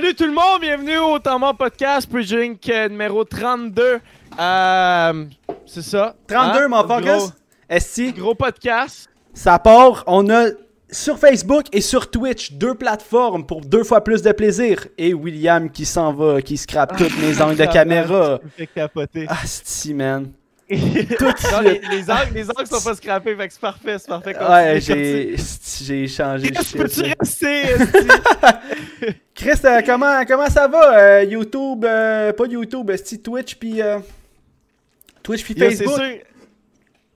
Salut 0.00 0.14
tout 0.14 0.24
le 0.24 0.32
monde, 0.32 0.62
bienvenue 0.62 0.96
au 0.96 1.18
Temps 1.18 1.54
Podcast, 1.54 2.08
Pre-Drink 2.10 2.66
euh, 2.70 2.88
numéro 2.88 3.22
32. 3.22 3.98
Euh, 4.40 5.24
c'est 5.66 5.82
ça. 5.82 6.14
32, 6.26 6.58
hein? 6.58 6.68
mon 6.68 6.82
Gros- 6.84 6.94
focus. 6.96 7.32
Esti, 7.68 8.12
Gros 8.14 8.34
podcast. 8.34 9.10
ça 9.34 9.58
part. 9.58 10.02
On 10.06 10.30
a 10.30 10.46
sur 10.90 11.18
Facebook 11.18 11.66
et 11.72 11.82
sur 11.82 12.10
Twitch 12.10 12.52
deux 12.52 12.74
plateformes 12.74 13.44
pour 13.44 13.60
deux 13.60 13.84
fois 13.84 14.02
plus 14.02 14.22
de 14.22 14.32
plaisir. 14.32 14.86
Et 14.96 15.12
William 15.12 15.68
qui 15.70 15.84
s'en 15.84 16.14
va, 16.14 16.40
qui 16.40 16.56
scrape 16.56 16.96
toutes 16.96 17.18
mes 17.20 17.38
angles 17.42 17.56
de 17.56 17.64
caméra. 17.70 18.38
Ah, 19.28 19.36
sti, 19.44 19.92
man. 19.92 20.32
Non, 21.50 21.60
les, 21.62 21.80
les 21.90 22.10
angles, 22.10 22.32
les 22.34 22.48
angles 22.48 22.66
sont 22.66 22.80
pas 22.82 22.94
scrappés, 22.94 23.34
fait 23.34 23.48
que 23.48 23.52
c'est 23.54 23.60
parfait, 23.60 23.98
c'est 23.98 24.06
parfait. 24.08 24.36
Ouais, 24.38 24.80
j'ai 24.80 25.34
j'ai 25.82 26.06
changé 26.06 26.50
de 26.50 26.54
Qu'est-ce 26.56 26.76
que 26.76 27.02
là. 27.02 27.14
rester? 27.18 27.62
Chris, 29.34 29.60
euh, 29.64 29.82
comment, 29.84 30.24
comment 30.26 30.48
ça 30.48 30.68
va? 30.68 30.98
euh, 30.98 31.24
YouTube, 31.24 31.84
euh, 31.84 32.32
pas 32.32 32.46
YouTube, 32.46 32.90
Twitch 33.22 33.56
puis 33.56 33.82
euh, 33.82 33.98
Twitch 35.22 35.42
puis 35.44 35.54
Facebook? 35.54 35.96
sûr, 35.96 36.18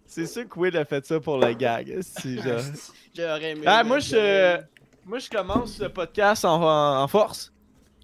c'est 0.06 0.26
sûr 0.26 0.48
que 0.48 0.58
Will 0.58 0.76
a 0.76 0.84
fait 0.84 1.04
ça 1.06 1.20
pour 1.20 1.38
le 1.38 1.52
gag. 1.52 1.86
genre. 2.24 2.60
J'aurais 3.16 3.50
aimé. 3.52 3.62
Ah, 3.66 3.84
moi, 3.84 4.00
je, 4.00 4.56
moi, 5.06 5.18
je 5.18 5.28
commence 5.30 5.78
le 5.78 5.88
podcast 5.90 6.44
en, 6.44 6.60
en, 6.60 7.02
en 7.02 7.08
force. 7.08 7.52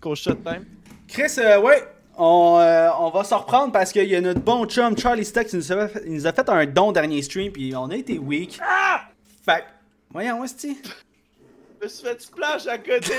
Coach 0.00 0.22
shot 0.22 0.34
time. 0.36 0.64
Chris, 1.08 1.32
euh, 1.38 1.60
ouais, 1.60 1.82
on, 2.22 2.58
euh, 2.60 2.90
on 2.98 3.08
va 3.08 3.24
se 3.24 3.34
reprendre 3.34 3.72
parce 3.72 3.92
qu'il 3.92 4.04
y 4.04 4.14
a 4.14 4.20
notre 4.20 4.40
bon 4.40 4.66
chum 4.66 4.96
Charlie 4.96 5.24
Stock 5.24 5.46
qui 5.46 5.56
nous 5.56 5.72
a 5.72 5.88
fait, 5.88 6.02
il 6.04 6.12
nous 6.12 6.26
a 6.26 6.32
fait 6.34 6.46
un 6.50 6.66
don 6.66 6.92
dernier 6.92 7.22
stream 7.22 7.50
puis 7.50 7.74
on 7.74 7.88
a 7.88 7.96
été 7.96 8.18
weak. 8.18 8.60
Ah! 8.62 9.04
Fait 9.42 9.60
que, 9.60 9.64
voyons, 10.10 10.44
esti. 10.44 10.76
Je 11.80 11.84
me 11.84 11.88
suis 11.88 12.06
fait 12.06 12.20
splash 12.20 12.66
à 12.66 12.76
côté. 12.76 13.00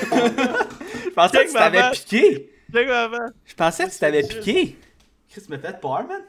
Je 1.06 1.10
pensais 1.10 1.46
que 1.46 1.48
tu 1.48 1.54
t'avais 1.54 1.92
piqué. 1.92 2.52
Je 2.72 3.56
pensais 3.56 3.88
que 3.88 3.92
tu 3.92 3.98
t'avais 3.98 4.22
piqué. 4.22 4.78
Chris, 5.32 5.44
me 5.50 5.58
fait 5.58 5.82
peur, 5.82 6.06
man. 6.08 6.22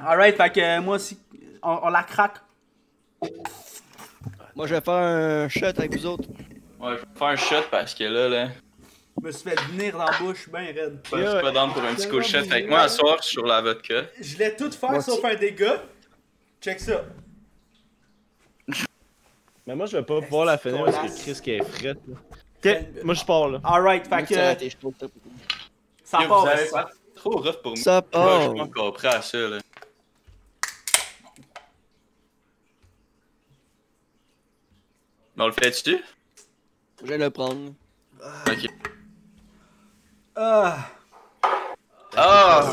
Alright, 0.00 0.36
fait 0.36 0.50
que 0.50 0.60
euh, 0.60 0.80
moi 0.80 0.96
aussi, 0.96 1.18
on, 1.64 1.80
on 1.82 1.88
la 1.88 2.04
craque. 2.04 2.36
Moi, 4.54 4.68
je 4.68 4.74
vais 4.76 4.80
faire 4.80 4.94
un 4.94 5.48
shot 5.48 5.66
avec 5.66 5.96
vous 5.96 6.06
autres. 6.06 6.28
Ouais, 6.78 6.92
je 6.92 7.00
vais 7.00 7.18
faire 7.18 7.26
un 7.26 7.36
shot 7.36 7.68
parce 7.72 7.92
que 7.92 8.04
là, 8.04 8.28
là, 8.28 8.48
me 9.22 9.30
suis 9.32 9.48
fait 9.48 9.60
venir 9.70 9.92
dans 9.96 10.04
la 10.04 10.18
bouche, 10.18 10.48
ben 10.48 10.64
raide. 10.66 11.00
je 11.04 11.16
suis 11.16 11.24
pas 11.40 11.50
down 11.52 11.72
pour 11.72 11.82
un 11.82 11.94
petit 11.94 12.08
coup 12.08 12.18
de. 12.18 12.22
Fait 12.24 12.62
que 12.64 12.68
moi, 12.68 12.80
à 12.80 12.88
soir, 12.88 13.16
je 13.18 13.24
suis 13.24 13.32
sur 13.32 13.46
la 13.46 13.60
vodka. 13.62 14.02
Je 14.20 14.32
voulais 14.34 14.54
tout 14.56 14.70
faire 14.70 14.90
Moi 14.90 15.00
sauf 15.00 15.24
un 15.24 15.34
dégât. 15.34 15.82
Check 16.60 16.80
ça. 16.80 17.04
Mais 19.66 19.74
moi, 19.74 19.86
je 19.86 19.96
vais 19.96 20.04
pas 20.04 20.20
pouvoir 20.20 20.44
la 20.46 20.58
finir 20.58 20.84
parce 20.84 20.98
que 20.98 21.22
Chris 21.22 21.40
qui 21.42 21.50
est 21.52 21.64
frette. 21.64 21.98
là. 22.06 22.14
Ok, 22.64 23.04
moi, 23.04 23.14
je 23.14 23.24
pars 23.24 23.48
là. 23.48 23.60
Alright, 23.64 24.06
fait 24.06 24.22
que 24.24 24.34
Ça 24.34 24.40
euh, 24.40 24.54
ça. 26.04 26.18
ça 26.20 26.28
part. 26.28 26.48
esti. 26.50 26.72
pas 26.72 26.90
trop 27.14 27.30
rough 27.38 27.62
pour 27.62 27.72
moi. 27.72 27.76
Ça 27.76 28.02
Moi, 28.12 28.36
je 28.36 28.40
suis 28.42 28.48
part. 28.48 28.54
pas 28.54 28.62
encore 28.62 28.92
prêt 28.92 29.08
à 29.08 29.22
ça, 29.22 29.38
là. 29.38 29.58
Mais 35.36 35.44
on 35.44 35.46
le 35.48 35.52
fait-tu? 35.52 35.98
Je 37.02 37.06
vais 37.08 37.18
le 37.18 37.30
prendre. 37.30 37.72
Ok. 38.48 38.66
Ah. 40.36 40.76
Ah! 42.16 42.64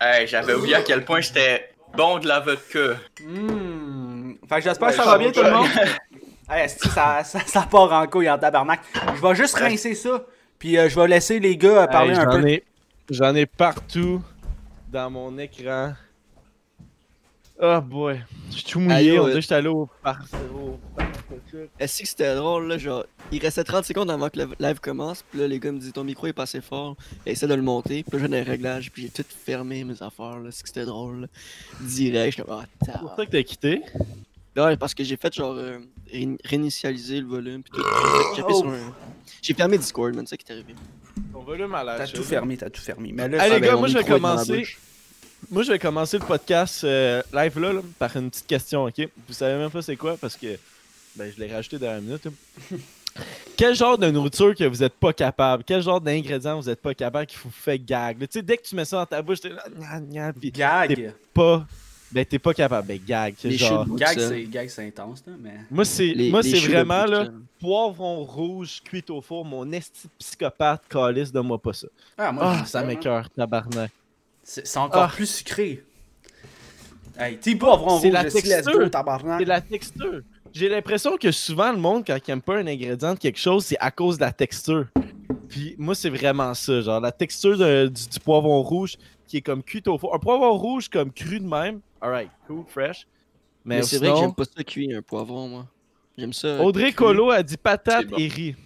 Hey, 0.00 0.26
j'avais 0.26 0.54
oublié 0.54 0.76
à 0.76 0.82
quel 0.82 1.04
point 1.04 1.20
c'était 1.22 1.70
bon 1.96 2.18
de 2.18 2.26
la 2.28 2.40
vodka. 2.40 2.96
Hmm. 3.24 4.32
Fait 4.48 4.56
que 4.56 4.60
j'espère 4.62 4.88
que 4.88 4.94
ça 4.94 5.04
va 5.04 5.18
bien 5.18 5.30
tout 5.30 5.42
le 5.42 5.50
monde. 5.50 5.66
hey, 6.50 6.64
esti, 6.64 6.88
ça, 6.88 7.22
ça, 7.24 7.40
ça 7.46 7.62
part 7.62 7.92
en 7.92 8.06
couille 8.06 8.30
en 8.30 8.38
tabarnak. 8.38 8.80
Je 9.16 9.20
vais 9.20 9.34
juste 9.34 9.56
rincer 9.56 9.94
ça. 9.94 10.22
Puis 10.58 10.78
euh, 10.78 10.88
je 10.88 10.98
vais 10.98 11.08
laisser 11.08 11.38
les 11.40 11.56
gars 11.56 11.82
euh, 11.82 11.86
parler 11.86 12.12
Hey, 12.12 12.18
un 12.18 12.30
j'en 12.30 12.40
peu. 12.40 12.48
ai- 12.48 12.64
J'en 13.10 13.34
ai 13.34 13.46
partout 13.46 14.22
dans 14.88 15.10
mon 15.10 15.36
écran. 15.38 15.94
Oh 17.60 17.80
boy. 17.80 18.20
Je 18.50 18.54
suis 18.56 18.64
tout 18.64 18.80
mouillé, 18.80 19.18
on 19.18 19.24
dirait 19.24 19.34
que 19.34 19.40
j'étais 19.42 19.54
allé 19.56 19.68
au 19.68 19.88
par... 20.02 20.18
au- 20.54 20.78
Est-ce 21.78 22.02
que 22.02 22.08
c'était 22.08 22.34
drôle, 22.34 22.66
là? 22.68 22.78
Genre, 22.78 23.04
il 23.32 23.40
restait 23.40 23.64
30 23.64 23.84
secondes 23.84 24.10
avant 24.10 24.28
que 24.28 24.38
le 24.38 24.48
live 24.58 24.80
commence. 24.80 25.22
Puis 25.30 25.40
là, 25.40 25.46
les 25.48 25.58
gars 25.58 25.72
me 25.72 25.78
disent 25.78 25.92
ton 25.92 26.04
micro 26.04 26.26
est 26.26 26.32
passé 26.32 26.60
fort. 26.60 26.96
Et 27.26 27.32
essaie 27.32 27.46
de 27.46 27.54
le 27.54 27.62
monter. 27.62 28.02
Puis 28.02 28.18
là, 28.18 28.24
j'ai 28.24 28.28
des 28.28 28.42
réglages. 28.42 28.90
Puis 28.90 29.02
j'ai 29.02 29.08
tout 29.10 29.24
fermé 29.28 29.84
mes 29.84 30.02
affaires, 30.02 30.38
là. 30.38 30.50
C'est 30.50 30.62
que 30.62 30.68
c'était 30.68 30.84
drôle, 30.84 31.22
là. 31.22 31.26
Direct. 31.80 32.36
J'étais 32.36 32.48
comme, 32.48 32.60
ah, 32.60 32.66
C'est 32.84 32.98
pour 32.98 33.08
ça 33.10 33.14
t'as. 33.16 33.26
que 33.26 33.30
t'as 33.30 33.42
quitté? 33.42 33.82
Ouais, 34.56 34.76
parce 34.76 34.94
que 34.94 35.04
j'ai 35.04 35.16
fait 35.16 35.32
genre 35.32 35.54
euh, 35.56 35.78
ré- 36.12 36.36
réinitialiser 36.44 37.20
le 37.20 37.26
volume. 37.26 37.62
Puis 37.62 37.72
tout. 37.72 37.82
J'ai 38.36 38.42
fait 38.42 38.48
Oh. 38.50 38.58
sur 38.60 38.68
un- 38.68 38.94
J'ai 39.42 39.54
fermé 39.54 39.78
Discord, 39.78 40.14
man. 40.14 40.26
C'est 40.26 40.30
ça 40.30 40.36
qui 40.36 40.46
est 40.50 40.54
arrivé. 40.54 40.74
Ton 41.32 41.40
volume 41.42 41.74
à 41.74 41.84
la 41.84 41.96
T'as 41.98 42.06
tout 42.08 42.22
fermé, 42.24 42.56
t'as 42.56 42.68
tout 42.68 42.80
fermé. 42.82 43.12
Mais 43.12 43.28
là, 43.28 43.42
Allez, 43.42 43.54
les 43.60 43.60
gars, 43.66 43.76
moi, 43.76 43.88
je 43.88 43.96
vais 43.96 44.04
commencer. 44.04 44.66
Moi, 45.50 45.62
je 45.62 45.72
vais 45.72 45.78
commencer 45.78 46.18
le 46.18 46.24
podcast 46.26 46.84
euh, 46.84 47.22
live 47.32 47.58
là, 47.58 47.72
là, 47.72 47.80
par 47.98 48.14
une 48.16 48.28
petite 48.30 48.46
question, 48.46 48.84
ok? 48.84 49.08
Vous 49.26 49.32
savez 49.32 49.56
même 49.56 49.70
pas 49.70 49.80
c'est 49.82 49.96
quoi 49.96 50.16
parce 50.18 50.36
que 50.36 50.58
ben, 51.16 51.32
je 51.34 51.40
l'ai 51.42 51.52
rajouté 51.52 51.78
dans 51.78 51.86
la 51.92 52.00
minute. 52.00 52.24
là. 52.24 52.30
Quel 53.56 53.74
genre 53.74 53.98
de 53.98 54.08
nourriture 54.10 54.54
que 54.54 54.64
vous 54.64 54.82
êtes 54.82 54.94
pas 54.94 55.12
capable? 55.12 55.64
Quel 55.64 55.82
genre 55.82 56.00
d'ingrédients 56.00 56.58
vous 56.60 56.70
êtes 56.70 56.80
pas 56.80 56.94
capable 56.94 57.26
qui 57.26 57.36
vous 57.42 57.50
fait 57.50 57.78
gag? 57.78 58.18
Tu 58.20 58.26
sais, 58.30 58.42
dès 58.42 58.56
que 58.56 58.62
tu 58.62 58.74
mets 58.74 58.84
ça 58.84 58.98
dans 58.98 59.06
ta 59.06 59.20
bouche, 59.20 59.40
t'es 59.40 59.48
là, 59.50 59.64
gna, 59.68 60.00
gna, 60.00 60.32
pis 60.32 60.50
Gag. 60.52 61.12
pas. 61.34 61.66
Ben, 62.12 62.24
t'es 62.24 62.38
pas 62.38 62.54
capable. 62.54 62.86
Ben, 62.88 63.00
gag. 63.04 63.34
c'est 63.36 63.48
Les 63.48 63.56
genre? 63.58 63.84
chutes. 63.84 63.96
Gag, 63.96 64.18
c'est 64.18 64.42
gag, 64.44 64.68
c'est 64.68 64.86
intense, 64.86 65.22
là, 65.26 65.32
mais. 65.38 65.54
Moi, 65.70 65.84
c'est 65.84 66.06
Les- 66.06 66.30
moi 66.30 66.40
les 66.42 66.50
c'est 66.50 66.56
choux 66.56 66.68
de 66.68 66.72
vraiment 66.72 67.04
là, 67.04 67.28
poivron 67.60 68.24
rouge 68.24 68.80
cuit 68.84 69.04
au 69.10 69.20
four, 69.20 69.44
mon 69.44 69.70
esti 69.72 70.06
de 70.06 70.10
psychopathe 70.18 70.82
calice, 70.88 71.30
donne-moi 71.32 71.58
pas 71.60 71.72
ça. 71.72 71.88
Ah, 72.16 72.32
moi, 72.32 72.56
Ah, 72.60 72.64
ça 72.64 72.80
là. 72.80 72.86
m'écoeure, 72.86 73.28
tabarnak. 73.30 73.90
C'est 74.42 74.66
c'est 74.66 74.78
encore 74.78 75.02
Ah. 75.10 75.12
plus 75.14 75.26
sucré. 75.26 75.84
Hey, 77.18 77.36
t'es 77.36 77.56
C'est 77.60 77.64
rouge, 77.66 78.04
la 78.06 78.24
texture. 78.24 78.90
tabarnak. 78.90 79.40
C'est 79.40 79.44
la 79.46 79.60
texture. 79.60 80.22
J'ai 80.52 80.68
l'impression 80.68 81.16
que 81.16 81.30
souvent, 81.30 81.70
le 81.72 81.78
monde, 81.78 82.04
quand 82.06 82.16
il 82.26 82.30
aime 82.30 82.42
pas 82.42 82.56
un 82.56 82.66
ingrédient 82.66 83.14
de 83.14 83.18
quelque 83.18 83.38
chose, 83.38 83.64
c'est 83.64 83.78
à 83.78 83.90
cause 83.90 84.16
de 84.18 84.22
la 84.24 84.32
texture. 84.32 84.86
Puis 85.48 85.74
moi, 85.78 85.94
c'est 85.94 86.10
vraiment 86.10 86.54
ça. 86.54 86.80
Genre, 86.80 87.00
la 87.00 87.12
texture 87.12 87.56
de- 87.56 87.86
du, 87.88 88.08
du 88.08 88.20
poivron 88.20 88.62
rouge 88.62 88.96
qui 89.26 89.38
est 89.38 89.42
comme 89.42 89.62
cuit 89.62 89.82
au 89.86 89.96
four. 89.98 90.14
Un 90.14 90.18
poivron 90.18 90.56
rouge 90.56 90.88
comme 90.88 91.12
cru 91.12 91.38
de 91.40 91.46
même. 91.46 91.80
Alright, 92.00 92.30
cool, 92.46 92.64
fresh. 92.68 93.06
Mais, 93.64 93.76
Mais 93.76 93.82
c'est 93.82 93.98
vrai 93.98 94.10
que 94.10 94.16
j'aime 94.16 94.34
pas 94.34 94.44
ça 94.44 94.64
cuit, 94.64 94.92
un 94.94 95.02
poivron, 95.02 95.48
moi. 95.48 95.66
J'aime 96.18 96.32
ça. 96.32 96.60
Audrey 96.62 96.92
cru. 96.92 97.06
Colo 97.06 97.30
a 97.30 97.42
dit 97.42 97.56
patate 97.56 98.06
bon. 98.08 98.16
et 98.18 98.26
riz. 98.28 98.56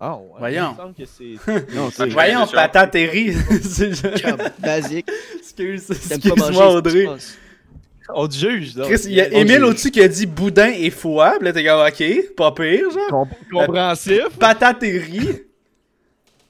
Ah, 0.00 0.16
ouais. 0.16 0.24
Voyons. 0.38 0.68
Il 0.70 0.72
me 0.72 0.76
semble 0.76 0.94
que 0.94 1.04
c'est. 1.06 1.74
Non, 1.74 1.88
Voyons, 2.10 2.46
patate 2.46 2.94
et 2.96 3.06
riz. 3.06 3.34
C'est 3.62 4.22
comme 4.22 4.42
basique. 4.58 5.06
Excuse-moi, 5.58 6.74
Audrey. 6.74 7.08
On 8.12 8.28
te 8.28 8.34
juge, 8.34 8.76
là. 8.76 8.84
Chris, 8.84 9.00
il 9.06 9.12
y 9.12 9.20
a 9.20 9.28
Émile 9.32 9.64
au-dessus 9.64 9.90
qui 9.90 10.02
a 10.02 10.08
dit 10.08 10.26
boudin 10.26 10.70
et 10.76 10.90
foie. 10.90 11.34
Là, 11.40 11.52
t'es 11.52 11.64
comme, 11.64 11.80
ok, 11.80 12.34
pas 12.36 12.52
pire, 12.52 12.90
genre. 12.90 13.08
Com- 13.08 13.28
compréhensif. 13.50 14.28
Patate 14.38 14.82
et 14.82 14.98
riz. 14.98 15.42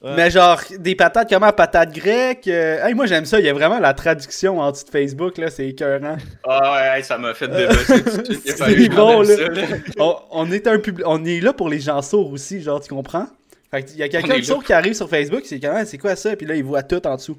Ouais. 0.03 0.11
Mais 0.17 0.29
genre, 0.29 0.61
des 0.77 0.93
patates 0.93 1.29
comment 1.29 1.51
Patates 1.51 1.91
grecques. 1.95 2.47
euh, 2.47 2.85
Hey, 2.85 2.93
moi, 2.93 3.07
j'aime 3.07 3.25
ça. 3.25 3.39
Il 3.39 3.45
y 3.45 3.49
a 3.49 3.53
vraiment 3.53 3.79
la 3.79 3.93
traduction 3.95 4.59
en 4.59 4.71
dessous 4.71 4.85
de 4.85 4.89
Facebook, 4.91 5.37
là. 5.39 5.49
C'est 5.49 5.69
écœurant. 5.69 6.17
Ah 6.47 6.93
ouais, 6.97 7.01
ça 7.03 7.17
m'a 7.17 7.33
fait 7.33 7.47
débosser. 7.47 8.03
Il 8.29 8.39
C'est 8.55 8.89
bon, 8.89 9.21
là. 9.21 9.35
ça, 9.35 9.47
là. 9.47 9.61
on, 9.97 10.15
on 10.31 10.51
est 10.51 10.67
un 10.67 10.77
public. 10.77 11.07
On 11.07 11.23
est 11.25 11.39
là 11.39 11.53
pour 11.53 11.69
les 11.69 11.79
gens 11.79 12.01
sourds 12.03 12.31
aussi, 12.31 12.61
genre, 12.61 12.81
tu 12.81 12.89
comprends? 12.93 13.25
Fait 13.71 13.83
qu'il 13.83 13.97
y 13.97 14.03
a 14.03 14.09
quelqu'un 14.09 14.43
sourd 14.43 14.63
qui 14.63 14.73
arrive 14.73 14.93
sur 14.93 15.09
Facebook, 15.09 15.41
c'est 15.45 15.59
quand 15.59 15.73
même, 15.73 15.85
c'est 15.87 15.97
quoi 15.97 16.15
ça? 16.15 16.35
Puis 16.35 16.45
là, 16.45 16.55
il 16.55 16.63
voit 16.63 16.83
tout 16.83 17.05
en 17.07 17.15
dessous. 17.15 17.37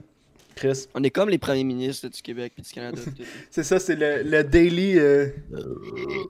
Chris. 0.56 0.86
On 0.94 1.02
est 1.04 1.10
comme 1.10 1.28
les 1.28 1.38
premiers 1.38 1.64
ministres 1.64 2.08
du 2.08 2.22
Québec 2.22 2.54
et 2.58 2.62
du 2.62 2.70
Canada. 2.70 3.02
C'est 3.50 3.62
ça, 3.62 3.78
c'est 3.78 3.94
le, 3.96 4.22
le 4.28 4.42
daily. 4.42 4.98
euh, 4.98 5.28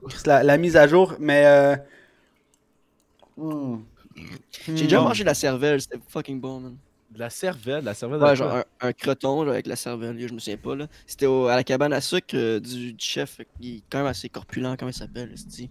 c'est 0.09 0.27
la, 0.27 0.43
la 0.43 0.57
mise 0.57 0.75
à 0.77 0.87
jour. 0.87 1.15
Mais. 1.19 1.45
Euh... 1.45 1.75
hmm. 3.37 3.77
J'ai 4.73 4.83
déjà 4.85 4.99
Hmm. 4.99 5.05
mangé 5.05 5.23
de 5.23 5.27
la 5.27 5.33
cervelle, 5.35 5.81
c'était 5.81 5.99
fucking 6.07 6.39
bon, 6.41 6.59
man. 6.59 6.77
De 7.11 7.19
la 7.19 7.29
cervelle, 7.29 7.81
de 7.81 7.85
la 7.85 7.93
cervelle 7.93 8.21
Ouais, 8.21 8.35
genre 8.35 8.53
un, 8.55 8.63
un 8.81 8.93
croton 8.93 9.41
avec 9.47 9.67
la 9.67 9.75
cervelle, 9.77 10.19
je 10.19 10.33
me 10.33 10.39
souviens 10.39 10.57
pas 10.57 10.75
là. 10.75 10.87
C'était 11.05 11.27
à 11.27 11.55
la 11.55 11.63
cabane 11.63 11.93
à 11.93 12.01
sucre 12.01 12.35
euh, 12.35 12.59
du, 12.59 12.93
du 12.93 13.05
chef, 13.05 13.39
il 13.61 13.77
est 13.77 13.83
quand 13.89 13.99
même 13.99 14.07
assez 14.07 14.29
corpulent, 14.29 14.75
comment 14.77 14.91
il 14.91 14.93
s'appelle, 14.93 15.33
c'est 15.37 15.69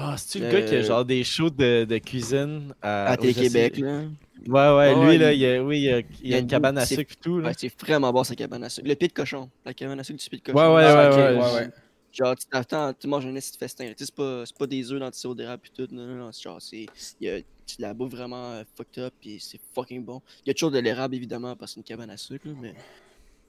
Ah, 0.00 0.16
c'est-tu 0.16 0.38
le 0.38 0.46
Euh, 0.46 0.52
gars 0.52 0.62
qui 0.62 0.74
a 0.76 0.82
genre 0.82 1.04
des 1.04 1.24
shows 1.24 1.50
de, 1.50 1.84
de 1.84 1.98
cuisine 1.98 2.72
à, 2.80 3.06
À 3.12 3.16
Océ- 3.16 3.80
là. 3.80 4.02
Ouais, 4.46 4.52
ouais, 4.92 4.94
Ouais, 4.94 5.06
lui, 5.06 5.14
il- 5.16 5.20
là, 5.20 5.32
il 5.32 5.44
a, 5.44 5.62
oui, 5.62 5.80
il 5.80 5.92
a, 5.92 6.00
il 6.22 6.34
a 6.34 6.36
a 6.36 6.40
une 6.40 6.46
cabane 6.46 6.78
à 6.78 6.86
sucre 6.86 7.12
et 7.12 7.20
tout, 7.20 7.40
là. 7.40 7.48
Ouais, 7.48 7.54
c'est 7.58 7.72
vraiment 7.80 8.12
bon 8.12 8.22
sa 8.22 8.36
cabane 8.36 8.62
à 8.62 8.68
sucre. 8.68 8.86
Le 8.88 8.94
pied 8.94 9.08
de 9.08 9.12
cochon, 9.12 9.50
la 9.64 9.74
cabane 9.74 9.98
à 9.98 10.04
sucre 10.04 10.22
du 10.22 10.28
pied 10.30 10.38
de 10.38 10.44
cochon. 10.44 10.56
Ouais, 10.58 10.74
ouais, 10.76 10.84
Ah, 10.84 11.10
ouais, 11.10 11.16
ouais, 11.16 11.36
ouais, 11.42 11.54
ouais. 11.54 11.68
Genre, 12.12 12.36
tu 12.36 12.46
t'attends, 12.46 12.92
tu 12.94 13.06
manges 13.08 13.26
un 13.26 13.32
de 13.32 13.40
festin. 13.40 13.84
là. 13.86 13.90
Tu 13.90 13.98
sais, 13.98 14.06
c'est 14.06 14.14
pas, 14.14 14.44
c'est 14.46 14.56
pas 14.56 14.66
des 14.66 14.90
œufs 14.92 15.00
dans 15.00 15.10
du 15.10 15.18
sirop 15.18 15.34
d'érable 15.34 15.62
pis 15.62 15.70
tout. 15.72 15.86
Non, 15.92 16.06
non, 16.06 16.14
non. 16.26 16.32
c'est 16.32 16.42
Genre, 16.44 16.62
c'est. 16.62 16.86
Il 17.20 17.26
y 17.26 17.28
a 17.30 17.38
de 17.38 17.44
la 17.80 17.92
bouffe 17.92 18.12
vraiment 18.12 18.52
euh, 18.52 18.62
fucked 18.76 19.02
up 19.04 19.12
pis 19.20 19.38
c'est 19.40 19.60
fucking 19.74 20.04
bon. 20.04 20.22
Il 20.44 20.48
y 20.48 20.50
a 20.50 20.54
toujours 20.54 20.70
de 20.70 20.78
l'érable 20.78 21.14
évidemment 21.16 21.54
parce 21.54 21.72
que 21.72 21.74
c'est 21.74 21.80
une 21.80 21.84
cabane 21.84 22.10
à 22.10 22.16
sucre, 22.16 22.46
là, 22.46 22.54
mais. 22.60 22.74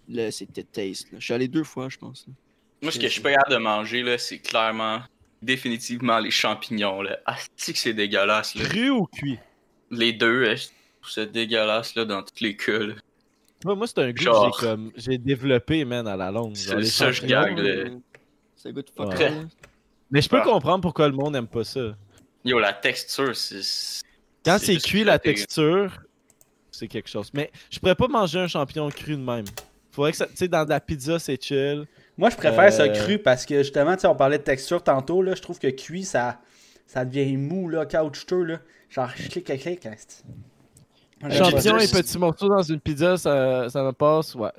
Là, 0.10 0.31
c'était 0.31 0.63
taste. 0.63 1.12
Là. 1.12 1.19
Je 1.19 1.24
suis 1.25 1.34
allé 1.34 1.48
deux 1.48 1.63
fois, 1.63 1.88
je 1.88 1.98
pense. 1.98 2.25
là. 2.28 2.34
Moi, 2.81 2.92
ce 2.92 2.98
que 2.98 3.04
je 3.07 3.12
suis 3.13 3.22
pas 3.22 3.31
capable 3.31 3.52
de 3.54 3.57
manger, 3.60 4.02
là, 4.04 4.18
c'est 4.18 4.40
clairement, 4.40 5.00
définitivement 5.42 6.20
les 6.20 6.32
champignons, 6.32 7.02
là. 7.02 7.20
Ah, 7.26 7.38
c'est 7.56 7.74
que 7.74 7.80
c'est 7.80 7.94
dégueulasse, 7.94 8.56
là. 8.56 8.66
Cru 8.66 8.90
ou 8.90 9.06
cuit? 9.08 9.40
Les 9.92 10.14
deux, 10.14 10.44
euh, 10.46 10.56
C'est 11.08 11.32
dégueulasse, 11.32 11.96
là, 11.96 12.06
dans 12.06 12.22
tous 12.22 12.42
les 12.44 12.56
cas, 12.56 12.80
là. 12.80 12.94
Moi, 13.66 13.76
moi 13.76 13.88
c'est 13.88 14.00
un 14.00 14.12
goût 14.12 14.22
Genre. 14.24 14.56
que 14.58 14.62
j'ai 14.62 14.68
comme 14.72 14.92
j'ai 14.96 15.18
développé, 15.18 15.84
man, 15.86 16.08
à 16.08 16.16
la 16.16 16.32
longue. 16.32 16.56
C'est 16.56 16.76
les 16.76 16.86
ça, 16.86 17.12
je 17.12 17.22
champignons. 17.22 17.42
gagne, 17.42 17.62
là. 17.62 17.90
Ça 18.56 18.72
goûte 18.72 18.90
fuck 18.96 19.10
Ouais. 19.10 19.26
all, 19.26 19.34
là. 19.36 19.42
Mais 20.12 20.22
je 20.22 20.30
peux 20.30 20.38
Ah. 20.40 20.44
comprendre 20.46 20.82
pourquoi 20.82 21.08
le 21.08 21.14
monde 21.14 21.36
aime 21.36 21.48
pas 21.48 21.64
ça. 21.64 21.96
Yo, 22.46 22.58
la 22.60 22.74
texture, 22.74 23.36
c'est. 23.36 24.02
Quand 24.46 24.58
c'est 24.60 24.78
cuit, 24.78 25.04
la 25.04 25.20
texture, 25.20 26.02
c'est 26.72 26.88
quelque 26.88 27.10
chose. 27.10 27.30
Mais 27.34 27.52
je 27.70 27.80
pourrais 27.80 27.96
pas 27.96 28.08
manger 28.08 28.40
un 28.40 28.48
champignon 28.48 28.90
cru 28.90 29.12
de 29.18 29.22
même. 29.22 29.46
Faudrait 29.92 30.12
que 30.12 30.18
ça. 30.18 30.28
Tu 30.28 30.36
sais, 30.38 30.48
dans 30.48 30.64
de 30.64 30.70
la 30.70 30.80
pizza, 30.80 31.20
c'est 31.20 31.42
chill. 31.42 31.86
Moi, 32.19 32.30
je 32.30 32.36
préfère 32.36 32.71
ça 32.71 32.83
Euh. 32.83 32.94
cru 32.94 33.18
parce 33.18 33.45
que 33.45 33.60
justement, 33.63 33.95
tu 33.95 34.01
sais, 34.01 34.07
on 34.07 34.16
parlait 34.16 34.38
de 34.38 34.44
texture 34.44 34.83
tantôt, 34.83 35.21
là. 35.21 35.33
Je 35.36 35.42
trouve 35.42 35.57
que 35.57 35.69
cuit, 35.69 36.04
ça, 36.04 36.39
ça 36.86 37.06
devient 37.06 37.38
mou, 37.38 37.69
là, 37.69 37.86
caoutchouteux, 37.86 38.44
là. 38.44 38.60
Genre, 38.89 39.12
clic, 39.13 39.45
clic, 39.45 39.62
clic. 39.62 39.86
hein, 39.86 39.94
c'est- 39.98 40.24
Moi, 41.21 41.30
j'aime 41.31 41.39
pas 41.44 41.50
Champignon 41.51 41.80
ça. 41.80 41.86
et 41.86 42.01
petits 42.01 42.18
morceaux 42.18 42.50
dans 42.50 42.62
une 42.62 42.80
pizza, 42.80 43.16
ça, 43.18 43.69
ça 43.69 43.83
me 43.83 43.92
passe, 43.94 44.36
ouais. 44.36 44.51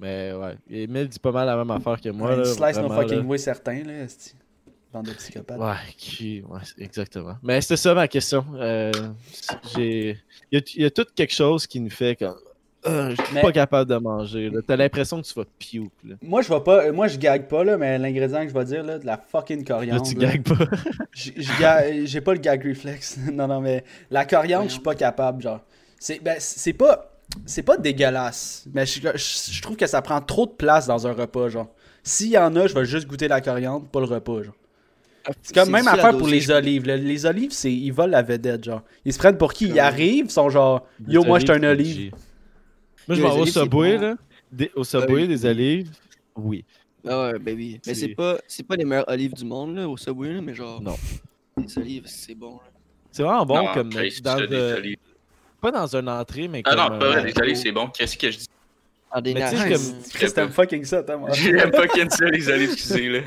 Mais 0.00 0.32
ouais, 0.32 0.56
Emile 0.70 1.08
dit 1.08 1.18
pas 1.18 1.32
mal 1.32 1.46
la 1.46 1.56
même 1.56 1.70
affaire 1.72 2.00
que 2.00 2.08
moi. 2.10 2.30
Ouais, 2.30 2.36
là, 2.36 2.44
slice 2.44 2.76
no 2.76 2.86
vraiment, 2.86 2.94
fucking 3.02 3.18
là. 3.18 3.24
way 3.24 3.38
certain, 3.38 3.82
là. 3.82 4.06
Bande 4.92 5.06
de 5.06 5.12
psychopathes. 5.12 5.58
Ouais, 5.58 5.74
qui... 5.96 6.42
ouais, 6.48 6.60
exactement. 6.78 7.36
Mais 7.42 7.60
c'était 7.60 7.76
ça 7.76 7.92
ma 7.94 8.06
question. 8.08 8.44
Euh, 8.54 8.90
j'ai... 9.74 10.18
Il 10.50 10.58
y, 10.58 10.62
a, 10.62 10.64
il 10.76 10.82
y 10.82 10.84
a 10.86 10.90
tout 10.90 11.04
quelque 11.14 11.34
chose 11.34 11.66
qui 11.66 11.78
nous 11.80 11.90
fait 11.90 12.16
comme. 12.16 12.36
Euh, 12.88 13.10
je 13.10 13.22
suis 13.22 13.34
Mais- 13.34 13.42
pas 13.42 13.52
capable 13.52 13.90
de 13.90 13.96
manger. 13.96 14.50
là. 14.50 14.60
T'as 14.66 14.76
l'impression 14.76 15.20
que 15.20 15.26
tu 15.26 15.34
vas 15.34 15.44
puke. 15.58 15.90
Là, 16.04 16.14
Moi, 16.22 16.42
je 16.42 16.48
vais 16.48 16.60
pas. 16.60 16.90
Moi, 16.92 17.08
je 17.08 17.18
gague 17.18 17.46
pas, 17.46 17.64
là, 17.64 17.76
mais 17.76 17.98
l'ingrédient 17.98 18.42
que 18.42 18.48
je 18.48 18.54
vais 18.54 18.64
dire, 18.64 18.82
là, 18.82 18.98
de 18.98 19.06
la 19.06 19.16
fucking 19.18 19.58
là 19.58 19.64
coriandre. 19.64 20.02
tu 20.02 20.14
là. 20.16 20.26
gagues 20.32 20.42
pas. 20.42 20.64
J'ai 21.12 22.20
pas 22.20 22.32
le 22.34 22.40
gag 22.40 22.66
reflex. 22.66 23.18
non, 23.32 23.46
non, 23.48 23.60
mais 23.60 23.84
la 24.10 24.24
coriandre, 24.24 24.66
je 24.68 24.72
suis 24.74 24.80
pas 24.82 24.94
capable, 24.94 25.42
genre. 25.42 25.60
C'est 25.98 26.22
ben, 26.22 26.36
c'est 26.38 26.72
pas. 26.72 27.12
C'est 27.44 27.62
pas 27.62 27.76
dégueulasse. 27.76 28.64
Mais 28.72 28.86
je, 28.86 29.00
je- 29.14 29.52
je 29.52 29.62
trouve 29.62 29.76
que 29.76 29.86
ça 29.86 30.00
prend 30.00 30.20
trop 30.22 30.46
de 30.46 30.52
place 30.52 30.86
dans 30.86 31.06
un 31.06 31.12
repas, 31.12 31.48
genre. 31.50 31.68
S'il 32.02 32.28
y 32.28 32.38
en 32.38 32.56
a, 32.56 32.66
je 32.66 32.74
vais 32.74 32.86
juste 32.86 33.06
goûter 33.06 33.28
la 33.28 33.40
coriandre, 33.42 33.84
pas 33.86 34.00
le 34.00 34.06
repas, 34.06 34.42
genre. 34.44 34.54
C'est 35.42 35.54
comme 35.54 35.68
même 35.70 35.86
affaire 35.86 36.16
pour 36.16 36.26
les 36.28 36.50
olives. 36.50 36.86
Les 36.86 37.26
olives, 37.26 37.50
c'est 37.52 37.70
ils 37.70 37.90
volent 37.90 38.12
la 38.12 38.22
vedette, 38.22 38.64
genre. 38.64 38.80
Ils 39.04 39.12
se 39.12 39.18
prennent 39.18 39.36
pour 39.36 39.52
qui? 39.52 39.66
Ils 39.66 39.78
arrivent, 39.80 40.24
ils 40.26 40.30
sont 40.30 40.48
genre 40.48 40.86
Yo, 41.06 41.22
moi, 41.22 41.38
je 41.38 41.44
suis 41.44 41.52
un 41.54 41.62
olive. 41.64 42.12
Moi, 43.08 43.16
je 43.16 43.22
m'en 43.22 43.34
vais 43.34 43.40
au 43.40 43.46
Subway, 43.46 43.96
là. 43.98 44.16
Des- 44.52 44.70
au 44.76 44.84
Subway, 44.84 45.22
oui. 45.22 45.28
des 45.28 45.44
olives. 45.46 45.90
Oui. 46.36 46.64
Ah 47.06 47.22
ouais, 47.32 47.38
baby. 47.38 47.80
Mais 47.86 47.94
C'est- 47.94 48.08
pas, 48.08 48.38
c'est 48.46 48.62
pas 48.66 48.76
les 48.76 48.84
meilleures 48.84 49.08
olives 49.08 49.34
du 49.34 49.44
monde, 49.44 49.76
là, 49.76 49.88
au 49.88 49.96
Subway, 49.96 50.34
là, 50.34 50.40
mais 50.40 50.54
genre. 50.54 50.80
Non. 50.80 50.96
Les 51.56 51.78
olives, 51.78 52.04
c'est 52.06 52.34
bon, 52.34 52.52
là. 52.56 52.70
C'est 53.10 53.22
vraiment 53.22 53.46
bon, 53.46 53.56
Non, 53.64 53.72
comme 53.74 53.90
dans 53.90 54.10
ça, 54.10 54.40
le-. 54.40 54.94
Pas 55.60 55.70
dans 55.72 55.96
un 55.96 56.06
entrée, 56.06 56.46
mais 56.48 56.62
Ah 56.64 56.70
comme. 56.70 56.78
non, 56.94 56.98
pas 57.00 57.08
vrai, 57.08 57.20
euh, 57.20 57.24
les 57.24 57.38
olives, 57.40 57.56
c'est 57.56 57.72
bon. 57.72 57.88
Qu'est-ce 57.88 58.16
que 58.16 58.30
je 58.30 58.38
dis? 58.38 58.46
Ah, 59.10 59.20
des 59.22 59.32
Mais 59.32 59.50
tu 59.50 59.56
sais, 59.56 59.70
comme- 59.72 60.02
Chris, 60.12 60.32
t'aimes 60.34 60.50
fucking 60.50 60.84
ça, 60.84 61.02
t'as 61.02 61.16
moi. 61.16 61.30
J'aime 61.32 61.70
qu'une 61.92 62.10
seule, 62.10 62.30
les 62.30 62.48
olives, 62.50 62.72
excusez, 62.72 63.08
là. 63.08 63.20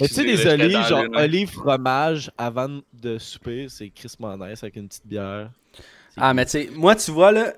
Mais 0.00 0.06
tu 0.08 0.14
sais, 0.14 0.22
les 0.22 0.46
olives, 0.46 0.86
genre 0.86 1.04
olives 1.12 1.50
fromage 1.50 2.30
avant 2.38 2.68
de 2.92 3.18
souper, 3.18 3.66
c'est 3.68 3.90
Chris 3.90 4.12
nice 4.20 4.62
avec 4.62 4.76
une 4.76 4.86
petite 4.88 5.06
bière. 5.06 5.50
Ah, 6.16 6.32
mais 6.34 6.44
tu 6.44 6.52
sais, 6.52 6.70
moi, 6.74 6.94
tu 6.94 7.10
vois, 7.10 7.32
là, 7.32 7.52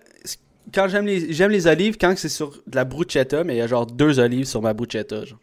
quand 0.72 0.88
j'aime 0.88 1.06
les, 1.06 1.32
j'aime 1.32 1.50
les 1.50 1.66
olives, 1.66 1.96
quand 1.98 2.14
c'est 2.16 2.28
sur 2.28 2.50
de 2.66 2.76
la 2.76 2.84
bruschetta, 2.84 3.44
mais 3.44 3.54
il 3.54 3.58
y 3.58 3.62
a 3.62 3.66
genre 3.66 3.86
deux 3.86 4.18
olives 4.20 4.46
sur 4.46 4.62
ma 4.62 4.72
bruschetta, 4.74 5.24
genre. 5.24 5.38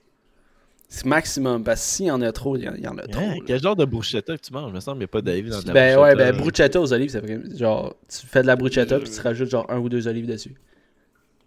C'est 0.89 1.05
maximum, 1.05 1.65
parce 1.65 1.81
que 1.81 1.87
s'il 1.87 2.05
y 2.05 2.11
en 2.11 2.21
a 2.21 2.31
trop, 2.31 2.55
il 2.55 2.63
y 2.63 2.69
en, 2.69 2.73
il 2.75 2.81
y 2.83 2.87
en 2.87 2.97
a 2.97 3.05
trop. 3.07 3.19
Là. 3.19 3.33
quel 3.45 3.61
genre 3.61 3.75
de 3.75 3.83
bruschetta 3.83 4.37
que 4.37 4.41
tu 4.41 4.53
manges? 4.53 4.69
Il 4.69 4.75
me 4.75 4.79
semble 4.79 4.95
qu'il 4.97 4.99
n'y 4.99 5.05
a 5.05 5.07
pas 5.09 5.21
d'olive 5.21 5.49
dans 5.49 5.61
de 5.61 5.67
la 5.67 5.73
Ben 5.73 5.99
ouais, 5.99 6.15
ben 6.15 6.37
bruschetta. 6.37 6.79
aux 6.79 6.93
olives, 6.93 7.09
ça 7.09 7.21
fait 7.21 7.57
genre, 7.57 7.93
tu 8.07 8.25
fais 8.25 8.41
de 8.41 8.47
la 8.47 8.55
bruschetta, 8.55 8.97
puis 8.99 9.09
tu 9.09 9.19
rajoutes 9.19 9.49
genre 9.49 9.65
un 9.69 9.79
ou 9.79 9.89
deux 9.89 10.07
olives 10.07 10.27
dessus. 10.27 10.55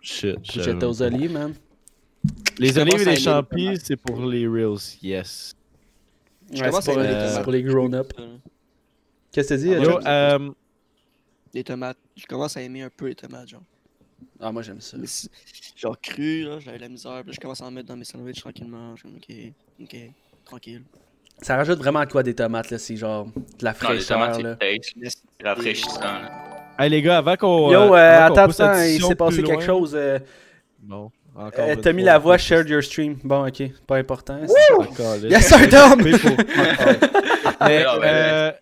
Shit. 0.03 0.37
Bruschetta 0.37 0.87
aux 0.89 1.01
olives, 1.03 1.33
man. 1.33 1.55
Les 2.59 2.73
Je 2.75 2.81
olives 2.81 3.01
et 3.01 3.05
les 3.07 3.17
champis, 3.17 3.71
les 3.71 3.77
c'est 3.83 3.97
pour 3.97 4.21
les 4.27 4.47
reels, 4.47 4.77
yes. 5.03 5.55
Ouais, 6.53 6.71
c'est 6.83 6.93
pour, 6.93 7.43
pour 7.45 7.53
les 7.53 7.63
grown-up. 7.63 8.13
Qu'est-ce 9.33 9.49
que 9.49 9.55
t'as 9.55 9.61
dit, 9.61 9.75
Ah, 9.75 9.79
Yo, 9.83 9.99
euh, 10.07 10.51
Les 11.55 11.65
tomates. 11.65 11.99
Je 12.17 12.27
commence 12.27 12.57
à 12.57 12.63
aimer 12.63 12.83
un 12.83 12.91
peu 12.95 13.07
les 13.09 13.15
tomates, 13.15 13.49
genre. 13.49 13.63
Ah, 14.41 14.53
moi 14.53 14.63
j'aime 14.63 14.81
ça. 14.81 14.97
Genre 15.77 16.01
cru, 16.01 16.45
là, 16.45 16.59
j'avais 16.61 16.79
la 16.79 16.89
misère. 16.89 17.21
Puis 17.23 17.29
là, 17.31 17.33
je 17.35 17.41
commence 17.41 17.61
à 17.61 17.65
en 17.67 17.71
mettre 17.71 17.89
dans 17.89 17.97
mes 17.97 18.05
sandwichs 18.05 18.41
tranquillement. 18.41 18.95
Je 18.97 19.01
suis 19.01 19.09
comme, 19.09 19.19
ok, 19.19 19.85
ok, 19.95 19.97
tranquille. 20.45 20.83
Ça 21.43 21.57
rajoute 21.57 21.79
vraiment 21.79 22.05
de 22.05 22.11
quoi 22.11 22.23
des 22.23 22.35
tomates, 22.35 22.71
là, 22.71 22.79
c'est 22.79 22.97
genre 22.97 23.27
de 23.27 23.33
la 23.65 23.71
Non, 23.73 23.77
les 23.91 24.01
fraîcheur, 24.01 24.19
tomates, 24.19 24.43
là. 24.43 24.57
c'est 24.61 25.47
rafraîchissant, 25.47 26.01
là. 26.01 26.31
hey 26.79 26.91
les 26.91 27.01
gars, 27.03 27.19
avant 27.19 27.37
qu'on. 27.37 27.71
Yo, 27.73 27.81
euh, 27.81 27.97
euh, 27.97 28.19
avant 28.21 28.35
attends, 28.35 28.51
attends, 28.51 28.83
il 28.83 29.03
s'est 29.03 29.15
passé 29.15 29.43
quelque 29.43 29.63
chose. 29.63 29.93
euh, 29.95 30.19
Non, 30.87 31.11
encore. 31.35 31.65
euh, 31.67 31.77
T'as 31.77 31.93
mis 31.95 32.03
la 32.03 32.19
voix 32.19 32.37
shared 32.37 32.69
your 32.69 32.83
stream. 32.83 33.19
Bon, 33.25 33.47
ok, 33.49 33.63
pas 33.87 33.97
important. 33.97 34.39
Yes, 35.25 35.47
sir, 35.49 35.69
Tom! 35.71 36.01
Mais 36.05 36.19
pour- 36.19 36.37
Mais, 37.67 37.85
Ah, 37.87 37.99
ben, 37.99 38.05
euh? 38.05 38.53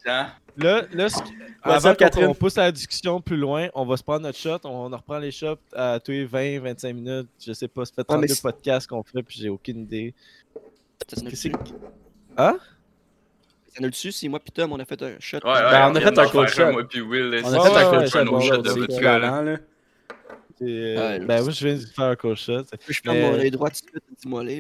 Là, 0.59 0.83
là 0.93 1.09
ce- 1.09 1.19
avant 1.63 1.95
qu'on 1.95 2.35
pousse 2.35 2.57
la 2.57 2.73
discussion 2.73 3.21
plus 3.21 3.37
loin, 3.37 3.69
on 3.75 3.85
va 3.87 3.97
se 3.97 4.03
prendre 4.03 4.23
notre 4.23 4.39
shot. 4.39 4.59
On 4.65 4.93
en 4.93 4.97
reprend 4.97 5.19
les 5.19 5.31
shots 5.31 5.57
à 5.75 6.01
tous 6.01 6.11
les 6.13 6.27
20-25 6.27 6.93
minutes. 6.95 7.29
Je 7.45 7.53
sais 7.53 7.69
pas, 7.69 7.85
ça 7.85 7.93
fait 7.95 8.01
Ah, 8.09 8.17
mais 8.17 8.27
32 8.27 8.35
c'est- 8.35 8.43
podcasts 8.43 8.87
qu'on 8.89 9.03
fait, 9.03 9.23
puis 9.23 9.39
j'ai 9.41 9.49
aucune 9.49 9.81
idée. 9.83 10.15
T'as 11.07 11.21
le 11.23 11.31
Qu'est-ce 11.31 11.49
dessus. 11.49 11.53
Hein? 12.37 12.59
T'as 13.75 13.83
le 13.85 13.91
dessus, 13.91 14.11
c'est 14.13 14.29
moi 14.29 14.41
pis 14.41 14.51
Tom, 14.51 14.73
on 14.73 14.79
a 14.81 14.85
fait 14.85 15.01
un 15.03 15.15
shot? 15.21 15.39
Ouais, 15.45 15.51
ouais, 15.53 15.61
Ben, 15.71 15.91
on 15.91 15.95
a 15.97 16.01
vient 16.01 16.09
fait 16.13 16.19
un 16.19 16.29
cold 16.29 16.49
shot. 16.49 16.73
Moi, 16.73 16.89
puis 16.89 17.01
Will, 17.01 17.41
On 17.45 17.53
a 17.53 17.61
fait 17.61 17.69
un 17.69 17.75
ouais, 17.75 17.91
cold 17.91 18.09
shot, 18.43 18.63
c'est 18.65 18.71
c'est 18.71 18.81
équivalent, 18.81 18.85
équivalent, 18.85 19.43
là. 19.43 19.57
Euh, 20.61 20.97
Ouais, 21.19 21.19
ben 21.25 21.41
oui, 21.45 21.53
je 21.53 21.65
viens 21.69 21.77
de 21.77 21.85
faire 21.87 22.05
un 22.07 22.17
cold 22.17 22.37
shot. 22.37 22.63
Je 22.89 23.01
ferme 23.01 23.17
mon 23.21 23.35
œil 23.35 23.51
droit 23.53 23.69
tout 23.71 23.75
de 23.75 23.77
suite, 23.77 24.03
dis-moi 24.23 24.43
là. 24.43 24.51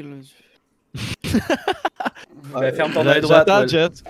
Ben, 2.54 2.74
ferme 2.74 2.92
ton 2.92 3.06
œil 3.06 3.20
droit, 3.20 3.38
J'attends. 3.38 3.66
Jet. 3.66 4.02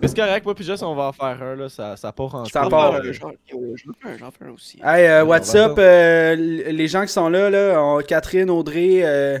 Mais 0.00 0.08
c'est 0.08 0.16
correct, 0.16 0.44
moi 0.44 0.54
puis 0.54 0.64
Jess, 0.64 0.82
on 0.82 0.94
va 0.94 1.04
en 1.04 1.12
faire 1.12 1.42
un, 1.42 1.56
là. 1.56 1.68
Ça, 1.68 1.96
ça 1.96 2.12
part 2.12 2.34
en 2.34 2.44
Ça 2.46 2.66
part. 2.68 2.94
Euh, 2.94 3.12
J'en 3.12 3.30
fais 3.30 4.08
un, 4.08 4.18
j'en 4.18 4.30
fais 4.30 4.44
un 4.44 4.50
aussi. 4.50 4.78
Hey, 4.84 5.06
euh, 5.06 5.24
what's 5.24 5.54
up, 5.54 5.78
euh, 5.78 6.34
les 6.34 6.88
gens 6.88 7.02
qui 7.02 7.12
sont 7.12 7.28
là, 7.28 7.48
là, 7.48 7.80
on- 7.82 8.00
Catherine, 8.02 8.50
Audrey, 8.50 9.00
euh, 9.04 9.38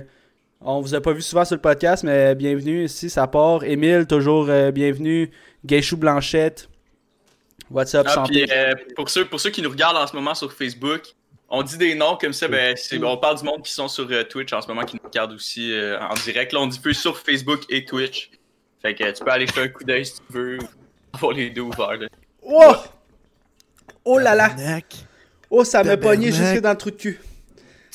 on 0.60 0.80
vous 0.80 0.94
a 0.94 1.00
pas 1.00 1.12
vu 1.12 1.20
souvent 1.22 1.44
sur 1.44 1.56
le 1.56 1.60
podcast, 1.60 2.04
mais 2.04 2.34
bienvenue 2.34 2.84
ici, 2.84 3.10
ça 3.10 3.26
part. 3.26 3.64
Émile, 3.64 4.06
toujours 4.06 4.46
euh, 4.48 4.70
bienvenue. 4.70 5.30
Gaychou 5.66 5.96
Blanchette. 5.96 6.68
What's 7.70 7.94
up, 7.94 8.06
Ah, 8.08 8.14
santé? 8.14 8.44
puis, 8.44 8.52
euh, 8.56 8.72
pour, 8.96 9.08
ceux, 9.10 9.24
pour 9.24 9.40
ceux 9.40 9.50
qui 9.50 9.60
nous 9.62 9.70
regardent 9.70 9.96
en 9.96 10.06
ce 10.06 10.14
moment 10.14 10.34
sur 10.34 10.52
Facebook, 10.52 11.02
on 11.48 11.62
dit 11.62 11.78
des 11.78 11.94
noms 11.94 12.16
comme 12.16 12.32
ça, 12.32 12.46
ben, 12.48 12.74
on 13.02 13.16
parle 13.16 13.38
du 13.38 13.44
monde 13.44 13.62
qui 13.62 13.72
sont 13.72 13.88
sur 13.88 14.06
euh, 14.10 14.22
Twitch 14.24 14.52
en 14.52 14.60
ce 14.60 14.68
moment, 14.68 14.84
qui 14.84 14.96
nous 14.96 15.02
regardent 15.08 15.32
aussi 15.32 15.72
euh, 15.72 15.98
en 16.00 16.14
direct. 16.14 16.52
Là, 16.52 16.60
on 16.60 16.66
diffuse 16.66 16.98
sur 16.98 17.18
Facebook 17.18 17.60
et 17.68 17.84
Twitch. 17.84 18.30
Fait 18.84 18.94
que 18.94 19.10
tu 19.12 19.24
peux 19.24 19.30
aller 19.30 19.46
jeter 19.46 19.62
un 19.62 19.68
coup 19.68 19.82
d'œil 19.82 20.04
si 20.04 20.16
tu 20.16 20.22
veux, 20.28 20.58
avoir 21.14 21.32
les 21.32 21.48
deux 21.48 21.62
ouverts. 21.62 21.96
là. 21.96 22.06
Oh! 22.42 22.74
Oh 24.04 24.18
là 24.18 24.34
là! 24.34 24.54
Oh, 25.48 25.64
ça 25.64 25.82
m'a 25.82 25.96
pogné 25.96 26.30
jusque 26.30 26.60
dans 26.60 26.72
le 26.72 26.76
trou 26.76 26.90
de 26.90 26.96
cul. 26.96 27.18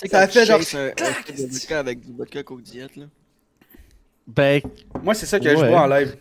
Ça 0.05 0.21
a 0.21 0.27
fait 0.27 0.45
genre 0.45 0.59
clac, 0.95 1.71
avec 1.71 1.99
du 1.99 2.13
vodka 2.13 2.41
coke 2.41 2.63
diète, 2.63 2.95
là? 2.95 3.05
Ben, 4.25 4.61
Moi, 5.03 5.13
c'est 5.13 5.25
ça 5.25 5.39
que 5.39 5.49
je 5.49 5.55
vois 5.65 5.81
en 5.81 5.87
live. 5.87 6.15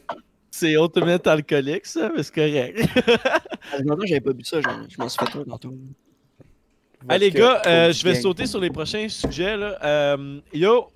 c'est 0.51 0.73
ultimate 0.73 1.27
alcoolique, 1.27 1.87
ça, 1.87 2.11
mais 2.15 2.23
c'est 2.23 2.35
correct. 2.35 2.79
J'avais 4.05 4.21
pas 4.21 4.33
bu 4.33 4.45
ça, 4.45 4.61
genre, 4.61 4.81
je 4.89 4.97
m'en 4.99 5.09
suis 5.09 5.25
fait 5.25 5.39
un 5.39 5.45
tantôt. 5.45 5.75
Les 7.09 7.31
Vodka, 7.31 7.39
gars, 7.39 7.63
euh, 7.67 7.93
je 7.93 8.05
vais 8.05 8.17
sauter 8.17 8.45
sur 8.47 8.61
les 8.61 8.71
prochains 8.71 9.09
sujets 9.09 9.57
là. 9.57 9.79
Euh, 9.83 10.41
yo, 10.53 10.91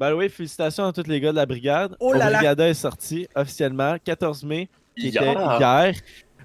by 0.00 0.08
the 0.10 0.14
way, 0.14 0.28
félicitations 0.30 0.86
à 0.86 0.92
tous 0.92 1.06
les 1.06 1.20
gars 1.20 1.30
de 1.32 1.36
la 1.36 1.46
brigade. 1.46 1.94
Oh 2.00 2.12
là 2.14 2.30
là. 2.30 2.38
Brigada 2.38 2.68
est 2.68 2.74
sorti 2.74 3.28
officiellement 3.34 3.96
14 4.02 4.42
mai, 4.44 4.68
qui 4.96 5.08
était 5.08 5.22
Yeah. 5.24 5.58
hier. 5.60 5.94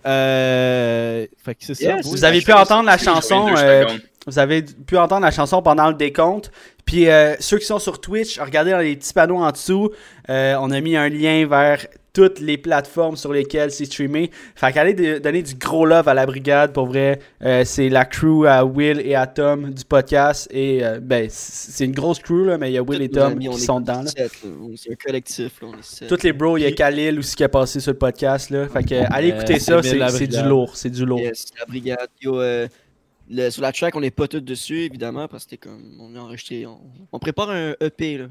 Euh, 0.05 1.25
fait 1.43 1.55
que 1.55 1.65
c'est 1.65 1.73
ça. 1.75 1.95
Vous, 2.03 2.11
Vous 2.11 2.25
avez 2.25 2.41
pu 2.41 2.53
entendre 2.53 2.85
la 2.85 2.97
chanson, 2.97 3.47
euh. 3.57 3.85
Vous 4.27 4.39
avez 4.39 4.61
pu 4.63 4.97
entendre 4.97 5.21
la 5.25 5.31
chanson 5.31 5.61
pendant 5.61 5.87
le 5.87 5.93
décompte. 5.95 6.51
Puis 6.85 7.09
euh, 7.09 7.35
ceux 7.39 7.57
qui 7.57 7.65
sont 7.65 7.79
sur 7.79 7.99
Twitch, 8.01 8.39
regardez 8.39 8.71
dans 8.71 8.79
les 8.79 8.95
petits 8.95 9.13
panneaux 9.13 9.37
en 9.37 9.51
dessous. 9.51 9.91
euh, 10.29 10.55
on 10.59 10.69
a 10.71 10.81
mis 10.81 10.95
un 10.95 11.09
lien 11.09 11.47
vers 11.47 11.85
toutes 12.15 12.39
les 12.39 12.57
plateformes 12.57 13.17
sur 13.17 13.31
lesquelles 13.33 13.69
c'est 13.71 13.85
streamé. 13.85 14.31
Fait 14.55 14.71
qu'allez 14.71 15.19
donner 15.19 15.43
du 15.43 15.53
gros 15.55 15.85
love 15.85 16.07
à 16.07 16.13
la 16.13 16.25
brigade. 16.25 16.71
Pour 16.73 16.87
vrai, 16.87 17.19
Euh, 17.43 17.63
c'est 17.65 17.89
la 17.89 18.05
crew 18.05 18.45
à 18.47 18.63
Will 18.65 19.01
et 19.05 19.13
à 19.13 19.27
Tom 19.27 19.71
du 19.71 19.83
podcast. 19.85 20.47
Et 20.49 20.83
euh, 20.83 20.99
ben, 21.01 21.27
c'est 21.29 21.85
une 21.85 21.91
grosse 21.91 22.19
crew, 22.19 22.45
là, 22.45 22.57
mais 22.57 22.71
il 22.71 22.73
y 22.73 22.77
a 22.77 22.81
Will 22.81 23.01
et 23.01 23.09
Tous 23.09 23.17
nos 23.17 23.21
Tom 23.23 23.31
amis, 23.33 23.49
qui 23.49 23.59
sont 23.59 23.79
dedans. 23.81 24.03
C'est 24.05 24.91
un 24.91 24.95
collectif, 24.95 25.61
là, 25.61 25.67
on 25.71 25.77
est 25.77 25.83
sept. 25.83 26.07
Toutes 26.07 26.23
les 26.23 26.33
bros, 26.33 26.57
il 26.57 26.61
y 26.63 26.65
a 26.65 26.71
Khalil 26.71 27.19
aussi 27.19 27.35
qui 27.35 27.43
a 27.43 27.49
passé 27.49 27.79
sur 27.81 27.91
le 27.91 27.97
podcast. 27.97 28.49
Là. 28.49 28.67
Fait 28.69 28.83
que 28.83 28.95
allez 29.13 29.31
Euh, 29.31 29.35
écouter 29.35 29.59
ça, 29.59 29.81
c'est 29.83 30.27
du 30.27 30.41
lourd. 30.41 30.75
C'est 30.77 30.89
du 30.89 31.05
lourd. 31.05 31.19
Yes, 31.19 31.47
la 31.59 31.65
brigade. 31.65 32.07
Yo, 32.21 32.39
euh, 32.39 32.67
le- 33.29 33.49
sur 33.49 33.61
la 33.61 33.71
track, 33.73 33.95
on 33.95 33.99
n'est 34.01 34.09
pas 34.11 34.27
tous 34.27 34.39
dessus, 34.39 34.81
évidemment, 34.83 35.27
parce 35.27 35.43
que 35.45 35.51
c'était 35.51 35.67
comme. 35.69 35.97
On 35.99 36.15
est 36.15 36.19
enregistré. 36.19 36.65
On, 36.65 36.79
on 37.11 37.19
prépare 37.19 37.49
un 37.49 37.73
EP, 37.81 38.17
là. 38.19 38.25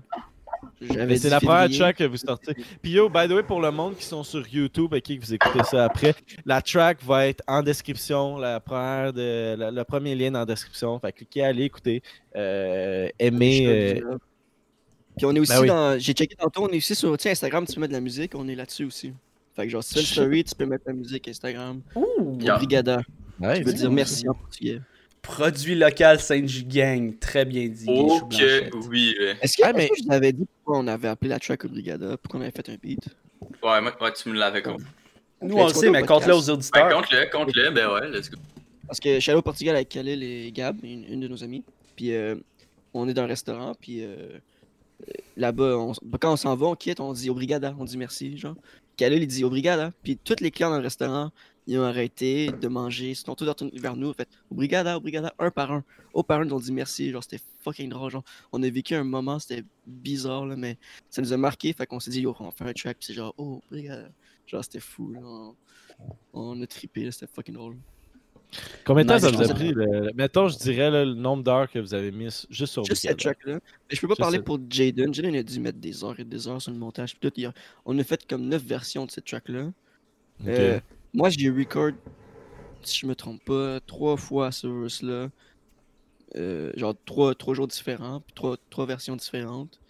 C'est 1.17 1.31
la 1.31 1.41
première 1.41 1.71
track 1.71 1.97
que 1.97 2.05
vous 2.05 2.17
sortez. 2.17 2.55
Puis 2.83 2.93
yo, 2.93 3.09
by 3.09 3.27
the 3.29 3.33
way, 3.33 3.43
pour 3.43 3.61
le 3.61 3.71
monde 3.71 3.97
qui 3.97 4.05
sont 4.05 4.23
sur 4.23 4.47
YouTube 4.49 4.95
et 4.95 5.01
qui 5.01 5.19
vous 5.19 5.33
écoutez 5.35 5.63
ça 5.65 5.85
après, 5.85 6.15
la 6.45 6.61
track 6.63 7.03
va 7.05 7.27
être 7.29 7.43
en 7.47 7.63
description. 7.63 8.39
La 8.39 8.61
première 8.61 9.13
de, 9.13 9.55
la- 9.57 9.71
le 9.71 9.85
premier 9.85 10.15
lien 10.15 10.31
la 10.31 10.45
description. 10.47 10.99
Fait 10.99 11.13
que 11.13 11.19
cliquez, 11.19 11.45
allez 11.45 11.65
écouter. 11.65 12.03
Euh, 12.37 13.09
aimez. 13.19 13.67
euh, 13.67 14.17
Puis 15.17 15.27
on 15.27 15.35
est 15.35 15.41
aussi 15.41 15.53
Ben 15.53 15.61
oui. 15.61 15.69
dans. 15.69 15.99
J'ai 15.99 16.13
checké 16.13 16.35
tantôt, 16.37 16.65
on 16.65 16.69
est 16.69 16.77
aussi 16.79 16.95
sur 16.95 17.13
Instagram, 17.25 17.65
tu 17.67 17.75
peux 17.75 17.81
mettre 17.81 17.93
de 17.93 17.97
la 17.97 18.01
musique, 18.01 18.33
on 18.35 18.49
est 18.49 18.55
là-dessus 18.55 18.85
aussi. 18.85 19.13
Fait 19.55 19.65
que 19.65 19.69
genre, 19.71 19.85
si 19.85 19.95
tu 19.95 20.01
fais 20.01 20.01
une 20.01 20.07
story, 20.13 20.45
tu 20.45 20.55
peux 20.57 20.67
mettre 20.67 20.85
la 20.87 20.93
musique 20.95 21.29
Instagram. 21.29 21.81
Ouh. 21.95 22.39
Yeah. 22.41 22.57
Brigada. 22.57 23.03
ouais, 23.39 23.57
Je 23.57 23.63
veux 23.63 23.71
c'est 23.71 23.77
dire 23.77 23.91
merci 23.93 24.29
en 24.29 24.35
portugais. 24.35 24.81
Produit 25.25 25.75
local 25.75 26.21
Saint 26.21 26.45
Gang. 26.69 27.19
Très 27.19 27.45
bien 27.45 27.67
dit. 27.69 27.87
Oh 27.89 28.21
blanchettes. 28.27 28.73
oui. 28.89 29.17
euh. 29.21 29.35
Est-ce 29.41 29.57
que, 29.57 29.63
Ah, 29.65 29.73
mais- 29.73 29.89
que 29.89 29.95
je 29.99 30.05
vous 30.05 30.13
avais 30.13 30.33
dit 30.33 30.47
pourquoi 30.63 30.81
on 30.83 30.87
avait 30.87 31.09
appelé 31.09 31.31
la 31.31 31.39
track 31.41 31.67
Brigada 31.67 32.17
Pourquoi 32.19 32.39
on 32.41 32.43
avait 32.43 32.53
fait 32.53 32.69
un 32.69 32.77
beat? 32.81 33.01
Ouais, 33.63 33.81
moi, 33.81 33.93
ouais, 34.01 34.13
tu 34.13 34.29
me 34.29 34.35
l'avais 34.35 34.63
compris. 34.63 34.85
Nous, 35.43 35.57
on 35.57 35.67
le 35.67 35.73
sait, 35.75 35.91
mais 35.91 36.03
compte-le 36.03 36.35
aux 36.35 36.39
podcast? 36.41 36.71
Ben, 36.73 36.83
auditeurs. 36.83 36.89
compte-le, 36.91 37.31
compte-le, 37.31 37.71
ben 37.71 37.91
ouais, 37.93 38.09
let's 38.11 38.31
go. 38.31 38.39
Parce 38.87 39.01
que 39.01 39.15
je 39.15 39.21
suis 39.21 39.31
allé 39.31 39.39
au 39.39 39.43
Portugal 39.43 39.75
avec 39.77 39.89
Khalil 39.89 40.23
et 40.23 40.53
Gab, 40.53 40.77
une, 40.85 41.05
une 41.05 41.21
de 41.21 41.29
nos 41.29 41.43
amies. 41.43 41.65
Puis 41.97 42.15
euh, 42.15 42.37
on 42.93 43.09
est 43.09 43.15
dans 43.15 43.23
un 43.23 43.27
restaurant, 43.27 43.75
puis 43.79 44.03
euh, 44.05 44.07
euh, 45.09 45.13
là-bas, 45.37 45.77
quand 46.21 46.33
on 46.33 46.37
s'en 46.37 46.55
va, 46.55 46.67
on 46.67 46.75
quitte, 46.75 47.01
on 47.01 47.13
dit 47.13 47.31
Obrigada, 47.31 47.75
on 47.79 47.85
dit 47.85 47.97
merci, 47.97 48.37
genre. 48.37 48.55
Khalil, 48.97 49.23
il 49.23 49.27
dit 49.27 49.43
Obrigada. 49.45 49.91
Puis 50.03 50.17
tous 50.17 50.37
les 50.41 50.51
clients 50.51 50.71
dans 50.71 50.77
le 50.79 50.83
restaurant, 50.85 51.31
ils 51.67 51.79
ont 51.79 51.83
arrêté 51.85 52.51
de 52.53 52.69
manger, 52.69 53.11
ils 53.11 53.17
sont 53.17 53.35
tous 53.35 53.47
retournés 53.49 53.79
vers 53.79 53.97
nous, 53.97 54.11
en 54.11 54.13
fait, 54.15 54.29
Obrigada, 54.51 54.97
Obrigada, 54.97 55.35
un 55.39 55.51
par 55.51 55.73
un. 55.73 55.85
Au 56.13 56.23
par 56.23 56.41
un, 56.41 56.47
ils 56.47 56.53
ont 56.55 56.59
dit 56.61 56.73
merci, 56.73 57.11
genre, 57.11 57.23
c'était 57.23 57.43
fucking 57.63 57.89
drôle, 57.89 58.11
genre. 58.11 58.25
On 58.53 58.63
a 58.63 58.69
vécu 58.71 58.95
un 58.95 59.05
moment, 59.05 59.39
c'était 59.39 59.65
bizarre, 59.87 60.47
là, 60.47 60.57
mais 60.57 60.77
ça 61.11 61.23
nous 61.23 61.33
a 61.33 61.37
marqué, 61.37 61.73
fait 61.73 61.87
qu'on 61.87 62.01
s'est 62.01 62.11
dit, 62.11 62.21
yo, 62.23 62.35
on 62.39 62.51
fait 62.51 62.65
un 62.65 62.73
track, 62.73 62.99
puis 62.99 63.07
c'est 63.07 63.15
genre, 63.15 63.35
oh, 63.39 63.61
Obrigada. 63.71 64.09
Genre, 64.47 64.63
c'était 64.63 64.81
fou, 64.81 65.11
là. 65.13 65.21
On, 65.23 65.55
on 66.35 66.61
a 66.63 66.67
trippé, 66.67 67.05
là, 67.05 67.13
c'était 67.13 67.27
fucking 67.33 67.55
drôle. 67.55 67.77
Combien 68.85 69.05
de 69.05 69.09
temps 69.09 69.19
ça 69.19 69.31
vous 69.33 69.51
a 69.51 69.55
pris? 69.55 69.73
le- 69.73 70.13
Mettons, 70.15 70.47
je 70.49 70.57
dirais 70.59 70.89
là, 70.91 71.05
le 71.05 71.15
nombre 71.15 71.43
d'heures 71.43 71.69
que 71.69 71.79
vous 71.81 71.93
avez 71.93 72.13
mis 72.13 72.27
juste 72.51 72.73
sur 72.73 72.85
Juste 72.85 73.03
cette 73.03 73.19
track-là. 73.19 73.55
Mais 73.55 73.97
je 73.97 74.01
peux 74.01 74.07
pas 74.07 74.13
Juste 74.13 74.21
parler 74.21 74.37
cette- 74.37 74.45
pour 74.45 74.61
Jaden. 74.71 75.13
Jaden 75.13 75.35
a 75.35 75.43
dû 75.43 75.59
mettre 75.59 75.79
des 75.79 76.05
heures 76.05 76.21
et 76.21 76.25
des 76.25 76.47
heures 76.47 76.63
sur 76.63 76.71
le 76.71 76.79
montage. 76.79 77.17
Puis 77.19 77.31
tout, 77.33 77.41
a- 77.47 77.53
On 77.85 77.99
a 77.99 78.05
fait 78.05 78.25
comme 78.29 78.47
9 78.47 78.63
versions 78.63 79.07
de 79.07 79.11
cette 79.11 79.25
track-là. 79.25 79.73
Euh, 80.47 80.79
moi, 81.15 81.31
j'ai 81.31 81.51
record, 81.51 81.93
si 82.83 83.01
je 83.01 83.07
me 83.07 83.15
trompe 83.17 83.45
pas, 83.45 83.81
trois 83.81 84.17
fois 84.17 84.53
ce 84.53 84.67
verse-là. 84.69 85.31
Euh, 86.37 86.73
genre 86.77 86.95
trois, 87.05 87.35
trois 87.35 87.55
jours 87.55 87.69
différents, 87.69 88.21
puis 88.21 88.35
trois, 88.35 88.57
trois 88.71 88.87
versions 88.87 89.15
différentes. 89.17 89.81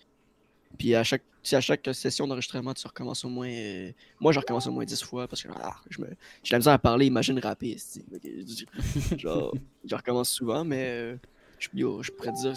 Puis 0.78 0.94
à 0.94 1.04
chaque, 1.04 1.22
si 1.42 1.56
à 1.56 1.60
chaque 1.60 1.88
session 1.94 2.26
d'enregistrement, 2.26 2.74
tu 2.74 2.86
recommences 2.86 3.24
au 3.24 3.30
moins. 3.30 3.48
euh, 3.48 3.92
Moi, 4.20 4.32
je 4.32 4.40
recommence 4.40 4.66
au 4.66 4.72
moins 4.72 4.84
10 4.84 5.02
fois 5.02 5.28
parce 5.28 5.42
que 5.42 5.48
ah, 5.54 5.76
je 5.90 6.00
me, 6.02 6.08
j'ai 6.42 6.52
la 6.54 6.58
misère 6.58 6.74
à 6.74 6.78
parler, 6.78 7.06
imagine 7.06 7.38
rapper. 7.40 7.76
Genre, 9.18 9.54
je 9.84 9.94
recommence 9.94 10.30
souvent, 10.30 10.64
mais 10.64 10.88
euh, 10.90 11.16
je, 11.58 11.68
yo, 11.74 12.02
je 12.02 12.10
pourrais 12.12 12.32
dire. 12.32 12.54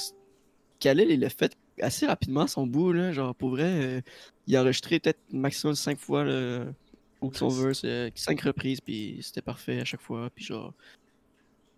Khalil, 0.79 1.11
il 1.11 1.19
l'a 1.21 1.29
fait 1.29 1.55
assez 1.81 2.05
rapidement 2.07 2.47
son 2.47 2.67
bout, 2.67 2.93
là. 2.93 3.11
Genre, 3.13 3.35
pour 3.35 3.51
vrai, 3.51 3.97
euh, 3.97 4.01
il 4.47 4.55
a 4.57 4.61
enregistré 4.63 4.99
peut-être 4.99 5.21
maximum 5.31 5.75
5 5.75 5.99
fois 5.99 6.23
le, 6.23 6.73
son 7.35 7.49
verse, 7.49 7.85
5 8.15 8.41
reprises, 8.41 8.79
puis 8.81 9.19
c'était 9.21 9.41
parfait 9.41 9.79
à 9.81 9.85
chaque 9.85 10.01
fois. 10.01 10.29
Puis 10.33 10.45
genre, 10.45 10.73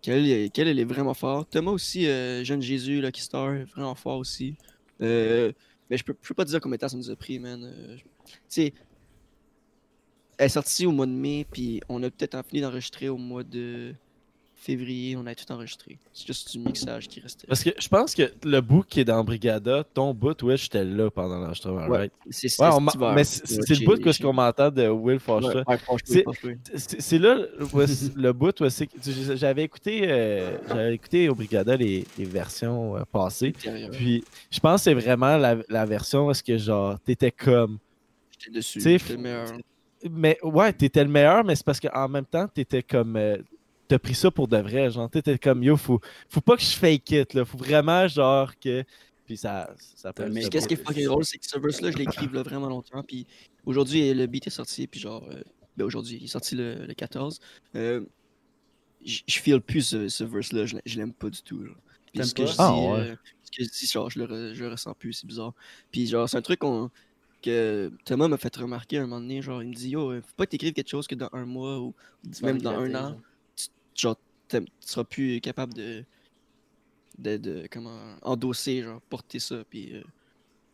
il- 0.06 0.50
Khalil, 0.50 0.72
il 0.76 0.80
est 0.80 0.84
vraiment 0.84 1.14
fort. 1.14 1.46
Thomas 1.48 1.72
aussi, 1.72 2.06
euh, 2.06 2.44
Jeune 2.44 2.62
Jésus, 2.62 3.00
Lucky 3.00 3.20
Star, 3.22 3.54
vraiment 3.74 3.94
fort 3.94 4.18
aussi. 4.18 4.56
Euh, 5.02 5.52
mais 5.88 5.96
je 5.96 6.04
peux, 6.04 6.14
je 6.22 6.28
peux 6.28 6.34
pas 6.34 6.44
te 6.44 6.50
dire 6.50 6.60
combien 6.60 6.76
de 6.76 6.80
temps 6.80 6.88
ça 6.88 6.96
nous 6.96 7.10
a 7.10 7.16
pris, 7.16 7.38
man. 7.38 7.64
Euh, 7.64 7.96
je- 7.96 8.02
tu 8.02 8.38
sais, 8.48 8.74
elle 10.38 10.46
est 10.46 10.48
sortie 10.50 10.86
au 10.86 10.92
mois 10.92 11.06
de 11.06 11.12
mai, 11.12 11.46
puis 11.50 11.80
on 11.88 12.02
a 12.02 12.10
peut-être 12.10 12.42
fini 12.46 12.62
d'enregistrer 12.62 13.08
au 13.08 13.16
mois 13.16 13.42
de 13.44 13.94
février. 14.60 15.16
On 15.16 15.26
a 15.26 15.34
tout 15.34 15.50
enregistré. 15.50 15.98
C'est 16.12 16.26
juste 16.26 16.52
du 16.52 16.58
mixage 16.58 17.08
qui 17.08 17.18
restait. 17.20 17.46
Parce 17.46 17.64
que 17.64 17.70
je 17.78 17.88
pense 17.88 18.14
que 18.14 18.30
le 18.44 18.60
bout 18.60 18.82
qui 18.82 19.00
est 19.00 19.04
dans 19.04 19.24
Brigada, 19.24 19.84
ton 19.94 20.12
bout, 20.12 20.40
ouais, 20.42 20.56
j'étais 20.56 20.84
là 20.84 21.10
pendant 21.10 21.38
l'enregistrement, 21.38 21.86
Ouais, 21.88 21.98
right? 21.98 22.12
C'est 22.30 22.60
Ouais, 22.60 22.68
on 22.72 22.80
mais 23.14 23.24
c'est 23.24 23.70
le 23.70 23.86
bout 23.86 24.00
que 24.00 24.12
ce 24.12 24.18
chez- 24.18 24.24
qu'on 24.24 24.32
m'entend 24.34 24.70
de 24.70 24.86
Will 24.88 25.18
Foster. 25.18 25.58
Ouais, 25.58 25.62
ouais, 25.66 25.78
franchement, 25.78 26.32
C'est- 26.74 27.18
là 27.18 27.36
le 28.16 28.32
bout 28.32 28.54
j'avais 29.36 29.62
écouté 29.64 30.02
euh, 30.04 30.58
j'avais 30.68 30.94
écouté 30.94 31.28
au 31.28 31.34
Brigada 31.34 31.76
les, 31.76 32.04
les 32.18 32.24
versions 32.24 32.96
euh, 32.96 33.02
passées. 33.10 33.52
Puis 33.92 34.24
je 34.50 34.60
pense 34.60 34.80
que 34.80 34.84
c'est 34.84 34.94
vraiment 34.94 35.36
la, 35.36 35.56
la 35.68 35.86
version 35.86 36.26
où 36.26 36.30
est-ce 36.30 36.42
que 36.42 36.58
genre 36.58 36.98
t'étais 37.00 37.30
comme 37.32 37.78
J'étais 38.38 38.56
dessus. 38.56 38.80
J'étais 38.80 39.12
le 39.14 39.18
meilleur. 39.18 39.46
mais 40.10 40.38
ouais, 40.42 40.72
t'étais 40.72 41.04
le 41.04 41.10
meilleur, 41.10 41.44
mais 41.44 41.54
c'est 41.54 41.64
parce 41.64 41.78
qu'en 41.80 42.08
même 42.08 42.24
temps, 42.24 42.48
t'étais 42.48 42.82
comme. 42.82 43.16
euh, 43.16 43.36
T'as 43.90 43.98
pris 43.98 44.14
ça 44.14 44.30
pour 44.30 44.46
de 44.46 44.56
vrai, 44.56 44.88
genre, 44.88 45.10
t'étais 45.10 45.36
comme 45.36 45.64
yo, 45.64 45.76
faut, 45.76 46.00
faut 46.28 46.40
pas 46.40 46.54
que 46.56 46.62
je 46.62 46.76
fake 46.76 47.10
it, 47.10 47.34
là. 47.34 47.44
Faut 47.44 47.58
vraiment, 47.58 48.06
genre, 48.06 48.56
que. 48.56 48.84
Puis 49.26 49.36
ça. 49.36 49.74
ça 49.96 50.12
peut 50.12 50.28
Mais 50.28 50.48
qu'est-ce 50.48 50.68
qui 50.68 50.74
est 50.74 50.84
fucking 50.86 51.06
drôle, 51.06 51.24
c'est 51.24 51.38
que 51.38 51.44
ce 51.46 51.58
verse-là, 51.58 51.90
je 51.90 51.96
l'ai 51.96 52.04
écrit 52.04 52.28
là, 52.32 52.44
vraiment 52.44 52.68
longtemps. 52.68 53.02
Puis 53.02 53.26
aujourd'hui, 53.66 54.14
le 54.14 54.26
beat 54.26 54.46
est 54.46 54.50
sorti. 54.50 54.86
Puis 54.86 55.00
genre, 55.00 55.26
euh, 55.32 55.42
ben 55.76 55.86
aujourd'hui, 55.86 56.18
il 56.20 56.24
est 56.24 56.28
sorti 56.28 56.54
le, 56.54 56.86
le 56.86 56.94
14. 56.94 57.40
Euh, 57.74 58.02
je 59.04 59.40
feel 59.40 59.60
plus 59.60 59.82
ce, 59.82 60.08
ce 60.08 60.22
verse-là. 60.22 60.66
Je, 60.66 60.76
je 60.86 60.96
l'aime 60.96 61.12
pas 61.12 61.28
du 61.30 61.42
tout. 61.42 61.64
Puis 62.12 62.24
ce 62.24 62.32
que 62.32 62.46
je 62.46 62.50
dis? 62.52 62.56
Ah, 62.60 62.72
ouais. 62.72 63.00
euh, 63.00 63.16
ce 63.42 63.50
que 63.50 63.64
je 63.64 63.70
dis, 63.70 63.86
genre, 63.86 64.08
je 64.08 64.20
le, 64.20 64.26
re- 64.26 64.54
je 64.54 64.62
le 64.62 64.70
ressens 64.70 64.94
plus. 64.94 65.14
C'est 65.14 65.26
bizarre. 65.26 65.52
Puis 65.90 66.06
genre, 66.06 66.28
c'est 66.28 66.36
un 66.36 66.42
truc 66.42 66.60
qu'on- 66.60 66.90
que 67.42 67.90
Thomas 68.04 68.28
m'a 68.28 68.36
fait 68.36 68.54
remarquer 68.56 68.98
un 68.98 69.02
moment 69.06 69.20
donné. 69.20 69.42
Genre, 69.42 69.62
il 69.64 69.70
me 69.70 69.74
dit 69.74 69.90
Yo, 69.90 70.12
euh, 70.12 70.20
faut 70.20 70.34
pas 70.36 70.44
que 70.46 70.50
t'écrives 70.50 70.74
quelque 70.74 70.90
chose 70.90 71.06
que 71.08 71.14
dans 71.16 71.30
un 71.32 71.44
mois 71.46 71.80
ou 71.80 71.92
même 72.42 72.60
dans 72.60 72.72
un 72.78 72.94
an, 72.94 73.20
genre. 73.94 74.16
tu 74.48 74.58
seras 74.80 75.04
plus 75.04 75.40
capable 75.40 75.74
de, 75.74 76.04
de, 77.18 77.36
de- 77.36 77.68
comment, 77.70 78.16
endosser, 78.22 78.82
genre, 78.82 79.00
porter 79.02 79.38
ça. 79.38 79.62
Puis, 79.68 79.94
euh, 79.94 80.02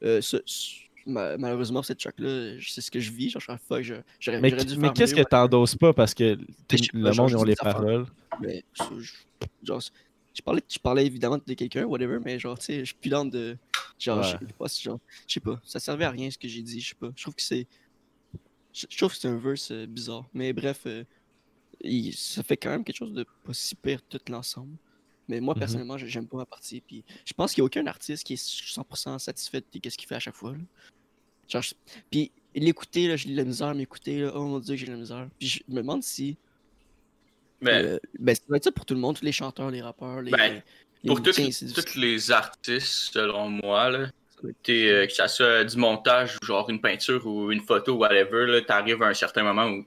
euh, 0.03 0.21
ce- 0.21 0.43
ce- 0.47 0.77
ma- 1.07 1.37
malheureusement, 1.37 1.83
cette 1.83 1.99
track-là, 1.99 2.59
je- 2.59 2.71
c'est 2.71 2.81
ce 2.81 2.91
que 2.91 3.01
je 3.01 3.11
vis. 3.11 3.31
Genre, 3.31 3.41
je 3.41 3.51
suis 3.53 3.61
fuck, 3.67 3.83
je- 3.83 3.95
j'aurais 4.21 4.41
Mais, 4.41 4.51
dû 4.51 4.57
qu'est-ce 4.95 5.15
que 5.15 5.23
t'endosses 5.23 5.75
pas? 5.77 5.93
Parce 5.93 6.15
que 6.15 6.39
le 6.95 7.13
monde 7.13 7.31
ils 7.31 7.37
ont 7.37 7.45
les 7.45 7.55
paroles. 7.57 8.07
Mais, 8.41 8.65
genre, 9.63 9.81
je 10.35 10.43
parlais, 10.43 10.63
je 10.69 10.79
parlais 10.79 11.07
évidemment 11.07 11.39
de 11.45 11.55
quelqu'un, 11.55 11.85
whatever, 11.85 12.19
mais 12.25 12.39
genre, 12.39 12.59
tu 12.59 12.67
sais, 12.67 12.79
je 12.81 12.85
suis 12.87 12.95
plus 12.95 13.11
lente 13.11 13.31
de. 13.31 13.57
Genre, 13.99 14.23
je 14.23 14.47
sais 14.47 14.53
pas, 14.59 14.67
genre, 14.83 15.01
je 15.27 15.33
sais 15.35 15.41
pas, 15.41 15.61
ça 15.65 15.81
servait 15.81 16.05
à 16.05 16.11
rien 16.11 16.31
ce 16.31 16.37
que 16.39 16.49
j'ai 16.49 16.63
dit, 16.63 16.81
je 16.81 16.91
sais 16.91 16.95
pas. 16.95 17.11
Je 17.17 17.23
trouve 17.23 17.35
que 17.35 17.43
c'est. 17.43 17.67
Je, 18.75 18.87
je 18.91 18.97
trouve 18.99 19.11
que 19.13 19.19
c'est 19.19 19.29
un 19.29 19.39
verse 19.39 19.71
euh, 19.71 19.87
bizarre. 19.87 20.27
Mais 20.35 20.53
bref, 20.53 20.83
euh, 20.85 21.05
il- 21.83 22.15
ça 22.15 22.43
fait 22.43 22.57
quand 22.57 22.71
même 22.71 22.85
quelque 22.85 22.97
chose 22.97 23.13
de 23.13 23.25
pas 23.45 23.53
si 23.53 23.75
pire 23.75 24.01
tout 24.09 24.21
l'ensemble. 24.29 24.77
Mais 25.29 25.41
moi, 25.41 25.55
Mhm. 25.55 25.59
personnellement, 25.61 25.99
j'ai- 25.99 26.09
j'aime 26.09 26.27
pas 26.29 26.37
ma 26.37 26.47
partie. 26.47 26.81
Puis 26.81 27.05
je 27.25 27.33
pense 27.33 27.53
qu'il 27.53 27.61
y 27.61 27.63
a 27.63 27.65
aucun 27.65 27.87
artiste 27.87 28.25
qui 28.25 28.35
est 28.35 28.43
100% 28.43 29.19
satisfait 29.19 29.61
de 29.61 29.91
ce 29.91 29.97
qu'il 29.97 30.07
fait 30.09 30.15
à 30.15 30.21
chaque 30.21 30.37
fois. 30.37 30.53
là. 30.53 30.59
Genre, 31.49 31.63
je- 31.63 31.75
puis 32.11 32.33
l'écouter, 32.55 33.09
là, 33.09 33.17
j'ai 33.17 33.31
de 33.31 33.37
la 33.37 33.45
misère 33.45 33.75
m'écouter. 33.75 34.21
là. 34.21 34.33
Oh 34.35 34.45
mon 34.45 34.59
dieu, 34.61 34.77
j'ai 34.77 34.87
de 34.87 34.93
la 34.93 34.97
misère. 34.99 35.29
Puis 35.39 35.49
je 35.49 35.61
me 35.69 35.77
demande 35.77 36.03
si. 36.03 36.37
Mais 37.61 37.83
Euh, 37.85 37.99
ben, 38.19 38.35
ça 38.35 38.43
doit 38.49 38.57
être 38.59 38.65
ça 38.65 38.73
pour 38.73 38.85
tout 38.85 38.95
le 38.95 39.01
monde, 39.01 39.17
tous 39.19 39.25
les 39.25 39.33
chanteurs, 39.33 39.71
les 39.71 39.81
rappeurs, 39.83 40.21
les. 40.23 40.31
Ben, 40.31 40.63
les 41.03 41.09
pour 41.09 41.23
tous 41.23 41.37
les 41.97 42.31
artistes, 42.31 43.13
selon 43.13 43.49
moi, 43.49 43.91
là, 43.91 44.11
t'es, 44.63 44.89
euh, 44.91 45.07
que 45.07 45.13
ça 45.13 45.27
soit 45.29 45.65
du 45.65 45.77
montage 45.77 46.37
ou 46.43 46.45
genre 46.47 46.69
une 46.69 46.81
peinture 46.81 47.27
ou 47.27 47.51
une 47.51 47.63
photo, 47.63 47.95
whatever, 47.97 48.47
là, 48.47 48.61
t'arrives 48.61 49.03
à 49.03 49.09
un 49.09 49.15
certain 49.15 49.43
moment 49.43 49.67
où 49.69 49.85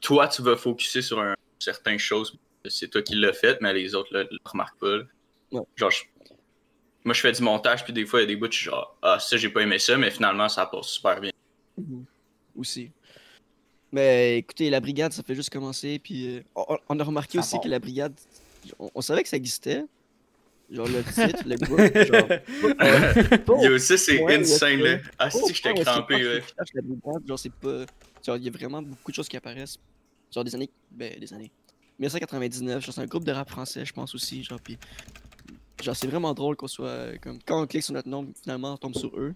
toi, 0.00 0.28
tu 0.28 0.42
vas 0.42 0.56
focuser 0.56 1.02
sur 1.02 1.18
un 1.20 1.34
certaine 1.58 1.98
chose. 1.98 2.36
C'est 2.68 2.88
toi 2.88 3.02
qui 3.02 3.14
l'as 3.14 3.32
fait, 3.32 3.58
mais 3.60 3.72
les 3.72 3.94
autres 3.94 4.12
là, 4.12 4.24
le 4.24 4.38
remarquent 4.44 4.78
pas. 4.78 4.98
Ouais. 5.52 5.62
Genre, 5.76 5.90
je- 5.90 6.04
moi, 7.04 7.14
je 7.14 7.20
fais 7.20 7.32
du 7.32 7.42
montage, 7.42 7.84
puis 7.84 7.92
des 7.92 8.04
fois, 8.04 8.20
il 8.20 8.22
y 8.22 8.24
a 8.24 8.26
des 8.28 8.36
bouts, 8.36 8.48
je 8.50 8.56
suis 8.56 8.64
genre, 8.66 8.96
ah, 9.02 9.18
ça, 9.18 9.36
j'ai 9.36 9.48
pas 9.48 9.62
aimé 9.62 9.78
ça, 9.78 9.96
mais 9.96 10.10
finalement, 10.10 10.48
ça 10.48 10.66
passe 10.66 10.88
super 10.88 11.20
bien. 11.20 11.30
Mhm. 11.78 12.04
Aussi. 12.56 12.90
Mais 13.92 14.38
écoutez, 14.38 14.68
la 14.68 14.80
brigade, 14.80 15.12
ça 15.12 15.22
fait 15.22 15.34
juste 15.34 15.48
commencer. 15.50 15.98
Puis 15.98 16.36
euh, 16.36 16.40
on, 16.54 16.76
on 16.88 17.00
a 17.00 17.04
remarqué 17.04 17.38
Ça 17.38 17.40
aussi 17.40 17.52
part. 17.52 17.62
que 17.62 17.68
la 17.68 17.78
brigade, 17.78 18.12
on, 18.78 18.90
on 18.94 19.00
savait 19.00 19.22
que 19.22 19.28
ça 19.30 19.36
existait. 19.38 19.84
Genre 20.70 20.86
le 20.86 21.02
titre, 21.14 21.42
le 21.46 21.56
groupe. 21.56 21.80
Genre, 23.48 23.62
Yo, 23.64 23.78
ça, 23.78 23.96
c'est 23.96 24.22
insane, 24.34 24.80
là. 24.80 24.98
Ah, 25.18 25.30
si, 25.30 25.54
j'étais 25.54 25.72
que 25.72 25.82
crampé, 25.82 26.18
là. 26.22 26.40
genre 27.26 27.38
c'est 27.38 27.52
pas. 27.54 27.86
Il 28.26 28.42
y 28.42 28.48
a 28.48 28.50
vraiment 28.50 28.82
beaucoup 28.82 29.10
de 29.10 29.16
choses 29.16 29.28
qui 29.28 29.36
apparaissent. 29.36 29.78
Genre 30.32 30.44
des 30.44 30.54
années. 30.54 30.70
Ben, 30.90 31.18
des 31.18 31.32
années. 31.32 31.50
1999, 31.98 32.84
genre 32.84 32.94
c'est 32.94 33.00
un 33.00 33.06
groupe 33.06 33.24
de 33.24 33.32
rap 33.32 33.48
français, 33.48 33.84
je 33.84 33.92
pense 33.92 34.14
aussi. 34.14 34.42
Genre. 34.42 34.60
Genre, 35.82 35.96
c'est 35.96 36.06
vraiment 36.06 36.34
drôle 36.34 36.56
qu'on 36.56 36.68
soit. 36.68 37.18
Comme, 37.18 37.38
quand 37.44 37.62
on 37.62 37.66
clique 37.66 37.82
sur 37.82 37.94
notre 37.94 38.08
nom, 38.08 38.26
finalement, 38.42 38.74
on 38.74 38.76
tombe 38.76 38.94
sur 38.94 39.16
eux. 39.18 39.34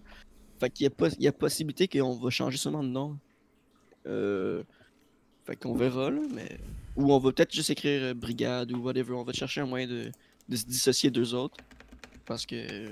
Fait 0.59 0.69
qu'il 0.69 0.85
y 0.85 0.89
a, 0.89 1.09
il 1.17 1.23
y 1.23 1.27
a 1.27 1.31
possibilité 1.31 1.87
qu'on 1.87 2.13
va 2.13 2.29
changer 2.29 2.57
seulement 2.57 2.83
de 2.83 2.89
nom. 2.89 3.17
Euh. 4.07 4.63
Fait 5.45 5.55
qu'on 5.55 5.75
verra, 5.75 6.09
là, 6.09 6.21
mais. 6.33 6.57
Ou 6.95 7.11
on 7.11 7.19
va 7.19 7.31
peut-être 7.31 7.53
juste 7.53 7.69
écrire 7.69 8.03
euh, 8.03 8.13
brigade 8.13 8.71
ou 8.71 8.81
whatever. 8.81 9.13
On 9.13 9.23
va 9.23 9.33
chercher 9.33 9.61
un 9.61 9.65
moyen 9.65 9.87
de, 9.87 10.11
de 10.47 10.55
se 10.55 10.65
dissocier 10.65 11.09
d'eux 11.09 11.33
autres. 11.33 11.57
Parce 12.25 12.45
que. 12.45 12.91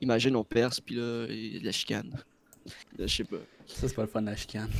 imagine, 0.00 0.36
on 0.36 0.44
perce, 0.44 0.80
puis 0.80 0.94
là, 0.94 1.26
il 1.28 1.54
y 1.54 1.56
a 1.56 1.60
de 1.60 1.64
la 1.66 1.72
chicane. 1.72 2.22
Je 2.98 3.06
sais 3.06 3.24
pas. 3.24 3.38
Ça, 3.66 3.88
c'est 3.88 3.94
pas 3.94 4.02
le 4.02 4.08
fun, 4.08 4.20
la 4.20 4.36
chicane. 4.36 4.70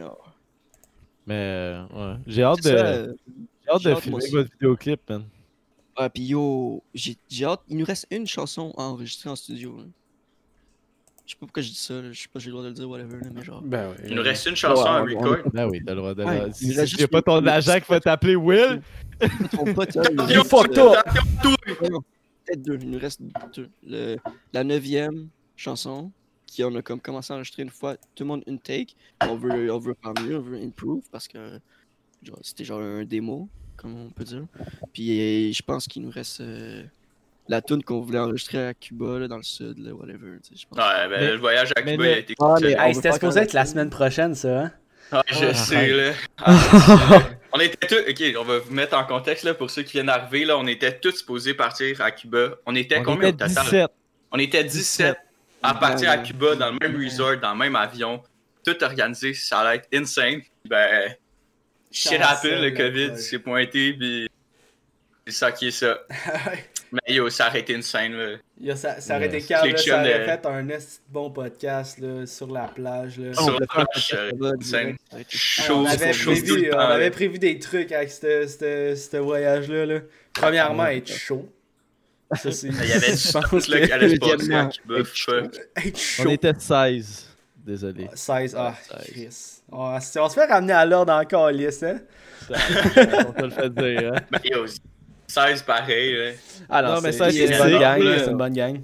Non. 0.00 0.16
Mais, 1.26 1.34
euh, 1.34 1.82
ouais. 1.92 2.16
J'ai 2.26 2.42
hâte 2.42 2.58
de, 2.58 2.62
ça, 2.62 2.68
euh, 2.70 3.14
j'ai 3.64 3.70
hâte 3.70 3.82
de 3.84 3.90
hâte, 3.92 4.00
filmer 4.00 4.24
votre 4.32 4.50
vidéoclip, 4.52 5.00
man. 5.08 5.24
Ouais, 5.98 6.08
puis 6.08 6.22
yo, 6.24 6.82
j'ai 6.94 7.16
j'ai 7.28 7.44
hâte. 7.44 7.60
Il 7.68 7.76
nous 7.76 7.84
reste 7.84 8.06
une 8.10 8.26
chanson 8.26 8.72
à 8.76 8.82
enregistrer 8.82 9.28
en 9.30 9.36
studio. 9.36 9.76
là. 9.78 9.84
Je 11.26 11.32
sais 11.32 11.36
pas 11.38 11.46
pourquoi 11.46 11.62
je 11.62 11.68
dis 11.68 11.74
ça, 11.76 11.94
là. 11.94 12.10
je 12.10 12.20
sais 12.22 12.28
pas 12.32 12.40
si 12.40 12.44
j'ai 12.46 12.50
le 12.50 12.52
droit 12.54 12.64
de 12.64 12.68
le 12.70 12.74
dire, 12.74 12.88
whatever, 12.88 13.18
là, 13.20 13.30
mais 13.32 13.44
genre. 13.44 13.62
Ben 13.62 13.94
Il 14.04 14.14
nous 14.16 14.22
reste 14.22 14.46
une 14.46 14.56
chanson 14.56 14.82
à 14.84 15.02
Ouais, 15.02 15.14
record. 15.14 15.52
Ben 15.52 15.68
oui, 15.68 15.80
t'as 15.84 15.92
le 15.92 15.98
droit 16.00 16.14
de 16.14 16.24
Ouais, 16.24 16.50
Si 16.52 16.72
si 16.72 17.06
pas 17.06 17.18
le- 17.18 17.22
ton 17.22 17.40
le- 17.40 17.48
agent 17.50 17.78
qui 17.80 17.86
va 17.88 18.00
t'appeler 18.00 18.34
Will, 18.34 18.80
euh, 19.22 19.26
up! 19.26 19.36
Peut-être 22.46 22.62
deux, 22.62 22.78
il 22.80 22.90
nous 22.90 22.98
reste 22.98 23.20
deux. 23.54 23.68
Le- 23.86 24.16
la 24.52 24.64
neuvième 24.64 25.28
chanson, 25.54 26.10
qui 26.50 26.64
on 26.64 26.74
a 26.74 26.82
comme 26.82 27.00
commencé 27.00 27.32
à 27.32 27.36
enregistrer 27.36 27.62
une 27.62 27.70
fois, 27.70 27.96
tout 28.14 28.24
le 28.24 28.26
monde 28.26 28.42
une 28.46 28.58
take. 28.58 28.94
On 29.26 29.36
veut, 29.36 29.72
on 29.72 29.78
veut 29.78 29.94
faire 30.02 30.12
mieux, 30.24 30.36
on 30.36 30.40
veut 30.40 30.58
improve 30.58 31.02
parce 31.12 31.28
que 31.28 31.38
genre, 32.22 32.38
c'était 32.42 32.64
genre 32.64 32.80
un 32.80 33.04
démo, 33.04 33.48
comme 33.76 33.96
on 34.06 34.10
peut 34.10 34.24
dire. 34.24 34.44
Puis 34.92 35.10
euh, 35.20 35.52
je 35.52 35.62
pense 35.62 35.86
qu'il 35.86 36.02
nous 36.02 36.10
reste 36.10 36.40
euh, 36.40 36.82
la 37.48 37.62
tune 37.62 37.82
qu'on 37.84 38.00
voulait 38.00 38.18
enregistrer 38.18 38.66
à 38.66 38.74
Cuba, 38.74 39.18
là, 39.20 39.28
dans 39.28 39.36
le 39.36 39.42
sud, 39.42 39.78
là, 39.78 39.92
whatever. 39.94 40.38
sais, 40.42 40.54
je 40.56 40.66
pense. 40.66 40.78
Ouais, 40.78 41.08
ben 41.08 41.20
Mais- 41.20 41.30
le 41.32 41.38
voyage 41.38 41.72
à 41.76 41.82
mais 41.82 41.92
Cuba, 41.92 42.04
le- 42.04 42.10
il 42.10 42.14
a 42.14 42.18
été 42.18 42.34
Ah, 42.40 42.54
cool. 42.58 42.66
mais- 42.66 42.76
Hey, 42.78 42.94
c'était 42.94 43.12
supposé 43.12 43.40
être 43.40 43.52
la 43.52 43.64
semaine 43.66 43.90
prochaine, 43.90 44.34
ça, 44.34 44.60
hein? 44.64 44.72
Ah, 45.12 45.22
je 45.28 45.44
Ah, 45.50 45.54
sais, 45.54 45.76
arrête. 45.76 45.96
là. 45.96 46.12
Ah, 46.38 47.22
on 47.52 47.58
était 47.60 47.86
tous. 47.86 48.10
Ok, 48.10 48.22
on 48.38 48.44
va 48.44 48.58
vous 48.58 48.72
mettre 48.72 48.96
en 48.96 49.04
contexte, 49.04 49.44
là, 49.44 49.54
pour 49.54 49.70
ceux 49.70 49.82
qui 49.82 49.92
viennent 49.92 50.06
d'arriver, 50.06 50.44
là. 50.44 50.56
On 50.58 50.66
était 50.66 50.98
tous 50.98 51.16
supposés 51.16 51.54
partir 51.54 52.00
à 52.00 52.10
Cuba. 52.12 52.56
On 52.66 52.74
était 52.74 52.98
on 52.98 53.02
combien 53.02 53.28
au 53.28 53.32
était 53.32 53.46
total? 53.48 53.64
17. 53.64 53.90
On 54.32 54.38
était 54.38 54.62
17 54.64 55.16
à 55.62 55.74
partir 55.74 56.10
à 56.10 56.18
Cuba, 56.18 56.54
dans 56.56 56.70
le 56.70 56.78
même 56.80 57.02
resort, 57.02 57.36
dans 57.38 57.52
le 57.52 57.58
même 57.58 57.76
avion. 57.76 58.22
Tout 58.64 58.82
organisé, 58.84 59.32
ça 59.34 59.60
allait 59.60 59.76
être 59.78 59.88
insane. 59.94 60.40
Ben, 60.68 61.14
shit 61.90 62.18
Cancel 62.20 62.52
happen, 62.54 62.62
le 62.62 62.70
COVID 62.72 63.18
s'est 63.18 63.38
pointé, 63.38 63.94
puis 63.94 64.28
c'est 65.26 65.32
ça 65.34 65.52
qui 65.52 65.68
est 65.68 65.70
ça. 65.70 65.98
Mais 66.92 67.14
yo, 67.14 67.30
ça 67.30 67.46
aurait 67.48 67.60
été 67.60 67.74
insane, 67.76 68.12
là. 68.12 68.36
Yo, 68.60 68.74
ça, 68.74 69.00
ça 69.00 69.16
aurait 69.16 69.26
été 69.26 69.36
Yes. 69.38 69.46
calme, 69.46 69.70
là, 69.70 69.76
ça 69.76 69.84
chums 69.84 70.00
aurait 70.00 70.18
de- 70.18 70.24
fait 70.24 70.46
un 70.46 70.68
bon 71.08 71.30
podcast 71.30 71.98
là, 71.98 72.26
sur 72.26 72.50
la 72.50 72.64
plage. 72.66 73.16
Là. 73.18 73.30
On 73.38 73.44
Sur 73.44 73.60
la 73.60 73.66
un 73.76 73.84
plage, 73.84 74.12
été- 74.12 74.96
Ah, 75.12 75.16
Chaud, 75.28 75.74
on, 75.76 75.86
avait 75.86 76.10
prévu, 76.10 76.70
on 76.74 76.78
avait 76.78 77.04
là. 77.04 77.10
prévu 77.12 77.38
des 77.38 77.58
trucs 77.60 77.92
avec 77.92 78.10
ce- 78.10 78.46
ce 78.48 78.94
ce 78.96 79.16
voyage-là. 79.18 79.86
Là. 79.86 80.00
Premièrement, 80.34 80.86
être 80.86 81.12
chaud. 81.12 81.48
Ça. 82.36 82.48
Il 82.68 82.88
y 82.88 82.92
avait 82.92 83.12
du 83.16 83.32
pense 83.32 83.68
là, 83.68 83.80
que- 83.80 83.86
qui 83.86 83.92
allait 83.92 84.08
se 84.10 84.16
passer 84.16 84.32
à 84.32 84.36
Deuxièmement, 84.36 84.68
Cuba. 84.68 84.98
être 84.98 85.06
fuck. 85.06 85.60
Être 85.84 86.00
On 86.20 86.28
était 86.30 86.52
16. 86.58 87.26
Désolé. 87.66 88.08
16. 88.14 88.54
Ah, 88.56 88.74
Ouais, 88.92 88.98
16. 89.04 89.12
Chris. 89.12 89.62
On, 89.72 89.96
on 89.96 90.28
se 90.28 90.34
fait 90.34 90.46
ramener 90.46 90.72
à 90.72 90.84
l'ordre 90.86 91.12
encore, 91.12 91.50
lisse, 91.50 91.82
hein? 91.82 92.00
on 92.48 93.32
te 93.32 93.42
le 93.42 93.50
fait 93.50 93.70
dire, 93.70 94.12
hein. 94.14 94.20
Ben 94.30 94.40
yo, 94.44 94.64
16 95.26 95.62
pareil, 95.62 96.14
là. 96.16 96.32
Ah 96.68 96.82
Non, 96.82 97.00
mais 97.00 97.12
c'est- 97.12 97.18
ça, 97.18 97.30
c'est 97.30 97.46
c'est 97.46 97.52
une 97.52 97.58
bonne 97.58 97.80
gang. 97.80 98.00
Ouais. 98.02 98.18
C'est 98.18 98.30
une 98.30 98.36
bonne 98.36 98.52
gang. 98.54 98.80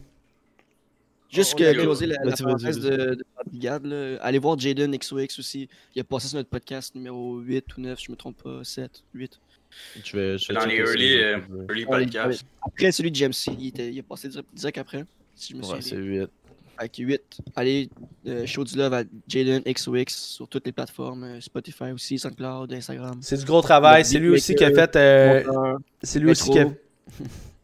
Juste 1.32 1.56
que 1.58 1.64
est- 1.64 1.74
closer 1.74 2.06
la, 2.06 2.16
la 2.22 2.36
parenthèse 2.36 2.78
de, 2.78 2.90
de 2.90 3.24
la 3.36 3.42
brigade, 3.44 3.84
là. 3.86 4.16
allez 4.22 4.38
voir 4.38 4.58
Jaden 4.58 4.96
XOX 4.96 5.38
aussi. 5.38 5.68
Il 5.94 6.00
a 6.00 6.04
passé 6.04 6.28
sur 6.28 6.36
notre 6.36 6.48
podcast 6.48 6.94
numéro 6.94 7.38
8 7.38 7.76
ou 7.76 7.80
9, 7.80 7.98
je 8.00 8.10
me 8.12 8.16
trompe 8.16 8.42
pas, 8.42 8.60
7, 8.62 9.02
8. 9.12 9.38
Je 10.04 10.16
vais, 10.16 10.38
je 10.38 10.48
vais 10.48 10.54
Dans 10.54 10.66
les 10.66 10.76
early, 10.76 11.14
euh, 11.22 11.38
te 11.38 11.46
dire. 11.46 11.64
Early 11.68 11.84
Ouais, 11.86 11.98
podcast. 12.04 12.44
Après 12.62 12.92
celui 12.92 13.10
de 13.10 13.16
GMC, 13.16 13.56
il, 13.58 13.68
était, 13.68 13.92
il 13.92 13.98
a 13.98 14.02
passé 14.02 14.28
direct, 14.54 14.78
après, 14.78 15.04
si 15.34 15.52
je 15.52 15.58
me 15.58 15.64
Ouais, 15.64 15.80
c'est 15.80 15.96
bien. 15.96 16.22
8. 16.22 16.28
Avec 16.78 16.96
8. 16.96 17.22
Allez, 17.56 17.88
euh, 18.26 18.44
show 18.44 18.62
du 18.62 18.76
love 18.76 18.92
à 18.92 19.02
Jaden 19.28 19.62
XOX 19.66 20.04
sur 20.14 20.46
toutes 20.46 20.66
les 20.66 20.72
plateformes, 20.72 21.24
euh, 21.24 21.40
Spotify 21.40 21.92
aussi, 21.94 22.18
SoundCloud, 22.18 22.70
Instagram. 22.74 23.18
C'est 23.22 23.38
du 23.38 23.44
gros 23.46 23.62
travail. 23.62 24.04
C'est 24.04 24.18
lui 24.18 24.28
aussi 24.28 24.54
qui 24.54 24.64
a 24.64 24.70
fait. 24.70 24.94
euh, 24.96 25.42
c'est 26.02 26.18
lui 26.20 26.30
aussi 26.32 26.50
qui 26.50 26.58
a. 26.58 26.66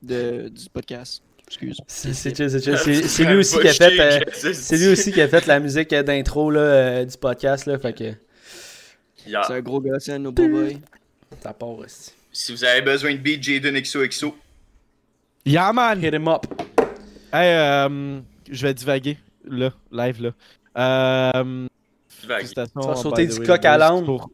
de, 0.02 0.48
du 0.48 0.64
podcast. 0.72 1.22
Excuse. 1.46 1.76
C'est 1.86 3.24
lui 3.24 3.34
aussi 3.36 3.58
qui 3.58 3.68
a 3.68 3.72
fait. 3.74 4.00
euh, 4.00 4.52
C'est 4.54 4.78
lui 4.78 4.88
aussi 4.88 5.12
qui 5.12 5.20
a 5.20 5.28
fait 5.28 5.46
la 5.46 5.60
musique 5.60 5.90
d'intro 5.94 6.50
là, 6.50 6.60
euh, 6.60 7.04
du 7.04 7.14
podcast. 7.18 7.66
Là, 7.66 7.78
fait 7.78 7.92
que 7.92 8.14
Yeah. 9.26 9.42
C'est 9.46 9.52
un 9.54 9.60
gros 9.60 9.80
gars, 9.80 10.00
c'est 10.00 10.12
un 10.14 10.18
no 10.18 10.32
boy. 10.32 10.78
Ça 11.40 11.52
part 11.52 11.70
aussi. 11.70 12.12
Si 12.32 12.52
vous 12.52 12.64
avez 12.64 12.82
besoin 12.82 13.12
de 13.12 13.18
beat 13.18 13.42
Jaden 13.42 13.78
XOXO, 13.80 14.34
Yeah, 15.44 15.72
man! 15.72 15.98
Hit 16.02 16.14
him 16.14 16.28
up. 16.28 16.46
Hey, 17.32 17.54
euh, 17.56 18.20
je 18.48 18.62
vais 18.66 18.74
divaguer, 18.74 19.18
là, 19.44 19.70
live, 19.90 20.22
là. 20.22 20.30
Euh, 20.78 21.66
vague. 22.24 22.36
félicitations, 22.38 22.80
Tu 22.80 22.86
vas 22.86 22.94
sauter 22.94 23.26
du 23.26 23.40
coq 23.40 23.64
à 23.64 23.76
l'âne. 23.76 24.04
pour- 24.04 24.30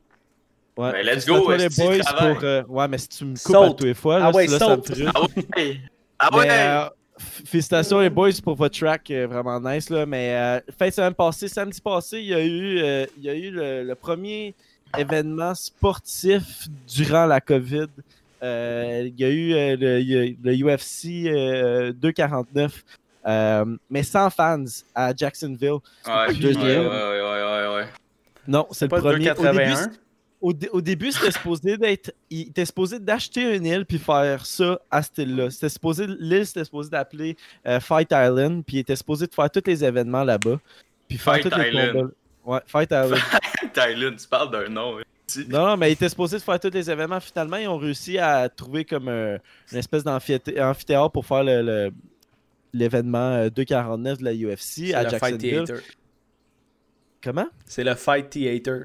Ouais, 0.76 0.92
Ben, 0.92 1.06
let's 1.06 1.26
go, 1.26 1.50
les 1.56 1.68
boys, 1.70 1.98
pour... 2.18 2.44
euh, 2.44 2.62
Ouais, 2.68 2.86
mais 2.86 2.98
si 2.98 3.08
tu 3.08 3.24
me 3.24 3.30
coupes 3.34 3.40
Saute. 3.52 3.70
à 3.70 3.74
tous 3.74 3.84
les 3.84 3.94
fois, 3.94 4.18
là, 4.20 4.26
Ah 4.26 4.36
ouais, 4.36 4.46
là, 4.46 4.58
ça 4.58 4.76
me 4.76 4.82
frustre. 4.82 5.10
Ah 5.14 5.22
ouais! 5.56 5.80
Ah 6.20 6.28
Mais, 6.32 6.38
ouais! 6.38 6.46
euh, 6.50 6.84
f- 7.18 7.46
félicitations 7.46 8.00
les 8.00 8.10
boys 8.10 8.30
pour 8.44 8.54
votre 8.54 8.78
track, 8.78 9.10
euh, 9.10 9.26
vraiment 9.26 9.58
nice 9.60 9.88
là. 9.90 10.04
Mais 10.06 10.34
euh, 10.36 10.60
fin 10.78 10.86
de 10.88 10.92
semaine 10.92 11.14
passée, 11.14 11.48
samedi 11.48 11.80
passé, 11.80 12.18
il 12.20 12.26
y 12.26 12.34
a 12.34 12.44
eu, 12.44 12.78
euh, 12.80 13.06
il 13.16 13.24
y 13.24 13.28
a 13.30 13.34
eu 13.34 13.50
le, 13.50 13.82
le 13.84 13.94
premier 13.96 14.54
événement 14.96 15.54
sportif 15.54 16.66
durant 16.86 17.26
la 17.26 17.40
COVID. 17.40 17.86
Euh, 18.42 19.02
il 19.08 19.20
y 19.20 19.24
a 19.24 19.28
eu 19.30 19.52
euh, 19.52 19.76
le, 19.78 20.34
le 20.42 20.56
UFC 20.76 21.26
euh, 21.26 21.92
249, 21.92 22.84
euh, 23.26 23.76
mais 23.90 24.02
sans 24.04 24.30
fans 24.30 24.64
à 24.94 25.12
Jacksonville. 25.14 25.78
Ouais, 26.06 26.28
le 26.28 26.34
deuxième. 26.34 26.82
ouais, 26.82 26.86
ouais, 26.86 27.20
ouais, 27.20 27.42
ouais, 27.68 27.74
ouais. 27.76 27.86
Non, 28.46 28.66
c'est 28.70 28.86
le 28.90 29.00
premier. 29.00 29.30
Au 29.32 29.42
début, 29.42 29.74
281. 29.74 29.90
au, 30.40 30.52
dé- 30.52 30.68
au 30.72 30.80
début, 30.80 31.10
c'était 31.12 31.32
supposé 31.32 31.76
d'être. 31.76 32.12
Il 32.30 32.42
était 32.48 32.64
supposé 32.64 33.00
d'acheter 33.00 33.56
une 33.56 33.66
île 33.66 33.84
puis 33.84 33.98
faire 33.98 34.46
ça 34.46 34.78
à 34.90 35.02
cette 35.02 35.18
île-là. 35.18 35.50
C'était 35.50 35.68
supposé. 35.68 36.06
L'île, 36.06 36.46
c'était 36.46 36.64
supposé 36.64 36.90
d'appeler 36.90 37.36
euh, 37.66 37.80
Fight 37.80 38.08
Island, 38.12 38.62
puis 38.64 38.76
il 38.76 38.80
était 38.80 38.96
supposé 38.96 39.26
de 39.26 39.34
faire 39.34 39.50
tous 39.50 39.62
les 39.66 39.84
événements 39.84 40.22
là-bas. 40.24 40.58
Puis 41.08 41.18
faire 41.18 41.34
Fight 41.34 41.50
tous 41.50 41.58
les 41.58 41.92
combats. 41.92 42.10
Ouais, 42.48 42.60
Fight 42.66 42.90
Island. 42.92 43.20
Tylen, 43.74 44.16
tu 44.16 44.26
parles 44.28 44.50
d'un 44.50 44.68
nom. 44.68 44.98
hein. 44.98 45.02
non, 45.48 45.66
non, 45.66 45.76
mais 45.76 45.90
il 45.90 45.92
était 45.92 46.08
supposé 46.08 46.38
de 46.38 46.42
faire 46.42 46.58
tous 46.58 46.70
les 46.70 46.90
événements. 46.90 47.20
Finalement, 47.20 47.56
ils 47.58 47.68
ont 47.68 47.76
réussi 47.76 48.16
à 48.18 48.48
trouver 48.48 48.84
comme 48.84 49.08
un- 49.08 49.36
une 49.72 49.78
espèce 49.78 50.02
d'amphithéâtre 50.04 50.60
amphithéâtre 50.62 51.10
pour 51.12 51.26
faire 51.26 51.44
le. 51.44 51.62
le- 51.62 51.90
l'événement 52.74 53.32
euh, 53.32 53.48
249 53.50 54.18
de 54.18 54.24
la 54.24 54.32
UFC 54.34 54.58
C'est 54.88 54.94
à 54.94 55.02
le 55.04 55.08
Fight 55.08 55.20
Jacksonville. 55.40 55.64
Theater. 55.64 55.80
Comment? 57.22 57.46
C'est 57.64 57.82
le 57.82 57.94
Fight 57.94 58.28
Theater. 58.30 58.84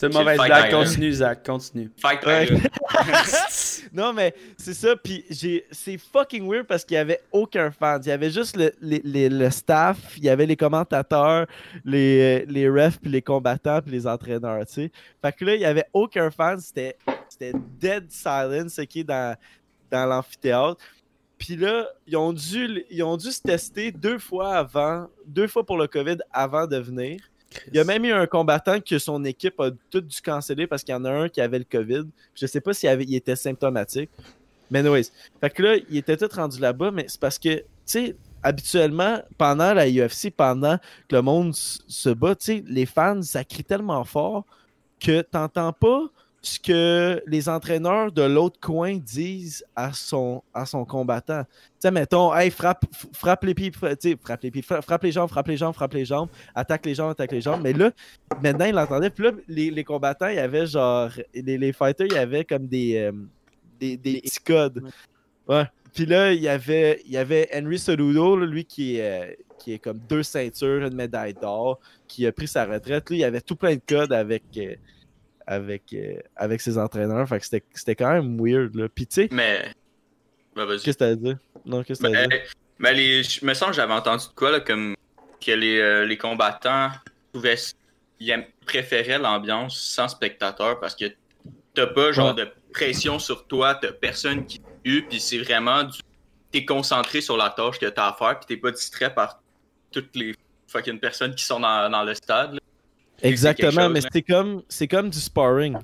C'est 0.00 0.06
une 0.06 0.12
mauvaise 0.18 0.38
blague. 0.46 0.70
Continue, 0.84 1.12
Zach. 1.12 1.44
Continue. 1.44 1.90
Fight 1.96 2.24
Ouais. 2.24 2.46
Non, 3.92 4.12
mais 4.12 4.34
c'est 4.56 4.74
ça. 4.74 4.94
Puis 4.96 5.24
j'ai, 5.30 5.64
c'est 5.70 5.98
fucking 5.98 6.48
weird 6.48 6.66
parce 6.66 6.84
qu'il 6.84 6.94
y 6.94 6.98
avait 6.98 7.20
aucun 7.32 7.70
fan. 7.70 8.00
Il 8.04 8.08
y 8.08 8.12
avait 8.12 8.30
juste 8.30 8.56
le, 8.56 8.72
les- 8.80 9.00
les- 9.04 9.28
le 9.28 9.50
staff, 9.50 9.96
il 10.16 10.24
y 10.24 10.28
avait 10.28 10.46
les 10.46 10.56
commentateurs, 10.56 11.46
les, 11.84 12.44
les 12.46 12.68
refs, 12.68 12.98
puis 13.00 13.10
les 13.10 13.22
combattants, 13.22 13.80
puis 13.82 13.92
les 13.92 14.06
entraîneurs, 14.06 14.64
tu 14.66 14.72
sais. 14.74 14.92
Fait 15.22 15.32
que 15.32 15.44
là, 15.44 15.54
il 15.54 15.60
y 15.60 15.64
avait 15.64 15.86
aucun 15.92 16.30
fan. 16.30 16.58
C'était, 16.60 16.96
c'était 17.28 17.52
dead 17.80 18.10
silence, 18.10 18.80
qui 18.88 19.00
est 19.00 19.04
dans, 19.04 19.36
dans 19.90 20.06
l'amphithéâtre. 20.06 20.76
Puis 21.38 21.56
là, 21.56 21.88
ils 22.06 22.16
ont, 22.16 22.32
dû, 22.32 22.84
ils 22.90 23.02
ont 23.02 23.16
dû 23.16 23.30
se 23.30 23.40
tester 23.40 23.92
deux 23.92 24.18
fois 24.18 24.56
avant, 24.56 25.08
deux 25.26 25.46
fois 25.46 25.64
pour 25.64 25.76
le 25.78 25.86
COVID 25.86 26.18
avant 26.32 26.66
de 26.66 26.76
venir. 26.78 27.20
Il 27.68 27.76
y 27.76 27.80
a 27.80 27.84
même 27.84 28.04
eu 28.04 28.12
un 28.12 28.26
combattant 28.26 28.80
que 28.80 28.98
son 28.98 29.24
équipe 29.24 29.58
a 29.60 29.70
tout 29.90 30.00
dû 30.00 30.20
canceller 30.20 30.66
parce 30.66 30.82
qu'il 30.82 30.92
y 30.92 30.96
en 30.96 31.04
a 31.04 31.10
un 31.10 31.28
qui 31.28 31.40
avait 31.40 31.58
le 31.58 31.64
COVID. 31.64 32.04
Je 32.34 32.46
sais 32.46 32.60
pas 32.60 32.74
s'il 32.74 32.90
il 33.02 33.14
était 33.14 33.36
symptomatique. 33.36 34.10
Mais 34.70 34.80
anyways. 34.80 35.06
Fait 35.40 35.50
que 35.50 35.62
là, 35.62 35.76
il 35.88 35.96
était 35.96 36.16
tout 36.16 36.28
rendu 36.34 36.60
là-bas, 36.60 36.90
mais 36.90 37.06
c'est 37.08 37.20
parce 37.20 37.38
que, 37.38 37.58
tu 37.58 37.64
sais, 37.86 38.16
habituellement, 38.42 39.22
pendant 39.38 39.72
la 39.72 39.88
UFC, 39.88 40.30
pendant 40.34 40.78
que 41.08 41.16
le 41.16 41.22
monde 41.22 41.54
se 41.54 42.10
bat, 42.10 42.34
tu 42.34 42.44
sais, 42.44 42.64
les 42.66 42.86
fans, 42.86 43.22
ça 43.22 43.44
crie 43.44 43.64
tellement 43.64 44.04
fort 44.04 44.44
que 45.00 45.22
t'entends 45.22 45.72
pas 45.72 46.08
ce 46.40 46.60
que 46.60 47.20
les 47.26 47.48
entraîneurs 47.48 48.12
de 48.12 48.22
l'autre 48.22 48.60
coin 48.60 48.96
disent 48.96 49.64
à 49.74 49.92
son, 49.92 50.42
à 50.54 50.66
son 50.66 50.84
combattant. 50.84 51.42
Tu 51.44 51.50
sais, 51.80 51.90
mettons, 51.90 52.34
hey, 52.34 52.50
frappe, 52.50 52.84
frappe 53.12 53.44
les 53.44 53.54
pieds, 53.54 53.72
frappe 53.72 54.42
les 54.42 54.50
pieds, 54.50 54.62
fra- 54.62 54.80
frappe 54.80 55.02
les 55.02 55.12
jambes, 55.12 55.28
frappe 55.28 55.48
les 55.48 55.56
jambes, 55.56 55.74
frappe 55.74 55.94
les 55.94 56.04
jambes, 56.04 56.28
attaque 56.54 56.86
les 56.86 56.94
jambes, 56.94 57.10
attaque 57.10 57.32
les 57.32 57.40
jambes. 57.40 57.60
Mais 57.62 57.72
là, 57.72 57.90
maintenant, 58.40 58.66
il 58.66 58.74
l'entendait. 58.74 59.10
Puis 59.10 59.24
là, 59.24 59.32
les, 59.48 59.70
les 59.70 59.84
combattants, 59.84 60.28
il 60.28 60.36
y 60.36 60.38
avait 60.38 60.66
genre, 60.66 61.10
les, 61.34 61.58
les 61.58 61.72
fighters, 61.72 62.06
il 62.06 62.14
y 62.14 62.18
avait 62.18 62.44
comme 62.44 62.68
des, 62.68 62.96
euh, 62.98 63.12
des, 63.80 63.96
des 63.96 64.20
petits 64.20 64.40
codes. 64.40 64.82
Ouais. 65.48 65.64
Puis 65.92 66.06
là, 66.06 66.32
il 66.32 66.40
y 66.40 66.48
avait, 66.48 67.02
il 67.04 67.12
y 67.12 67.16
avait 67.16 67.48
Henry 67.52 67.82
là, 67.88 68.46
lui 68.46 68.64
qui 68.64 68.96
est, 68.96 69.02
euh, 69.02 69.32
qui 69.58 69.72
est 69.72 69.78
comme 69.80 69.98
deux 70.08 70.22
ceintures, 70.22 70.86
une 70.86 70.94
médaille 70.94 71.34
d'or, 71.34 71.80
qui 72.06 72.26
a 72.28 72.32
pris 72.32 72.46
sa 72.46 72.64
retraite. 72.64 73.10
Là, 73.10 73.16
il 73.16 73.20
y 73.20 73.24
avait 73.24 73.40
tout 73.40 73.56
plein 73.56 73.74
de 73.74 73.80
codes 73.84 74.12
avec, 74.12 74.44
euh, 74.56 74.76
avec, 75.48 75.82
euh, 75.94 76.18
avec 76.36 76.60
ses 76.60 76.76
entraîneurs. 76.78 77.26
Fait 77.28 77.40
que 77.40 77.46
c'était- 77.46 77.96
quand 77.96 78.12
même 78.12 78.38
weird. 78.40 78.74
Là. 78.76 78.88
Puis 78.88 79.06
tu 79.06 79.14
sais, 79.22 79.28
Mais. 79.32 79.72
Ben, 80.54 80.64
vas-y. 80.66 80.80
qu'est-ce 80.82 80.98
que 80.98 81.04
t'as 81.04 81.08
à 81.08 81.14
dire? 81.14 81.38
Non, 81.64 81.82
qu'est-ce 81.82 82.02
que 82.02 82.06
t'as 82.12 82.20
à 82.24 82.26
dire? 82.26 82.42
Mais 82.78 82.92
les, 82.94 83.22
je 83.22 83.44
me 83.44 83.54
semble 83.54 83.70
que 83.72 83.76
j'avais 83.76 83.92
entendu 83.94 84.24
de 84.28 84.34
quoi, 84.34 84.50
là, 84.52 84.60
comme 84.60 84.94
que 85.44 85.50
les, 85.52 85.78
euh, 85.80 86.04
les 86.04 86.16
combattants 86.18 86.90
pouvaient, 87.32 87.56
ils 88.20 88.46
préféraient 88.66 89.18
l'ambiance 89.18 89.80
sans 89.80 90.08
spectateur 90.08 90.78
parce 90.80 90.94
que 90.94 91.06
t'as 91.74 91.86
pas 91.86 92.12
genre 92.12 92.34
de 92.34 92.46
pression 92.72 93.18
sur 93.18 93.46
toi, 93.46 93.74
t'as 93.74 93.92
personne 93.92 94.44
qui 94.46 94.60
tue, 94.84 95.06
puis 95.08 95.18
c'est 95.20 95.38
vraiment 95.38 95.84
du. 95.84 95.98
T'es 96.50 96.64
concentré 96.64 97.20
sur 97.20 97.36
la 97.36 97.50
tâche 97.50 97.78
que 97.78 97.86
t'as 97.86 98.08
à 98.08 98.12
faire, 98.14 98.38
puis 98.38 98.46
t'es 98.46 98.56
pas 98.56 98.70
distrait 98.70 99.12
par 99.14 99.40
toutes 99.92 100.14
les 100.16 100.34
fucking 100.66 100.98
personnes 100.98 101.34
qui 101.34 101.44
sont 101.44 101.60
dans, 101.60 101.90
dans 101.90 102.02
le 102.04 102.14
stade. 102.14 102.54
là. 102.54 102.60
Exactement, 103.22 103.88
mais 103.88 104.04
hein. 104.04 104.08
c'est 104.12 104.22
comme, 104.22 104.62
c'est 104.68 104.88
comme 104.88 105.10
du 105.10 105.18
sparring. 105.18 105.76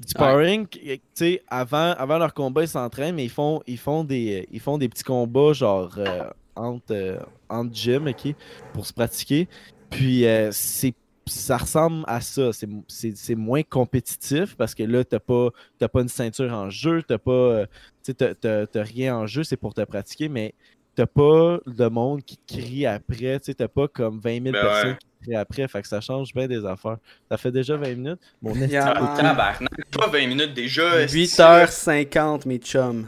Du 0.00 0.08
sparring, 0.08 0.66
tu 0.68 1.00
sais, 1.14 1.42
avant, 1.48 1.92
avant 1.98 2.18
leur 2.18 2.32
combat, 2.32 2.62
ils 2.62 2.68
s'entraînent, 2.68 3.16
mais 3.16 3.24
ils 3.24 3.30
font, 3.30 3.60
ils, 3.66 3.78
font 3.78 4.04
des, 4.04 4.48
ils 4.52 4.60
font 4.60 4.78
des 4.78 4.88
petits 4.88 5.02
combats, 5.02 5.52
genre, 5.52 5.92
euh, 5.98 6.28
entre, 6.54 6.92
euh, 6.92 7.18
entre 7.48 7.74
gym, 7.74 8.06
ok, 8.06 8.34
pour 8.72 8.86
se 8.86 8.92
pratiquer. 8.92 9.48
Puis, 9.90 10.24
euh, 10.26 10.50
c'est 10.52 10.94
ça 11.26 11.58
ressemble 11.58 12.04
à 12.06 12.22
ça. 12.22 12.52
C'est- 12.54 12.66
C'est 12.88 13.14
c'est 13.14 13.34
moins 13.34 13.62
compétitif 13.62 14.56
parce 14.56 14.74
que 14.74 14.82
là, 14.82 15.04
t'as 15.04 15.20
pas, 15.20 15.50
t'as 15.78 15.88
pas 15.88 16.00
une 16.00 16.08
ceinture 16.08 16.50
en 16.52 16.70
jeu, 16.70 17.02
t'as 17.02 17.18
pas, 17.18 17.66
tu 17.66 17.70
sais, 18.02 18.14
t'as- 18.14 18.34
t'as 18.34 18.66
t'as 18.66 18.82
rien 18.82 19.14
en 19.16 19.26
jeu, 19.26 19.44
c'est 19.44 19.58
pour 19.58 19.74
te 19.74 19.82
pratiquer, 19.82 20.28
mais 20.30 20.54
t'as 20.98 21.06
pas 21.06 21.58
de 21.66 21.86
monde 21.88 22.22
qui 22.24 22.38
crie 22.46 22.84
après, 22.86 23.38
tu 23.38 23.44
sais, 23.46 23.54
t'as 23.54 23.68
pas 23.68 23.86
comme 23.88 24.18
20 24.18 24.30
000 24.42 24.44
Ben 24.46 24.52
personnes 24.52 24.88
ouais. 24.90 24.96
qui 24.98 25.24
crient 25.26 25.36
après, 25.36 25.68
fait 25.68 25.82
que 25.82 25.86
ça 25.88 26.00
change 26.00 26.34
bien 26.34 26.48
des 26.48 26.64
affaires. 26.64 26.96
Ça 27.30 27.36
fait 27.36 27.52
déjà 27.52 27.76
20 27.76 27.94
minutes. 27.94 28.20
Mon 28.42 28.52
esti- 28.54 28.72
Yeah, 28.72 28.94
Ah, 28.96 29.56
pas 29.92 30.06
20 30.08 30.26
minutes 30.26 30.54
déjà. 30.54 31.00
esti, 31.02 31.16
8h50, 31.26 32.46
mes 32.46 32.58
chums. 32.58 33.06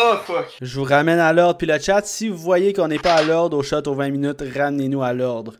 Oh 0.00 0.14
fuck. 0.24 0.46
Je 0.60 0.78
vous 0.78 0.84
ramène 0.84 1.18
à 1.20 1.32
l'ordre. 1.32 1.58
Puis 1.58 1.66
le 1.66 1.78
chat, 1.78 2.02
si 2.04 2.28
vous 2.28 2.38
voyez 2.38 2.72
qu'on 2.72 2.88
n'est 2.88 2.98
pas 2.98 3.14
à 3.14 3.22
l'ordre 3.22 3.56
au 3.58 3.62
shot 3.62 3.82
aux 3.86 3.94
20 3.94 4.10
minutes, 4.10 4.42
ramenez-nous 4.56 5.02
à 5.02 5.12
l'ordre. 5.12 5.54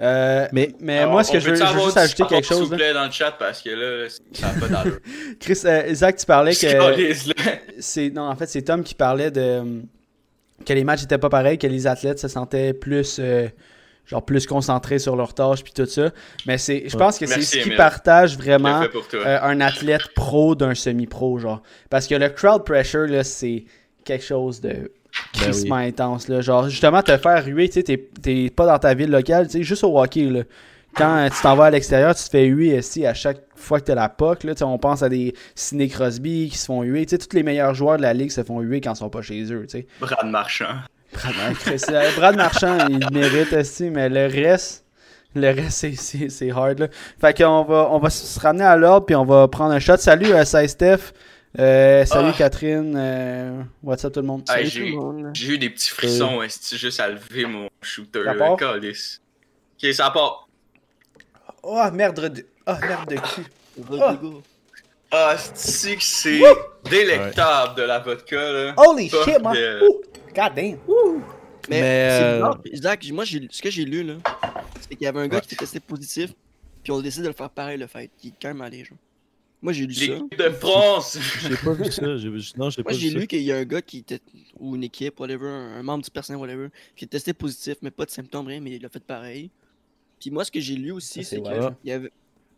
Euh, 0.00 0.48
mais 0.52 0.74
Mais- 0.80 1.06
moi, 1.06 1.22
ce 1.22 1.30
que 1.32 1.38
je 1.40 1.48
veux, 1.50 1.54
je 1.54 1.62
veux 1.64 1.84
juste 1.84 1.96
ajouter 1.96 2.24
quelque 2.26 2.44
S'il 2.46 2.56
chose. 2.56 2.64
vous 2.66 2.70
là? 2.72 2.76
plaît, 2.76 2.92
dans 2.94 3.04
le 3.06 3.12
chat? 3.12 3.30
Parce 3.38 3.62
que 3.62 3.70
là, 3.70 4.08
ça 4.32 4.52
n'a 4.52 4.60
pas 4.60 4.68
d'allure. 4.68 4.98
Chris, 5.40 5.60
euh, 5.64 5.86
Isaac, 5.88 6.16
tu 6.16 6.26
parlais 6.26 6.52
que. 6.54 6.66
C'est 7.78 8.10
non 8.10 8.22
en 8.22 8.34
fait 8.36 8.46
c'est 8.46 8.62
Tom 8.62 8.82
qui 8.82 8.94
parlait 8.94 9.30
de 9.30 9.40
euh, 9.40 9.80
que 10.64 10.72
les 10.72 10.84
matchs 10.84 11.04
étaient 11.04 11.18
pas 11.18 11.28
pareils 11.28 11.58
que 11.58 11.66
les 11.66 11.86
athlètes 11.86 12.18
se 12.18 12.28
sentaient 12.28 12.72
plus 12.72 13.18
euh, 13.20 13.48
genre 14.06 14.24
plus 14.24 14.46
concentrés 14.46 14.98
sur 14.98 15.16
leur 15.16 15.32
tâche 15.34 15.62
puis 15.62 15.72
tout 15.72 15.86
ça. 15.86 16.10
Mais 16.46 16.58
c'est 16.58 16.88
je 16.88 16.96
pense 16.96 17.18
que 17.18 17.26
c'est 17.26 17.40
ce 17.42 17.56
qui 17.58 17.68
Emile. 17.68 17.76
partage 17.76 18.36
vraiment 18.36 18.82
euh, 19.14 19.38
un 19.42 19.60
athlète 19.60 20.12
pro 20.14 20.54
d'un 20.54 20.74
semi-pro 20.74 21.38
genre. 21.38 21.62
Parce 21.90 22.06
que 22.06 22.14
le 22.14 22.28
crowd 22.28 22.64
pressure 22.64 23.06
là 23.06 23.24
c'est 23.24 23.64
quelque 24.04 24.24
chose 24.24 24.60
de 24.60 24.90
crissement 25.32 25.76
intense 25.76 26.28
là. 26.28 26.40
Genre 26.40 26.68
justement 26.68 27.02
te 27.02 27.16
faire 27.16 27.44
ruer 27.44 27.68
tu 27.68 27.74
sais 27.74 27.82
t'es- 27.82 28.08
t'es 28.20 28.50
pas 28.54 28.66
dans 28.66 28.78
ta 28.78 28.94
ville 28.94 29.10
locale 29.10 29.46
tu 29.46 29.52
sais 29.58 29.62
juste 29.62 29.84
au 29.84 29.98
hockey 29.98 30.24
là 30.24 30.40
quand 30.96 31.16
euh, 31.16 31.28
tu 31.28 31.40
t'en 31.42 31.56
vas 31.56 31.66
à 31.66 31.70
l'extérieur, 31.70 32.14
tu 32.14 32.24
te 32.24 32.30
fais 32.30 32.44
huer 32.46 32.76
ici 32.78 33.04
à 33.06 33.14
chaque 33.14 33.38
fois 33.56 33.80
que 33.80 33.86
tu 33.86 33.92
as 33.92 33.94
la 33.94 34.08
POC. 34.08 34.44
Là, 34.44 34.54
Tu 34.54 34.58
sais, 34.58 34.64
on 34.64 34.78
pense 34.78 35.02
à 35.02 35.08
des 35.08 35.34
Sidney 35.54 35.88
Crosby 35.88 36.48
qui 36.50 36.58
se 36.58 36.66
font 36.66 36.82
huer. 36.82 37.04
Tu 37.06 37.10
sais, 37.16 37.18
tous 37.18 37.34
les 37.36 37.42
meilleurs 37.42 37.74
joueurs 37.74 37.96
de 37.96 38.02
la 38.02 38.12
ligue 38.14 38.30
se 38.30 38.42
font 38.44 38.60
huer 38.60 38.80
quand 38.80 38.92
ils 38.94 38.96
sont 38.98 39.10
pas 39.10 39.22
chez 39.22 39.42
eux. 39.52 39.66
tu 39.68 39.78
sais. 39.80 39.86
Brad 40.00 40.26
Marchand. 40.26 40.74
Brad, 41.12 41.56
euh, 41.90 42.10
Brad 42.16 42.36
Marchand, 42.36 42.88
il 42.88 42.98
mérite 43.12 43.52
aussi, 43.52 43.88
mais 43.90 44.08
le 44.08 44.26
reste, 44.26 44.84
le 45.36 45.48
reste, 45.54 45.86
c'est- 46.28 46.50
hard. 46.50 46.78
Là. 46.80 46.88
Fait 47.20 47.36
qu'on 47.36 47.62
va, 47.64 47.88
on 47.92 47.98
va 47.98 48.10
se 48.10 48.40
ramener 48.40 48.64
à 48.64 48.76
l'ordre 48.76 49.06
puis 49.06 49.14
on 49.14 49.24
va 49.24 49.46
prendre 49.48 49.72
un 49.72 49.78
shot. 49.78 49.96
Salut, 49.98 50.32
euh, 50.32 50.44
ça 50.44 50.66
Steph. 50.66 51.12
Euh, 51.56 52.04
salut 52.04 52.30
Ah. 52.32 52.36
Catherine. 52.36 52.94
Euh, 52.96 53.62
what's 53.82 54.04
up 54.04 54.12
tout 54.12 54.20
le 54.20 54.26
monde? 54.26 54.42
J'ai- 54.64 54.70
tout 54.90 54.96
le 54.96 55.00
monde. 55.00 55.30
J'ai 55.34 55.52
eu 55.54 55.58
des 55.58 55.70
petits 55.70 55.90
frissons, 55.90 56.42
esti, 56.42 56.76
juste 56.76 56.98
à 56.98 57.08
lever 57.08 57.46
mon 57.46 57.68
shooter. 57.80 58.22
Ça 58.24 58.34
là. 58.34 58.50
Ok, 58.52 59.92
ça 59.92 60.10
part. 60.10 60.43
Oh 61.66 61.82
merde 61.92 62.20
de, 62.28 62.46
oh, 62.66 62.72
merde 62.82 63.10
de 63.10 63.16
cul. 63.16 63.46
Rodrigo. 63.88 64.42
Ah, 65.10 65.36
c'est 65.54 65.96
que 65.96 66.02
c'est 66.02 66.40
délectable 66.90 67.76
de 67.76 67.82
la 67.82 67.98
vodka, 68.00 68.36
là? 68.52 68.74
Holy 68.76 69.08
Fuck 69.08 69.24
shit, 69.24 69.40
man. 69.42 69.56
God 70.34 70.54
damn. 70.54 70.78
Mais, 71.68 71.80
Mais, 71.80 72.08
c'est 72.10 72.24
euh, 72.24 72.34
bizarre. 72.64 72.92
Zach, 72.92 73.10
moi, 73.12 73.24
j'ai- 73.24 73.48
ce 73.50 73.62
que 73.62 73.70
j'ai 73.70 73.84
lu, 73.84 74.02
là, 74.02 74.14
c'est 74.80 74.88
qu'il 74.96 75.02
y 75.02 75.06
avait 75.06 75.20
un 75.20 75.28
gars 75.28 75.40
qui 75.40 75.46
était 75.46 75.56
testé 75.56 75.80
positif, 75.80 76.32
puis 76.82 76.92
on 76.92 77.00
décide 77.00 77.22
de 77.22 77.28
le 77.28 77.32
faire 77.34 77.48
pareil, 77.48 77.78
le 77.78 77.86
fait. 77.86 78.10
Qui 78.18 78.28
est 78.28 78.32
quand 78.40 78.48
même 78.48 78.60
allé, 78.60 78.84
genre. 78.84 78.98
Moi, 79.62 79.72
j'ai 79.72 79.86
lu 79.86 79.94
ça. 79.94 80.04
L'équipe 80.04 80.36
de 80.38 80.50
France. 80.50 81.16
J'ai 81.48 81.56
pas 81.56 81.72
vu 81.72 81.90
ça. 81.90 82.16
j'ai- 82.18 82.28
Non, 82.58 82.68
j'ai 82.68 82.82
pas 82.82 82.90
Moi, 82.90 82.98
j'ai 82.98 83.08
vu 83.08 83.12
ça. 83.14 83.18
lu 83.20 83.26
qu'il 83.26 83.40
y 83.42 83.50
a 83.52 83.56
un 83.56 83.64
gars 83.64 83.80
qui 83.80 83.98
était, 83.98 84.20
ou 84.58 84.76
une 84.76 84.84
équipe, 84.84 85.18
whatever, 85.20 85.48
un 85.48 85.78
un 85.78 85.82
membre 85.82 86.04
du 86.04 86.10
personnel, 86.10 86.38
whatever, 86.40 86.68
qui 86.96 87.06
est 87.06 87.08
testé 87.08 87.32
positif, 87.32 87.76
mais 87.80 87.90
pas 87.90 88.04
de 88.04 88.10
symptômes, 88.10 88.46
rien, 88.46 88.60
mais 88.60 88.72
il 88.72 88.84
a 88.84 88.88
fait 88.90 89.02
pareil. 89.02 89.50
Puis 90.24 90.30
moi, 90.30 90.42
ce 90.42 90.50
que 90.50 90.58
j'ai 90.60 90.76
lu 90.76 90.90
aussi, 90.90 91.22
c'est 91.22 91.36
qu'il 91.42 91.52
y 91.84 91.92
avait, 91.92 92.10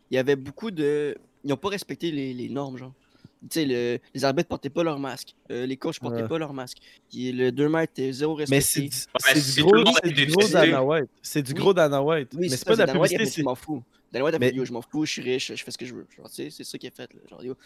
il 0.09 0.15
y 0.15 0.17
avait 0.17 0.37
beaucoup 0.37 0.71
de. 0.71 1.17
Ils 1.43 1.49
n'ont 1.49 1.57
pas 1.57 1.67
respecté 1.67 2.11
les, 2.11 2.33
les 2.33 2.47
normes, 2.47 2.77
genre. 2.77 2.93
Tu 3.41 3.47
sais, 3.51 3.65
le- 3.65 3.99
les 4.15 4.23
arbitres 4.23 4.47
portaient 4.47 4.69
pas 4.69 4.83
leur 4.83 4.97
masque. 4.99 5.35
euh, 5.51 5.65
les 5.65 5.75
coachs 5.75 5.99
portaient 5.99 6.21
Ouais. 6.21 6.27
pas 6.29 6.37
leur 6.39 6.53
masque. 6.53 6.77
Le 7.13 7.49
2 7.51 7.67
mètres 7.67 7.91
était 7.91 8.13
zéro 8.13 8.37
Mais 8.37 8.45
respecté. 8.59 8.89
c'est 9.19 9.55
du, 9.55 9.63
gros, 9.63 9.83
du 10.05 10.25
gros. 10.27 10.47
Dana 10.47 10.81
White. 10.81 11.09
C'est 11.21 11.41
du 11.43 11.53
gros 11.53 11.73
Dana 11.73 12.01
White. 12.01 12.29
Oui, 12.33 12.39
mais 12.43 12.49
c'est 12.49 12.55
c'est 12.57 12.65
pas 12.65 12.75
de 12.77 12.83
la 12.83 12.87
publicité. 12.93 13.41
je 13.41 13.43
m'en 13.43 13.53
fous. 13.55 13.83
Dan 14.13 14.21
White 14.23 14.35
a 14.35 14.39
Mais- 14.39 14.49
fait, 14.51 14.55
yo, 14.55 14.63
je 14.63 14.71
m'en 14.71 14.81
fous, 14.81 15.05
je 15.05 15.11
suis 15.11 15.21
riche, 15.21 15.51
je 15.53 15.61
fais 15.61 15.71
ce 15.71 15.77
que 15.77 15.85
je 15.85 15.93
veux. 15.93 16.07
C'est 16.29 16.49
ça 16.49 16.77
qu'il 16.77 16.87
a 16.87 16.91
fait. 16.91 17.09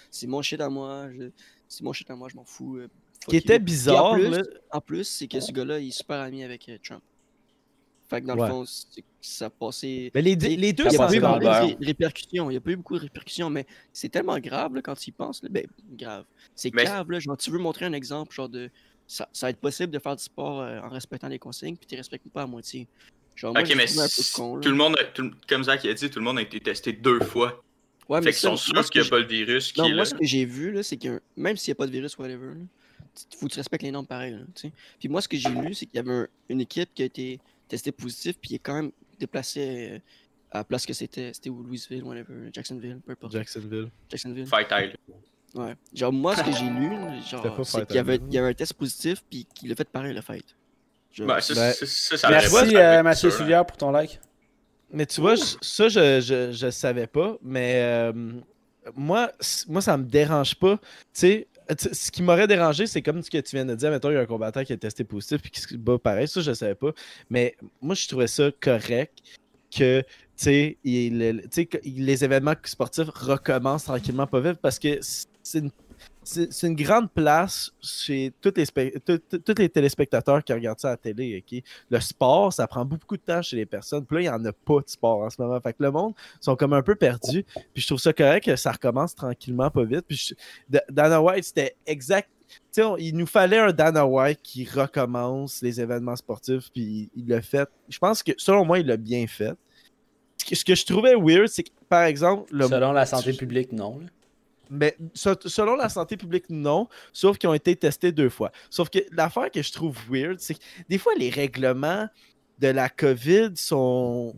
c'est 0.09 0.25
mon 0.25 0.41
shit 0.41 0.59
à 0.59 0.67
moi, 0.69 1.07
je- 1.15 1.29
c'est 1.67 1.83
mon 1.83 1.93
shit 1.93 2.09
à 2.09 2.15
moi, 2.15 2.27
je 2.27 2.35
m'en 2.35 2.43
fous. 2.43 2.77
euh, 2.77 2.87
Ce 3.21 3.27
qui 3.27 3.37
était 3.37 3.59
bizarre, 3.59 4.05
en 4.05 4.13
plus, 4.15 4.29
là, 4.29 4.41
en 4.71 4.81
plus, 4.81 5.03
c'est 5.07 5.27
que 5.27 5.39
ce 5.39 5.51
gars-là, 5.51 5.77
il 5.79 5.89
est 5.89 5.91
super 5.91 6.17
ami 6.19 6.43
avec 6.43 6.67
euh, 6.69 6.77
Trump. 6.83 7.03
Fait 8.11 8.19
que 8.21 8.27
dans 8.27 8.35
Ouais. 8.35 8.45
le 8.45 8.53
fond, 8.53 8.65
ça 9.21 9.45
a 9.45 9.49
passé. 9.49 10.11
mais 10.13 10.21
les, 10.21 10.35
deux 10.35 10.89
sont 10.89 11.01
a 11.01 11.07
pas 11.07 11.13
eu 11.13 11.19
scandale. 11.19 11.39
beaucoup 11.39 11.45
scandales. 11.45 11.67
de 11.69 11.75
ré- 11.79 11.85
répercussions. 11.85 12.49
Il 12.49 12.53
n'y 12.53 12.57
a 12.57 12.61
pas 12.61 12.71
eu 12.71 12.75
beaucoup 12.75 12.95
de 12.95 12.99
répercussions, 12.99 13.49
mais 13.49 13.65
c'est 13.93 14.09
tellement 14.09 14.37
grave 14.39 14.75
là, 14.75 14.81
quand 14.81 14.95
tu 14.95 15.09
y 15.09 15.11
penses. 15.13 15.41
là. 15.41 15.47
Ben, 15.49 15.65
grave. 15.93 16.25
C'est 16.53 16.73
Mais- 16.73 16.83
grave, 16.83 17.09
là. 17.09 17.19
Genre, 17.21 17.37
tu 17.37 17.51
veux 17.51 17.57
montrer 17.57 17.85
un 17.85 17.93
exemple, 17.93 18.33
genre 18.35 18.49
de. 18.49 18.69
Ça, 19.07 19.29
ça 19.31 19.45
va 19.45 19.51
être 19.51 19.59
possible 19.61 19.93
de 19.93 19.99
faire 19.99 20.15
du 20.17 20.23
sport 20.23 20.59
euh, 20.59 20.81
en 20.81 20.89
respectant 20.89 21.29
les 21.29 21.39
consignes, 21.39 21.77
puis 21.77 21.85
tu 21.87 21.95
ne 21.95 21.99
respectes 21.99 22.27
pas 22.29 22.41
à 22.43 22.47
moitié. 22.47 22.87
Genre, 23.35 23.53
moi, 23.53 23.61
Ok, 23.61 23.73
mais 23.77 23.85
con, 24.35 24.59
tout 24.59 24.69
le 24.69 24.75
monde, 24.75 24.95
a- 24.99 25.05
tout 25.05 25.21
le- 25.23 25.31
comme 25.47 25.63
Zach 25.63 25.85
a 25.85 25.93
dit, 25.93 26.09
tout 26.09 26.19
le 26.19 26.25
monde 26.25 26.37
a 26.37 26.41
été 26.41 26.59
testé 26.59 26.91
deux 26.91 27.21
fois. 27.21 27.63
Ouais, 28.09 28.19
fait 28.19 28.25
mais 28.25 28.31
qu'ils 28.31 28.39
ça, 28.41 28.41
sont 28.41 28.73
moi, 28.73 28.83
sûrs 28.83 28.85
ce 28.85 28.91
qu'il 28.91 29.01
que 29.01 29.05
n'y 29.05 29.07
a 29.07 29.09
pas 29.11 29.19
le 29.19 29.25
virus 29.25 29.71
qui 29.71 29.79
Non, 29.79 29.85
est 29.85 29.89
moi, 29.89 29.97
là. 29.99 30.05
ce 30.05 30.15
que 30.15 30.25
j'ai 30.25 30.43
vu, 30.43 30.71
là, 30.73 30.83
c'est 30.83 30.97
que 30.97 31.21
même 31.37 31.55
s'il 31.55 31.71
n'y 31.71 31.75
a 31.75 31.75
pas 31.75 31.87
de 31.87 31.91
virus, 31.91 32.17
whatever, 32.17 32.55
il 32.57 33.37
faut 33.37 33.47
que 33.47 33.51
tu 33.53 33.57
respectes 33.59 33.83
les 33.83 33.91
normes 33.91 34.05
pareil. 34.07 34.33
Là, 34.33 34.39
puis 34.99 35.07
moi, 35.09 35.21
ce 35.21 35.27
que 35.29 35.37
j'ai 35.37 35.49
lu, 35.49 35.73
c'est 35.73 35.85
qu'il 35.85 35.95
y 35.95 35.99
avait 35.99 36.11
un- 36.11 36.27
une 36.49 36.59
équipe 36.61 36.89
qui 36.93 37.01
a 37.03 37.05
été 37.05 37.39
testée 37.71 37.91
positive, 37.91 38.35
puis 38.39 38.51
il 38.51 38.55
est 38.55 38.59
quand 38.59 38.75
même 38.75 38.91
déplacé 39.19 39.91
euh, 39.93 39.99
à 40.51 40.57
la 40.59 40.63
place 40.63 40.85
que 40.85 40.93
c'était. 40.93 41.31
C'était 41.33 41.49
où 41.49 41.63
Louisville, 41.63 42.03
whatever, 42.03 42.49
Jacksonville, 42.53 42.99
peu 43.05 43.13
importe. 43.13 43.33
Jacksonville. 43.33 43.89
Jacksonville. 44.09 44.45
Fight 44.45 44.67
Island. 44.71 44.95
Ouais. 45.53 45.75
Genre, 45.93 46.13
moi, 46.13 46.35
ce 46.35 46.43
que 46.43 46.51
j'ai 46.51 46.69
lu, 46.69 46.91
genre, 47.29 47.65
c'est 47.65 47.85
qu'il 47.87 47.95
y 47.95 47.99
avait, 47.99 48.15
il 48.27 48.33
y 48.33 48.37
avait 48.37 48.49
un 48.49 48.53
test 48.53 48.73
positif, 48.73 49.23
puis 49.29 49.45
qu'il 49.53 49.71
a 49.71 49.75
fait 49.75 49.89
pareil, 49.89 50.13
le 50.13 50.21
fight. 50.21 50.45
Ben, 51.19 51.41
ça, 51.41 51.53
Ben, 51.53 51.73
ça, 51.73 52.17
ça, 52.17 52.29
Merci, 52.29 52.75
euh, 52.77 53.03
Mathieu 53.03 53.29
hein. 53.29 53.31
Soulière, 53.37 53.65
pour 53.65 53.75
ton 53.77 53.91
like. 53.91 54.19
Mais 54.93 55.05
tu 55.05 55.19
vois, 55.21 55.35
je- 55.35 55.55
ça, 55.61 55.87
je, 55.89 56.21
je, 56.21 56.51
je 56.51 56.69
savais 56.69 57.07
pas, 57.07 57.37
mais 57.41 57.81
euh, 57.83 58.13
moi, 58.95 59.31
moi, 59.67 59.81
ça 59.81 59.97
me 59.97 60.03
dérange 60.05 60.55
pas. 60.55 60.77
Tu 60.77 60.83
sais, 61.13 61.47
ce 61.77 62.11
qui 62.11 62.23
m'aurait 62.23 62.47
dérangé, 62.47 62.87
c'est 62.87 63.01
comme 63.01 63.21
ce 63.21 63.29
que 63.29 63.37
tu 63.37 63.55
viens 63.55 63.65
de 63.65 63.75
dire. 63.75 63.91
Mettons, 63.91 64.09
il 64.09 64.13
y 64.13 64.17
a 64.17 64.21
un 64.21 64.25
combattant 64.25 64.63
qui 64.63 64.73
a 64.73 64.77
testé 64.77 65.03
positif 65.03 65.41
puis 65.41 65.51
qui 65.51 65.61
se 65.61 65.75
bat 65.75 65.97
pareil. 65.97 66.27
Ça, 66.27 66.41
je 66.41 66.53
savais 66.53 66.75
pas. 66.75 66.91
Mais 67.29 67.55
moi, 67.81 67.95
je 67.95 68.07
trouvais 68.07 68.27
ça 68.27 68.49
correct 68.59 69.19
que 69.75 70.03
les 70.43 72.23
événements 72.23 72.55
sportifs 72.63 73.09
recommencent 73.09 73.85
tranquillement 73.85 74.27
pas 74.27 74.39
vite 74.41 74.59
parce 74.61 74.79
que 74.79 74.99
c'est 75.01 75.59
une 75.59 75.71
c'est 76.23 76.67
une 76.67 76.75
grande 76.75 77.11
place 77.11 77.71
chez 77.81 78.31
tous 78.41 78.53
les, 78.55 78.65
tous- 78.99 79.53
téléspectateurs 79.53 80.43
qui 80.43 80.53
regardent 80.53 80.79
ça 80.79 80.89
à 80.89 80.91
la 80.91 80.97
télé. 80.97 81.43
Le 81.89 81.99
sport, 81.99 82.53
ça 82.53 82.67
prend 82.67 82.85
beaucoup 82.85 83.17
de 83.17 83.21
temps 83.21 83.41
chez 83.41 83.55
les 83.55 83.65
personnes. 83.65 84.05
Puis 84.05 84.15
là, 84.17 84.21
il 84.21 84.23
n'y 84.23 84.29
en 84.29 84.45
a 84.45 84.53
pas 84.53 84.79
de 84.81 84.89
sport 84.89 85.19
en 85.21 85.29
ce 85.29 85.41
moment. 85.41 85.59
Fait 85.61 85.73
que 85.73 85.81
le 85.83 85.91
monde 85.91 86.13
sont 86.39 86.55
comme 86.55 86.73
un 86.73 86.83
peu 86.83 86.95
perdus. 86.95 87.43
Puis 87.73 87.81
je 87.81 87.87
trouve 87.87 87.99
ça 87.99 88.13
correct 88.13 88.45
que 88.45 88.55
ça 88.55 88.71
recommence 88.71 89.15
tranquillement, 89.15 89.69
pas 89.71 89.83
vite. 89.83 90.05
Puis 90.07 90.33
je- 90.69 90.77
Dana 90.89 91.21
White, 91.21 91.43
c'était 91.45 91.75
exact. 91.85 92.29
On- 92.77 92.97
il 92.97 93.15
nous 93.17 93.25
fallait 93.25 93.57
un 93.59 93.71
Dana 93.71 94.05
White 94.05 94.41
qui 94.43 94.65
recommence 94.65 95.61
les 95.61 95.81
événements 95.81 96.15
sportifs. 96.15 96.69
Puis 96.71 97.09
il 97.15 97.23
il 97.23 97.27
l'a 97.29 97.41
fait. 97.41 97.67
Je 97.89 97.97
pense 97.97 98.21
que, 98.21 98.31
selon 98.37 98.63
moi, 98.65 98.79
il 98.79 98.85
l'a 98.87 98.97
bien 98.97 99.25
fait. 99.27 99.53
Ce 100.37 100.45
que, 100.45 100.55
ce 100.55 100.65
que 100.65 100.75
je 100.75 100.85
trouvais 100.85 101.15
weird, 101.15 101.47
c'est 101.47 101.63
que, 101.63 101.69
par 101.87 102.03
exemple, 102.03 102.53
le, 102.53 102.67
Selon 102.67 102.91
la 102.93 103.05
santé 103.05 103.33
publique, 103.33 103.71
non. 103.71 103.99
là. 103.99 104.05
Mais 104.71 104.97
se- 105.13 105.29
selon 105.47 105.75
la 105.75 105.89
santé 105.89 106.17
publique, 106.17 106.45
non. 106.49 106.87
Sauf 107.13 107.37
qu'ils 107.37 107.49
ont 107.49 107.53
été 107.53 107.75
testés 107.75 108.11
deux 108.11 108.29
fois. 108.29 108.51
Sauf 108.69 108.89
que 108.89 108.99
l'affaire 109.11 109.51
que 109.51 109.61
je 109.61 109.71
trouve 109.71 109.97
weird, 110.09 110.39
c'est 110.39 110.55
que 110.55 110.59
des 110.89 110.97
fois, 110.97 111.13
les 111.17 111.29
règlements 111.29 112.07
de 112.57 112.67
la 112.69 112.89
COVID 112.89 113.51
sont 113.55 114.33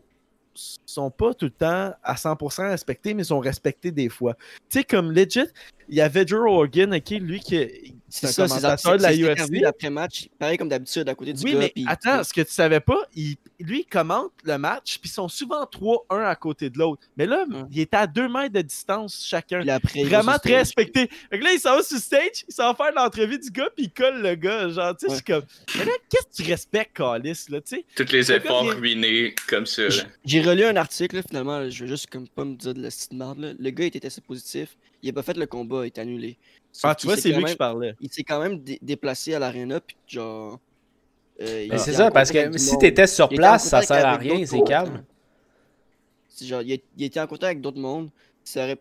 sont 0.86 1.10
pas 1.10 1.34
tout 1.34 1.46
le 1.46 1.52
temps 1.52 1.94
à 2.04 2.16
100% 2.16 2.70
respectés, 2.70 3.14
mais 3.16 3.24
sont 3.24 3.40
respectés 3.40 3.92
des 3.92 4.10
fois. 4.10 4.36
Tu 4.70 4.80
sais, 4.80 4.84
comme 4.84 5.12
legit, 5.12 5.48
il 5.90 5.96
y 5.96 6.02
avait 6.02 6.26
Joe 6.28 6.42
Rogan, 6.50 6.94
ok, 6.96 7.10
lui 7.20 7.40
qui 7.40 7.56
C'est 8.10 8.28
c'est 8.28 8.42
un 8.44 8.48
ça, 8.48 8.78
c'est 8.78 8.98
de 8.98 9.02
la 9.02 9.12
UFC. 9.16 9.64
après-match, 9.66 10.28
pareil 10.38 10.58
comme 10.58 10.70
d'habitude, 10.70 11.10
à 11.10 11.16
côté 11.16 11.34
du 11.34 11.44
Oui, 11.44 11.54
gars. 11.54 11.60
mais 11.60 11.70
puis- 11.74 11.86
attends, 11.88 12.24
ce 12.24 12.32
que 12.32 12.42
tu 12.42 12.52
savais 12.52 12.80
pas, 12.80 13.00
il- 13.16 13.38
lui, 13.60 13.80
il 13.80 13.86
commente 13.86 14.32
le 14.44 14.58
match, 14.60 15.00
puis 15.00 15.10
ils 15.10 15.14
sont 15.14 15.28
souvent 15.28 15.66
trois, 15.66 16.06
un 16.12 16.22
à 16.22 16.36
côté 16.36 16.70
de 16.70 16.78
l'autre. 16.78 17.02
Mais 17.18 17.26
là, 17.26 17.46
il 17.72 17.80
était 17.80 17.98
à 17.98 18.06
deux 18.06 18.28
mètres 18.30 18.54
de 18.54 18.62
distance 18.62 19.26
chacun. 19.28 19.68
après, 19.68 20.02
il 20.02 20.10
va 20.10 20.22
Vraiment 20.22 20.38
très 20.38 20.58
respecté. 20.58 21.10
Fait 21.30 21.40
que 21.40 21.44
là, 21.44 21.54
il 21.54 21.60
s'en 21.60 21.76
va 21.78 21.82
sur 21.84 21.98
stage, 21.98 22.46
il 22.48 22.54
s'en 22.54 22.72
va 22.72 22.76
faire 22.76 22.94
l'entrevue 22.96 23.40
du 23.40 23.50
gars, 23.50 23.70
puis 23.76 23.86
il 23.86 23.92
colle 23.92 24.22
le 24.22 24.36
gars. 24.36 24.70
Genre, 24.70 24.96
tu 24.96 25.08
sais, 25.08 25.10
je 25.10 25.16
suis 25.16 25.24
comme. 25.24 25.44
Mais 25.80 25.86
là, 25.86 25.92
qu'est-ce 26.10 26.38
que 26.38 26.44
tu 26.44 26.50
respectes, 26.52 26.96
Calis, 26.96 27.46
là, 27.50 27.62
tu 27.62 27.78
sais? 27.78 27.86
Tous 27.96 28.12
les 28.12 28.20
Le 28.22 28.28
gars 28.28 28.36
efforts 28.36 28.64
vient- 28.64 28.74
ruinés 28.76 29.34
comme 29.48 29.66
ça. 29.66 29.84
J'ai 30.24 30.42
relu 30.42 30.66
un 30.66 30.76
article, 30.76 31.16
là, 31.16 31.22
finalement, 31.28 31.60
là, 31.60 31.70
je 31.72 31.84
veux 31.84 31.90
juste 31.90 32.08
comme 32.12 32.28
pas 32.28 32.46
me 32.46 32.56
dire 32.56 32.74
de 32.76 32.82
la 32.84 32.90
petite 32.90 33.14
merde. 33.14 33.40
là. 33.40 33.54
Le 33.58 33.70
gars 33.72 33.86
était 33.86 34.00
testé 34.00 34.22
positif, 34.22 34.78
il 35.04 35.10
a 35.10 35.14
pas 35.14 35.22
fait 35.22 35.38
le 35.38 35.46
combat, 35.46 35.84
il 35.84 35.88
est 35.88 36.00
annulé. 36.00 36.38
Sauf 36.72 36.90
Ah, 36.92 36.96
tu 36.96 37.06
vois, 37.06 37.16
c'est 37.18 37.30
lui 37.30 37.36
que 37.36 37.42
même- 37.42 37.52
je 37.52 37.56
parlais. 37.58 37.94
Il 38.02 38.12
s'est 38.12 38.24
quand 38.24 38.40
même 38.42 38.58
dé- 38.60 38.80
déplacé 38.82 39.34
à 39.36 39.40
l'aréna, 39.40 39.80
puis 39.80 39.96
genre. 40.08 40.60
euh, 41.42 41.66
était 41.66 41.78
c'est 41.78 41.94
ça, 41.94 42.10
parce 42.10 42.32
que 42.32 42.58
si 42.58 42.78
t'étais 42.80 43.06
sur 43.08 43.30
place, 43.30 43.68
ça 43.70 43.82
sert 43.84 44.06
à 44.06 44.18
rien, 44.18 44.46
c'est 44.46 44.62
calme. 44.64 45.04
Genre, 46.42 46.62
il, 46.64 46.74
a- 46.74 46.78
il 46.98 47.04
était 47.04 47.20
en 47.20 47.28
contact 47.28 47.44
avec 47.44 47.62
d'autres 47.62 47.80
mondes, 47.80 48.10
ça 48.44 48.64
aurait... 48.64 48.78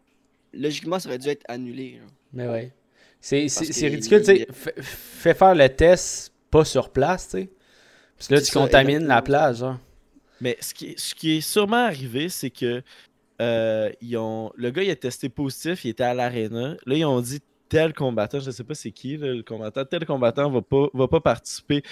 logiquement, 0.55 0.99
ça 0.99 1.09
aurait 1.09 1.19
dû 1.19 1.29
être 1.29 1.45
annulé. 1.49 1.99
genre. 2.01 2.11
Mais 2.33 2.49
ouais. 2.49 2.73
C'est 3.21 3.47
ridicule, 3.89 4.21
tu 4.21 4.25
sais. 4.25 4.47
Fais- 4.53 5.35
faire 5.35 5.55
le 5.55 5.69
test 5.69 6.33
pas 6.51 6.65
sur 6.65 6.91
place, 6.91 7.29
tu 7.29 7.31
sais. 7.43 7.51
Parce 8.17 8.29
que 8.29 8.35
là, 8.35 8.41
tu 8.41 8.47
ça, 8.47 8.61
contamines 8.61 9.07
la 9.07 9.23
plage, 9.23 9.59
genre. 9.59 9.79
Mais 10.41 10.57
ce 10.61 10.75
qui, 10.75 10.87
est- 10.91 10.99
ce 10.99 11.15
qui 11.15 11.37
est 11.37 11.41
sûrement 11.41 11.85
arrivé, 11.87 12.29
c'est 12.29 12.51
que 12.51 12.83
euh, 13.41 13.91
ils 14.01 14.17
ont, 14.17 14.53
le 14.57 14.71
gars 14.71 14.83
il 14.83 14.91
a 14.91 14.97
testé 14.97 15.29
positif, 15.29 15.85
il 15.85 15.91
était 15.91 16.05
à 16.05 16.15
l'aréna. 16.15 16.77
Là, 16.87 16.95
ils 16.95 17.05
ont 17.05 17.21
dit 17.21 17.41
tel 17.69 17.95
combattant, 17.95 18.39
je 18.39 18.51
sais 18.51 18.65
pas 18.65 18.75
c'est 18.75 18.91
qui 18.91 19.17
là, 19.17 19.29
le 19.33 19.43
combattant, 19.43 19.85
tel 19.85 20.05
combattant 20.05 20.51
va 20.51 20.61
pas, 20.61 20.89
va 20.93 21.09
pas 21.09 21.21
participer 21.21 21.83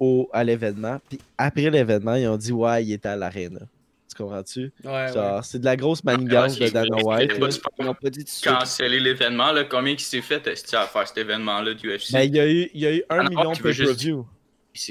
au, 0.00 0.28
à 0.32 0.42
l'événement. 0.44 0.98
Puis 1.08 1.18
après 1.36 1.68
l'événement, 1.70 2.14
ils 2.14 2.26
ont 2.28 2.36
dit 2.38 2.52
ouais, 2.52 2.84
il 2.84 2.92
était 2.92 3.08
à 3.10 3.16
l'aréna. 3.16 3.60
Tu 4.08 4.22
comprends-tu? 4.22 4.72
Ouais, 4.84 5.08
c'est 5.42 5.58
de 5.58 5.64
la 5.64 5.76
grosse 5.76 6.02
manigance 6.02 6.58
Ouais, 6.58 6.68
de 6.68 6.72
Dana 6.72 6.96
White. 7.02 7.32
Ils 7.78 7.84
n'ont 7.84 7.92
pas 7.92 8.08
dit 8.08 8.20
tout 8.20 8.24
de 8.24 8.28
suite. 8.30 8.46
Canceller 8.50 9.00
l'événement. 9.00 9.52
Combien 9.68 9.94
qui 9.94 10.04
s'est 10.04 10.22
fait 10.22 10.46
à 10.72 10.86
faire 10.86 11.06
cet 11.06 11.18
événement-là 11.18 11.74
du 11.74 11.88
UFC? 11.94 12.12
Ben, 12.12 12.22
il 12.22 12.34
y 12.34 12.40
a 12.40 12.48
eu, 12.50 12.70
il 12.72 12.80
y 12.80 12.86
a 12.86 12.94
eu 12.94 13.02
un 13.10 13.16
Dana 13.24 13.28
million 13.28 13.52
juste- 13.52 13.62
pay-per-view. 13.62 14.26
C'est 14.26 14.35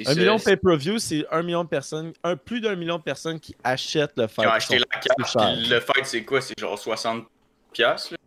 Un 0.02 0.04
ça, 0.04 0.16
million 0.16 0.40
pay-per-view, 0.40 1.00
c'est 1.00 1.26
un 1.32 1.42
million 1.44 1.64
de 1.64 1.70
personnes, 1.70 2.14
un, 2.24 2.36
plus 2.36 2.62
d'un 2.62 2.76
million 2.76 2.98
de 2.98 3.04
personnes 3.04 3.40
qui 3.40 3.56
achètent 3.64 4.14
le 4.18 4.28
fight. 4.28 4.46
Qui 4.46 4.48
ont 4.48 4.56
acheté 4.56 4.80
la 4.80 4.86
carte, 5.00 5.46
le 5.70 5.80
fight, 5.80 6.06
c'est 6.06 6.24
quoi? 6.24 6.42
C'est 6.42 6.60
genre 6.60 6.78
60 6.78 7.26
piastres, 7.72 8.14
là? 8.14 8.18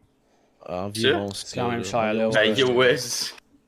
Environ. 0.85 1.33
C'est 1.33 1.59
quand 1.59 1.71
même 1.71 1.85
cher, 1.85 2.13
là, 2.15 2.29
Ben, 2.29 2.51
Ouais. 2.53 2.59
yo, 2.61 2.73
ouais, 2.73 2.97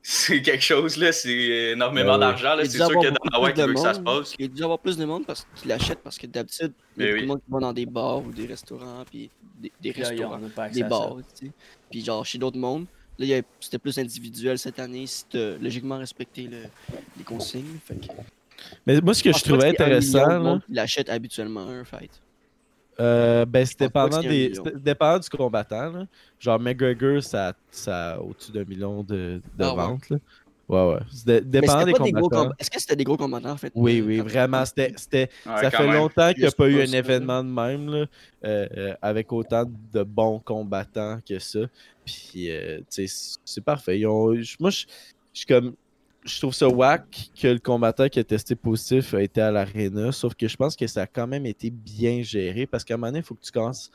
c'est- 0.03 0.41
quelque 0.41 0.63
chose, 0.63 0.97
là. 0.97 1.11
C'est 1.11 1.31
énormément 1.73 2.17
Ben 2.17 2.27
oui. 2.27 2.41
d'argent, 2.41 2.61
C'est 2.63 2.77
sûr 2.77 2.87
que 2.89 3.03
Dana 3.05 3.39
White 3.41 3.53
plus 3.55 3.61
de 3.63 3.67
veut 3.67 3.73
que 3.73 3.79
ça 3.79 3.93
se 3.93 3.99
passe. 3.99 4.33
Il 4.37 4.45
y 4.45 4.45
a 4.45 4.47
dû 4.53 4.63
avoir 4.63 4.79
plus 4.79 4.97
de 4.97 5.05
monde 5.05 5.25
parce 5.25 5.47
qu'il 5.55 5.71
achète 5.71 5.99
parce 6.03 6.17
que 6.17 6.27
d'habitude, 6.27 6.73
il 6.97 7.05
y 7.05 7.09
a 7.09 7.13
oui. 7.13 7.21
de 7.21 7.27
monde 7.27 7.39
qui 7.39 7.51
va 7.51 7.59
dans 7.59 7.73
des 7.73 7.85
bars 7.85 8.19
ou 8.23 8.31
des 8.31 8.45
restaurants, 8.45 9.03
puis 9.09 9.29
des, 9.59 9.71
des 9.81 9.91
restaurants, 9.91 10.39
des 10.71 10.83
bars, 10.83 11.17
tu 11.39 11.47
sais. 11.47 11.51
Puis 11.89 12.03
genre 12.05 12.25
chez 12.25 12.37
d'autres 12.37 12.57
mondes, 12.59 12.85
là 13.19 13.25
il 13.25 13.43
c'était 13.59 13.77
plus 13.79 13.97
individuel 13.97 14.57
cette 14.57 14.79
année, 14.79 15.05
si 15.07 15.25
t'as 15.25 15.57
logiquement 15.57 15.97
respecté 15.97 16.43
le- 16.47 16.69
les 17.17 17.23
consignes. 17.23 17.77
Fait 17.85 17.95
que, 17.95 18.07
Mais 18.85 18.99
moi, 19.01 19.13
ce 19.13 19.23
que 19.23 19.29
je 19.29 19.33
pense 19.33 19.43
pas 19.43 19.49
trouvais 19.49 19.67
intéressant, 19.69 20.59
qui 20.59 20.73
l'achète 20.73 21.09
habituellement 21.09 21.67
un 21.67 21.83
fight. 21.83 22.11
Euh, 22.99 23.45
ben, 23.45 23.65
pas 23.65 23.85
dépendant, 23.85 24.21
des, 24.21 24.53
dépendant 24.75 25.19
du 25.19 25.29
combattant. 25.29 25.91
Là. 25.91 26.05
Genre, 26.39 26.59
McGregor, 26.59 27.23
ça, 27.23 27.53
ça 27.71 28.13
a 28.13 28.19
au-dessus 28.19 28.51
d'un 28.51 28.65
million 28.65 29.01
de, 29.01 29.41
de 29.57 29.63
Ah 29.63 29.73
ventes. 29.73 30.09
Là. 30.09 30.17
Ouais, 30.71 30.93
ouais. 30.93 31.41
Dépendant 31.41 31.79
c'était 31.81 31.85
des 31.85 31.91
pas 31.91 32.03
des 32.05 32.11
gros 32.13 32.29
combattants. 32.29 32.53
Est-ce 32.57 32.71
que 32.71 32.79
c'était 32.79 32.95
des 32.95 33.03
gros 33.03 33.17
combattants 33.17 33.51
en 33.51 33.57
fait? 33.57 33.73
Oui, 33.75 34.01
oui, 34.01 34.21
vraiment. 34.21 34.65
C'était, 34.65 34.93
c'était, 34.95 35.29
Ouais, 35.45 35.57
ça 35.63 35.69
fait 35.69 35.83
même. 35.85 35.93
longtemps 35.95 36.31
qu'il 36.31 36.43
n'y 36.43 36.47
a 36.47 36.51
pas 36.51 36.69
eu 36.69 36.81
un 36.81 36.91
événement 36.93 37.43
de 37.43 37.49
même, 37.49 37.89
là, 37.89 38.05
euh, 38.45 38.67
euh, 38.77 38.95
avec 39.01 39.33
autant 39.33 39.65
de 39.65 40.03
bons 40.03 40.39
combattants 40.39 41.19
que 41.27 41.37
ça. 41.39 41.59
Puis, 42.05 42.49
euh, 42.49 42.79
tu 42.89 43.05
sais, 43.07 43.35
c'est- 43.43 43.61
parfait. 43.61 43.99
Ils 43.99 44.07
ont- 44.07 44.33
je- 44.35 44.55
moi, 44.61 44.69
je 44.69 44.85
je 45.33 45.39
suis 45.39 45.45
comme. 45.45 45.75
Je 46.23 46.37
trouve 46.39 46.53
ça 46.53 46.69
whack 46.69 47.31
que 47.39 47.47
le 47.47 47.59
combattant 47.59 48.07
qui 48.07 48.19
a 48.19 48.23
testé 48.23 48.55
positif 48.55 49.13
a 49.15 49.21
été 49.23 49.41
à 49.41 49.49
l'aréna, 49.51 50.11
sauf 50.11 50.35
que 50.35 50.47
je 50.47 50.55
pense 50.55 50.75
que 50.75 50.85
ça 50.87 51.01
a 51.01 51.07
quand 51.07 51.25
même 51.27 51.45
été 51.47 51.69
bien 51.71 52.21
géré 52.21 52.65
parce 52.67 52.83
qu'à 52.83 52.93
un 52.93 52.97
moment 52.97 53.07
donné, 53.07 53.19
il 53.19 53.23
faut 53.25 53.33
que 53.35 53.41
tu 53.41 53.51
commences 53.51 53.89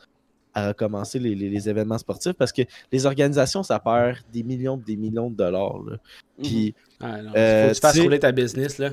à 0.57 0.69
recommencer 0.69 1.19
les, 1.19 1.35
les- 1.35 1.51
les 1.51 1.69
événements 1.69 1.99
sportifs 1.99 2.33
parce 2.33 2.51
que 2.51 2.63
les 2.91 3.05
organisations, 3.07 3.63
ça 3.63 3.79
perd 3.79 4.17
des 4.33 4.43
millions 4.43 4.77
des 4.79 4.97
millions 4.97 5.29
de 5.31 5.37
dollars. 5.37 5.79
là. 5.89 5.97
Mhm. 6.39 6.45
Puis, 6.45 6.75
Ah, 6.99 7.21
non, 7.21 7.31
Euh, 7.37 7.63
faut 7.65 7.69
que 7.69 7.75
tu 7.75 7.81
fasses 7.81 7.99
rouler 8.01 8.19
ta 8.19 8.33
business, 8.33 8.79
là. 8.79 8.91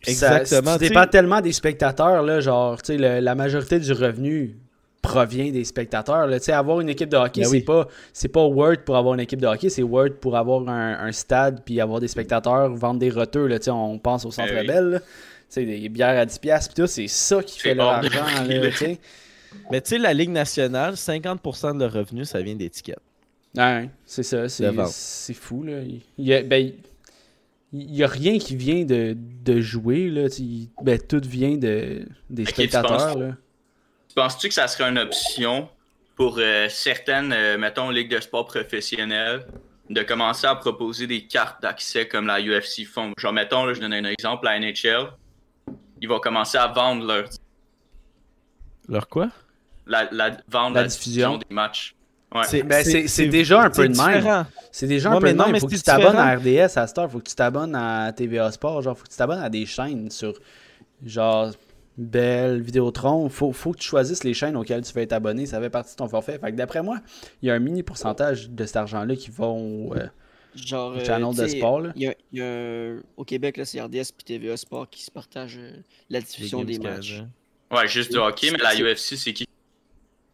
Puis 0.00 0.14
ça- 0.14 0.40
Exactement, 0.40 0.78
tu 0.78 0.84
sais- 0.84 0.88
dépends 0.88 1.06
tellement 1.06 1.42
des 1.42 1.52
spectateurs, 1.52 2.22
là. 2.22 2.40
Genre, 2.40 2.80
tu 2.80 2.94
sais, 2.94 2.98
le- 2.98 3.20
la 3.20 3.34
majorité 3.34 3.78
du 3.78 3.92
revenu 3.92 4.56
provient 5.02 5.50
des 5.52 5.64
spectateurs. 5.64 6.26
Là. 6.26 6.38
Tu 6.38 6.46
sais, 6.46 6.52
avoir 6.52 6.80
une 6.80 6.88
équipe 6.88 7.10
de 7.10 7.16
hockey, 7.18 7.42
Ben 7.42 7.46
c'est 7.46 7.56
oui. 7.56 7.62
pas 7.62 7.88
c'est 8.14 8.28
pas 8.28 8.44
Word 8.46 8.78
pour 8.86 8.96
avoir 8.96 9.12
une 9.14 9.20
équipe 9.20 9.40
de 9.40 9.46
hockey, 9.46 9.68
c'est 9.68 9.82
Word 9.82 10.12
pour 10.20 10.34
avoir 10.36 10.66
un, 10.68 11.06
un 11.06 11.12
stade 11.12 11.60
puis 11.64 11.78
avoir 11.80 12.00
des 12.00 12.08
spectateurs, 12.08 12.70
vendre 12.74 12.98
des 13.00 13.10
roteux. 13.10 13.46
Là. 13.46 13.58
Tu 13.58 13.64
sais, 13.66 13.70
on 13.70 13.98
pense 13.98 14.24
au 14.24 14.30
Centre 14.30 14.48
Ben 14.54 14.60
oui. 14.62 14.66
Bell. 14.66 14.84
là. 14.92 15.00
Tu 15.00 15.06
sais, 15.50 15.64
des 15.66 15.88
bières 15.90 16.18
à 16.18 16.24
10$ 16.24 16.38
piastres, 16.38 16.72
puis 16.74 16.82
tout, 16.82 16.86
c'est 16.88 17.06
ça 17.08 17.42
qui 17.42 17.58
fait 17.60 17.74
leur 17.74 17.88
argent. 17.88 18.24
là. 18.48 18.70
Mais 19.70 19.80
tu 19.80 19.90
sais, 19.90 19.98
la 19.98 20.12
Ligue 20.14 20.30
nationale, 20.30 20.94
50% 20.94 21.74
de 21.74 21.80
leur 21.80 21.92
revenu, 21.92 22.24
ça 22.24 22.40
vient 22.42 22.54
d'étiquettes. 22.54 22.98
Ouais, 23.56 23.88
c'est 24.06 24.22
ça, 24.22 24.48
c'est 24.48 24.64
De 24.64 24.70
vente. 24.70 24.88
c'est 24.88 25.34
fou 25.34 25.62
là. 25.64 25.80
Il 25.82 26.00
il 26.18 26.26
y 26.26 26.34
a, 26.34 26.42
ben, 26.42 26.72
il 27.72 27.94
y 27.94 28.02
a 28.04 28.06
rien 28.06 28.38
qui 28.38 28.54
vient 28.56 28.84
de, 28.84 29.16
de 29.44 29.60
jouer 29.60 30.08
là, 30.08 30.28
ben 30.82 30.98
tout 31.00 31.20
vient 31.24 31.56
de 31.56 32.06
des 32.28 32.44
tu 32.44 32.50
spectateurs 32.52 33.12
penses- 33.12 33.16
là. 33.18 33.36
Tu 34.08 34.14
penses-tu 34.14 34.48
que 34.48 34.54
ça 34.54 34.66
serait 34.68 34.88
une 34.90 34.98
option 34.98 35.68
pour 36.16 36.36
euh, 36.38 36.68
certaines, 36.68 37.32
euh, 37.32 37.56
mettons, 37.58 37.90
ligues 37.90 38.10
de 38.10 38.20
sport 38.20 38.44
professionnelles 38.46 39.46
de 39.88 40.02
commencer 40.02 40.46
à 40.46 40.54
proposer 40.56 41.06
des 41.06 41.22
cartes 41.26 41.62
d'accès 41.62 42.06
comme 42.08 42.26
la 42.26 42.40
UFC 42.40 42.84
font? 42.84 43.12
Genre, 43.18 43.32
mettons, 43.32 43.64
là, 43.64 43.72
je 43.74 43.80
donne 43.80 43.92
un 43.92 44.04
exemple, 44.04 44.44
la 44.46 44.58
NHL, 44.60 45.10
ils 46.00 46.08
vont 46.08 46.18
commencer 46.20 46.58
à 46.58 46.66
vendre 46.68 47.04
leur, 47.06 47.28
Leur 48.90 49.08
quoi? 49.08 49.30
la, 49.86 50.08
la- 50.12 50.36
vendre 50.48 50.74
La 50.76 50.82
la, 50.82 50.88
diffusion. 50.88 51.30
diffusion 51.36 51.38
des 51.48 51.54
matchs. 51.54 51.94
Ouais. 52.34 52.62
Ben, 52.62 52.84
c'est- 52.84 53.08
c'est 53.08 53.26
déjà 53.26 53.62
un 53.62 53.70
peu 53.70 53.88
de 53.88 53.96
même. 53.96 54.18
différent. 54.18 54.46
C'est 54.70 54.86
déjà 54.86 55.10
Ouais, 55.10 55.16
un 55.16 55.18
peu 55.20 55.24
mais 55.26 55.32
de 55.32 55.38
non, 55.38 55.44
même. 55.44 55.52
mais 55.54 55.60
faut 55.60 55.66
que 55.66 55.74
tu 55.74 55.82
t'abonnes 55.82 56.16
à 56.16 56.36
RDS 56.36 56.76
à 56.78 56.86
cette 56.86 56.96
heure, 56.98 57.10
faut 57.10 57.18
que 57.18 57.28
tu 57.28 57.34
t'abonnes 57.34 57.74
à 57.74 58.12
TVA 58.12 58.52
Sport, 58.52 58.82
genre 58.82 58.96
faut 58.96 59.02
que 59.04 59.10
tu 59.10 59.16
t'abonnes 59.16 59.40
à 59.42 59.48
des 59.50 59.66
chaînes 59.66 60.10
sur 60.12 60.34
genre 61.04 61.50
Bell, 61.98 62.60
Vidéotron, 62.62 63.28
faut, 63.28 63.52
faut 63.52 63.72
que 63.72 63.78
tu 63.78 63.88
choisisses 63.88 64.22
les 64.24 64.32
chaînes 64.32 64.56
auxquelles 64.56 64.82
tu 64.82 64.92
veux 64.94 65.02
être 65.02 65.12
abonné, 65.12 65.44
ça 65.46 65.60
fait 65.60 65.70
partie 65.70 65.92
de 65.92 65.96
ton 65.96 66.08
forfait. 66.08 66.38
Fait 66.38 66.52
que 66.52 66.56
d'après 66.56 66.82
moi, 66.82 66.98
il 67.42 67.48
y 67.48 67.50
a 67.50 67.54
un 67.54 67.58
mini 67.58 67.82
pourcentage 67.82 68.48
de 68.48 68.64
cet 68.64 68.76
argent-là 68.76 69.16
qui 69.16 69.30
va 69.30 69.46
au, 69.46 69.94
euh, 69.96 70.06
Genre, 70.54 70.92
euh, 70.96 71.04
channel 71.04 71.34
de 71.34 71.46
sport. 71.48 71.80
Là. 71.80 71.92
Il 71.96 72.02
y 72.02 72.06
a, 72.06 72.14
y 72.32 73.00
au 73.16 73.24
Québec, 73.24 73.56
là, 73.56 73.64
c'est 73.64 73.80
RDS 73.80 74.12
puis 74.16 74.24
TVA 74.24 74.56
Sport 74.56 74.88
qui 74.88 75.02
se 75.02 75.10
partagent 75.10 75.58
euh, 75.58 75.72
la 76.08 76.20
diffusion 76.20 76.64
des 76.64 76.78
matchs. 76.78 77.16
Canada. 77.16 77.28
Ouais, 77.70 77.86
juste 77.86 78.10
du 78.12 78.18
hockey, 78.18 78.50
mais 78.50 78.58
la 78.58 78.74
UFC, 78.74 79.16
c'est 79.16 79.32
qui? 79.32 79.46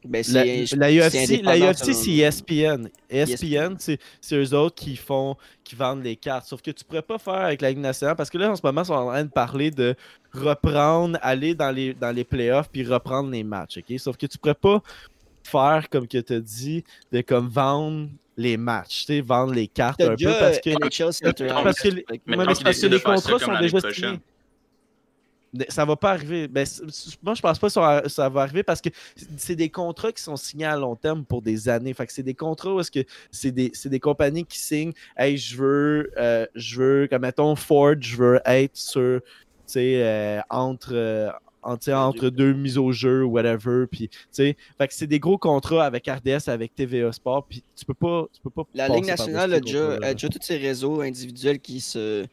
Ben, 0.05 0.23
La, 0.29 0.45
la 0.45 0.93
UFC, 0.93 1.43
la 1.43 1.59
UFC 1.59 1.93
c'est 1.93 2.11
E 2.11 2.21
ESPN. 2.21 2.89
ESPN, 3.11 3.75
c'est 3.79 3.99
c'est 4.21 4.37
eux 4.37 4.55
autres 4.55 4.77
qui 4.77 4.97
font 4.97 5.37
qui 5.65 5.75
vendent 5.75 6.05
les 6.05 6.15
cartes. 6.17 6.47
Sauf 6.47 6.63
que 6.63 6.71
tu 6.71 6.85
pourrais 6.85 7.03
pas 7.03 7.19
faire 7.19 7.35
avec 7.35 7.61
la 7.61 7.71
Ligue 7.71 7.79
nationale 7.79 8.15
parce 8.15 8.31
que 8.31 8.39
là, 8.39 8.51
en 8.51 8.57
ce 8.57 8.61
moment, 8.63 8.83
ils 8.83 8.87
sont 8.87 8.95
en 8.95 9.09
train 9.09 9.25
de 9.25 9.31
parler 9.31 9.71
de 9.71 9.97
reprendre, 10.33 11.19
aller 11.23 11.55
dans 11.55 11.71
les, 11.71 11.93
dans 11.93 12.15
les 12.15 12.25
playoffs 12.25 12.69
puis 12.71 12.85
reprendre 12.85 13.31
les 13.31 13.43
matchs. 13.43 13.79
ok? 13.79 13.99
Sauf 13.99 14.17
que 14.17 14.27
tu 14.27 14.39
pourrais 14.39 14.55
pas 14.55 14.81
faire 15.43 15.89
comme 15.91 16.07
que 16.07 16.19
tu 16.19 16.33
as 16.35 16.41
dit, 16.41 16.85
de 17.11 17.21
comme 17.21 17.49
vendre 17.49 18.09
les 18.37 18.57
matchs, 18.57 19.07
tu 19.07 19.15
sais, 19.15 19.21
vendre 19.21 19.55
les 19.55 19.67
cartes 19.67 20.01
un 20.03 20.15
peu 20.15 20.39
parce 20.39 20.61
que. 20.61 20.71
Parce 20.79 21.81
que 21.81 22.63
parce 22.63 22.81
que 22.81 22.87
les 22.87 23.01
contrats 23.01 23.39
sont 23.39 23.59
déjà 23.59 23.93
signés. 23.93 24.21
Ça 25.69 25.85
va 25.85 25.97
pas 25.97 26.11
arriver. 26.13 26.49
Ben, 26.49 26.67
moi, 27.23 27.35
je 27.35 27.43
pense 27.43 27.59
pas 27.59 27.67
que 27.69 27.73
ça, 27.73 28.03
ça 28.09 28.29
va 28.29 28.43
arriver 28.43 28.63
parce 28.63 28.81
que 28.81 28.89
c'est 29.37 29.57
des 29.57 29.71
contrats 29.71 30.13
qui 30.13 30.23
sont 30.23 30.37
signés 30.37 30.65
à 30.67 30.77
long 30.77 30.97
terme 30.97 31.25
pour 31.25 31.43
des 31.43 31.69
années. 31.69 31.95
Fait 31.95 32.07
que 32.07 32.13
c'est 32.13 32.23
des 32.23 32.35
contrats 32.35 32.75
où 32.75 32.81
est-ce 32.81 32.91
que 32.91 33.05
c'est 33.31 33.53
des, 33.53 33.73
des 33.85 34.01
compagnies 34.01 34.45
qui 34.45 34.59
signent 34.59 34.93
Hey, 35.17 35.37
je 35.39 35.57
veux, 35.57 36.11
euh, 36.17 36.47
je 36.55 36.81
veux, 36.83 37.09
comme 37.09 37.23
mettons 37.23 37.57
Ford, 37.57 37.95
je 38.01 38.17
veux 38.17 38.41
être 38.45 38.77
sur, 38.77 39.21
tu 39.23 39.29
sais, 39.67 40.03
euh, 40.03 40.41
entre. 40.51 40.91
euh, 40.95 41.31
entre 41.63 42.29
deux 42.31 42.53
mises 42.53 42.79
au 42.79 42.93
jeu 42.93 43.25
ou 43.25 43.31
whatever 43.33 43.87
puis 43.91 44.09
tu 44.09 44.19
sais 44.31 44.57
fait 44.79 44.87
que 44.87 44.95
c'est 44.95 45.09
des 45.09 45.19
gros 45.19 45.37
contrats 45.37 45.85
avec 45.85 46.07
RDS 46.07 46.49
avec 46.49 46.73
TVA 46.77 47.11
Sport 47.11 47.45
puis 47.49 47.65
tu 47.75 47.85
peux 47.85 47.93
pas 47.95 48.27
tu 48.33 48.41
peux 48.41 48.51
pas 48.51 48.63
La 48.73 48.89
Ligue 48.89 49.07
nationale 49.07 49.53
a 49.53 49.59
déjà 50.15 50.29
tous 50.29 50.39
ces 50.43 50.59
réseaux 50.59 51.01
individuels 51.01 51.59
qui 51.59 51.81
se 51.81 52.25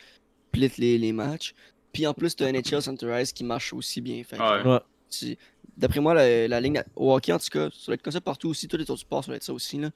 plitent 0.51 0.77
les, 0.77 0.99
les 0.99 1.13
matchs. 1.13 1.55
Puis 1.93 2.05
en 2.07 2.13
plus, 2.13 2.35
tu 2.35 2.43
as 2.43 2.51
NHL 2.51 2.81
Centerize 2.81 3.31
qui 3.31 3.43
marche 3.43 3.71
aussi 3.73 4.01
bien. 4.01 4.21
Fait 4.23 4.37
que, 4.37 4.41
Ouais. 4.63 4.67
Ouais. 4.73 4.79
tu- 5.09 5.37
D'après 5.77 5.99
moi, 6.01 6.13
la, 6.13 6.47
la 6.47 6.59
ligne 6.61 6.83
au 6.95 7.13
hockey, 7.15 7.31
en 7.31 7.39
tout 7.39 7.47
cas, 7.51 7.69
ça 7.71 7.85
va 7.87 7.93
être 7.95 8.01
comme 8.03 8.13
ça 8.13 8.21
partout 8.21 8.49
aussi. 8.49 8.67
Tous 8.67 8.77
les 8.77 8.83
autres 8.91 9.01
sports, 9.01 9.23
ça 9.23 9.31
va 9.31 9.37
être 9.37 9.43
ça 9.43 9.53
aussi. 9.53 9.77
Là. 9.79 9.89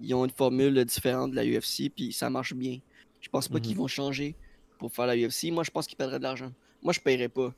Ils 0.00 0.14
ont 0.14 0.24
une 0.24 0.30
formule 0.30 0.82
différente 0.84 1.32
de 1.32 1.36
la 1.36 1.44
UFC, 1.44 1.90
puis 1.94 2.12
ça 2.12 2.30
marche 2.30 2.54
bien. 2.54 2.78
Je 3.20 3.28
pense 3.28 3.48
pas 3.48 3.56
Mhm. 3.56 3.60
qu'ils 3.62 3.76
vont 3.76 3.86
changer 3.88 4.34
pour 4.78 4.92
faire 4.92 5.06
la 5.06 5.16
UFC. 5.16 5.50
Moi, 5.50 5.62
je 5.64 5.70
pense 5.70 5.86
qu'ils 5.86 5.96
perdraient 5.98 6.18
de 6.18 6.22
l'argent. 6.24 6.52
Moi, 6.82 6.92
je 6.94 7.00
paierais 7.00 7.28
pas. 7.28 7.52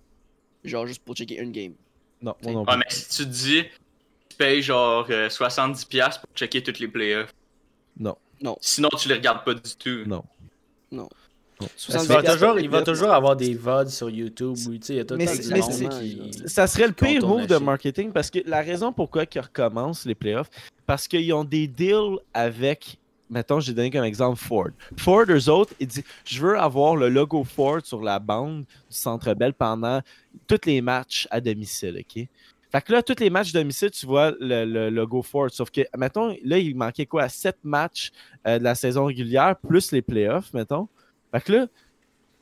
Genre, 0.65 0.87
juste 0.87 1.03
pour 1.05 1.15
checker 1.15 1.39
une 1.41 1.53
game. 1.53 1.75
Non, 2.21 2.35
moi 2.43 2.53
non 2.53 2.65
plus. 2.65 2.77
mais 2.79 2.85
si 2.89 3.09
tu 3.09 3.25
te 3.25 3.29
dis, 3.31 3.63
tu 4.29 4.37
payes 4.37 4.63
genre 4.63 5.07
euh, 5.11 5.29
70$ 5.29 6.19
pour 6.21 6.29
checker 6.35 6.63
toutes 6.63 6.79
les 6.81 6.89
playoffs. 6.89 7.33
Non. 7.99 8.17
Non. 8.41 8.57
Sinon, 8.61 8.89
tu 8.99 9.09
les 9.09 9.15
regardes 9.15 9.45
pas 9.45 9.55
du 9.55 9.77
tout. 9.77 10.05
Non. 10.07 10.25
Non. 10.91 11.09
Il 11.89 11.95
va, 11.95 12.23
70 12.23 12.33
toujours, 12.33 12.59
il 12.61 12.69
va 12.71 12.79
piastres, 12.79 12.93
toujours 12.93 13.13
avoir 13.15 13.37
des 13.37 13.55
VOD 13.55 13.89
sur 13.89 14.11
YouTube 14.11 14.57
où 14.67 14.73
tu 14.77 14.79
sais, 14.83 14.95
il 14.95 14.97
y 14.97 15.01
a 15.01 15.05
tout 15.05 15.15
le 15.15 15.19
Mais 15.19 15.27
mais 15.27 15.61
qui- 15.89 16.49
Ça 16.49 16.67
serait 16.67 16.87
le 16.87 16.93
pire 16.93 17.27
move 17.27 17.47
de 17.47 17.57
marketing 17.65 18.13
parce 18.13 18.31
que 18.31 18.39
la 18.47 18.61
raison 18.63 18.93
pourquoi 18.93 19.25
ils 19.35 19.41
recommencent 19.41 20.05
les 20.07 20.15
playoffs, 20.15 20.51
parce 20.87 21.07
qu'ils 21.09 21.33
ont 21.33 21.45
des 21.45 21.67
deals 21.67 22.19
avec, 22.35 22.99
mettons, 23.31 23.61
j'ai 23.61 23.73
donné 23.73 23.91
comme 23.91 24.05
exemple 24.05 24.39
Ford. 24.39 24.69
Ford, 24.97 25.25
eux 25.29 25.49
autres, 25.49 25.75
ils 25.81 25.87
disent 25.87 26.05
Je 26.25 26.41
veux 26.41 26.59
avoir 26.59 26.97
le 26.97 27.09
logo 27.09 27.45
Ford 27.45 27.81
sur 27.85 28.03
la 28.03 28.19
bande 28.19 28.61
du 28.61 28.67
Centre 28.97 29.33
Bell 29.35 29.55
pendant 29.55 30.01
tous 30.47 30.61
les 30.67 30.81
matchs 30.81 31.27
à 31.31 31.41
domicile, 31.41 31.99
OK? 32.01 32.27
Fait 32.75 32.81
que 32.81 32.91
là, 32.91 33.03
tous 33.03 33.21
les 33.21 33.29
matchs 33.29 33.53
domicile, 33.53 33.91
tu 33.91 34.07
vois 34.07 34.33
le, 34.41 34.65
le 34.65 34.89
logo 34.89 35.21
Ford. 35.21 35.51
Sauf 35.51 35.71
que, 35.71 35.83
mettons, 35.95 36.35
là, 36.43 36.57
il 36.57 36.75
manquait 36.75 37.05
quoi? 37.05 37.29
7 37.29 37.59
matchs 37.65 38.11
euh, 38.47 38.59
de 38.59 38.65
la 38.65 38.75
saison 38.75 39.05
régulière, 39.05 39.57
plus 39.57 39.93
les 39.93 40.01
playoffs, 40.01 40.55
mettons. 40.55 40.89
Fait 41.33 41.41
que 41.41 41.53
là, 41.53 41.67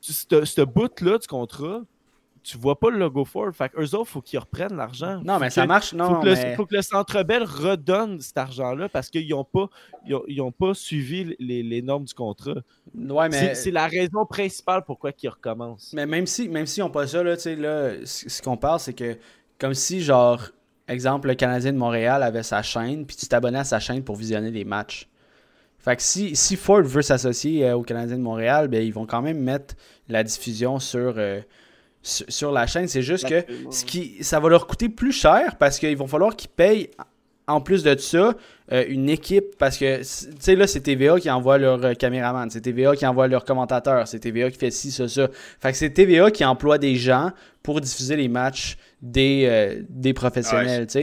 ce 0.00 0.62
bout-là 0.62 1.18
du 1.18 1.26
contrat, 1.26 1.82
tu 2.42 2.56
vois 2.56 2.78
pas 2.78 2.90
le 2.90 2.98
logo 2.98 3.24
Ford. 3.24 3.52
Fait 3.52 3.68
que 3.68 3.80
eux 3.80 3.94
autres, 3.94 4.08
faut 4.08 4.22
qu'ils 4.22 4.38
reprennent 4.38 4.76
l'argent. 4.76 5.20
Non, 5.24 5.34
Faut 5.34 5.40
mais 5.40 5.50
ça 5.50 5.66
marche. 5.66 5.90
faut, 5.90 5.96
Non, 5.96 6.20
que 6.20 6.26
le, 6.26 6.34
mais... 6.34 6.56
faut 6.56 6.64
que 6.64 6.74
le 6.74 6.82
Centre 6.82 7.22
Bell 7.22 7.42
redonne 7.42 8.20
cet 8.20 8.38
argent-là 8.38 8.88
parce 8.88 9.10
qu'ils 9.10 9.28
n'ont 9.28 9.44
pas, 9.44 9.68
ils 10.06 10.14
ont, 10.14 10.22
ils 10.26 10.40
ont 10.40 10.52
pas 10.52 10.72
suivi 10.74 11.36
les, 11.38 11.62
les 11.62 11.82
normes 11.82 12.04
du 12.04 12.14
contrat. 12.14 12.54
Ouais, 12.94 13.28
mais... 13.28 13.54
C'est 13.54 13.70
la 13.70 13.86
raison 13.86 14.24
principale 14.24 14.84
pourquoi 14.86 15.12
ils 15.22 15.28
recommencent. 15.28 15.92
Mais 15.92 16.06
même 16.06 16.26
si 16.26 16.48
même 16.48 16.66
s'ils 16.66 16.82
n'ont 16.82 16.90
pas 16.90 17.06
ça, 17.06 17.22
là, 17.22 17.36
tu 17.36 17.42
sais, 17.42 17.56
là, 17.56 17.92
ce 18.04 18.40
qu'on 18.42 18.56
parle, 18.56 18.80
c'est 18.80 18.94
que 18.94 19.18
comme 19.58 19.74
si, 19.74 20.00
genre, 20.00 20.42
exemple, 20.88 21.28
le 21.28 21.34
Canadien 21.34 21.72
de 21.72 21.78
Montréal 21.78 22.22
avait 22.22 22.42
sa 22.42 22.62
chaîne, 22.62 23.04
puis 23.04 23.16
tu 23.16 23.26
t'abonnais 23.26 23.58
à 23.58 23.64
sa 23.64 23.78
chaîne 23.78 24.02
pour 24.02 24.16
visionner 24.16 24.50
les 24.50 24.64
matchs. 24.64 25.09
Fait 25.82 25.96
que 25.96 26.02
si, 26.02 26.36
si 26.36 26.56
Ford 26.56 26.82
veut 26.82 27.02
s'associer 27.02 27.66
euh, 27.66 27.76
au 27.76 27.82
Canadien 27.82 28.16
de 28.16 28.22
Montréal, 28.22 28.68
ben, 28.68 28.82
ils 28.82 28.92
vont 28.92 29.06
quand 29.06 29.22
même 29.22 29.38
mettre 29.38 29.74
la 30.08 30.22
diffusion 30.22 30.78
sur, 30.78 31.14
euh, 31.16 31.40
sur, 32.02 32.26
sur 32.28 32.52
la 32.52 32.66
chaîne. 32.66 32.86
C'est 32.88 33.02
juste 33.02 33.28
que 33.28 33.44
ce 33.70 33.84
qui, 33.84 34.22
ça 34.22 34.40
va 34.40 34.48
leur 34.48 34.66
coûter 34.66 34.88
plus 34.88 35.12
cher 35.12 35.56
parce 35.56 35.78
qu'il 35.78 35.96
va 35.96 36.06
falloir 36.06 36.36
qu'ils 36.36 36.50
payent 36.50 36.90
en 37.50 37.60
plus 37.60 37.82
de 37.82 37.96
ça 37.98 38.34
euh, 38.72 38.84
une 38.88 39.10
équipe 39.10 39.56
parce 39.58 39.76
que 39.76 39.98
tu 39.98 40.30
sais 40.38 40.54
là 40.54 40.66
c'est 40.66 40.80
TVA 40.80 41.18
qui 41.18 41.30
envoie 41.30 41.58
leur 41.58 41.84
euh, 41.84 41.94
caméraman, 41.94 42.48
c'est 42.50 42.60
TVA 42.60 42.94
qui 42.94 43.06
envoie 43.06 43.26
leur 43.26 43.44
commentateur, 43.44 44.06
c'est 44.06 44.20
TVA 44.20 44.50
qui 44.50 44.58
fait 44.58 44.70
ci 44.70 44.92
ça 44.92 45.08
ça. 45.08 45.28
Fait 45.60 45.72
que 45.72 45.76
c'est 45.76 45.90
TVA 45.90 46.30
qui 46.30 46.44
emploie 46.44 46.78
des 46.78 46.94
gens 46.94 47.32
pour 47.62 47.80
diffuser 47.80 48.16
les 48.16 48.28
matchs 48.28 48.76
des, 49.02 49.44
euh, 49.46 49.82
des 49.88 50.12
professionnels, 50.12 50.86
Ouais, 50.94 51.02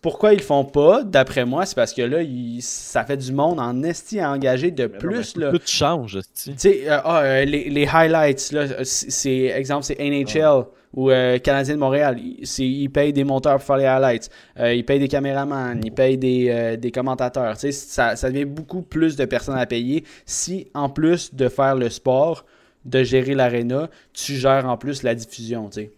Pourquoi 0.00 0.32
ils 0.32 0.38
le 0.38 0.42
font 0.42 0.64
pas 0.64 1.04
d'après 1.04 1.44
moi, 1.44 1.64
c'est 1.66 1.76
parce 1.76 1.92
que 1.94 2.02
là 2.02 2.22
il- 2.22 2.60
ça 2.60 3.04
fait 3.04 3.16
du 3.16 3.32
monde 3.32 3.60
en 3.60 3.82
esti 3.84 4.18
à 4.18 4.30
engager 4.32 4.70
de 4.72 4.86
Mais 4.86 4.92
non, 4.94 4.98
plus 4.98 5.36
mais 5.36 5.44
là. 5.44 5.50
Tout 5.52 5.60
change. 5.64 6.18
Tu 6.34 6.52
sais, 6.56 6.90
euh, 6.90 6.98
ah, 7.04 7.22
euh, 7.22 7.44
les, 7.44 7.70
les 7.70 7.86
highlights, 7.86 8.50
là, 8.52 8.84
c'est 8.84 9.10
c'est- 9.10 9.44
exemple, 9.46 9.84
c'est 9.84 9.96
NHL 10.00 10.64
ou 10.94 11.10
euh, 11.10 11.38
Canadien 11.38 11.74
de 11.74 11.78
Montréal. 11.80 12.18
Ils, 12.18 12.90
payent 12.90 13.12
des 13.12 13.24
monteurs 13.24 13.56
pour 13.58 13.62
faire 13.66 13.76
les 13.76 13.86
highlights. 13.86 14.28
Euh, 14.58 14.74
ils 14.74 14.84
payent 14.84 14.98
des 14.98 15.08
caméramans, 15.08 15.80
ils 15.82 15.92
payent 15.92 16.18
des, 16.18 16.48
euh, 16.50 16.76
des 16.76 16.90
commentateurs. 16.90 17.54
Tu 17.54 17.60
sais, 17.60 17.72
ça, 17.72 18.16
ça 18.16 18.28
devient 18.30 18.44
beaucoup 18.44 18.82
plus 18.82 19.16
de 19.16 19.24
personnes 19.24 19.56
à 19.56 19.64
payer 19.66 20.04
si, 20.26 20.66
en 20.74 20.88
plus 20.90 21.34
de 21.34 21.48
faire 21.48 21.76
le 21.76 21.88
sport, 21.88 22.44
de 22.84 23.04
gérer 23.04 23.34
l'aréna, 23.34 23.88
tu 24.12 24.34
gères 24.34 24.68
en 24.68 24.76
plus 24.76 25.02
la 25.04 25.14
diffusion, 25.14 25.68
tu 25.68 25.82
sais. 25.82 25.90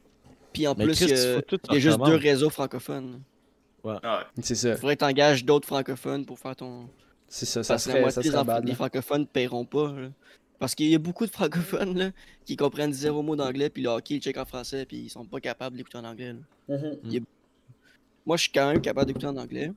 Puis 0.55 0.67
en 0.67 0.75
Mais 0.79 0.85
plus, 0.87 0.95
Chris, 0.95 1.05
il 1.11 1.11
y 1.11 1.21
a, 1.21 1.35
faut 1.35 1.41
tout 1.43 1.59
il 1.69 1.75
y 1.75 1.77
a 1.77 1.81
juste 1.81 1.99
deux 1.99 2.15
réseaux 2.15 2.49
francophones. 2.49 3.21
Ah 3.85 3.91
ouais. 3.93 4.43
C'est 4.43 4.55
ça. 4.55 4.71
Il 4.71 4.77
faudrait 4.77 4.97
que 4.97 5.01
tu 5.05 5.11
engages 5.11 5.45
d'autres 5.45 5.67
francophones 5.67 6.25
pour 6.25 6.39
faire 6.39 6.57
ton. 6.57 6.89
C'est 7.29 7.45
ça. 7.45 7.63
Ça 7.63 7.75
Parce 7.75 7.85
que 7.85 7.91
serait, 7.91 8.31
ça 8.31 8.45
bad. 8.45 8.67
là. 8.67 8.75
francophones 8.75 9.21
ne 9.23 9.27
paieront 9.27 9.67
pas. 9.67 9.93
là. 9.93 10.09
Parce 10.59 10.75
qu'il 10.75 10.89
y 10.89 10.95
a 10.95 10.99
beaucoup 10.99 11.27
de 11.27 11.31
francophones 11.31 11.99
là, 11.99 12.11
qui 12.47 12.57
comprennent 12.57 12.93
zéro 12.95 13.23
mot 13.23 13.37
d'anglais, 13.37 13.69
puis 13.69 13.83
le 13.83 13.91
hockey, 13.91 14.15
ils 14.15 14.21
check 14.23 14.39
en 14.39 14.45
français, 14.47 14.87
puis 14.87 14.97
ils 14.99 15.11
sont 15.11 15.25
pas 15.27 15.41
capables 15.41 15.77
d'écouter 15.77 15.99
en 15.99 16.05
anglais. 16.05 16.33
là. 16.69 16.77
Mhm. 16.79 17.25
Moi, 18.25 18.37
je 18.39 18.43
suis 18.43 18.53
quand 18.53 18.71
même 18.71 18.81
capable 18.81 19.09
d'écouter 19.09 19.27
en 19.27 19.37
anglais. 19.37 19.71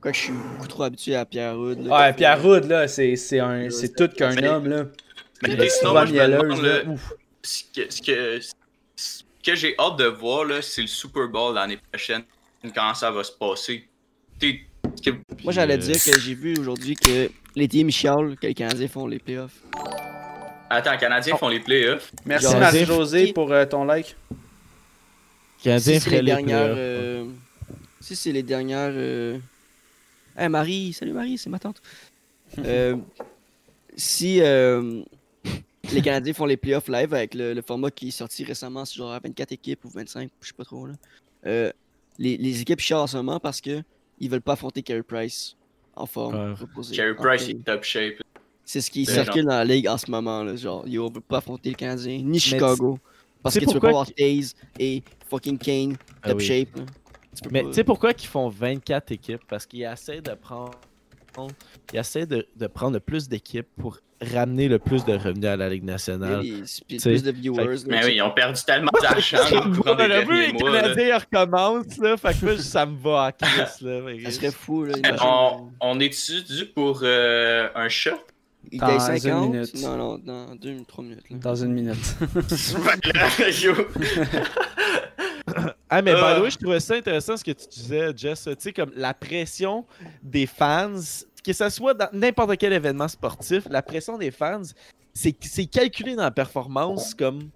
Quoique 0.00 0.16
je 0.16 0.22
suis 0.22 0.32
beaucoup 0.32 0.66
trop 0.66 0.82
habitué 0.84 1.14
à 1.14 1.24
Pierre 1.24 1.54
là, 1.56 1.74
Ouais, 1.76 2.12
Pierre 2.14 2.44
Hood, 2.44 2.64
là, 2.64 2.88
c'est 2.88 3.14
c'est 3.16 3.38
un- 3.38 3.70
c'est 3.70 3.94
tout 3.94 4.08
qu'un 4.08 4.36
homme, 4.42 4.66
là. 4.68 4.86
Mais 5.42 5.68
sinon, 5.68 5.92
moi, 5.92 6.06
je 6.06 6.12
me 6.12 6.18
mielleuse, 6.18 6.42
demande, 6.42 6.62
là. 6.62 6.82
ce 7.42 7.62
que, 8.02 8.40
ce 8.96 9.22
que, 9.44 9.54
j'ai 9.54 9.74
hâte 9.78 9.96
de 9.98 10.04
voir, 10.06 10.44
là, 10.44 10.62
c'est 10.62 10.80
le 10.82 10.86
Super 10.88 11.28
Bowl 11.28 11.54
l'année 11.54 11.78
prochaine, 11.90 12.22
quand 12.74 12.94
ça 12.94 13.10
va 13.10 13.22
se 13.24 13.32
passer. 13.32 13.88
T'es- 14.38 14.60
que- 15.04 15.10
Moi, 15.42 15.52
j'allais 15.52 15.74
euh, 15.74 15.78
dire 15.78 16.02
que 16.02 16.18
j'ai 16.20 16.34
vu 16.34 16.56
aujourd'hui 16.58 16.94
que 16.96 17.30
les 17.56 17.68
teams 17.68 17.90
chialent 17.90 18.36
que 18.36 18.46
les 18.46 18.54
Canadiens 18.54 18.88
font 18.88 19.06
les 19.06 19.18
playoffs. 19.18 19.60
Attends, 20.70 20.92
les 20.92 20.98
Canadiens 20.98 21.36
font 21.36 21.48
les 21.48 21.60
playoffs. 21.60 22.10
Merci, 22.24 22.46
Genre, 22.46 22.58
Marie-José, 22.58 23.26
qui- 23.26 23.32
pour 23.32 23.52
euh, 23.52 23.64
ton 23.66 23.84
like. 23.84 24.16
Canadien 25.62 25.94
Si 25.94 26.00
c'est 26.00 26.04
ferait 26.04 26.16
les 26.16 26.22
les 26.22 26.26
dernières. 26.26 26.58
playoffs. 26.72 26.78
euh, 26.78 27.24
Si 28.00 28.16
c'est 28.16 28.32
les 28.32 28.42
dernières. 28.42 28.90
Euh... 28.92 29.38
Hey 30.36 30.48
Marie, 30.48 30.92
salut 30.92 31.12
Marie, 31.12 31.38
c'est 31.38 31.50
ma 31.50 31.58
tante. 31.58 31.80
Euh, 32.58 32.96
Si 33.96 34.40
euh, 34.40 35.02
les 35.92 36.02
Canadiens 36.02 36.32
font 36.32 36.46
les 36.46 36.56
playoffs 36.56 36.88
live 36.88 37.12
avec 37.14 37.34
le, 37.34 37.52
le 37.54 37.62
format 37.62 37.90
qui 37.90 38.08
est 38.08 38.12
sorti 38.12 38.44
récemment, 38.44 38.84
c'est 38.84 38.96
genre 38.96 39.12
à 39.12 39.18
24 39.20 39.52
équipes 39.52 39.84
ou 39.84 39.88
25, 39.88 40.30
je 40.40 40.46
sais 40.48 40.52
pas 40.54 40.64
trop 40.64 40.86
là. 40.86 40.94
euh, 41.46 41.70
les, 42.18 42.36
les 42.36 42.60
équipes 42.60 42.80
chialent 42.80 43.00
en 43.02 43.06
ce 43.06 43.16
moment 43.16 43.40
parce 43.40 43.60
que 43.60 43.82
ils 44.20 44.30
veulent 44.30 44.40
pas 44.40 44.52
affronter 44.52 44.82
Carey 44.82 45.02
Price 45.02 45.56
en 45.96 46.06
forme. 46.06 46.54
Carey 46.94 47.10
En 47.12 47.14
Price 47.22 47.48
est 47.48 47.64
top 47.64 47.82
shape. 47.82 48.14
C'est 48.64 48.80
ce 48.80 48.90
qui 48.90 49.04
Ben, 49.04 49.12
circule 49.14 49.44
dans 49.44 49.50
la 49.56 49.64
ligue 49.64 49.88
en 49.88 49.98
ce 49.98 50.10
moment 50.10 50.42
là, 50.44 50.54
genre 50.56 50.86
yo, 50.86 51.06
on 51.06 51.12
veut 51.12 51.20
pas 51.20 51.38
affronter 51.38 51.70
le 51.70 51.74
Canadien 51.76 52.20
ni 52.22 52.38
Chicago 52.40 52.98
parce 53.42 53.56
que 53.56 53.60
tu 53.60 53.66
veux 53.66 53.72
pourquoi 53.72 53.90
pas 53.90 54.00
avoir 54.00 54.12
Taze 54.14 54.54
et 54.78 55.02
fucking 55.28 55.58
Kane 55.58 55.96
Ah 56.22 56.28
top 56.28 56.38
oui. 56.38 56.44
shape. 56.46 56.76
là. 56.76 56.84
Tu 57.36 57.42
peux 57.42 57.50
Mais 57.50 57.62
pas- 57.62 57.68
tu 57.68 57.74
sais 57.74 57.84
pourquoi 57.84 58.12
ils 58.12 58.26
font 58.26 58.48
24 58.48 59.10
équipes? 59.12 59.42
Parce 59.48 59.66
qu'ils 59.66 59.82
essaient 59.82 60.20
de 60.22 60.34
prendre. 60.34 60.70
Ils 61.92 61.98
essaient 61.98 62.26
de, 62.26 62.46
de 62.56 62.66
prendre 62.68 62.92
le 62.94 63.00
plus 63.00 63.28
d'équipes 63.28 63.66
pour 63.76 63.98
ramener 64.24 64.68
le 64.68 64.78
plus 64.78 65.04
de 65.04 65.12
revenus 65.14 65.46
à 65.46 65.56
la 65.56 65.68
Ligue 65.68 65.84
nationale. 65.84 66.42
des- 66.42 66.62
puis 66.88 66.98
plus 66.98 67.22
de 67.22 67.30
viewers. 67.30 67.64
là, 67.64 67.82
Mais 67.86 68.04
oui, 68.06 68.14
ils 68.16 68.22
ont 68.22 68.30
perdu 68.32 68.60
tellement 68.66 68.90
d'argent 69.02 69.38
le 69.50 70.24
vu, 70.26 70.46
les. 70.52 70.52
Canadiens 70.58 71.18
recommencent, 71.18 71.98
là. 71.98 72.16
Fait 72.16 72.34
que 72.38 72.44
moi, 72.44 72.58
ça 72.58 72.86
me 72.86 72.96
va 72.98 73.24
à 73.24 73.32
Chris, 73.32 73.84
là. 73.84 74.00
Ça 74.24 74.30
serait 74.30 74.50
fou, 74.52 74.84
là. 74.84 74.96
Imagine. 74.98 75.18
On, 75.22 75.68
on 75.80 76.00
est-tu 76.00 76.42
dû 76.42 76.66
pour 76.66 77.00
euh, 77.02 77.68
un 77.74 77.88
shot? 77.88 78.10
Il 78.72 78.80
Dans 78.80 78.86
gagne 78.86 78.96
une 78.96 79.18
50. 79.20 79.52
minute. 79.52 79.74
Non, 79.82 79.96
non, 79.96 80.18
dans 80.18 80.54
2 80.56 80.76
3 80.88 81.04
minutes. 81.04 81.30
Là. 81.30 81.36
Dans 81.38 81.54
une 81.54 81.72
minute. 81.72 82.16
Ah, 85.90 86.02
mais 86.02 86.14
by 86.14 86.20
the 86.20 86.42
way, 86.42 86.50
je 86.50 86.58
trouvais 86.58 86.80
ça 86.80 86.94
intéressant 86.94 87.36
ce 87.36 87.44
que 87.44 87.52
tu 87.52 87.68
disais, 87.68 88.10
Jess. 88.16 88.44
Tu 88.44 88.54
sais, 88.58 88.72
comme 88.72 88.90
la 88.96 89.14
pression 89.14 89.84
des 90.22 90.46
fans, 90.46 90.94
que 91.44 91.52
ce 91.52 91.68
soit 91.68 91.94
dans 91.94 92.08
n'importe 92.12 92.56
quel 92.56 92.72
événement 92.72 93.08
sportif, 93.08 93.64
la 93.70 93.82
pression 93.82 94.16
des 94.18 94.30
fans, 94.30 94.62
c'est 95.12 95.34
c'est 95.42 95.66
calculé 95.66 96.14
dans 96.16 96.22
la 96.22 96.30
performance 96.30 97.14
comme 97.14 97.50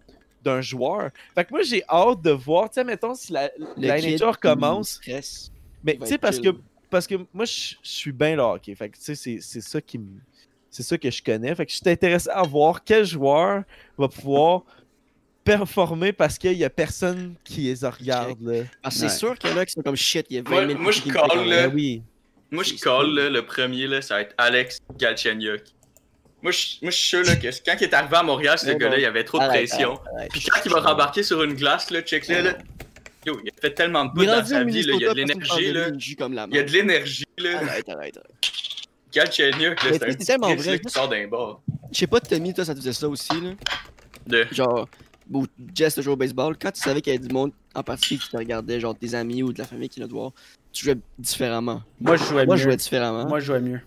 d'un 0.44 0.60
joueur. 0.60 1.10
Fait 1.34 1.44
que 1.44 1.50
moi, 1.52 1.62
j'ai 1.62 1.82
hâte 1.88 2.22
de 2.22 2.30
voir, 2.30 2.68
tu 2.70 2.74
sais, 2.74 2.84
mettons, 2.84 3.14
si 3.14 3.32
la, 3.32 3.50
la 3.76 4.00
NHL 4.00 4.36
commence. 4.40 5.00
Mais 5.82 5.96
tu 5.96 6.06
sais, 6.06 6.18
parce 6.18 6.38
que, 6.38 6.50
parce 6.90 7.06
que 7.06 7.16
moi, 7.34 7.44
je 7.44 7.74
je 7.82 7.90
suis 7.90 8.12
bien 8.12 8.36
là, 8.36 8.54
ok. 8.54 8.74
Fait 8.76 8.88
que 8.88 8.96
tu 8.96 9.02
sais, 9.02 9.14
c'est- 9.14 9.40
c'est 9.40 9.60
ça 9.60 9.80
qui 9.80 9.98
me. 9.98 10.20
C'est 10.70 10.82
ça 10.82 10.98
que 10.98 11.10
je 11.10 11.22
connais. 11.22 11.54
Fait 11.54 11.64
que 11.64 11.72
je 11.72 11.78
suis 11.78 11.88
intéressé 11.90 12.28
à 12.30 12.42
voir 12.42 12.84
quel 12.84 13.04
joueur 13.04 13.62
va 13.96 14.06
pouvoir 14.08 14.62
performer 15.44 16.12
parce 16.12 16.36
qu'il 16.38 16.52
y 16.52 16.64
a 16.64 16.70
personne 16.70 17.34
qui 17.42 17.62
les 17.62 17.86
regarde. 17.86 18.40
Là. 18.42 18.64
Ah, 18.82 18.90
c'est 18.90 19.04
Ouais. 19.04 19.08
sûr 19.08 19.38
qu'il 19.38 19.50
y 19.50 19.52
en 19.54 19.56
a 19.56 19.64
qui 19.66 19.72
sont 19.72 19.80
comme 19.82 19.96
shit. 19.96 20.26
Il 20.30 20.36
y 20.36 20.38
a 20.38 20.42
20 20.42 20.50
Moi- 20.50 20.66
000 20.66 20.78
moi, 20.78 20.92
je 20.92 21.00
call, 21.02 21.12
font 21.14 21.28
comme, 21.28 21.48
là. 21.48 21.68
Ben 21.68 21.74
oui. 21.74 22.02
Moi, 22.50 22.64
je 22.64 22.74
colle, 22.74 23.14
là, 23.14 23.30
le 23.30 23.44
premier, 23.44 23.86
là, 23.86 24.00
ça 24.00 24.14
va 24.14 24.22
être 24.22 24.34
Alex 24.38 24.80
Galchenyuk. 24.96 25.62
Moi, 26.42 26.52
je 26.52 26.76
moi, 26.82 26.90
je 26.90 26.96
suis 26.96 27.08
sûr 27.08 27.24
là, 27.24 27.36
que 27.36 27.48
quand 27.48 27.76
il 27.80 27.84
est 27.84 27.94
arrivé 27.94 28.16
à 28.16 28.22
Montréal, 28.22 28.58
ce 28.58 28.70
gars-là, 28.70 28.96
il 28.96 29.02
y 29.02 29.06
avait 29.06 29.24
trop 29.24 29.38
de 29.38 29.42
Arrête, 29.44 29.68
pression. 29.68 29.94
arrête, 29.94 30.14
arrête. 30.14 30.30
Puis 30.30 30.44
quand 30.44 30.60
il 30.64 30.70
va 30.70 30.80
rembarquer 30.80 31.22
sur 31.22 31.42
une 31.42 31.54
glace, 31.54 31.90
là, 31.90 32.00
check-le, 32.00 32.42
là. 32.42 32.58
Yo, 33.26 33.40
il 33.44 33.50
a 33.50 33.60
fait 33.60 33.74
tellement 33.74 34.04
de 34.06 34.22
est 34.22 34.26
dans 34.26 34.44
sa 34.44 34.64
vie, 34.64 34.82
là. 34.82 34.94
Il 34.94 35.00
y 35.00 35.06
a 35.06 35.10
de 35.10 35.16
l'énergie, 35.16 35.72
là. 35.72 35.88
il 35.88 36.54
y 36.54 36.58
a 36.58 36.62
de 36.62 36.70
l'énergie, 36.70 37.24
là. 37.38 37.56
Arrête, 37.56 37.88
arrête, 37.88 38.16
arrête. 38.16 38.52
Galchenyuk, 39.12 39.82
là, 39.82 39.90
c'est 39.92 40.08
un 40.08 40.14
tellement 40.14 40.54
vrai, 40.54 40.70
là, 40.70 40.78
qui 40.78 40.90
sort 40.90 41.08
d'un 41.08 41.26
bord. 41.26 41.60
Je 41.92 41.98
sais 41.98 42.06
pas, 42.06 42.20
Tommy, 42.20 42.54
toi, 42.54 42.64
ça 42.64 42.74
te 42.74 42.78
faisait 42.78 42.92
ça 42.92 43.08
aussi, 43.08 43.40
là. 43.40 43.50
De... 44.26 44.46
Genre, 44.52 44.88
ou 45.32 45.46
Jess 45.74 46.00
joué 46.00 46.12
au 46.12 46.16
baseball, 46.16 46.56
quand 46.60 46.70
tu 46.70 46.80
savais 46.80 47.00
qu'il 47.00 47.12
y 47.12 47.16
avait 47.16 47.26
du 47.26 47.32
monde 47.32 47.52
en 47.74 47.82
particulier 47.82 48.20
qui 48.20 48.28
te 48.30 48.36
regardait, 48.36 48.80
genre 48.80 48.96
tes 48.96 49.14
amis 49.14 49.42
ou 49.42 49.52
de 49.52 49.58
la 49.58 49.64
famille 49.64 49.88
qui 49.88 50.00
te 50.00 50.06
voir, 50.06 50.32
tu 50.78 50.84
jouais 50.84 50.98
différemment. 51.18 51.82
Moi, 52.00 52.16
je 52.16 52.24
jouais 52.24 52.46
Moi, 52.46 52.54
mieux. 52.54 52.58
je 52.58 52.64
jouais 52.64 52.76
différemment. 52.76 53.18
Moi, 53.20 53.28
Moi, 53.28 53.40
je 53.40 53.44
jouais 53.46 53.60
mieux. 53.60 53.80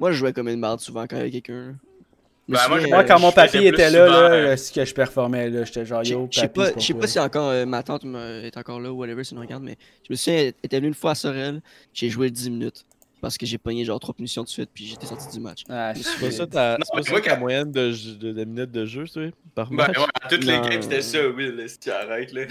je 0.00 0.12
jouais 0.12 0.32
comme 0.32 0.48
une 0.48 0.58
merde 0.58 0.80
souvent 0.80 1.02
quand 1.02 1.14
il 1.16 1.18
y 1.18 1.22
avait 1.22 1.30
quelqu'un. 1.30 1.76
Ben, 2.46 2.58
moi, 2.68 2.76
souviens, 2.78 2.88
Moi, 2.88 2.98
euh, 2.98 3.04
quand 3.06 3.20
mon 3.20 3.32
papy 3.32 3.64
était 3.66 3.88
là, 3.90 4.06
souvent, 4.06 4.20
là, 4.20 4.30
euh, 4.34 4.44
là, 4.48 4.56
c'est 4.56 4.74
que 4.74 4.84
je 4.84 4.92
performais. 4.94 5.48
là. 5.48 5.64
J'étais 5.64 5.86
genre, 5.86 6.02
Je 6.04 6.12
yo, 6.12 6.28
je 6.30 6.40
sais 6.40 6.48
papy, 6.48 6.72
pas, 6.72 6.80
si 7.06 7.18
encore 7.18 7.48
euh, 7.50 7.64
ma 7.64 7.82
tante 7.82 8.04
me- 8.04 8.42
est 8.44 8.56
encore 8.58 8.80
là 8.80 8.92
ou 8.92 8.96
whatever, 8.98 9.22
si 9.24 9.32
elle 9.32 9.36
nous 9.38 9.44
regarde, 9.46 9.62
mais 9.62 9.76
je 10.06 10.12
me 10.12 10.16
souviens, 10.16 10.40
elle 10.40 10.52
était 10.62 10.76
venue 10.76 10.88
une 10.88 10.94
fois 10.94 11.12
à 11.12 11.14
Sorel, 11.14 11.62
j'ai 11.94 12.10
joué 12.10 12.30
10 12.30 12.50
minutes 12.50 12.84
parce 13.24 13.38
que 13.38 13.46
j'ai 13.46 13.56
pogné 13.56 13.84
genre 13.86 13.98
3 13.98 14.14
punitions 14.14 14.42
de 14.42 14.48
suite 14.48 14.68
puis 14.74 14.84
j'étais 14.86 15.06
sorti 15.06 15.30
du 15.30 15.40
match. 15.40 15.62
Ah, 15.70 15.94
C'est 15.94 16.20
pas 16.20 16.30
ça 16.30 16.46
ta, 16.46 16.76
Non, 16.78 16.84
c'est 16.84 16.96
pas 16.96 17.02
ça 17.16 17.20
ta 17.22 17.36
moyenne 17.36 17.72
de, 17.72 17.90
de, 18.16 18.32
de 18.32 18.44
minutes 18.44 18.70
de 18.70 18.84
jeu, 18.84 19.04
tu 19.04 19.12
sais, 19.12 19.30
par 19.54 19.70
Ben, 19.70 19.76
match? 19.76 19.96
ouais, 19.98 20.04
à 20.22 20.28
toutes 20.28 20.44
les 20.44 20.60
games, 20.60 20.82
c'était 20.82 21.00
ça, 21.00 21.26
oui, 21.28 21.56
là, 21.56 21.66
si 21.66 21.78
tu 21.78 21.90
arrêtes, 21.90 22.32
là. 22.32 22.42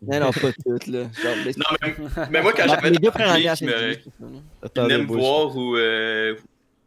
Non, 0.00 0.20
non, 0.20 0.30
pas 0.32 0.52
toutes, 0.64 0.86
là. 0.86 1.10
Genre, 1.22 1.36
Non, 1.36 1.64
mais, 1.82 1.94
mais 2.30 2.42
moi, 2.42 2.52
quand 2.52 2.62
j'avais 2.68 2.86
amis 2.88 3.00
qui 3.56 3.64
me- 3.64 5.18
voir 5.18 5.56
ou 5.56 5.76
euh, 5.76 6.36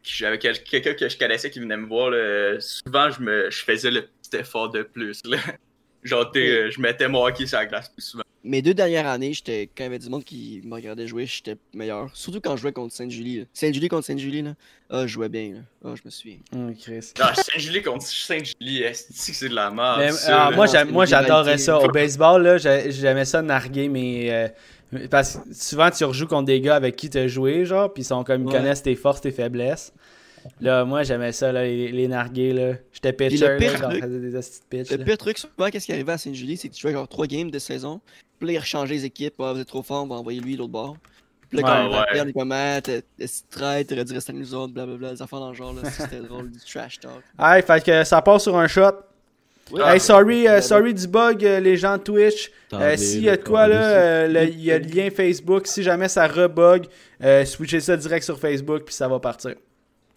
j'avais 0.02 0.38
quel- 0.38 0.62
quelqu'un 0.64 0.94
que 0.94 1.08
je 1.08 1.18
connaissais 1.18 1.50
qui 1.50 1.60
venait 1.60 1.76
me 1.76 1.86
voir, 1.86 2.10
là, 2.10 2.58
souvent 2.60 3.10
je 3.10 3.20
me 3.20 3.50
je 3.50 3.62
faisais 3.62 3.90
le 3.90 4.02
petit 4.22 4.36
effort 4.38 4.70
de 4.70 4.82
plus. 4.82 5.20
Là. 5.26 5.36
Genre, 6.04 6.30
euh, 6.36 6.70
je 6.70 6.80
mettais 6.80 7.08
mon 7.08 7.24
hockey 7.24 7.46
sur 7.46 7.58
la 7.58 7.66
glace 7.66 7.88
plus 7.88 8.02
souvent. 8.02 8.24
Mes 8.46 8.60
deux 8.60 8.74
dernières 8.74 9.06
années, 9.06 9.32
j'étais 9.32 9.70
quand 9.74 9.84
il 9.84 9.86
y 9.86 9.86
avait 9.86 9.98
du 9.98 10.10
monde 10.10 10.22
qui 10.22 10.60
me 10.64 10.74
regardait 10.74 11.06
jouer, 11.06 11.24
j'étais 11.24 11.56
meilleur. 11.72 12.10
Surtout 12.12 12.42
quand 12.42 12.56
je 12.56 12.60
jouais 12.60 12.72
contre 12.72 12.94
Sainte-Julie. 12.94 13.46
Sainte-Julie 13.54 13.88
contre 13.88 14.04
Sainte-Julie, 14.06 14.42
là. 14.42 14.54
Ah, 14.90 15.06
je 15.06 15.12
jouais 15.14 15.30
bien, 15.30 15.54
là. 15.54 15.60
Ah, 15.82 15.94
je 15.96 16.02
me 16.04 16.10
souviens. 16.10 16.36
Hum, 16.52 16.74
Chris. 16.76 17.12
Ah, 17.18 17.32
Saint-Julie 17.34 17.80
contre 17.82 18.04
Saint-Julie, 18.04 18.82
est-ce 18.82 19.06
que 19.30 19.34
c'est 19.34 19.48
de 19.48 19.54
la 19.54 19.70
merde? 19.70 19.98
Mais, 19.98 20.12
ça, 20.12 20.48
ah, 20.48 20.50
moi, 20.50 20.66
moi, 20.84 21.06
j'adorais 21.06 21.56
ça. 21.56 21.78
Au 21.78 21.88
baseball, 21.88 22.42
là, 22.42 22.58
j'ai- 22.58 22.92
j'aimais 22.92 23.24
ça 23.24 23.40
narguer, 23.40 23.88
mais. 23.88 24.30
euh, 24.30 24.48
parce 25.10 25.36
que 25.38 25.54
souvent, 25.54 25.90
tu 25.90 26.04
rejoues 26.04 26.26
contre 26.28 26.44
des 26.44 26.60
gars 26.60 26.76
avec 26.76 26.96
qui 26.96 27.08
tu 27.08 27.16
as 27.16 27.26
joué, 27.28 27.64
genre, 27.64 27.92
puis 27.92 28.02
ils 28.02 28.06
sont 28.06 28.22
comme 28.24 28.42
ils 28.42 28.46
Ouais. 28.48 28.52
connaissent 28.52 28.82
tes 28.82 28.94
forces, 28.94 29.22
tes 29.22 29.30
faiblesses. 29.32 29.92
Là, 30.60 30.84
moi, 30.84 31.02
j'aimais 31.02 31.32
ça, 31.32 31.52
là, 31.52 31.64
les, 31.64 31.90
les 31.92 32.08
narguer, 32.08 32.52
là. 32.52 32.72
J'étais 32.92 33.12
pitcher, 33.12 33.48
le 33.48 33.56
pire 33.56 33.72
là, 33.72 33.78
genre, 33.78 33.90
truc- 33.90 34.02
faisais 34.04 34.18
des 34.20 34.36
hosties 34.36 34.60
de 34.60 34.76
pitch. 34.78 34.90
Le 34.90 34.96
là. 34.98 35.04
pire 35.04 35.18
truc, 35.18 35.38
souvent, 35.38 35.70
qu'est-ce 35.70 35.86
qui 35.86 35.92
arrivait 35.92 36.12
à 36.12 36.18
Sainte-Julie, 36.18 36.56
c'est 36.56 36.68
que 36.68 36.74
tu 36.74 36.80
jouais 36.82 36.92
genre 36.92 37.08
3 37.08 37.26
games 37.26 37.50
de 37.50 37.58
saison. 37.58 38.00
Puis 38.38 38.48
là, 38.48 38.52
ils 38.54 38.58
rechangeaient 38.58 38.94
les 38.94 39.04
équipes. 39.04 39.34
Ah, 39.40 39.52
vous 39.52 39.60
êtes 39.60 39.68
trop 39.68 39.82
fort, 39.82 40.04
on 40.04 40.06
va 40.08 40.16
envoyer 40.16 40.40
lui 40.40 40.56
l'autre 40.56 40.72
bord. 40.72 40.96
Puis 41.48 41.58
là, 41.60 41.62
quand 41.64 41.74
Ouais, 41.74 41.86
on 41.86 41.90
ouais. 41.90 41.96
va 41.98 42.06
perdre, 42.12 42.32
comme, 42.32 42.52
ah, 42.52 42.80
t'es 42.82 43.02
t'es 43.16 43.26
traite, 43.50 43.88
t'aurais 43.88 44.04
dû 44.04 44.12
rester 44.12 44.32
à 44.32 44.34
nous 44.34 44.54
autres, 44.54 44.72
blablabla, 44.72 45.12
des 45.14 45.22
affaires 45.22 45.40
dans 45.40 45.50
le 45.50 45.54
genre, 45.54 45.72
là. 45.72 45.88
C'était 45.90 46.20
drôle, 46.20 46.50
du 46.50 46.58
trash 46.58 46.98
talk. 47.00 47.22
Hey, 47.38 47.62
fait 47.62 47.84
que 47.84 48.04
ça 48.04 48.20
part 48.22 48.40
sur 48.40 48.56
un 48.56 48.66
shot. 48.66 48.90
Oui, 49.72 49.80
Ah, 49.82 49.94
hey, 49.94 50.00
sorry, 50.00 50.46
euh, 50.46 50.56
ouais. 50.56 50.62
sorry 50.62 50.92
du 50.92 51.06
bug, 51.08 51.42
euh, 51.42 51.58
les 51.58 51.76
gens 51.78 51.96
de 51.96 52.02
Twitch. 52.02 52.50
Euh, 52.74 52.96
S'il 52.98 53.22
y 53.22 53.30
a 53.30 53.36
de 53.38 53.42
quoi, 53.42 53.66
là, 53.66 53.82
euh, 54.26 54.46
il 54.52 54.60
y 54.62 54.70
a 54.70 54.78
le 54.78 54.84
lien 54.84 55.08
Facebook. 55.10 55.66
Si 55.66 55.82
jamais 55.82 56.08
ça 56.08 56.26
rebug, 56.26 56.84
euh, 57.22 57.46
switchez 57.46 57.80
ça 57.80 57.96
direct 57.96 58.24
sur 58.26 58.38
Facebook, 58.38 58.82
puis 58.84 58.94
ça 58.94 59.08
va 59.08 59.18
partir. 59.20 59.54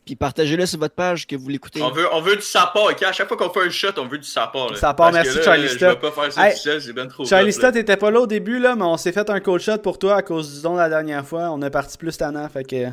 Puis 0.08 0.16
partagez-le 0.16 0.66
sur 0.66 0.80
votre 0.80 0.96
page 0.96 1.28
que 1.28 1.36
vous 1.36 1.50
l'écoutez. 1.50 1.82
On 1.82 1.92
veut, 1.92 2.08
on 2.14 2.22
veut 2.22 2.38
du 2.38 2.42
sapin, 2.42 2.80
ok? 2.80 3.04
À 3.04 3.12
chaque 3.12 3.28
fois 3.28 3.36
qu'on 3.36 3.50
fait 3.50 3.68
un 3.68 3.70
shot, 3.70 3.90
on 3.98 4.06
veut 4.08 4.18
du 4.18 4.28
sapin. 4.28 4.68
là. 4.72 4.76
Sapin, 4.78 5.12
Parce 5.12 5.14
merci, 5.16 5.36
là, 5.38 5.44
Charlie 5.44 5.68
Je 5.68 5.76
Stott. 5.76 5.90
vais 5.90 5.96
pas 6.00 6.12
faire 6.12 6.32
ça 6.32 6.48
Hey, 6.48 6.54
tout 6.54 6.60
seul, 6.62 6.82
c'est 6.82 6.94
bien 6.94 7.08
trop 7.08 7.26
Charlie. 7.26 7.52
Stott 7.52 7.76
était 7.76 7.98
pas 7.98 8.10
là 8.10 8.22
au 8.22 8.26
début, 8.26 8.58
là, 8.58 8.74
mais 8.78 8.86
on 8.86 8.96
s'est 8.96 9.12
fait 9.12 9.30
un 9.30 9.42
cold 9.42 9.62
shot 9.62 9.80
pour 9.80 10.00
toi 10.00 10.16
à 10.16 10.22
cause 10.22 10.56
du 10.56 10.62
don 10.62 10.76
la 10.76 10.88
dernière 10.88 11.28
fois. 11.28 11.50
On 11.52 11.62
est 11.62 11.70
parti 11.70 11.98
plus 11.98 12.16
tannant, 12.18 12.48
fait 12.48 12.64
que. 12.64 12.88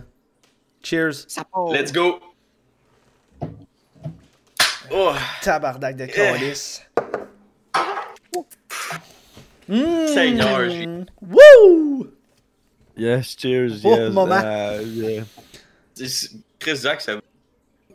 Cheers. 0.82 1.12
Part. 1.52 1.68
Let's 1.72 1.92
go! 1.92 2.18
Oh! 4.92 5.12
Tabarnak 5.40 5.96
de 5.96 6.04
Eh. 6.04 6.08
calice. 6.08 6.82
Mmh. 9.68 10.06
Seigneur, 10.08 10.68
j'ai- 10.68 10.88
Wouh! 11.22 12.08
Yes, 12.96 13.36
cheers, 13.38 13.70
Oh, 13.84 13.88
yes. 13.96 14.12
moment. 14.12 14.40
euh, 14.44 14.82
yeah. 14.84 15.22
C'est- 16.64 16.70
Chris 16.70 16.76
Zach, 16.76 17.00
ça 17.00 17.20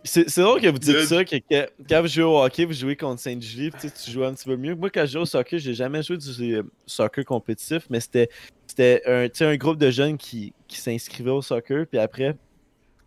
C'est 0.03 0.29
c'est 0.29 0.41
drôle 0.41 0.61
que 0.61 0.67
vous 0.67 0.77
dites 0.79 0.99
ça, 1.01 1.25
que, 1.25 1.35
que- 1.37 1.69
quand 1.89 2.01
vous 2.01 2.07
jouez 2.07 2.23
au 2.23 2.41
hockey, 2.41 2.63
vous 2.65 2.73
jouez 2.73 2.95
contre 2.95 3.19
Sainte-Julie, 3.21 3.71
puis 3.71 3.81
tu 3.81 3.87
sais, 3.89 3.93
tu 4.05 4.11
joues 4.11 4.23
un 4.23 4.33
petit 4.33 4.45
peu 4.45 4.55
mieux. 4.55 4.73
Moi, 4.75 4.89
quand 4.89 5.05
je 5.05 5.11
jouais 5.13 5.21
au 5.21 5.25
soccer, 5.25 5.59
j'ai 5.59 5.73
jamais 5.73 6.01
joué 6.03 6.17
du 6.17 6.55
euh, 6.55 6.63
soccer 6.85 7.25
compétitif, 7.25 7.83
mais 7.89 7.99
c'était 7.99 8.29
c'était 8.67 9.01
un, 9.05 9.27
tu 9.27 9.39
sais, 9.39 9.45
un 9.45 9.55
groupe 9.57 9.77
de 9.77 9.89
jeunes 9.91 10.17
qui, 10.17 10.53
qui 10.67 10.77
s'inscrivaient 10.79 11.31
au 11.31 11.41
soccer, 11.41 11.85
puis 11.85 11.99
après, 11.99 12.35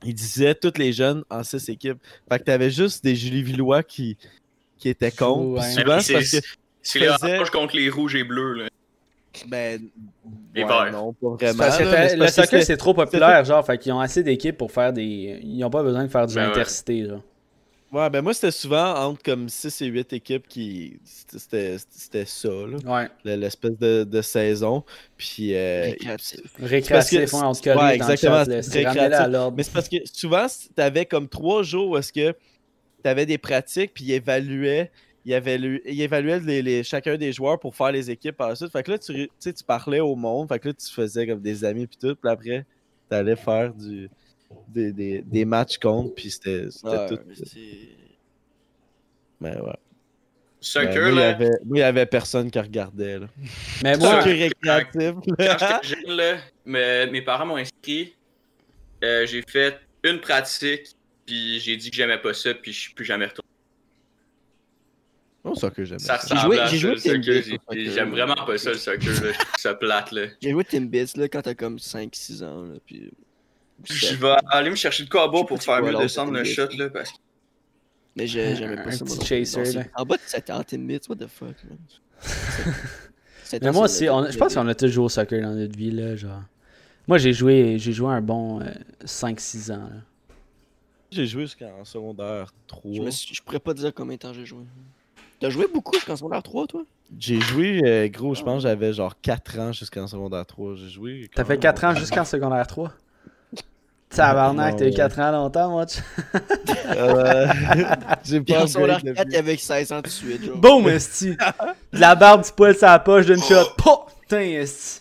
ils 0.04 0.12
disaient 0.14 0.54
tous 0.54 0.76
les 0.78 0.92
jeunes 0.92 1.24
en 1.30 1.42
six 1.44 1.66
équipes. 1.68 1.98
Fait 2.28 2.38
que 2.40 2.44
t'avais 2.44 2.70
juste 2.70 3.02
des 3.04 3.14
Julie 3.16 3.42
Villois 3.42 3.82
qui, 3.84 4.18
qui 4.76 4.88
étaient 4.90 5.12
contre. 5.12 5.60
Ouais. 5.62 5.70
souvent, 5.72 6.00
c'est 6.00 6.20
C'est 6.22 6.40
parce 6.40 6.42
que. 6.42 6.48
c'est 6.82 6.98
les 6.98 7.06
faisais- 7.08 7.34
oranges 7.36 7.50
contre 7.50 7.76
les 7.76 7.88
rouges 7.88 8.16
et 8.16 8.24
bleus. 8.24 8.54
Là. 8.54 8.68
Ben, 9.46 9.80
Les 10.54 10.62
ouais, 10.62 10.68
verts. 10.68 10.92
non, 10.92 11.12
pas 11.14 11.28
vraiment. 11.30 11.62
là, 11.64 11.78
mais 11.80 12.08
c'est 12.08 12.16
le 12.16 12.26
soccer, 12.28 12.62
c'est 12.62 12.76
trop 12.76 12.92
populaire, 12.94 13.44
genre, 13.44 13.64
fait 13.64 13.78
qu'ils 13.78 13.92
ont 13.92 14.00
assez 14.00 14.22
d'équipes 14.22 14.56
pour 14.58 14.70
faire 14.72 14.92
des. 14.92 15.40
Ils 15.42 15.64
ont 15.64 15.70
pas 15.70 15.82
besoin 15.82 16.04
de 16.04 16.08
faire 16.08 16.26
du 16.26 16.34
Ben 16.34 16.42
ouais. 16.44 16.50
intercité, 16.50 17.06
genre. 17.06 17.22
Ouais, 17.92 18.08
ben 18.08 18.22
moi, 18.22 18.32
c'était 18.32 18.50
souvent 18.50 18.94
entre 18.94 19.22
comme 19.22 19.50
6 19.50 19.82
et 19.82 19.86
8 19.86 20.12
équipes 20.14 20.48
qui. 20.48 20.98
C'était 21.04 21.76
c'était 21.90 22.24
ça, 22.24 22.48
là. 22.48 22.76
Ouais. 22.86 23.08
le- 23.24 23.36
L'espèce 23.36 23.76
de, 23.78 24.04
de 24.04 24.22
saison. 24.22 24.82
Puis. 25.18 25.54
euh, 25.54 25.84
Récréatif. 25.90 26.40
Récréatif, 26.58 26.90
parce 26.90 27.10
que- 27.10 27.16
ouais, 27.36 27.42
on 27.44 27.52
se 27.54 27.60
ouais, 27.60 27.64
colle 27.64 27.76
dans 27.76 27.86
le 27.88 27.92
exactement, 27.94 28.44
chat, 28.44 28.50
récréatif. 28.72 29.52
Mais 29.56 29.62
c'est 29.62 29.72
parce 29.74 29.88
que 29.90 29.96
souvent, 30.12 30.46
t'avais 30.74 31.04
comme 31.04 31.28
trois 31.28 31.62
jours 31.62 31.90
où 31.90 31.96
est-ce 31.98 32.12
que 32.14 32.34
t'avais 33.02 33.26
des 33.26 33.36
pratiques, 33.38 33.92
puis 33.92 34.04
ils 34.04 34.12
évaluaient, 34.12 34.90
évaluaient, 35.30 35.82
ils 35.84 36.00
évaluaient 36.00 36.40
les, 36.40 36.62
les- 36.62 36.82
chacun 36.82 37.16
des 37.16 37.32
joueurs 37.32 37.60
pour 37.60 37.76
faire 37.76 37.92
les 37.92 38.10
équipes 38.10 38.36
par 38.36 38.48
la 38.48 38.56
suite. 38.56 38.72
Fait 38.72 38.82
que 38.82 38.90
là, 38.90 38.98
tu, 38.98 39.30
tu 39.40 39.54
tu 39.54 39.64
parlais 39.64 40.00
au 40.00 40.16
monde, 40.16 40.48
fait 40.48 40.58
que 40.58 40.68
là, 40.68 40.74
tu 40.74 40.92
faisais 40.92 41.26
comme 41.26 41.40
des 41.40 41.64
amis, 41.64 41.86
puis 41.86 41.96
tout, 42.00 42.16
puis 42.16 42.30
après, 42.30 42.66
t'allais 43.08 43.36
faire 43.36 43.72
du, 43.72 44.10
des, 44.66 44.92
des, 44.92 45.22
des 45.22 45.44
matchs 45.44 45.78
contre, 45.78 46.14
puis 46.14 46.30
c'était 46.30 46.66
Ouais, 46.82 47.06
tout. 47.06 47.18
mais 47.26 47.34
Mais 49.40 49.60
ouais. 49.60 49.72
Soccer, 50.60 50.94
Ben, 50.94 51.00
moi, 51.02 51.10
il 51.10 51.14
y 51.14 51.18
là, 51.20 51.28
avait, 51.28 51.50
moi, 51.64 51.76
il 51.76 51.80
y 51.80 51.82
avait 51.82 52.06
personne 52.06 52.50
qui 52.50 52.58
regardait, 52.58 53.18
là. 53.18 53.26
Mais 53.82 53.96
Moi, 53.96 54.20
Soccer 54.22 54.38
récréatif, 54.38 55.12
quand 55.38 55.56
j'étais 55.58 55.86
jeune, 55.88 56.16
là, 56.16 56.38
me- 56.64 57.06
mes 57.10 57.22
parents 57.22 57.46
m'ont 57.46 57.56
inscrit. 57.56 58.14
euh, 59.02 59.26
j'ai 59.26 59.42
fait 59.48 59.80
une 60.04 60.20
pratique, 60.20 60.86
puis 61.26 61.58
j'ai 61.58 61.76
dit 61.76 61.90
que 61.90 61.96
j'aimais 61.96 62.18
pas 62.22 62.32
ça, 62.34 62.54
puis 62.54 62.72
je 62.72 62.80
suis 62.80 62.94
plus 62.94 63.04
jamais 63.04 63.26
retourné. 63.26 63.48
Oh, 65.44 65.54
soccer, 65.56 65.84
j'aime 65.84 65.98
Ça 65.98 66.18
ça. 66.18 66.36
J'ai 66.36 66.40
joué- 66.40 66.58
j'ai 66.68 66.78
joué 66.78 67.90
J'aime 67.90 68.14
là. 68.14 68.24
vraiment 68.26 68.46
pas 68.46 68.56
ça, 68.58 68.70
le 68.70 68.76
soccer. 68.78 69.12
Là. 69.24 69.32
Ça 69.58 69.74
plate. 69.74 70.12
Là. 70.12 70.26
J'ai 70.40 70.50
joué 70.52 70.62
Timbits 70.64 71.12
là, 71.16 71.28
quand 71.28 71.42
t'as 71.42 71.54
comme 71.54 71.78
5-6 71.78 72.42
ans. 72.44 72.62
Là, 72.62 72.74
puis... 72.86 73.10
Je 73.84 74.14
vais 74.14 74.34
aller 74.50 74.70
me 74.70 74.76
chercher 74.76 75.02
le 75.02 75.08
quoi 75.08 75.26
boire 75.26 75.44
pour 75.46 75.60
faire 75.60 75.82
mieux 75.82 75.96
descendre 75.96 76.32
le 76.32 76.44
shot. 76.44 76.68
Là, 76.78 76.88
parce 76.90 77.10
que 77.10 77.16
Mais 78.14 78.26
j'ai- 78.28 78.54
j'aimais 78.54 78.76
pas 78.76 78.82
Un 78.88 78.90
ça. 78.92 79.04
moi 79.04 79.16
chaser, 79.24 79.72
là. 79.72 79.84
En 79.96 80.04
bas 80.04 80.16
de 80.16 80.22
7 80.24 80.50
ans, 80.50 80.62
Timbits, 80.62 81.00
what 81.08 81.16
the 81.16 81.26
fuck, 81.26 81.56
man? 81.68 81.78
Sept 83.42 83.62
mais 83.62 83.68
ans, 83.68 83.72
moi 83.72 83.84
aussi, 83.86 84.04
je 84.06 84.38
pense 84.38 84.54
qu'on 84.54 84.68
a 84.68 84.74
tous 84.76 84.86
joué 84.88 85.04
au 85.04 85.08
soccer 85.08 85.42
dans 85.42 85.54
notre 85.54 85.76
vie, 85.76 85.90
là, 85.90 86.14
genre. 86.14 86.42
Moi, 87.08 87.18
j'ai 87.18 87.32
joué, 87.32 87.78
j'ai 87.80 87.92
joué 87.92 88.10
un 88.12 88.20
bon 88.22 88.60
euh, 88.60 88.66
5-6 89.04 89.72
ans, 89.72 89.88
là. 89.90 90.00
J'ai 91.10 91.26
joué 91.26 91.42
jusqu'en 91.42 91.84
secondaire 91.84 92.52
3. 92.68 92.92
Je, 92.94 93.00
me 93.02 93.10
suis- 93.10 93.34
je 93.34 93.42
pourrais 93.42 93.58
pas 93.60 93.74
dire 93.74 93.92
combien 93.92 94.14
de 94.14 94.20
temps 94.20 94.32
j'ai 94.32 94.46
joué. 94.46 94.62
T'as 95.42 95.50
joué 95.50 95.66
beaucoup 95.72 95.92
jusqu'en 95.94 96.16
secondaire 96.16 96.42
3, 96.42 96.66
toi? 96.68 96.82
J'ai 97.18 97.40
joué, 97.40 97.82
euh, 97.84 98.08
gros, 98.08 98.34
je 98.34 98.42
pense 98.42 98.62
que 98.62 98.68
j'avais 98.68 98.92
genre 98.92 99.14
4 99.20 99.58
ans 99.58 99.72
jusqu'en 99.72 100.06
secondaire 100.06 100.46
3. 100.46 100.76
J'ai 100.76 100.88
joué. 100.88 101.28
T'as 101.34 101.42
quand 101.42 101.48
fait 101.48 101.54
même 101.54 101.60
4 101.60 101.84
ans 101.84 101.94
jusqu'en 101.96 102.24
secondaire 102.24 102.66
3? 102.66 102.92
Tabarnak, 104.10 104.76
t'as 104.76 104.84
eu 104.84 104.88
ouais. 104.88 104.94
4 104.94 105.18
ans 105.20 105.32
longtemps, 105.32 105.70
moi. 105.70 105.86
tu- 105.86 105.98
Euh, 106.96 107.46
J'ai 108.24 108.40
Puis 108.40 108.54
pas 108.54 108.62
en 108.62 108.66
secondaire 108.66 108.96
upgrade 108.98 109.14
4, 109.16 109.24
depuis. 109.24 109.32
il 109.32 109.34
y 109.34 109.38
avait 109.38 109.56
16 109.56 109.92
ans 109.92 109.96
tout 109.96 110.02
de 110.02 110.08
suite. 110.08 110.44
Genre. 110.44 110.56
Boum, 110.58 110.88
esti! 110.88 111.30
De 111.92 111.98
la 111.98 112.14
barbe, 112.14 112.44
du 112.44 112.50
poil 112.52 112.76
sur 112.76 112.86
la 112.86 112.98
poche 112.98 113.26
d'une 113.26 113.42
shot. 113.42 113.64
Pouh! 113.78 113.90
Putain, 114.22 114.40
esti! 114.42 115.00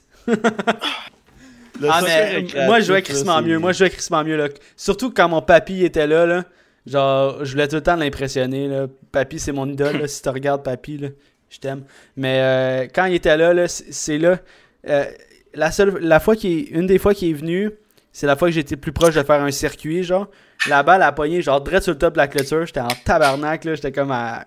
Ah, 1.87 2.01
mais 2.03 2.45
moi, 2.67 2.79
je 2.79 2.85
jouais 2.85 3.01
crissement 3.01 3.41
mieux. 3.41 3.57
Moi, 3.59 3.71
je 3.73 3.79
jouais 3.79 3.89
crissement 3.89 4.23
mieux, 4.23 4.37
là. 4.37 4.47
Surtout 4.77 5.11
quand 5.11 5.27
mon 5.29 5.41
papy 5.41 5.83
était 5.83 6.07
là, 6.07 6.25
là. 6.25 6.43
Genre, 6.88 7.45
je 7.45 7.51
voulais 7.51 7.67
tout 7.67 7.75
le 7.75 7.84
temps 7.84 7.95
l'impressionner, 7.95 8.67
là. 8.67 8.88
Papy, 9.11 9.39
c'est 9.39 9.51
mon 9.51 9.67
idole, 9.69 9.97
là. 9.97 10.07
Si 10.07 10.21
tu 10.21 10.29
regardes 10.29 10.63
papy, 10.63 10.97
là, 10.97 11.09
je 11.49 11.59
t'aime. 11.59 11.84
Mais 12.15 12.39
euh, 12.41 12.88
quand 12.93 13.05
il 13.05 13.15
était 13.15 13.38
là, 13.38 13.53
là, 13.53 13.67
c'est 13.67 14.17
là. 14.17 14.39
euh, 14.88 15.05
la 15.53 15.71
seule, 15.71 15.97
la 15.99 16.19
fois 16.19 16.36
qui 16.36 16.47
est, 16.59 16.61
une 16.71 16.88
des 16.88 16.97
fois 16.97 17.13
qu'il 17.13 17.29
est 17.29 17.34
venu, 17.34 17.71
c'est 18.13 18.25
la 18.25 18.36
fois 18.36 18.47
que 18.47 18.53
j'étais 18.53 18.77
plus 18.77 18.91
proche 18.91 19.15
de 19.15 19.23
faire 19.23 19.41
un 19.41 19.51
circuit, 19.51 20.03
genre. 20.03 20.27
La 20.69 20.84
balle 20.84 21.01
a 21.01 21.11
pogné, 21.11 21.41
genre, 21.41 21.61
direct 21.61 21.84
sur 21.84 21.93
le 21.93 21.97
top 21.99 22.13
de 22.13 22.17
la 22.17 22.27
clôture. 22.27 22.65
J'étais 22.65 22.79
en 22.82 22.88
tabarnak, 23.05 23.63
là. 23.63 23.75
J'étais 23.75 23.91
comme 23.91 24.11
à, 24.11 24.45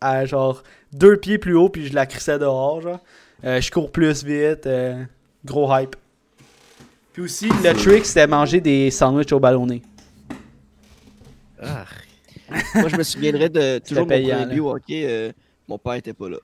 à, 0.00 0.24
genre, 0.26 0.62
deux 0.92 1.16
pieds 1.16 1.38
plus 1.38 1.54
haut, 1.54 1.68
puis 1.68 1.86
je 1.86 1.94
la 1.94 2.06
crissais 2.06 2.38
dehors, 2.38 2.80
genre. 2.82 3.00
Euh, 3.44 3.60
je 3.60 3.70
cours 3.70 3.90
plus 3.90 4.22
vite. 4.24 4.68
gros 5.44 5.74
hype. 5.74 5.96
Puis 7.12 7.22
aussi, 7.22 7.48
le 7.48 7.72
trick, 7.72 8.06
c'était 8.06 8.26
manger 8.26 8.60
des 8.60 8.90
sandwichs 8.90 9.32
au 9.32 9.40
ballonné. 9.40 9.82
Ah, 11.62 11.86
Moi, 12.74 12.88
je 12.88 12.96
me 12.96 13.02
souviendrai 13.02 13.48
de 13.48 13.78
toujours 13.78 14.02
mon 14.04 14.08
payant, 14.08 14.38
premier 14.40 14.54
but 14.54 14.60
au 14.60 14.70
hockey. 14.74 15.04
euh, 15.06 15.32
mon 15.68 15.78
père 15.78 15.94
était 15.94 16.14
pas 16.14 16.28
là. 16.28 16.38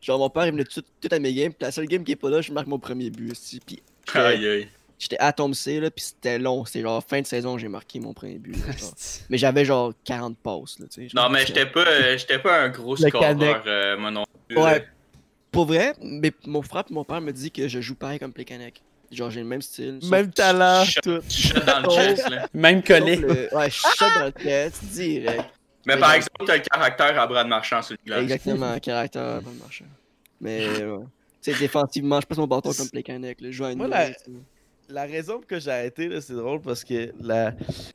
Genre, 0.00 0.18
mon 0.18 0.30
père, 0.30 0.46
il 0.46 0.52
venait 0.52 0.64
tout, 0.64 0.82
tout 1.00 1.08
à 1.10 1.18
mes 1.18 1.32
games, 1.32 1.52
puis 1.52 1.62
la 1.64 1.70
seule 1.70 1.86
game 1.86 2.02
qui 2.04 2.12
est 2.12 2.16
pas 2.16 2.30
là, 2.30 2.40
je 2.40 2.52
marque 2.52 2.66
mon 2.66 2.78
premier 2.78 3.10
but 3.10 3.30
aussi. 3.32 3.60
Puis 3.64 3.82
j'étais- 4.06 4.18
Aïe, 4.18 4.46
aïe. 4.46 4.68
j'étais 4.98 5.18
à 5.20 5.32
Tom 5.32 5.54
C, 5.54 5.78
là, 5.78 5.90
puis 5.90 6.04
c'était 6.04 6.38
long. 6.38 6.64
C'était 6.64 6.80
genre 6.82 7.02
fin 7.06 7.20
de 7.20 7.26
saison, 7.26 7.56
j'ai 7.58 7.68
marqué 7.68 8.00
mon 8.00 8.12
premier 8.12 8.38
but. 8.38 8.56
là. 8.66 8.74
Mais 9.30 9.38
j'avais 9.38 9.64
genre 9.64 9.92
40 10.04 10.36
passes, 10.38 10.78
là, 10.80 10.86
tu 10.90 11.08
sais. 11.08 11.14
Non, 11.14 11.28
mais 11.28 11.46
j'étais 11.46 11.66
pas, 11.66 11.86
euh, 11.86 12.16
j'étais 12.18 12.38
pas 12.40 12.62
un 12.62 12.68
gros 12.70 12.96
scoreur, 12.96 13.62
euh, 13.66 13.96
moi 13.96 14.10
non 14.10 14.24
plus. 14.48 14.58
Ouais. 14.58 14.86
Pour 15.52 15.66
vrai, 15.66 15.92
mais 16.02 16.32
mon 16.46 16.62
frère 16.62 16.84
et 16.90 16.94
mon 16.94 17.04
père 17.04 17.20
me 17.20 17.30
dit 17.30 17.50
que 17.50 17.68
je 17.68 17.80
joue 17.80 17.94
pareil 17.94 18.18
comme 18.18 18.32
Plekanec. 18.32 18.82
Genre, 19.12 19.30
j'ai 19.30 19.40
le 19.40 19.46
même 19.46 19.60
style. 19.62 20.00
Même 20.10 20.30
talent, 20.32 20.84
Shot- 20.84 21.00
tout. 21.02 21.20
shot 21.28 21.60
dans 21.66 21.80
le 21.80 21.90
chest, 21.90 22.28
là. 22.30 22.48
Même 22.54 22.82
le- 22.86 23.54
Ouais, 23.54 23.70
je 23.70 23.76
shot 23.76 24.04
dans 24.18 24.24
le 24.26 24.32
test, 24.32 24.82
direct. 24.84 25.44
Mais 25.86 25.96
par 25.98 26.14
exemple, 26.14 26.44
t'as 26.46 26.56
le 26.56 26.62
caractère 26.62 27.20
à 27.20 27.26
Brad 27.26 27.46
Marchand 27.46 27.82
sur 27.82 27.96
le 28.00 28.06
glace. 28.06 28.22
Exactement, 28.22 28.78
caractère, 28.78 29.40
pas 29.42 29.50
de 29.50 29.58
marchand. 29.58 29.84
Mais, 30.40 30.66
ouais. 30.84 30.98
Tu 31.42 31.52
sais, 31.52 31.58
défensivement, 31.58 32.20
je 32.20 32.26
passe 32.26 32.38
mon 32.38 32.46
bâton 32.46 32.72
comme 32.72 32.88
Plekanec. 32.88 33.38
Je 33.42 33.50
joue 33.50 33.64
à 33.64 33.72
une 33.72 33.78
Moi, 33.78 33.88
la-. 33.88 34.10
La 34.88 35.02
raison 35.04 35.38
pour 35.38 35.46
que 35.46 35.58
j'ai 35.58 35.70
arrêté, 35.70 36.08
là, 36.08 36.20
c'est 36.20 36.34
drôle 36.34 36.60
parce 36.60 36.84
que 36.84 37.12
la... 37.20 37.52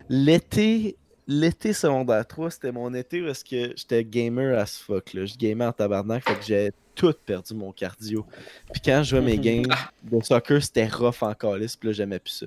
l'été 0.10 0.96
l'été 1.28 1.74
secondaire 1.74 2.26
3, 2.26 2.52
c'était 2.52 2.72
mon 2.72 2.94
été 2.94 3.22
parce 3.22 3.44
que 3.44 3.74
j'étais 3.76 4.04
gamer 4.04 4.58
as 4.58 4.78
fuck. 4.80 5.14
Là. 5.14 5.26
Je 5.26 5.36
gamais 5.36 5.66
en 5.66 5.74
tabarnak, 5.74 6.28
fait 6.28 6.36
que 6.36 6.46
j'ai 6.46 6.72
tout 6.96 7.14
perdu 7.26 7.54
mon 7.54 7.72
cardio. 7.72 8.26
Puis 8.72 8.82
quand 8.84 9.04
je 9.04 9.10
jouais 9.12 9.22
mes 9.22 9.38
games 9.38 9.66
de 10.04 10.24
soccer, 10.24 10.64
c'était 10.64 10.88
rough 10.88 11.22
en 11.22 11.34
calice, 11.34 11.76
puis 11.76 11.90
là, 11.90 11.94
j'aimais 11.94 12.20
plus 12.20 12.32
ça. 12.32 12.46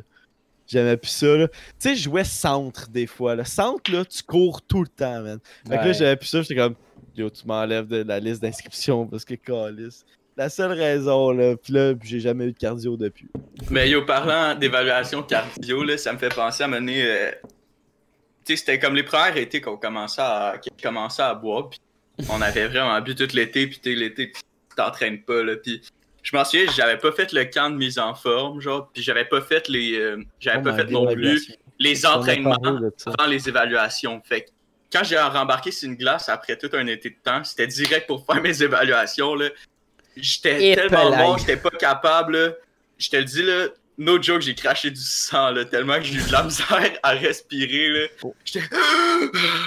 J'aimais 0.66 0.97
plus 0.97 1.11
ça, 1.11 1.37
là. 1.37 1.49
Tu 1.49 1.55
sais, 1.78 1.97
je 1.97 2.05
jouais 2.05 2.24
centre 2.24 2.89
des 2.89 3.07
fois. 3.07 3.35
Là. 3.35 3.45
Centre, 3.45 3.91
là, 3.93 4.05
tu 4.05 4.22
cours 4.22 4.62
tout 4.62 4.83
le 4.83 4.89
temps, 4.89 5.20
man. 5.20 5.39
Fait 5.68 5.78
que 5.78 5.85
là, 5.85 5.93
j'avais 5.93 6.16
plus 6.16 6.28
ça, 6.28 6.43
j'étais 6.43 6.57
comme, 6.57 6.76
yo, 7.16 7.28
tu 7.28 7.47
m'enlèves 7.47 7.89
de 7.89 8.03
la 8.03 8.20
liste 8.20 8.41
d'inscription 8.41 9.07
parce 9.07 9.24
que 9.24 9.35
calice. 9.35 10.05
La 10.37 10.49
seule 10.49 10.72
raison, 10.72 11.33
là, 11.33 11.57
puis 11.57 11.72
là, 11.72 11.93
j'ai 12.03 12.20
jamais 12.20 12.47
eu 12.47 12.53
de 12.53 12.57
cardio 12.57 12.97
depuis. 12.97 13.28
Mais 13.68 13.91
yo, 13.91 14.07
parlant 14.07 14.55
d'évaluation 14.55 15.22
cardio, 15.22 15.83
là, 15.83 15.99
ça 15.99 16.12
me 16.12 16.18
fait 16.18 16.33
penser 16.33 16.62
à 16.62 16.68
mener. 16.68 17.03
euh, 17.05 17.31
c'était 18.45 18.78
comme 18.78 18.95
les 18.95 19.03
premières 19.03 19.36
étés 19.36 19.61
qu'on 19.61 19.76
commençait 19.76 20.22
à, 20.22 20.55
qu'on 20.62 20.82
commençait 20.82 21.22
à 21.22 21.34
boire, 21.34 21.70
puis 21.70 21.80
on 22.28 22.41
avait 22.41 22.66
vraiment 22.68 23.01
bu 23.01 23.14
tout 23.14 23.28
l'été, 23.34 23.66
puis 23.66 23.80
l'été, 23.95 24.32
tu 24.32 24.41
t'entraînes 24.76 25.22
pas, 25.22 25.43
là. 25.43 25.57
Puis 25.57 25.80
je 26.22 26.36
m'en 26.36 26.45
souviens, 26.45 26.66
j'avais 26.74 26.99
pas 26.99 27.12
fait 27.12 27.32
le 27.32 27.45
camp 27.45 27.70
de 27.70 27.76
mise 27.76 27.99
en 27.99 28.14
forme, 28.14 28.61
genre, 28.61 28.91
puis 28.93 29.03
j'avais 29.03 29.24
pas 29.24 29.41
fait 29.41 29.68
les. 29.68 29.99
euh, 29.99 30.22
j'avais 30.38 30.59
Oh 30.59 30.62
pas 30.64 30.74
fait 30.74 30.91
non 30.91 31.07
plus 31.12 31.53
les 31.78 32.05
entraînements 32.07 32.59
avant 32.62 33.28
les 33.28 33.49
évaluations. 33.49 34.20
Fait 34.24 34.43
que 34.43 34.51
quand 34.93 35.05
j'ai 35.05 35.18
rembarqué 35.18 35.70
sur 35.70 35.88
une 35.88 35.97
glace 35.97 36.28
après 36.28 36.57
tout 36.59 36.68
un 36.74 36.86
été 36.86 37.11
de 37.11 37.16
temps, 37.22 37.43
c'était 37.45 37.66
direct 37.66 38.07
pour 38.07 38.26
faire 38.26 38.43
mes 38.43 38.62
évaluations. 38.62 39.34
Là. 39.34 39.49
J'étais 40.16 40.74
tellement 40.74 41.11
bon, 41.16 41.36
j'étais 41.38 41.57
pas 41.57 41.70
capable. 41.70 42.36
là. 42.36 42.53
Je 42.99 43.09
te 43.09 43.16
le 43.16 43.24
dis, 43.24 43.43
là, 43.43 43.68
no 44.01 44.20
joke, 44.20 44.40
j'ai 44.40 44.55
craché 44.55 44.90
du 44.90 45.01
sang, 45.01 45.51
là, 45.51 45.64
tellement 45.64 45.96
que 45.98 46.03
j'ai 46.05 46.14
eu 46.14 46.22
de 46.26 46.32
la 46.32 46.42
misère 46.42 46.90
à 47.03 47.11
respirer. 47.11 47.88
Là. 47.90 48.07
Oh. 48.22 48.34
J'étais. 48.44 48.64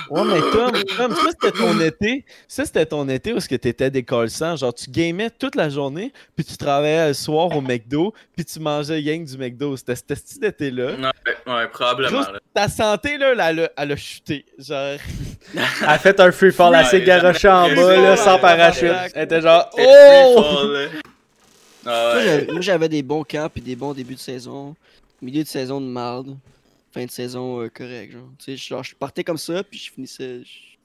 Ouais, 0.10 0.22
mais 0.26 0.40
Tom, 0.52 0.72
Tom, 0.98 1.16
ça 1.16 1.30
c'était 1.30 1.52
ton 1.58 1.80
été. 1.80 2.26
Ça 2.48 2.66
c'était 2.66 2.86
ton 2.88 3.08
été 3.08 3.32
où 3.32 3.38
est-ce 3.38 3.48
que 3.48 3.56
t'étais 3.56 3.92
décollissant. 3.92 4.56
Genre, 4.56 4.74
tu 4.74 4.90
gamais 4.90 5.30
toute 5.30 5.56
la 5.56 5.70
journée, 5.70 6.12
puis 6.36 6.44
tu 6.44 6.58
travaillais 6.58 7.10
le 7.10 7.14
soir 7.14 7.56
au 7.56 7.62
McDo, 7.62 8.14
puis 8.36 8.44
tu 8.44 8.60
mangeais 8.60 9.02
gang 9.04 9.24
du 9.24 9.38
McDo. 9.38 9.78
C'était 9.78 9.96
cet 9.96 10.44
été-là. 10.44 10.88
Ouais, 11.48 11.54
ouais, 11.54 11.68
probablement. 11.68 12.18
Juste- 12.18 12.32
là. 12.34 12.40
Ta 12.54 12.68
santé, 12.68 13.18
là, 13.18 13.34
elle 13.50 13.60
a, 13.62 13.70
elle 13.78 13.92
a 13.92 13.96
chuté. 13.96 14.46
Genre, 14.58 14.98
Elle 15.56 15.62
a 15.88 16.00
fait 16.00 16.20
un 16.20 16.32
free 16.32 16.52
fall, 16.52 16.74
elle 16.76 16.86
s'est 16.88 16.98
Ouais, 16.98 17.04
garochée 17.06 17.50
en 17.50 17.66
ouais, 17.70 17.76
bas, 17.76 17.86
ouais, 17.86 17.96
là, 18.02 18.12
ouais, 18.12 18.18
sans 18.18 18.36
ouais, 18.36 18.42
parachute. 18.42 18.84
ouais. 18.84 19.12
Elle 19.14 19.24
était 19.26 19.42
genre, 19.42 19.70
oh! 19.78 20.44
Ouais. 21.86 22.24
j'avais- 22.24 22.52
Moi, 22.52 22.62
j'avais 22.62 22.90
des 22.90 23.04
bons 23.04 23.24
camps 23.24 23.50
puis 23.52 23.62
des 23.62 23.76
bons 23.76 23.94
débuts 23.94 24.16
de 24.16 24.20
saison. 24.20 24.76
Milieu 25.22 25.44
de 25.44 25.48
saison 25.48 25.80
de 25.82 25.86
marde. 25.88 26.38
Fin 26.94 27.06
de 27.06 27.12
saison 27.12 27.62
euh, 27.62 27.70
correct, 27.70 28.12
genre. 28.12 28.30
Tu 28.38 28.46
sais, 28.46 28.58
genre, 28.58 28.84
je 28.84 28.94
partais 28.96 29.24
comme 29.24 29.38
ça, 29.38 29.64
puis 29.64 29.80
je 29.80 29.92
finissais. 29.92 30.44
je- 30.44 30.78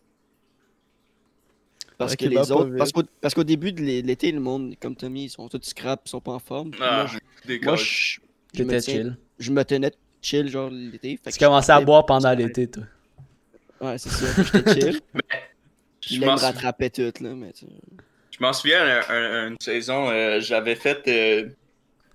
Parce 1.98 2.14
que 2.16 2.24
les 2.26 2.50
autres. 2.52 2.76
Parce 2.76 2.92
qu'au 2.92 3.02
parce 3.20 3.34
qu'au 3.34 3.44
début 3.44 3.72
de 3.72 3.82
l'é- 3.82 4.02
l'été, 4.02 4.30
le 4.32 4.40
monde, 4.40 4.74
comme 4.80 4.94
Tommy, 4.96 5.24
ils 5.24 5.30
sont 5.30 5.48
tous 5.48 5.60
scrap, 5.62 6.00
ils 6.06 6.08
sont 6.08 6.20
pas 6.20 6.32
en 6.32 6.38
forme. 6.38 6.70
Ah, 6.80 7.04
moi, 7.04 7.06
je, 7.46 7.52
moi, 7.64 7.76
coachs. 7.76 7.80
je, 7.84 8.20
je 8.54 8.62
me 8.62 8.80
tiens- 8.80 8.94
chill. 8.94 9.16
je 9.38 9.52
me 9.52 9.64
tenais 9.64 9.90
chill, 10.22 10.48
genre, 10.48 10.70
l'été. 10.70 11.18
fait 11.22 11.32
Tu 11.32 11.38
commençais 11.38 11.72
à 11.72 11.80
boire 11.80 12.06
pendant 12.06 12.32
l'été, 12.32 12.68
toi. 12.68 12.84
Ouais, 13.80 13.98
c'est 13.98 14.08
ça. 14.10 14.42
J'étais 14.42 14.80
chill. 14.80 15.00
Puis 16.00 16.14
Je 16.14 16.20
me 16.20 16.28
rattrapait 16.28 16.90
tout, 16.90 17.12
là. 17.22 17.34
Mais 17.34 17.52
tu- 17.52 17.66
Je 18.38 18.44
m'en 18.44 18.52
souviens, 18.52 18.82
un- 19.08 19.14
un- 19.14 19.48
une 19.48 19.56
saison, 19.60 20.10
euh, 20.10 20.40
j'avais 20.40 20.76
fait, 20.76 21.02
euh, 21.08 21.48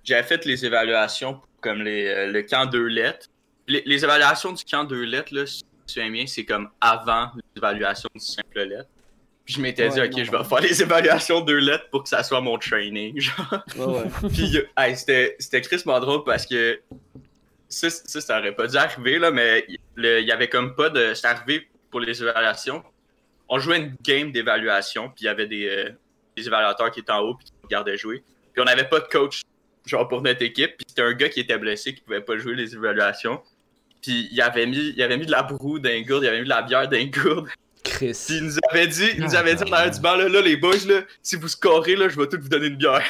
j'avais 0.04 0.22
fait 0.22 0.44
les 0.46 0.64
évaluations 0.64 1.34
pour 1.34 1.48
comme 1.60 1.82
les, 1.82 2.06
euh, 2.06 2.26
le 2.32 2.42
camp 2.42 2.66
deux 2.66 2.86
lettres. 2.86 3.26
Les, 3.68 3.82
les 3.86 4.04
évaluations 4.04 4.52
du 4.52 4.64
camp 4.64 4.84
deux 4.84 5.02
lettres, 5.02 5.34
là, 5.34 5.46
si 5.46 5.62
tu 5.62 5.68
souviens 5.94 6.10
bien, 6.10 6.26
c'est 6.26 6.44
comme 6.44 6.70
avant 6.80 7.30
l'évaluation 7.54 8.08
du 8.14 8.20
simple 8.24 8.60
lettre. 8.62 8.88
Puis 9.44 9.54
je 9.54 9.60
m'étais 9.60 9.88
dit, 9.90 10.00
ok, 10.00 10.12
non, 10.12 10.24
je 10.24 10.30
vais 10.30 10.36
non. 10.38 10.44
faire 10.44 10.60
les 10.60 10.82
évaluations 10.82 11.40
deux 11.42 11.58
lettres 11.58 11.88
pour 11.90 12.02
que 12.04 12.08
ça 12.08 12.22
soit 12.22 12.40
mon 12.40 12.56
training. 12.58 13.20
Genre. 13.20 13.62
Ouais, 13.76 13.84
ouais. 13.84 14.28
Puis 14.32 14.58
hey, 14.78 14.96
c'était, 14.96 15.60
crissement 15.60 16.00
drôle 16.00 16.24
parce 16.24 16.46
que 16.46 16.80
ça, 17.68 17.90
ça, 17.90 18.20
ça 18.22 18.38
aurait 18.38 18.54
pas 18.54 18.66
dû 18.66 18.76
arriver, 18.76 19.18
là, 19.18 19.30
mais 19.30 19.66
il 19.98 20.24
y 20.26 20.32
avait 20.32 20.48
comme 20.48 20.74
pas 20.74 20.88
de. 20.88 21.12
C'est 21.12 21.26
arrivé 21.26 21.68
pour 21.90 22.00
les 22.00 22.22
évaluations. 22.22 22.82
On 23.48 23.58
jouait 23.58 23.76
une 23.78 23.94
game 24.02 24.32
d'évaluation, 24.32 25.08
puis 25.08 25.22
il 25.22 25.24
y 25.26 25.28
avait 25.28 25.46
des, 25.46 25.68
euh, 25.68 25.90
des 26.36 26.46
évaluateurs 26.46 26.90
qui 26.90 27.00
étaient 27.00 27.12
en 27.12 27.20
haut 27.20 27.34
puis 27.34 27.46
qui 27.46 27.52
regardaient 27.64 27.96
jouer. 27.96 28.22
Puis 28.52 28.62
on 28.62 28.64
n'avait 28.64 28.88
pas 28.88 29.00
de 29.00 29.06
coach, 29.08 29.42
genre 29.86 30.06
pour 30.08 30.22
notre 30.22 30.42
équipe, 30.42 30.76
puis 30.76 30.84
c'était 30.88 31.02
un 31.02 31.12
gars 31.12 31.28
qui 31.28 31.40
était 31.40 31.58
blessé 31.58 31.94
qui 31.94 32.00
pouvait 32.02 32.20
pas 32.20 32.36
jouer 32.38 32.54
les 32.54 32.74
évaluations. 32.74 33.40
Puis 34.02 34.28
il 34.30 34.40
avait 34.42 34.66
mis, 34.66 34.92
il 34.96 35.02
avait 35.02 35.16
mis 35.16 35.26
de 35.26 35.30
la 35.30 35.42
broue 35.42 35.78
dans 35.78 35.88
les 35.88 36.04
gourdes, 36.04 36.24
il 36.24 36.28
avait 36.28 36.38
mis 36.38 36.44
de 36.44 36.48
la 36.50 36.62
bière 36.62 36.88
dans 36.88 36.96
les 36.96 37.08
gourdes. 37.08 37.48
Puis 37.82 37.92
Chris. 37.92 38.26
il 38.30 38.44
nous 38.44 38.56
avait 38.70 38.86
dit, 38.86 39.08
il 39.16 39.22
nous 39.22 39.34
avait 39.34 39.54
dit 39.54 39.62
en 39.64 39.72
arrière 39.72 39.90
du 39.90 40.00
banc, 40.00 40.16
là, 40.16 40.28
là, 40.28 40.40
les 40.40 40.56
boys, 40.56 40.74
là, 40.86 41.00
si 41.22 41.36
vous 41.36 41.48
scorez, 41.48 41.96
là, 41.96 42.08
je 42.08 42.18
vais 42.18 42.26
tout 42.28 42.38
vous 42.40 42.48
donner 42.48 42.66
une 42.68 42.76
bière. 42.76 43.02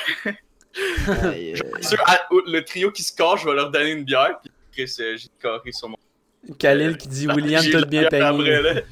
Sur- 1.80 2.00
à- 2.08 2.26
au- 2.32 2.42
le 2.46 2.60
trio 2.64 2.90
qui 2.90 3.02
score, 3.02 3.36
je 3.38 3.48
vais 3.48 3.54
leur 3.54 3.70
donner 3.70 3.92
une 3.92 4.04
bière. 4.04 4.38
Puis 4.42 4.52
Chris, 4.86 4.96
euh, 5.00 5.16
j'ai 5.16 5.28
carré 5.40 5.70
sur 5.72 5.88
mon. 5.88 5.96
Khalil 6.58 6.96
qui 6.96 7.08
dit 7.08 7.26
William, 7.36 7.62
tout 7.64 7.86
bien 7.86 8.02
payé. 8.08 8.20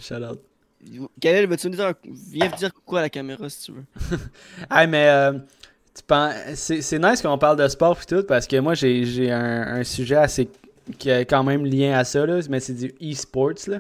Shout 0.00 0.14
out. 0.14 0.40
Kalel, 1.20 1.46
veux-tu 1.46 1.68
nous 1.68 1.76
dire. 1.76 1.86
un- 1.86 1.94
Viens 2.30 2.48
dire 2.58 2.72
coucou 2.74 2.96
à 2.96 3.02
la 3.02 3.10
caméra 3.10 3.48
si 3.48 3.62
tu 3.66 3.72
veux? 3.72 3.84
Hey, 4.70 4.86
mais 4.86 5.06
euh, 5.08 5.32
tu 5.94 6.02
penses, 6.06 6.34
c'est, 6.54 6.82
c'est 6.82 6.98
nice 6.98 7.22
qu'on 7.22 7.38
parle 7.38 7.56
de 7.58 7.68
sport 7.68 7.98
et 8.02 8.04
tout 8.06 8.24
parce 8.26 8.46
que 8.46 8.56
moi 8.58 8.74
j'ai, 8.74 9.04
j'ai 9.04 9.30
un, 9.30 9.76
un 9.78 9.84
sujet 9.84 10.16
assez 10.16 10.48
qui 10.98 11.10
a 11.10 11.20
quand 11.24 11.44
même 11.44 11.64
lien 11.64 11.96
à 11.96 12.04
ça 12.04 12.26
là, 12.26 12.40
mais 12.50 12.58
c'est 12.60 12.74
du 12.74 12.92
e-sports 13.02 13.52
là. 13.68 13.78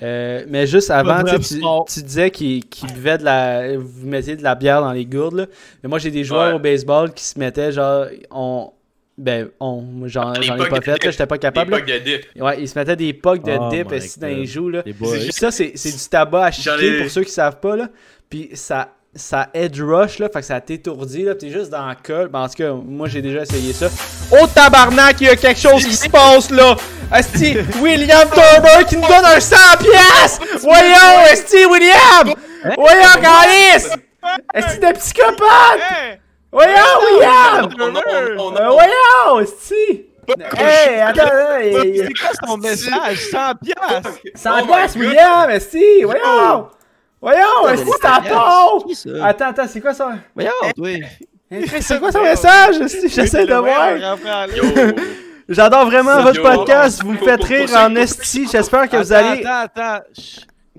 Euh, 0.00 0.46
mais 0.48 0.66
juste 0.66 0.90
avant, 0.90 1.22
tu, 1.22 1.38
tu, 1.38 2.02
disais 2.02 2.30
qu'il, 2.30 2.64
qu'il 2.66 2.90
buvait 2.94 3.18
de 3.18 3.24
la, 3.24 3.76
vous 3.76 4.06
mettiez 4.08 4.36
de 4.36 4.42
la 4.42 4.54
bière 4.54 4.80
dans 4.80 4.92
les 4.92 5.04
gourdes 5.04 5.34
là. 5.36 5.46
Mais 5.82 5.88
moi 5.90 5.98
j'ai 5.98 6.10
des 6.10 6.24
joueurs 6.24 6.48
Ouais. 6.48 6.54
au 6.54 6.58
baseball 6.58 7.12
qui 7.12 7.22
se 7.24 7.38
mettaient 7.38 7.72
genre, 7.72 8.06
on, 8.30 8.72
ben 9.18 9.48
on, 9.60 9.82
moi, 9.82 10.08
j'en, 10.08 10.32
Des 10.32 10.42
j'en 10.42 10.56
ai 10.56 10.68
pas 10.68 10.78
de 10.78 10.84
fait, 10.84 11.04
là, 11.04 11.10
j'étais 11.10 11.26
pas 11.26 11.36
Des 11.36 11.40
capable. 11.40 11.70
bugs 11.70 11.80
de 11.82 11.98
dip. 11.98 12.26
Ouais, 12.40 12.60
ils 12.60 12.68
se 12.68 12.78
mettaient 12.78 12.96
des 12.96 13.12
pucks 13.12 13.44
de 13.44 13.52
Oh 13.58 13.68
dip 13.70 13.92
ici 13.92 14.18
dans 14.18 14.26
les 14.28 14.46
joues 14.46 14.68
là. 14.70 14.82
les 14.86 14.92
boys. 14.92 15.16
Ça, 15.30 15.50
c'est 15.50 15.72
c'est 15.74 15.92
du 15.92 16.08
tabac 16.08 16.46
à 16.46 16.50
chiquer 16.50 16.96
ai- 16.96 17.02
pour 17.02 17.10
ceux 17.10 17.22
qui 17.24 17.30
savent 17.32 17.60
pas, 17.60 17.76
là. 17.76 17.88
Puis 18.30 18.50
ça, 18.54 18.88
ça 19.14 19.50
edge 19.52 19.80
rush, 19.82 20.18
là. 20.18 20.28
Fait 20.32 20.40
que 20.40 20.46
ça 20.46 20.60
t'étourdit, 20.60 21.24
là. 21.24 21.34
T'es 21.34 21.50
juste 21.50 21.70
dans 21.70 21.86
le 21.88 21.94
col. 22.02 22.28
Ben, 22.28 22.40
en 22.40 22.48
tout 22.48 22.54
cas, 22.54 22.72
moi, 22.72 23.06
j'ai 23.08 23.20
déjà 23.20 23.42
essayé 23.42 23.72
ça. 23.74 23.88
Oh, 24.32 24.46
tabarnak, 24.54 25.20
il 25.20 25.26
y 25.26 25.30
a 25.30 25.36
quelque 25.36 25.60
chose 25.60 25.84
qui 25.84 25.94
se 25.94 26.08
passe, 26.08 26.50
là. 26.50 26.74
Esti, 27.14 27.58
William 27.82 28.26
Turber 28.30 28.86
qui 28.88 28.96
nous 28.96 29.02
donne 29.06 29.24
un 29.26 29.38
100 29.40 29.54
piastres. 29.78 30.40
Voyons, 30.62 31.26
Esti, 31.30 31.66
William. 31.66 32.34
Voyons, 32.74 33.20
Calis. 33.20 33.84
Esti, 34.54 34.80
t'es 34.80 34.92
psychopathe. 34.94 36.20
Voyons, 36.52 36.98
William. 37.00 37.70
Voyons, 38.54 39.40
Esti. 39.40 40.06
Hey, 40.56 41.00
attends, 41.00 41.58
hey, 41.58 41.98
C'est 42.06 42.12
quoi 42.14 42.30
son 42.46 42.56
message? 42.58 43.18
100 43.30 43.54
piastres! 43.56 44.18
100 44.34 44.50
Oh 44.50 44.56
my 44.60 44.66
piastres. 44.66 44.98
William, 44.98 45.50
Esti. 45.50 46.02
Voyons. 46.04 46.68
Voyons, 47.20 47.68
Esti. 47.72 47.90
Qui 48.86 48.94
ça? 48.94 49.26
Attends, 49.26 49.46
attends, 49.46 49.66
c'est 49.68 49.80
quoi 49.80 49.94
ça? 49.94 50.12
Voyons, 50.34 50.50
oui. 50.78 51.02
C'est 51.80 51.98
quoi 51.98 52.12
son 52.12 52.22
message? 52.22 52.80
esti? 52.80 53.08
J'essaie 53.08 53.46
de 53.46 53.54
voir. 53.54 54.16
J'adore 55.48 55.86
vraiment 55.86 56.22
votre 56.22 56.40
podcast. 56.42 57.02
Vous 57.02 57.12
me 57.12 57.18
faites 57.18 57.44
rire 57.44 57.68
en 57.76 57.94
esti. 57.96 58.48
J'espère 58.50 58.88
que 58.88 58.96
vous 58.96 59.12
allez. 59.12 59.44
Attends, 59.44 59.80
attends. 59.82 60.04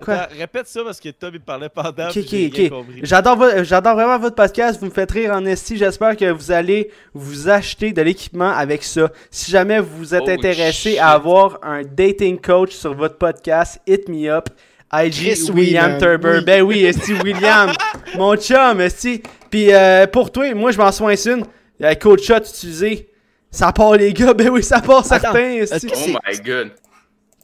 Chut. 0.04 0.06
Quoi? 0.06 0.14
Attends, 0.16 0.36
Répète 0.38 0.68
ça 0.68 0.82
parce 0.84 1.00
que 1.00 1.10
Tom 1.10 1.32
il 1.34 1.40
parlait 1.40 1.70
pendant. 1.70 2.10
Ok, 2.10 2.18
ok, 2.18 2.24
j'ai 2.30 2.48
rien 2.54 2.66
ok. 2.66 2.70
compris. 2.70 3.00
J'adore 3.04 3.46
j'adore 3.64 3.96
vraiment 3.96 4.20
votre 4.20 4.36
podcast. 4.36 4.80
Vous 4.80 4.86
me 4.88 4.92
faites 4.92 5.12
rire 5.12 5.32
en 5.34 5.46
esti. 5.46 5.78
J'espère 5.78 6.16
que 6.18 6.32
vous 6.32 6.52
allez 6.52 6.90
vous 7.14 7.50
acheter 7.50 7.92
de 7.94 8.02
l'équipement 8.02 8.52
avec 8.52 8.84
ça. 8.84 9.10
Si 9.32 9.52
jamais 9.52 9.80
vous 9.80 10.14
êtes 10.14 10.24
Oh, 10.26 10.30
intéressé 10.30 10.92
shit. 10.92 11.00
à 11.00 11.10
avoir 11.12 11.60
un 11.64 11.84
dating 11.84 12.40
coach 12.40 12.72
sur 12.74 12.94
votre 12.94 13.18
podcast, 13.18 13.80
hit 13.88 14.08
me 14.10 14.30
up. 14.30 14.50
IG 14.96 15.36
William 15.54 15.98
Turber. 15.98 16.38
oui. 16.38 16.44
Ben 16.46 16.62
oui, 16.62 16.86
esti 16.86 17.14
William. 17.24 17.72
mon 18.16 18.36
chum, 18.36 18.80
esti. 18.82 19.24
Puis 19.50 19.74
euh, 19.74 20.06
pour 20.08 20.32
toi, 20.32 20.54
moi 20.54 20.72
je 20.72 20.78
m'en 20.78 20.92
souviens 20.92 21.16
une. 21.36 21.46
Euh, 21.84 21.96
Code 21.96 22.22
shot 22.22 22.38
utilisé. 22.38 23.10
Ça 23.50 23.72
part 23.72 23.94
les 23.96 24.14
gars, 24.14 24.34
ben 24.34 24.50
oui, 24.50 24.64
ça 24.64 24.80
part 24.82 25.04
certains. 25.06 25.54
esti. 25.62 25.88
Oh 25.94 26.18
my 26.28 26.40
god. 26.40 26.72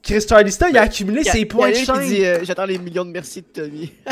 Chris 0.02 0.26
Charlista, 0.28 0.70
il 0.70 0.78
a 0.78 0.84
accumulé 0.84 1.24
ses 1.24 1.46
points 1.46 1.70
de 1.70 1.76
Il 1.76 1.80
y 1.80 1.82
a 1.82 1.86
quelqu'un 1.86 2.02
qui 2.02 2.08
chaîne. 2.10 2.18
dit 2.18 2.26
euh, 2.26 2.40
J'attends 2.44 2.66
les 2.66 2.78
millions 2.78 3.06
de 3.06 3.12
merci 3.12 3.42
de 3.42 3.48
Tommy. 3.48 3.92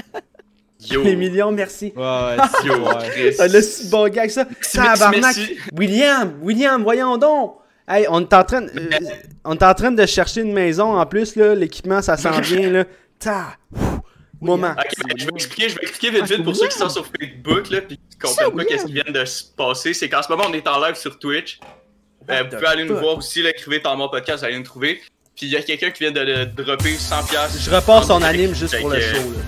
Yo. 0.89 1.03
Les 1.03 1.15
millions, 1.15 1.51
merci. 1.51 1.91
Ouais, 1.95 2.03
ouais, 2.03 2.37
c'est 2.61 2.67
Yo, 2.67 2.75
ouais. 2.75 3.09
Chris. 3.09 3.33
C'est 3.33 3.47
le 3.47 3.61
si 3.61 3.89
bon 3.89 4.07
gag 4.09 4.29
ça. 4.29 4.45
Merci, 4.45 4.77
Tabarnak. 4.77 5.21
merci. 5.21 5.57
William, 5.75 6.37
William, 6.41 6.83
voyons 6.83 7.17
donc. 7.17 7.55
Hey, 7.87 8.05
on 8.09 8.21
est 8.21 8.33
en 8.33 8.43
train 8.43 8.61
de, 8.61 8.69
euh, 8.69 8.99
on 9.45 9.55
est 9.55 9.63
en 9.63 9.73
train 9.73 9.91
de 9.91 10.05
chercher 10.05 10.41
une 10.41 10.53
maison 10.53 10.97
en 10.97 11.05
plus 11.05 11.35
là, 11.35 11.55
l'équipement 11.55 12.01
ça 12.01 12.17
s'en 12.17 12.39
vient 12.41 12.69
là. 12.69 12.85
Ta. 13.17 13.55
Moment. 14.39 14.75
Ok, 14.77 14.91
ben, 15.07 15.15
je 15.17 15.25
vais 15.25 15.31
expliquer, 15.33 15.69
je 15.69 15.75
vais 15.75 15.81
expliquer 15.81 16.15
vite 16.15 16.25
vite 16.31 16.43
pour 16.43 16.55
ceux 16.55 16.67
qui 16.67 16.77
sont 16.77 16.89
sur 16.89 17.07
Facebook 17.07 17.71
là, 17.71 17.81
puis 17.81 17.97
qui 17.97 18.29
Ça, 18.29 18.43
comprennent 18.43 18.57
pas 18.57 18.65
qu'est-ce 18.65 18.85
qui 18.85 18.93
vient 18.93 19.11
de 19.11 19.25
se 19.25 19.43
passer. 19.45 19.95
C'est 19.95 20.09
qu'en 20.09 20.21
ce 20.21 20.29
moment 20.29 20.43
on 20.47 20.53
est 20.53 20.67
en 20.67 20.79
live 20.85 20.93
sur 20.95 21.17
Twitch. 21.17 21.59
Euh, 22.29 22.43
vous 22.43 22.49
pouvez 22.55 22.67
aller 22.67 22.83
nous 22.83 22.97
voir 22.97 23.17
aussi, 23.17 23.41
là, 23.41 23.49
écrivez 23.49 23.79
dans 23.79 23.95
mon 23.95 24.09
podcast, 24.09 24.39
vous 24.39 24.45
allez 24.45 24.57
nous 24.57 24.63
trouver. 24.63 25.01
Puis 25.37 25.45
il 25.45 25.49
y 25.51 25.55
a 25.55 25.61
quelqu'un 25.61 25.91
qui 25.91 26.03
vient 26.03 26.11
de, 26.11 26.25
de 26.25 26.63
dropper 26.63 26.95
100 26.97 27.23
piastres. 27.27 27.59
Je 27.61 27.69
repars 27.69 28.03
son 28.03 28.21
anime 28.23 28.55
juste 28.55 28.79
pour 28.79 28.89
le 28.89 28.99
show 28.99 29.13
là. 29.31 29.39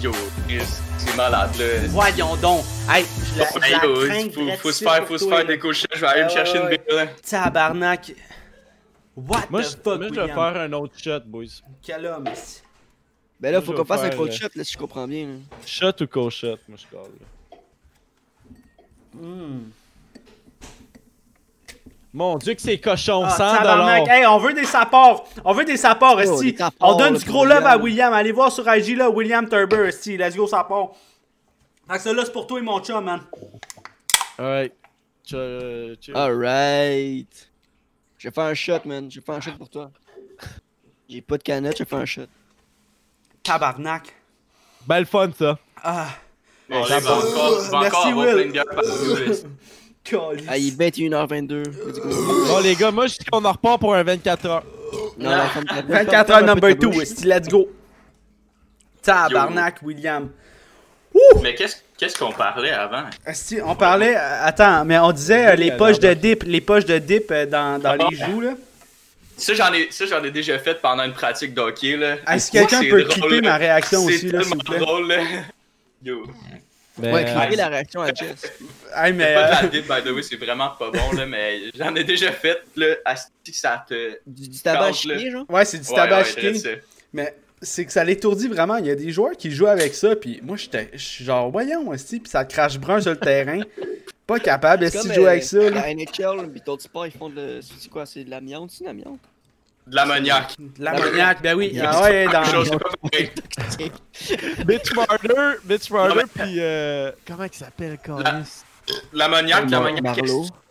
Yo, 0.00 0.12
Chris, 0.48 0.60
c'est 0.98 1.16
malade 1.16 1.50
là. 1.58 1.64
Voyons 1.88 2.36
donc. 2.36 2.64
Hey, 2.88 3.04
je 3.34 3.38
la, 3.60 3.68
yo, 3.84 3.94
crains 4.06 4.30
faut, 4.32 4.56
faut 4.62 4.72
se 4.72 4.84
faire, 4.84 5.06
faut 5.06 5.18
se 5.18 5.28
faire 5.28 5.44
des 5.44 5.58
couches. 5.58 5.84
Je 5.92 6.00
vais 6.00 6.06
aller 6.06 6.22
me 6.22 6.26
Ouais, 6.28 6.32
chercher 6.34 6.58
ouais, 6.58 6.64
une 6.64 6.68
ouais. 6.70 6.78
bière 6.86 7.04
là. 7.06 7.12
Tabarnak. 7.28 8.12
What 9.16 9.40
Moi, 9.50 9.62
the 9.62 9.64
je, 9.64 9.70
fuck, 9.70 9.98
moi, 9.98 10.08
je 10.14 10.20
vais 10.20 10.26
faire 10.28 10.56
un 10.56 10.72
autre 10.72 10.94
shot, 10.98 11.20
boys. 11.26 11.44
Quel 11.82 12.06
homme. 12.06 12.24
Ben 13.40 13.50
là, 13.52 13.58
Moi, 13.58 13.66
faut 13.66 13.72
qu'on 13.74 13.84
fasse 13.84 14.02
un 14.02 14.10
cold 14.10 14.30
euh, 14.32 14.34
shot, 14.36 14.48
là, 14.54 14.64
si 14.64 14.72
je 14.72 14.78
comprends 14.78 15.06
bien. 15.08 15.26
là. 15.26 15.34
Shot 15.66 15.92
ou 16.02 16.06
co-shot, 16.06 16.58
moi, 16.68 16.78
je 16.80 16.96
parle. 16.96 17.10
là. 17.20 17.58
Mon 22.14 22.36
dieu, 22.36 22.52
que 22.54 22.60
c'est 22.60 22.78
cochon, 22.78 23.22
Ah, 23.24 23.30
100 23.30 23.36
tabarnak. 23.56 24.08
Hey, 24.08 24.26
on 24.26 24.38
veut 24.38 24.52
des 24.52 24.66
sapports. 24.66 25.24
On 25.44 25.54
veut 25.54 25.64
des 25.64 25.78
sapports, 25.78 26.20
Oh, 26.26 26.42
on 26.80 26.96
donne 26.96 27.14
du 27.14 27.24
gros 27.24 27.46
love 27.46 27.64
à 27.64 27.78
William. 27.78 28.12
Allez 28.12 28.32
voir 28.32 28.52
sur 28.52 28.64
IG 28.72 28.96
là, 28.96 29.08
William 29.08 29.48
Turber, 29.48 29.86
esti. 29.88 30.18
Let's 30.18 30.36
go, 30.36 30.46
sapports. 30.46 30.94
Fait 31.88 31.96
que 31.96 32.02
ça 32.02 32.12
là, 32.12 32.22
c'est 32.24 32.32
pour 32.32 32.46
toi 32.46 32.58
et 32.58 32.62
mon 32.62 32.80
chum, 32.80 33.02
man. 33.04 33.20
Alright. 34.38 34.72
Alright. 36.14 37.50
Je 38.18 38.28
vais 38.28 38.34
faire 38.34 38.44
un 38.44 38.54
shot, 38.54 38.80
man. 38.84 39.10
Je 39.10 39.18
vais 39.20 39.24
faire 39.24 39.34
un 39.36 39.40
shot 39.40 39.52
pour 39.58 39.68
toi. 39.70 39.90
J'ai 41.08 41.22
pas 41.22 41.38
de 41.38 41.42
canette, 41.42 41.78
je 41.78 41.82
vais 41.84 41.88
faire 41.88 41.98
un 41.98 42.04
shot. 42.06 42.26
Tabarnak. 43.42 44.14
Belle 44.86 45.06
fun, 45.06 45.30
ça. 45.38 45.58
Ah, 45.82 46.08
Bon, 46.68 46.82
va 46.84 46.96
encore, 46.96 47.60
va 47.70 47.80
Merci, 47.80 47.96
encore 47.96 48.16
Will. 48.16 48.62
Ah, 50.48 50.58
il 50.58 50.68
est 50.68 50.90
21h22. 50.90 51.62
Let's 51.62 51.98
go. 52.00 52.08
Bon, 52.48 52.58
les 52.60 52.74
gars, 52.74 52.90
moi, 52.90 53.06
je 53.06 53.18
dis 53.18 53.24
qu'on 53.24 53.44
en 53.44 53.52
repart 53.52 53.80
pour 53.80 53.94
un 53.94 54.02
24 54.02 54.46
heures. 54.46 54.64
Non, 55.18 55.30
la 55.30 55.46
femme 55.48 55.64
de 55.64 55.92
24 55.92 56.30
heures 56.30 56.42
number 56.44 56.74
2, 56.76 56.88
esti. 57.00 57.24
Let's 57.26 57.48
go. 57.48 57.68
Tabarnak, 59.02 59.76
William. 59.82 60.28
Mais 61.42 61.54
qu'est-ce 61.54 61.76
qu'est-ce 61.98 62.18
qu'on 62.18 62.32
parlait 62.32 62.70
avant? 62.70 63.04
On 63.64 63.74
parlait. 63.74 64.16
euh, 64.16 64.44
Attends, 64.46 64.84
mais 64.84 64.98
on 64.98 65.12
disait 65.12 65.48
euh, 65.48 65.54
les 65.56 65.72
poches 65.72 65.98
de 65.98 66.14
dip, 66.14 66.42
les 66.44 66.60
poches 66.60 66.86
de 66.86 66.98
dip 66.98 67.30
euh, 67.30 67.44
dans, 67.46 67.78
dans 67.80 67.94
les 67.94 68.16
joues, 68.16 68.40
là. 68.40 68.54
Ça, 69.36 69.54
j'en 69.54 69.72
ai, 69.72 69.88
ça, 69.90 70.06
j'en 70.06 70.22
ai 70.24 70.30
déjà 70.30 70.58
fait 70.58 70.80
pendant 70.80 71.04
une 71.04 71.12
pratique 71.12 71.52
d'hockey, 71.54 71.96
là. 71.96 72.16
Est-ce 72.28 72.50
que 72.50 72.58
quelqu'un 72.58 72.80
peut 72.88 73.04
clipper 73.04 73.40
ma 73.40 73.56
réaction 73.56 74.04
aussi, 74.04 74.30
là, 74.30 74.42
s'il 74.42 74.50
tellement 74.50 74.56
vous 74.56 74.70
plaît? 74.70 74.78
drôle, 74.78 75.08
là. 75.08 75.16
Yo. 76.04 76.24
Mais, 76.98 77.12
Ouais, 77.12 77.24
euh, 77.26 77.40
cliquez 77.40 77.56
la 77.56 77.68
réaction 77.68 78.02
à 78.02 78.12
Jess? 78.12 78.52
Hey, 78.94 79.12
mais. 79.14 79.24
C'est 79.24 79.34
pas 79.34 79.46
de 79.46 79.50
la 79.50 79.64
euh, 79.64 79.68
dip, 79.68 79.82
by 79.88 80.02
the 80.02 80.14
way, 80.14 80.22
c'est 80.22 80.36
vraiment 80.36 80.70
pas 80.78 80.90
bon, 80.90 81.12
là, 81.16 81.24
mais 81.26 81.70
j'en 81.74 81.94
ai 81.94 82.04
déjà 82.04 82.30
fait, 82.32 82.58
là, 82.76 82.96
asti 83.04 83.30
que 83.50 83.56
ça 83.56 83.84
te... 83.88 84.18
Du, 84.26 84.48
du 84.48 84.60
tabac 84.60 84.80
à 84.80 84.86
là. 84.88 84.92
chier, 84.92 85.30
genre? 85.30 85.46
Ouais, 85.48 85.64
c'est 85.64 85.78
du 85.78 85.88
Ouais, 85.88 85.96
tabac 85.96 86.22
ouais, 86.22 86.54
ça. 86.54 86.68
Mais 87.14 87.34
c'est 87.62 87.86
que 87.86 87.92
ça 87.92 88.04
l'étourdit 88.04 88.48
vraiment. 88.48 88.76
Il 88.76 88.86
y 88.86 88.90
a 88.90 88.94
des 88.94 89.10
joueurs 89.10 89.36
qui 89.36 89.50
jouent 89.50 89.68
avec 89.68 89.94
ça, 89.94 90.16
puis 90.16 90.40
moi, 90.42 90.56
j'étais 90.56 90.90
je 90.92 90.98
suis 90.98 91.24
genre, 91.24 91.50
voyons, 91.50 91.92
esti, 91.94 92.20
puis 92.20 92.30
ça 92.30 92.44
crache 92.44 92.78
brun 92.78 93.00
sur 93.00 93.12
le 93.12 93.18
terrain. 93.18 93.60
Pas 94.26 94.38
capable, 94.38 94.84
esti, 94.84 95.08
de 95.08 95.14
jouer 95.14 95.24
euh, 95.24 95.30
avec 95.30 95.44
ça, 95.44 95.58
là. 95.58 95.70
La 95.70 95.94
NHL, 95.94 96.50
pis 96.52 96.60
d'autres 96.64 96.82
sports, 96.82 97.06
ils 97.06 97.12
font 97.12 97.30
de. 97.30 97.60
C'est 97.62 97.90
quoi 97.90 98.04
C'est 98.04 98.24
de 98.24 98.30
l'amiante 98.30 98.70
C'est 98.70 98.84
de 98.84 98.88
l'amiante 98.88 99.18
De 99.86 99.96
l'ammoniaque. 99.96 100.54
L'ammoniaque, 100.78 101.42
ben 101.42 101.56
oui. 101.56 101.78
Ah 101.82 102.02
ouais, 102.02 102.26
dans. 102.26 102.42
Quelque 102.42 102.50
chose. 102.50 102.70
Mitch 104.66 104.94
Marner, 104.94 105.56
Mitch 105.68 105.90
mais- 105.90 106.22
puis 106.44 106.56
euh, 106.58 107.10
comment 107.26 107.44
il 107.44 107.54
s'appelle, 107.54 107.98
Carlis? 107.98 108.62
L'ammoniaque, 109.12 109.70
l'ammoniaque, 109.70 110.20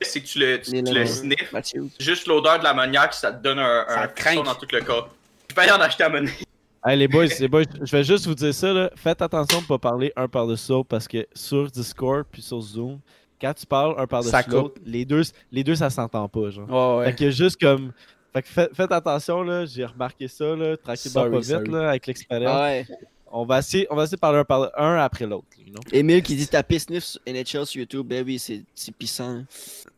c'est? 0.01 0.21
que 0.21 0.27
tu 0.27 0.39
le, 0.39 0.61
tu, 0.61 0.81
le 0.81 1.05
sniffes. 1.05 1.51
Mathieu. 1.51 1.87
Juste 1.99 2.27
l'odeur 2.27 2.59
de 2.59 2.63
l'ammoniaque, 2.63 3.13
ça 3.13 3.31
te 3.31 3.41
donne 3.41 3.59
un, 3.59 3.85
Ça 3.87 4.01
un 4.03 4.07
craque. 4.07 4.35
dans 4.43 4.55
tout 4.55 4.67
le 4.71 4.81
corps. 4.81 5.09
Je 5.49 5.55
vais 5.55 5.61
aller 5.61 5.71
en 5.71 5.81
acheter 5.81 6.03
à 6.03 6.09
monnaie. 6.09 6.31
Hey, 6.83 6.97
les 6.97 7.07
boys, 7.07 7.27
les 7.39 7.47
boys, 7.47 7.61
je 7.79 7.95
vais 7.95 8.03
juste 8.03 8.25
vous 8.25 8.33
dire 8.33 8.55
ça, 8.55 8.73
là. 8.73 8.89
Faites 8.95 9.21
attention 9.21 9.61
de 9.61 9.67
pas 9.67 9.77
parler 9.77 10.11
un 10.15 10.27
par-dessus 10.27 10.71
l'autre 10.71 10.87
parce 10.89 11.07
que 11.07 11.27
sur 11.31 11.69
Discord 11.69 12.25
puis 12.31 12.41
sur 12.41 12.59
Zoom, 12.59 12.99
quand 13.39 13.53
tu 13.53 13.67
parles 13.67 13.93
un 13.99 14.07
par-dessus 14.07 14.49
l'autre, 14.49 14.81
les 14.83 15.05
deux, 15.05 15.21
les 15.51 15.63
deux, 15.63 15.75
ça 15.75 15.91
s'entend 15.91 16.27
pas, 16.27 16.49
genre. 16.49 16.97
Ouais, 16.97 17.05
Fait 17.05 17.15
que 17.15 17.29
juste 17.29 17.61
comme. 17.61 17.91
Fait 18.33 18.41
que 18.41 18.47
faites, 18.47 18.73
faites 18.75 18.91
attention, 18.91 19.41
là. 19.43 19.65
J'ai 19.65 19.85
remarqué 19.85 20.27
ça, 20.27 20.55
là. 20.55 20.77
Tranquillement, 20.77 21.13
Sorry, 21.13 21.31
pas 21.31 21.39
vite, 21.59 21.67
là, 21.67 21.89
avec 21.89 22.07
l'expérience. 22.07 22.51
Ah 22.55 22.63
ouais. 22.63 22.85
On, 23.33 23.45
va 23.45 23.59
essayer, 23.59 23.87
on 23.89 23.95
va 23.95 24.03
essayer 24.03 24.17
de 24.17 24.19
parler 24.21 24.39
un, 24.39 24.43
par 24.45 24.69
un 24.77 24.97
après 24.97 25.25
l'autre, 25.25 25.47
you 25.57 25.71
know? 25.73 25.79
Emile 25.93 26.21
qui 26.21 26.35
dit 26.35 26.47
taper 26.47 26.79
sniff 26.79 27.03
sur 27.03 27.21
NHL 27.25 27.65
sur 27.65 27.79
YouTube. 27.79 28.05
Ben 28.07 28.23
oui, 28.25 28.37
c'est 28.39 28.61
c'est 28.75 28.93
puissant. 28.93 29.43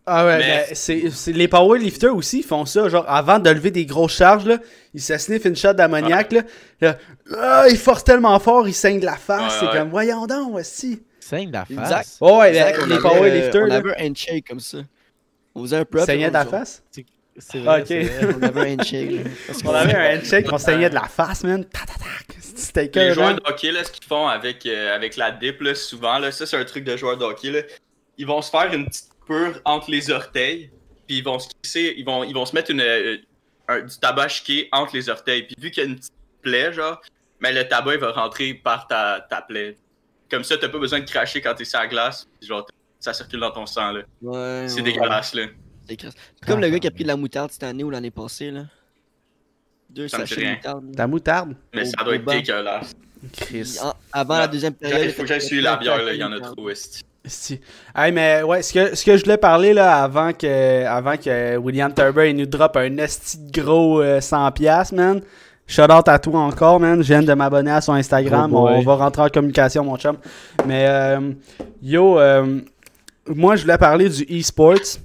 Ah 0.05 0.23
ouais, 0.25 0.37
Mais- 0.37 0.65
ben, 0.67 0.75
c'est, 0.75 1.09
c'est- 1.09 1.31
les 1.31 1.47
powerlifters 1.47 2.15
aussi 2.15 2.39
ils 2.39 2.43
font 2.43 2.65
ça, 2.65 2.89
genre 2.89 3.05
avant 3.07 3.39
de 3.39 3.49
lever 3.49 3.71
des 3.71 3.87
grosses 3.87 4.15
charges, 4.15 4.45
là, 4.45 4.59
ils 4.93 5.01
se 5.01 5.17
sniffent 5.17 5.45
une 5.45 5.55
shot 5.55 5.73
d'ammoniaque, 5.73 6.31
là, 6.31 6.41
là, 6.79 6.97
ah, 7.39 7.65
ils 7.69 7.77
forcent 7.77 8.03
tellement 8.03 8.37
fort, 8.39 8.67
ils 8.67 8.73
saignent 8.75 8.99
de 8.99 9.05
la 9.05 9.17
face, 9.17 9.53
Ouais, 9.53 9.57
c'est 9.61 9.65
ouais. 9.73 9.79
comme, 9.79 9.89
voyons 9.89 10.27
donc, 10.27 10.53
aussi. 10.55 11.01
Saigne 11.19 11.49
la 11.51 11.65
Exact. 11.67 11.87
face. 11.87 12.17
Oh, 12.21 12.37
ouais, 12.39 12.49
Exact, 12.49 12.79
on 12.83 12.85
les 12.85 12.93
avait, 12.93 13.01
powerlifters, 13.01 13.61
euh, 13.61 13.65
On 13.65 13.67
là, 13.67 13.75
avait 13.77 13.97
un 13.99 14.09
handshake 14.09 14.47
comme 14.47 14.59
ça. 14.59 14.77
On 15.55 15.61
faisait 15.63 15.77
un 15.77 15.85
prep. 15.85 16.05
saignaient 16.05 16.27
de 16.29 16.33
la 16.33 16.45
face? 16.45 16.83
C'est 16.91 17.03
vrai, 17.59 17.83
c'est 17.85 18.03
vrai. 18.03 18.35
On 18.39 18.43
avait 18.43 18.61
un 18.61 18.73
handshake. 18.79 19.11
On 19.65 19.69
avait 19.73 19.95
un 19.95 20.17
handshake, 20.19 20.45
on 20.51 20.57
saignait 20.57 20.89
de 20.89 20.95
la 20.95 21.07
face, 21.07 21.43
man. 21.43 21.65
Ta, 21.65 21.79
ta, 21.79 21.93
ta. 21.93 22.05
C'était 22.55 22.89
Les 23.07 23.13
joueurs 23.13 23.35
de 23.35 23.41
hockey, 23.45 23.71
là, 23.71 23.83
ce 23.83 23.91
qu'ils 23.91 24.05
font 24.05 24.27
avec, 24.27 24.65
euh, 24.65 24.95
avec 24.95 25.17
la 25.17 25.31
dip, 25.31 25.59
là, 25.61 25.73
souvent, 25.75 26.19
là, 26.19 26.31
ça 26.31 26.45
c'est 26.45 26.57
un 26.57 26.63
truc 26.65 26.83
de 26.83 26.95
joueur 26.95 27.17
de 27.17 27.23
hockey, 27.25 27.51
là. 27.51 27.61
Ils 28.17 28.27
vont 28.27 28.41
se 28.41 28.49
faire 28.51 28.71
une 28.73 28.85
petite 28.85 29.09
pure 29.25 29.59
entre 29.65 29.89
les 29.89 30.11
orteils, 30.11 30.69
puis 31.07 31.17
ils 31.17 31.23
vont 31.23 31.39
se 31.39 31.47
crisser- 31.61 31.95
ils 31.97 32.05
vont, 32.05 32.23
ils 32.23 32.33
vont 32.33 32.45
se 32.45 32.53
mettre 32.55 32.69
une, 32.71 32.81
euh, 32.81 33.17
un- 33.67 33.81
du 33.81 33.97
tabac 33.97 34.27
chiqué 34.29 34.69
entre 34.71 34.95
les 34.95 35.09
orteils. 35.09 35.43
Puis 35.43 35.55
vu 35.57 35.71
qu'il 35.71 35.83
y 35.83 35.85
a 35.85 35.89
une 35.89 35.95
petite 35.95 36.13
plaie, 36.41 36.71
genre, 36.73 37.01
mais 37.39 37.51
le 37.51 37.67
tabac 37.67 37.95
il 37.95 37.99
va 37.99 38.11
rentrer 38.11 38.53
par 38.53 38.87
ta, 38.87 39.25
ta 39.29 39.41
plaie. 39.41 39.75
Comme 40.29 40.43
ça, 40.43 40.57
t'as 40.57 40.69
pas 40.69 40.77
besoin 40.79 40.99
de 40.99 41.09
cracher 41.09 41.41
quand 41.41 41.53
t'es 41.55 41.65
sur 41.65 41.79
la 41.79 41.87
glace, 41.87 42.27
puis 42.39 42.47
genre, 42.47 42.65
ça 42.99 43.13
circule 43.13 43.39
dans 43.39 43.51
ton 43.51 43.65
sang, 43.65 43.91
là. 43.91 44.01
Ouais, 44.21 44.65
C'est 44.67 44.75
ouais, 44.77 44.81
dégueulasse, 44.83 45.33
là. 45.33 45.45
C'est 45.87 45.95
crasse. 45.95 46.13
C'est 46.39 46.47
comme 46.47 46.61
le 46.61 46.69
gars 46.69 46.79
qui 46.79 46.87
a 46.87 46.91
pris 46.91 47.03
de 47.03 47.07
la 47.09 47.15
moutarde 47.17 47.51
cette 47.51 47.63
année 47.63 47.83
ou 47.83 47.89
l'année 47.89 48.11
passée, 48.11 48.51
là. 48.51 48.61
Deux 49.89 50.07
Ça 50.07 50.19
sachets 50.19 50.41
de 50.41 50.49
moutarde. 50.55 50.95
Ta 50.95 51.07
moutarde? 51.07 51.55
Mais 51.73 51.81
Au- 51.81 51.85
ça 51.85 52.03
doit 52.03 52.15
être 52.15 52.25
dégueulasse. 52.25 52.95
Chris. 53.31 53.77
En- 53.81 53.93
avant 54.11 54.37
la 54.39 54.47
deuxième 54.47 54.73
période. 54.73 55.01
Il 55.05 55.11
faut 55.11 55.21
que 55.21 55.27
j'aille 55.27 55.41
suivre 55.41 55.63
la 55.63 55.77
bière, 55.77 56.01
là, 56.03 56.13
il 56.13 56.19
y 56.19 56.23
en 56.23 56.31
a 56.31 56.39
trop, 56.39 56.69
esti. 56.69 57.03
Si. 57.25 57.59
Hey, 57.95 58.11
mais 58.11 58.43
ouais, 58.43 58.61
ce 58.61 58.73
que, 58.73 58.95
ce 58.95 59.05
que 59.05 59.15
je 59.15 59.23
voulais 59.23 59.37
parler 59.37 59.71
là 59.73 60.03
avant 60.03 60.33
que, 60.33 60.83
avant 60.85 61.15
que 61.15 61.55
William 61.55 61.93
Turber 61.93 62.29
il 62.29 62.35
nous 62.35 62.45
drop 62.45 62.75
un 62.75 62.97
esti 62.97 63.37
de 63.37 63.61
gros 63.61 64.01
euh, 64.01 64.19
100$, 64.19 64.93
man. 64.93 65.21
Shout 65.65 65.83
out 65.83 66.09
à 66.09 66.19
toi 66.19 66.41
encore, 66.41 66.81
man. 66.81 67.01
Je 67.01 67.07
viens 67.07 67.23
de 67.23 67.33
m'abonner 67.33 67.71
à 67.71 67.79
son 67.79 67.93
Instagram. 67.93 68.53
Oh 68.53 68.67
on 68.67 68.81
va 68.81 68.95
rentrer 68.95 69.21
en 69.21 69.29
communication, 69.29 69.85
mon 69.85 69.95
chum. 69.97 70.17
Mais 70.67 70.85
euh, 70.89 71.31
yo, 71.81 72.19
euh, 72.19 72.59
moi 73.27 73.55
je 73.55 73.61
voulais 73.61 73.77
parler 73.77 74.09
du 74.09 74.23
e-sports. 74.23 74.97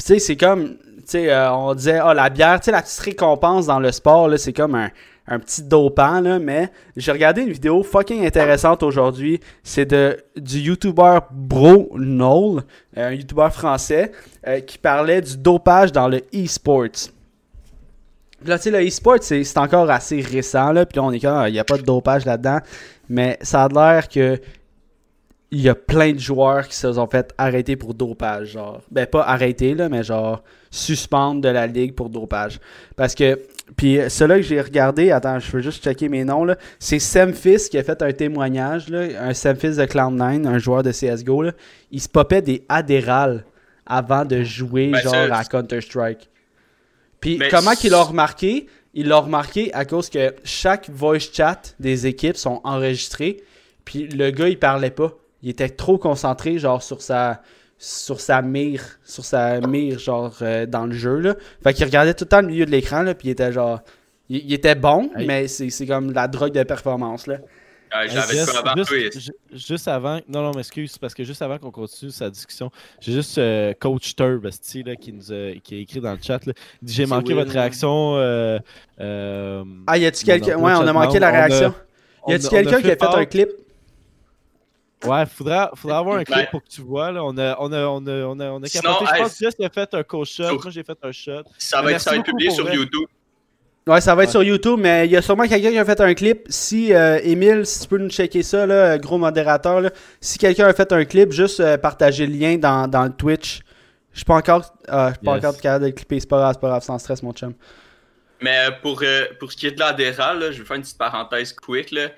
Tu 0.00 0.06
sais, 0.06 0.18
c'est 0.18 0.36
comme, 0.36 0.76
tu 0.78 1.02
sais, 1.06 1.30
euh, 1.30 1.52
on 1.52 1.74
disait, 1.74 1.98
ah, 2.02 2.14
la 2.14 2.30
bière, 2.30 2.58
tu 2.60 2.66
sais, 2.66 2.72
la 2.72 2.80
petite 2.80 3.00
récompense 3.00 3.66
dans 3.66 3.78
le 3.78 3.92
sport, 3.92 4.28
là, 4.28 4.38
c'est 4.38 4.54
comme 4.54 4.74
un, 4.74 4.90
un 5.26 5.38
petit 5.38 5.62
dopant, 5.62 6.20
là. 6.20 6.38
Mais 6.38 6.70
j'ai 6.96 7.12
regardé 7.12 7.42
une 7.42 7.52
vidéo 7.52 7.82
fucking 7.82 8.24
intéressante 8.26 8.82
aujourd'hui. 8.82 9.40
C'est 9.62 9.84
de 9.84 10.16
du 10.36 10.58
YouTuber 10.58 11.18
Bro 11.30 11.90
Noel, 11.96 12.62
un 12.96 13.12
YouTuber 13.12 13.48
français, 13.52 14.12
euh, 14.46 14.60
qui 14.60 14.78
parlait 14.78 15.20
du 15.20 15.36
dopage 15.36 15.92
dans 15.92 16.08
le 16.08 16.22
e-sports. 16.34 17.10
Là, 18.44 18.56
tu 18.58 18.64
sais, 18.64 18.70
le 18.70 18.86
e-sport, 18.86 19.18
c'est 19.20 19.58
encore 19.58 19.90
assez 19.90 20.22
récent, 20.22 20.72
là. 20.72 20.86
Puis 20.86 20.98
on 20.98 21.12
est 21.12 21.20
comme, 21.20 21.36
ah, 21.36 21.48
il 21.48 21.52
n'y 21.52 21.58
a 21.58 21.64
pas 21.64 21.76
de 21.76 21.82
dopage 21.82 22.24
là-dedans. 22.24 22.60
Mais 23.10 23.38
ça 23.42 23.64
a 23.64 23.68
l'air 23.68 24.08
que 24.08 24.40
il 25.52 25.60
y 25.60 25.68
a 25.68 25.74
plein 25.74 26.12
de 26.12 26.18
joueurs 26.18 26.68
qui 26.68 26.76
se 26.76 26.92
sont 26.92 27.06
fait 27.06 27.34
arrêter 27.36 27.76
pour 27.76 27.94
dopage, 27.94 28.52
genre. 28.52 28.82
Ben, 28.90 29.06
pas 29.06 29.22
arrêter, 29.22 29.74
là, 29.74 29.88
mais 29.88 30.02
genre 30.02 30.42
suspendre 30.70 31.40
de 31.40 31.48
la 31.48 31.66
ligue 31.66 31.94
pour 31.94 32.08
dopage. 32.08 32.60
Parce 32.94 33.14
que 33.14 33.40
puis 33.76 33.98
celui-là 34.08 34.36
que 34.36 34.42
j'ai 34.42 34.60
regardé, 34.60 35.10
attends, 35.10 35.38
je 35.38 35.50
veux 35.50 35.60
juste 35.60 35.82
checker 35.82 36.08
mes 36.08 36.24
noms, 36.24 36.44
là. 36.44 36.56
C'est 36.78 36.98
Semphis 36.98 37.68
qui 37.70 37.78
a 37.78 37.82
fait 37.82 38.02
un 38.02 38.12
témoignage, 38.12 38.88
là. 38.88 39.06
Un 39.20 39.34
Semphis 39.34 39.76
de 39.76 39.84
Cloud9, 39.84 40.46
un 40.46 40.58
joueur 40.58 40.82
de 40.82 40.92
CSGO, 40.92 41.42
là. 41.42 41.52
Il 41.90 42.00
se 42.00 42.08
popait 42.08 42.42
des 42.42 42.64
Adderall 42.68 43.44
avant 43.86 44.24
de 44.24 44.42
jouer, 44.42 44.90
Ben, 44.90 45.00
genre, 45.00 45.12
ça, 45.12 45.36
à 45.36 45.44
Counter-Strike. 45.44 46.28
Puis 47.20 47.40
comment 47.50 47.72
qu'il 47.72 47.90
l'a 47.90 48.02
remarqué? 48.02 48.66
Il 48.94 49.08
l'a 49.08 49.18
remarqué 49.18 49.72
à 49.72 49.84
cause 49.84 50.08
que 50.08 50.34
chaque 50.42 50.88
voice 50.90 51.30
chat 51.32 51.74
des 51.78 52.06
équipes 52.06 52.36
sont 52.36 52.60
enregistrés. 52.64 53.42
Puis 53.84 54.08
le 54.08 54.30
gars, 54.30 54.48
il 54.48 54.58
parlait 54.58 54.90
pas. 54.90 55.12
Il 55.42 55.48
était 55.50 55.68
trop 55.68 55.98
concentré, 55.98 56.58
genre, 56.58 56.82
sur 56.82 57.00
sa 57.02 57.42
sur 57.82 58.20
sa 58.20 58.42
mire, 58.42 58.82
sur 59.04 59.24
sa 59.24 59.58
mire, 59.62 59.98
genre, 59.98 60.36
euh, 60.42 60.66
dans 60.66 60.84
le 60.84 60.92
jeu, 60.92 61.16
là. 61.18 61.34
Fait 61.62 61.72
qu'il 61.72 61.86
regardait 61.86 62.12
tout 62.12 62.24
le 62.24 62.28
temps 62.28 62.42
le 62.42 62.48
milieu 62.48 62.66
de 62.66 62.70
l'écran, 62.70 63.02
là, 63.02 63.14
puis 63.14 63.28
il 63.28 63.30
était 63.30 63.52
genre... 63.52 63.80
Il, 64.28 64.36
il 64.44 64.52
était 64.52 64.74
bon, 64.74 65.10
Hey. 65.16 65.26
mais 65.26 65.48
c'est 65.48 65.70
c'est 65.70 65.86
comme 65.86 66.12
la 66.12 66.28
drogue 66.28 66.52
de 66.52 66.62
performance, 66.62 67.26
là. 67.26 67.36
Ouais, 67.92 68.06
l'avais 68.08 68.34
Juste- 68.34 68.54
avant 68.54 68.82
juste, 69.52 69.88
avant, 69.88 70.20
non, 70.28 70.42
non, 70.42 70.52
m'excuse, 70.54 70.98
parce 70.98 71.14
que 71.14 71.24
juste 71.24 71.40
avant 71.42 71.56
qu'on 71.58 71.70
continue 71.70 72.10
sa 72.10 72.28
discussion, 72.28 72.70
j'ai 73.00 73.12
juste 73.12 73.38
euh, 73.38 73.72
Coach 73.80 74.14
Turb, 74.14 74.44
là, 74.44 74.94
qui 74.96 75.12
nous 75.14 75.32
a, 75.32 75.54
qui 75.64 75.74
a 75.74 75.78
écrit 75.78 76.00
dans 76.00 76.12
le 76.12 76.18
chat. 76.22 76.44
là. 76.46 76.52
Il 76.82 76.86
dit 76.86 76.92
J'ai 76.92 77.06
manqué 77.06 77.32
weird, 77.32 77.46
votre 77.48 77.58
réaction. 77.58 78.16
euh, 78.16 78.58
euh, 79.00 79.64
Ah, 79.86 79.96
y 79.96 80.04
a-tu 80.04 80.24
quelqu'un... 80.24 80.56
Ouais, 80.58 80.72
on 80.74 80.86
a 80.86 80.92
manqué 80.92 81.18
la 81.18 81.30
réaction. 81.30 81.74
on 82.24 82.30
Y 82.30 82.34
a-tu 82.34 82.48
quelqu'un 82.48 82.80
qui 82.82 82.90
a 82.90 82.96
fait 82.96 83.04
un 83.04 83.24
clip? 83.24 83.48
Ouais, 85.06 85.24
faudra, 85.26 85.70
faudra 85.74 85.98
avoir 85.98 86.16
un 86.18 86.24
clip 86.24 86.36
Ouais. 86.36 86.48
pour 86.50 86.62
que 86.62 86.68
tu 86.68 86.82
vois. 86.82 87.10
Là. 87.10 87.24
On, 87.24 87.36
a, 87.38 87.56
on, 87.58 87.72
a, 87.72 87.86
on, 87.86 88.06
a, 88.06 88.10
on, 88.26 88.38
a, 88.40 88.44
on 88.50 88.62
a 88.62 88.66
Sinon, 88.66 88.82
capoté. 88.92 89.06
Je 89.10 89.14
hey, 89.16 89.22
pense 89.22 89.38
que 89.38 89.44
Jess 89.44 89.54
a 89.64 89.68
fait 89.70 89.94
un 89.94 90.02
coach 90.02 90.34
shot. 90.34 90.42
Moi, 90.52 90.62
j'ai 90.70 90.82
fait 90.84 90.98
un 91.02 91.12
shot. 91.12 91.42
Ça 91.58 91.78
va, 91.80 91.84
être, 91.84 91.90
Merci 91.92 92.04
ça 92.04 92.10
va 92.10 92.16
être 92.18 92.24
publié 92.26 92.50
sur 92.50 92.64
vrai. 92.66 92.74
YouTube. 92.76 93.06
Ouais, 93.86 94.00
ça 94.02 94.14
va 94.14 94.22
être 94.24 94.28
Ouais. 94.28 94.32
sur 94.32 94.42
YouTube, 94.42 94.78
mais 94.78 95.06
il 95.06 95.10
y 95.12 95.16
a 95.16 95.22
sûrement 95.22 95.48
quelqu'un 95.48 95.70
qui 95.70 95.78
a 95.78 95.84
fait 95.86 96.00
un 96.02 96.12
clip. 96.14 96.44
Si, 96.50 96.92
euh, 96.92 97.18
Émile, 97.22 97.64
si 97.64 97.80
tu 97.80 97.88
peux 97.88 97.96
nous 97.98 98.10
checker 98.10 98.42
ça, 98.42 98.66
là, 98.66 98.98
gros 98.98 99.16
modérateur, 99.16 99.80
là. 99.80 99.90
si 100.20 100.36
quelqu'un 100.38 100.66
a 100.66 100.74
fait 100.74 100.92
un 100.92 101.04
clip, 101.06 101.32
juste 101.32 101.60
euh, 101.60 101.78
partager 101.78 102.26
le 102.26 102.34
lien 102.36 102.56
dans, 102.58 102.86
dans 102.86 103.04
le 103.04 103.10
Twitch. 103.12 103.60
Je 104.12 104.18
suis 104.18 104.24
pas 104.26 104.34
encore, 104.34 104.74
ah, 104.86 105.08
je 105.08 105.14
suis 105.14 105.24
pas 105.24 105.36
Yes. 105.36 105.44
encore 105.46 105.60
capable 105.60 105.84
de 105.86 105.90
clipper, 105.92 106.20
c'est 106.20 106.28
pas 106.28 106.38
grave, 106.38 106.52
c'est 106.54 106.60
pas 106.60 106.68
grave, 106.68 106.82
sans 106.82 106.98
stress, 106.98 107.22
mon 107.22 107.32
chum. 107.32 107.54
Mais 108.42 108.66
euh, 108.66 108.70
pour, 108.82 109.00
euh, 109.02 109.24
pour 109.38 109.50
ce 109.50 109.56
qui 109.56 109.66
est 109.66 109.70
de 109.72 109.78
l'adhéral, 109.80 110.40
là, 110.40 110.50
je 110.52 110.58
vais 110.60 110.64
faire 110.66 110.76
une 110.76 110.82
petite 110.82 110.98
parenthèse 110.98 111.52
quick. 111.54 111.90
Là. 111.90 112.08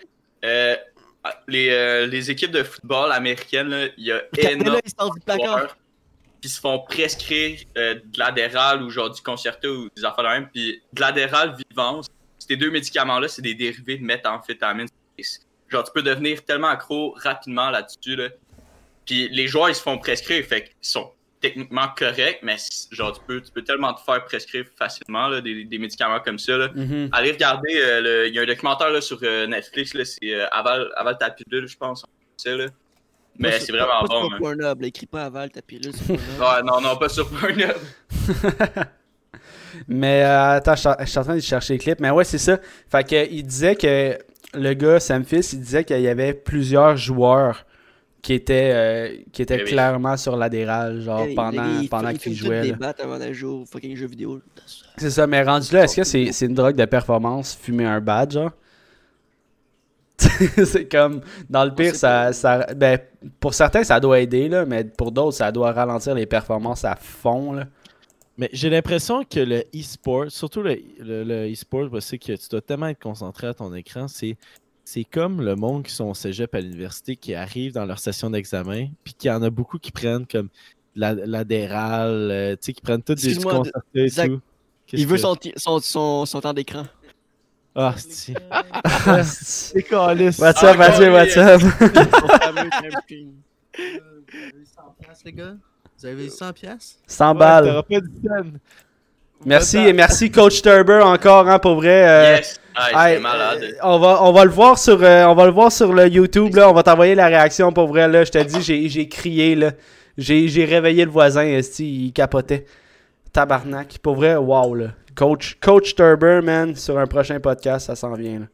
Euh, 1.26 1.30
les, 1.48 1.70
euh, 1.70 2.06
les 2.06 2.30
équipes 2.30 2.50
de 2.50 2.62
football 2.62 3.12
américaines, 3.12 3.90
il 3.96 4.06
y 4.06 4.12
a 4.12 4.22
énormément 4.36 4.80
de 5.26 5.32
joueurs 5.32 5.76
qui 6.40 6.48
se 6.48 6.60
font 6.60 6.80
prescrire 6.80 7.60
euh, 7.78 7.94
de 7.94 8.18
l'adhéral 8.18 8.82
ou 8.82 8.90
genre 8.90 9.10
du 9.10 9.22
concerto 9.22 9.68
ou 9.68 9.88
des 9.94 10.04
affaires 10.04 10.24
de 10.24 10.28
même. 10.28 10.48
Puis 10.52 10.82
de 10.92 11.00
l'adhéral 11.00 11.56
vivance, 11.70 12.06
ces 12.38 12.56
deux 12.56 12.70
médicaments-là, 12.70 13.28
c'est 13.28 13.42
des 13.42 13.54
dérivés 13.54 13.98
de 13.98 14.04
méthamphétamine. 14.04 14.88
Genre, 15.68 15.84
tu 15.84 15.92
peux 15.94 16.02
devenir 16.02 16.44
tellement 16.44 16.68
accro 16.68 17.14
rapidement 17.16 17.70
là-dessus. 17.70 18.16
Là. 18.16 18.28
Puis 19.06 19.28
les 19.28 19.46
joueurs, 19.46 19.68
ils 19.68 19.76
se 19.76 19.82
font 19.82 19.98
prescrire, 19.98 20.44
fait 20.44 20.64
qu'ils 20.64 20.74
sont 20.80 21.12
techniquement 21.42 21.88
corrects, 21.96 22.38
mais 22.42 22.56
genre, 22.92 23.12
tu 23.12 23.20
peux, 23.26 23.40
tu 23.42 23.50
peux 23.52 23.62
tellement 23.62 23.92
te 23.92 24.00
faire 24.00 24.24
prescrire 24.24 24.64
facilement 24.78 25.28
là, 25.28 25.40
des, 25.42 25.64
des 25.64 25.78
médicaments 25.78 26.20
comme 26.20 26.38
ça. 26.38 26.56
Là. 26.56 26.68
Mhm. 26.74 27.08
Allez 27.12 27.32
regarder, 27.32 27.74
euh, 27.84 28.28
il 28.28 28.34
y 28.34 28.38
a 28.38 28.42
un 28.42 28.46
documentaire 28.46 28.90
là, 28.90 29.00
sur 29.02 29.18
euh, 29.22 29.46
Netflix, 29.46 29.92
c'est 29.92 30.32
euh, 30.32 30.46
Aval, 30.52 30.88
Aval 30.96 31.18
ta 31.18 31.28
pilule, 31.30 31.66
je 31.68 31.76
pense. 31.76 32.04
Là. 32.46 32.66
Mais 33.38 33.50
Pas 33.50 33.58
c'est 33.58 33.66
sur- 33.66 33.74
vraiment 33.76 34.00
pas 34.02 34.06
bon. 34.08 34.20
Sur 34.22 34.30
man. 34.30 34.38
Pornhub, 34.40 34.80
là, 34.80 34.86
écris 34.88 35.06
pas 35.06 35.24
aval 35.24 35.50
ta 35.50 35.62
pilule 35.62 35.94
sur. 35.94 36.10
Ouais, 36.14 36.62
non, 36.64 36.80
non, 36.80 36.96
pas 36.96 37.08
sur 37.08 37.28
Pornhub. 37.28 37.72
Mais 39.88 40.22
attends, 40.22 40.74
je 40.74 41.04
suis 41.06 41.18
en- 41.18 41.24
train 41.24 41.34
de 41.36 41.40
chercher 41.40 41.74
les 41.74 41.78
clips. 41.78 42.00
Mais 42.00 42.10
ouais, 42.10 42.24
c'est 42.24 42.38
ça. 42.38 42.58
Fait 42.90 43.08
que 43.08 43.30
il 43.30 43.42
disait 43.44 43.74
que 43.76 44.18
le 44.54 44.74
gars, 44.74 45.00
Samphis, 45.00 45.48
il 45.54 45.60
disait 45.60 45.84
qu'il 45.84 46.00
y 46.00 46.08
avait 46.08 46.34
plusieurs 46.34 46.96
joueurs 46.96 47.64
qui 48.22 48.34
étaient, 48.34 48.70
euh, 48.72 49.16
qui 49.32 49.42
étaient 49.42 49.58
Eh 49.60 49.64
oui. 49.64 49.70
clairement 49.70 50.16
sur 50.16 50.36
l'adhéral, 50.36 51.00
genre 51.00 51.26
Hey, 51.26 51.34
pendant, 51.34 51.80
les- 51.80 51.88
pendant 51.88 52.12
des 52.12 52.18
là. 52.78 52.78
avant 53.00 53.32
jouer 53.32 53.50
au 53.50 53.64
fucking 53.66 53.96
jeu 53.96 54.06
vidéo. 54.06 54.40
C'est 54.96 55.10
ça, 55.10 55.26
mais 55.26 55.42
rendu 55.42 55.72
là, 55.74 55.84
est-ce 55.84 55.96
que 55.96 56.04
c'est 56.04 56.30
c'est 56.32 56.46
une 56.46 56.54
drogue 56.54 56.76
de 56.76 56.84
performance, 56.84 57.54
fumer 57.54 57.84
un 57.86 58.00
badge, 58.00 58.34
genre? 58.34 58.52
c'est 60.64 60.88
comme, 60.88 61.20
dans 61.50 61.64
le 61.64 61.74
pire, 61.74 61.94
ça, 61.94 62.32
ça, 62.32 62.66
ben, 62.74 62.98
pour 63.40 63.54
certains, 63.54 63.82
ça 63.82 63.98
doit 63.98 64.20
aider, 64.20 64.48
là, 64.48 64.64
mais 64.64 64.84
pour 64.84 65.10
d'autres, 65.10 65.36
ça 65.36 65.50
doit 65.50 65.72
ralentir 65.72 66.14
les 66.14 66.26
performances 66.26 66.84
à 66.84 66.94
fond, 66.96 67.52
là. 67.52 67.66
Mais 68.38 68.48
j'ai 68.52 68.70
l'impression 68.70 69.24
que 69.24 69.40
le 69.40 69.64
e-sport, 69.74 70.30
surtout 70.30 70.62
le, 70.62 70.76
le, 71.00 71.24
le 71.24 71.52
e-sport, 71.52 71.88
bah, 71.90 72.00
c'est 72.00 72.18
que 72.18 72.32
tu 72.34 72.48
dois 72.50 72.62
tellement 72.62 72.86
être 72.88 73.02
concentré 73.02 73.48
à 73.48 73.54
ton 73.54 73.74
écran. 73.74 74.08
C'est, 74.08 74.36
c'est 74.84 75.04
comme 75.04 75.40
le 75.42 75.54
monde 75.56 75.84
qui 75.84 75.92
sont 75.92 76.06
au 76.10 76.14
cégep 76.14 76.54
à 76.54 76.60
l'université 76.60 77.16
qui 77.16 77.34
arrivent 77.34 77.72
dans 77.72 77.84
leur 77.86 77.98
session 77.98 78.30
d'examen, 78.30 78.88
puis 79.04 79.14
qu'il 79.14 79.28
y 79.30 79.32
en 79.34 79.42
a 79.42 79.50
beaucoup 79.50 79.78
qui 79.78 79.92
prennent 79.92 80.26
comme 80.26 80.48
la- 80.96 81.14
l'adhéral, 81.14 82.10
euh, 82.30 82.52
tu 82.52 82.58
sais, 82.66 82.72
qui 82.72 82.80
prennent 82.82 83.02
tout 83.02 83.14
des 83.14 83.38
et 83.94 84.08
Zach, 84.08 84.28
tout. 84.28 84.40
Il 84.92 85.06
veut 85.06 85.16
que- 85.16 85.22
son, 85.22 85.36
son, 85.56 85.78
son, 85.80 86.26
son 86.26 86.40
temps 86.40 86.52
d'écran. 86.52 86.84
Ah, 87.74 87.94
c'est. 87.96 88.34
What's 89.06 89.28
C'est 89.72 89.82
calice. 89.84 90.38
up, 90.42 90.56
Ah, 90.62 90.74
Mathieu, 90.76 91.10
what's 91.10 91.36
up? 91.38 91.60
Son 92.20 92.28
fameux 92.28 92.68
time 92.82 92.90
stream. 93.02 93.32
Vous 93.78 93.82
avez 94.36 94.64
100 94.66 94.94
piastres, 95.00 95.22
les 95.24 95.32
gars? 95.32 95.54
Vous 95.98 96.06
avez 96.06 96.28
100 96.28 96.52
piastres? 96.52 96.98
100 97.06 97.32
Ouais, 97.32 97.38
balles. 97.38 97.82
pas. 97.88 98.42
Merci, 99.46 99.78
et 99.78 99.92
merci 99.94 100.30
Coach 100.30 100.60
Turber 100.60 101.00
encore, 101.02 101.48
hein, 101.48 101.58
pour 101.58 101.76
vrai. 101.76 102.06
euh, 102.08 102.36
yes! 102.36 102.60
Ah, 102.74 103.10
hey, 103.10 103.16
c'est 103.16 103.22
malade. 103.22 103.62
euh, 103.62 103.72
on, 103.82 103.98
va, 103.98 104.22
on 104.22 104.32
va 104.32 104.44
le 104.44 104.50
voir 104.50 104.78
sur 104.78 105.02
euh, 105.02 105.24
on 105.26 105.34
va 105.34 105.44
le 105.46 105.52
voir 105.52 105.70
sur 105.70 105.92
le 105.92 106.08
YouTube 106.08 106.54
là, 106.54 106.70
on 106.70 106.72
va 106.72 106.82
t'envoyer 106.82 107.14
la 107.14 107.26
réaction 107.26 107.72
pour 107.72 107.86
vrai 107.88 108.08
là, 108.08 108.24
je 108.24 108.30
te 108.30 108.38
dis 108.42 108.62
j'ai, 108.62 108.88
j'ai 108.88 109.08
crié 109.08 109.54
là. 109.54 109.72
J'ai, 110.18 110.46
j'ai 110.48 110.64
réveillé 110.66 111.04
le 111.06 111.10
voisin, 111.10 111.42
esti, 111.44 112.06
il 112.06 112.12
capotait. 112.12 112.66
Tabarnak, 113.32 113.98
pour 114.02 114.16
vrai, 114.16 114.36
wow 114.36 114.74
là. 114.74 114.88
Coach 115.14 115.56
Coach 115.60 115.94
Turber 115.94 116.40
man 116.42 116.74
sur 116.76 116.98
un 116.98 117.06
prochain 117.06 117.40
podcast, 117.40 117.86
ça 117.86 117.96
s'en 117.96 118.12
vient 118.14 118.40
là. 118.40 118.46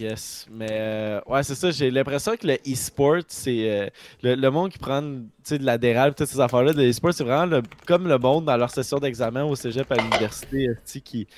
Yes, 0.00 0.46
mais 0.50 0.66
euh, 0.72 1.20
ouais, 1.28 1.42
c'est 1.44 1.54
ça. 1.54 1.70
J'ai 1.70 1.88
l'impression 1.88 2.36
que 2.36 2.46
le 2.48 2.54
e-sport, 2.54 3.18
c'est 3.28 3.70
euh, 3.70 3.86
le, 4.24 4.34
le 4.34 4.50
monde 4.50 4.70
qui 4.70 4.78
prend 4.78 5.00
tu 5.00 5.20
sais, 5.44 5.58
de 5.58 5.64
l'adhéral, 5.64 6.14
toutes 6.16 6.26
ces 6.26 6.40
affaires-là. 6.40 6.72
Le 6.72 6.90
e-sport, 6.90 7.14
c'est 7.14 7.22
vraiment 7.22 7.46
le- 7.46 7.62
comme 7.86 8.08
le 8.08 8.18
monde 8.18 8.44
dans 8.44 8.56
leur 8.56 8.70
session 8.70 8.98
d'examen 8.98 9.44
au 9.44 9.54
cégep 9.54 9.90
à 9.92 9.94
l'université 9.94 10.64
esti, 10.84 11.00
qui, 11.00 11.28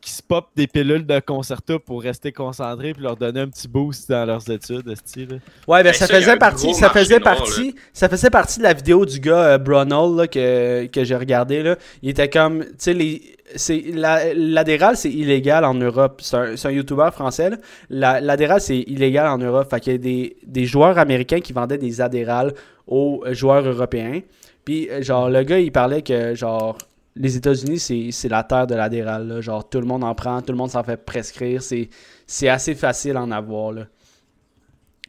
qui 0.00 0.12
se 0.12 0.22
pop 0.22 0.46
des 0.54 0.66
pilules 0.68 1.04
de 1.04 1.18
concerto 1.20 1.78
pour 1.80 2.02
rester 2.02 2.30
concentrés 2.32 2.92
puis 2.92 3.02
leur 3.02 3.16
donner 3.16 3.40
un 3.40 3.48
petit 3.48 3.66
boost 3.66 4.08
dans 4.10 4.24
leurs 4.24 4.48
études. 4.50 4.88
esti, 4.88 5.26
là. 5.26 5.36
Ouais, 5.66 5.82
ben 5.82 5.90
Ben, 5.90 5.92
ça, 5.92 6.06
faisait 6.06 6.36
partie, 6.36 6.72
ça 6.74 6.88
faisait 6.90 7.18
noir, 7.18 7.36
partie, 7.36 7.74
ça 7.92 8.08
faisait 8.08 8.30
partie 8.30 8.58
de 8.58 8.64
la 8.64 8.72
vidéo 8.74 9.04
du 9.04 9.18
gars 9.18 9.42
euh, 9.54 9.58
Brunel 9.58 10.16
là, 10.16 10.26
que, 10.28 10.86
que 10.86 11.02
j'ai 11.04 11.16
regardé 11.16 11.62
là. 11.62 11.76
Il 12.02 12.08
était 12.10 12.30
comme, 12.30 12.64
tu 12.64 12.70
sais 12.78 12.94
les, 12.94 13.36
c'est 13.56 13.82
la- 13.92 14.32
l'adhéral 14.34 14.96
c'est 14.96 15.10
illégal 15.10 15.64
en 15.64 15.74
Europe. 15.74 16.20
C'est 16.22 16.36
un, 16.36 16.54
un 16.64 16.70
YouTuber 16.70 17.08
français. 17.12 17.50
là. 17.50 17.56
La- 17.90 18.20
L'adhéral 18.20 18.60
c'est 18.60 18.78
illégal 18.78 19.26
en 19.26 19.38
Europe. 19.38 19.68
Fait 19.68 19.80
qu'il 19.80 19.92
y 19.92 19.96
a 19.96 19.98
des, 19.98 20.36
des 20.46 20.64
joueurs 20.64 20.96
américains 20.98 21.40
qui 21.40 21.52
vendaient 21.52 21.78
des 21.78 22.00
adhérales 22.00 22.54
aux 22.86 23.24
joueurs 23.32 23.66
européens. 23.66 24.20
Puis 24.64 24.88
euh, 24.90 25.02
genre 25.02 25.28
le 25.28 25.42
gars 25.42 25.58
il 25.58 25.72
parlait 25.72 26.02
que 26.02 26.34
genre 26.36 26.78
les 27.18 27.36
États-Unis 27.36 27.78
c'est 28.12 28.28
la 28.28 28.42
terre 28.44 28.66
de 28.66 28.74
l'adhéral. 28.74 29.26
là. 29.28 29.40
Genre 29.40 29.68
tout 29.68 29.80
le 29.80 29.86
monde 29.86 30.04
en 30.04 30.14
prend, 30.14 30.40
tout 30.40 30.52
le 30.52 30.58
monde 30.58 30.70
s'en 30.70 30.84
fait 30.84 30.96
prescrire. 30.96 31.62
C'est 31.62 32.48
assez 32.48 32.74
facile 32.74 33.16
en 33.16 33.30
avoir 33.30 33.72
là. 33.72 33.86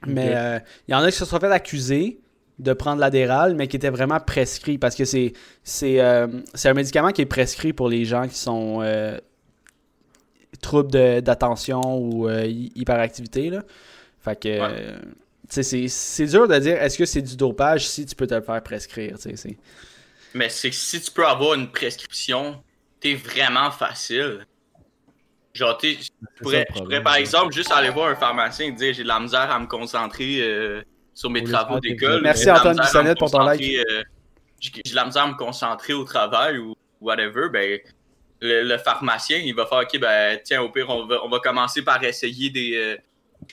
Mais 0.08 0.32
euh, 0.36 0.60
il 0.88 0.92
y 0.92 0.96
en 0.96 1.00
a 1.00 1.12
qui 1.12 1.18
se 1.18 1.26
sont 1.26 1.40
fait 1.40 1.52
accuser 1.52 2.20
de 2.58 2.74
prendre 2.74 3.00
l'adhéral, 3.00 3.56
mais 3.56 3.68
qui 3.68 3.76
était 3.78 3.90
vraiment 3.90 4.20
prescrit 4.20 4.78
parce 4.78 4.96
que 4.96 5.06
c'est 5.06 5.34
c'est 5.64 6.00
euh, 6.02 6.28
c'est 6.54 6.70
un 6.70 6.74
médicament 6.74 7.12
qui 7.12 7.22
est 7.22 7.26
prescrit 7.26 7.74
pour 7.74 7.88
les 7.90 8.04
gens 8.06 8.28
qui 8.28 8.36
sont 8.38 8.80
euh, 8.82 9.18
troubles 10.62 11.22
d'attention 11.22 11.82
ou 11.98 12.28
euh, 12.28 12.46
hy- 12.46 12.72
hyperactivité. 12.76 13.50
Là. 13.50 13.64
Fait 14.20 14.38
que 14.40 14.60
c'est 15.48 16.26
dur 16.28 16.48
de 16.48 16.60
dire 16.60 16.82
est-ce 16.82 16.98
que 16.98 17.06
c'est 17.06 17.22
du 17.22 17.36
dopage 17.36 17.88
si 17.88 18.06
tu 18.06 18.16
peux 18.16 18.28
te 18.28 18.36
le 18.36 18.42
faire 18.42 18.62
prescrire. 18.62 19.16
c'est- 19.18 19.58
Mais 20.34 20.50
c'est 20.50 20.70
que 20.70 20.76
si 20.76 21.02
tu 21.02 21.12
peux 21.12 21.26
avoir 21.26 21.56
une 21.56 21.72
prescription, 21.72 22.64
t'es 23.00 23.16
vraiment 23.16 23.72
facile. 23.72 24.46
Genre, 25.54 25.72
ça 25.82 25.88
pourrais, 26.42 26.68
je 26.70 26.80
pourrais, 26.80 27.02
par 27.04 27.16
exemple 27.16 27.54
juste 27.54 27.72
aller 27.72 27.90
voir 27.90 28.10
un 28.10 28.16
pharmacien 28.16 28.68
et 28.68 28.72
dire 28.72 28.94
j'ai 28.94 29.04
de 29.04 29.08
la 29.08 29.20
misère 29.20 29.52
à 29.52 29.60
me 29.60 29.66
concentrer 29.66 30.42
euh, 30.42 30.84
sur 31.14 31.30
mes 31.30 31.44
travaux 31.44 31.80
d'école. 31.80 32.22
Merci, 32.22 32.50
Antoine 32.52 32.78
Bissonnette, 32.78 33.18
pour 33.18 33.32
ton 33.32 33.44
like. 33.44 33.62
euh, 33.62 34.04
J'ai 34.60 34.70
de 34.84 34.96
la 34.96 35.06
misère 35.06 35.24
à 35.24 35.28
me 35.28 35.34
concentrer 35.36 35.94
au 35.94 36.04
travail 36.04 36.60
ou 36.60 36.76
whatever. 37.02 37.50
Ben, 37.52 37.80
le, 38.42 38.64
le 38.64 38.78
pharmacien, 38.78 39.38
il 39.40 39.54
va 39.56 39.66
faire 39.66 39.80
OK, 39.80 40.00
ben, 40.00 40.40
tiens, 40.44 40.62
au 40.62 40.70
pire, 40.70 40.88
on 40.90 41.06
va, 41.08 41.24
on 41.26 41.30
va 41.30 41.40
commencer 41.40 41.82
par 41.82 42.02
essayer 42.04 42.52
des, 42.52 42.76
euh, 42.76 42.98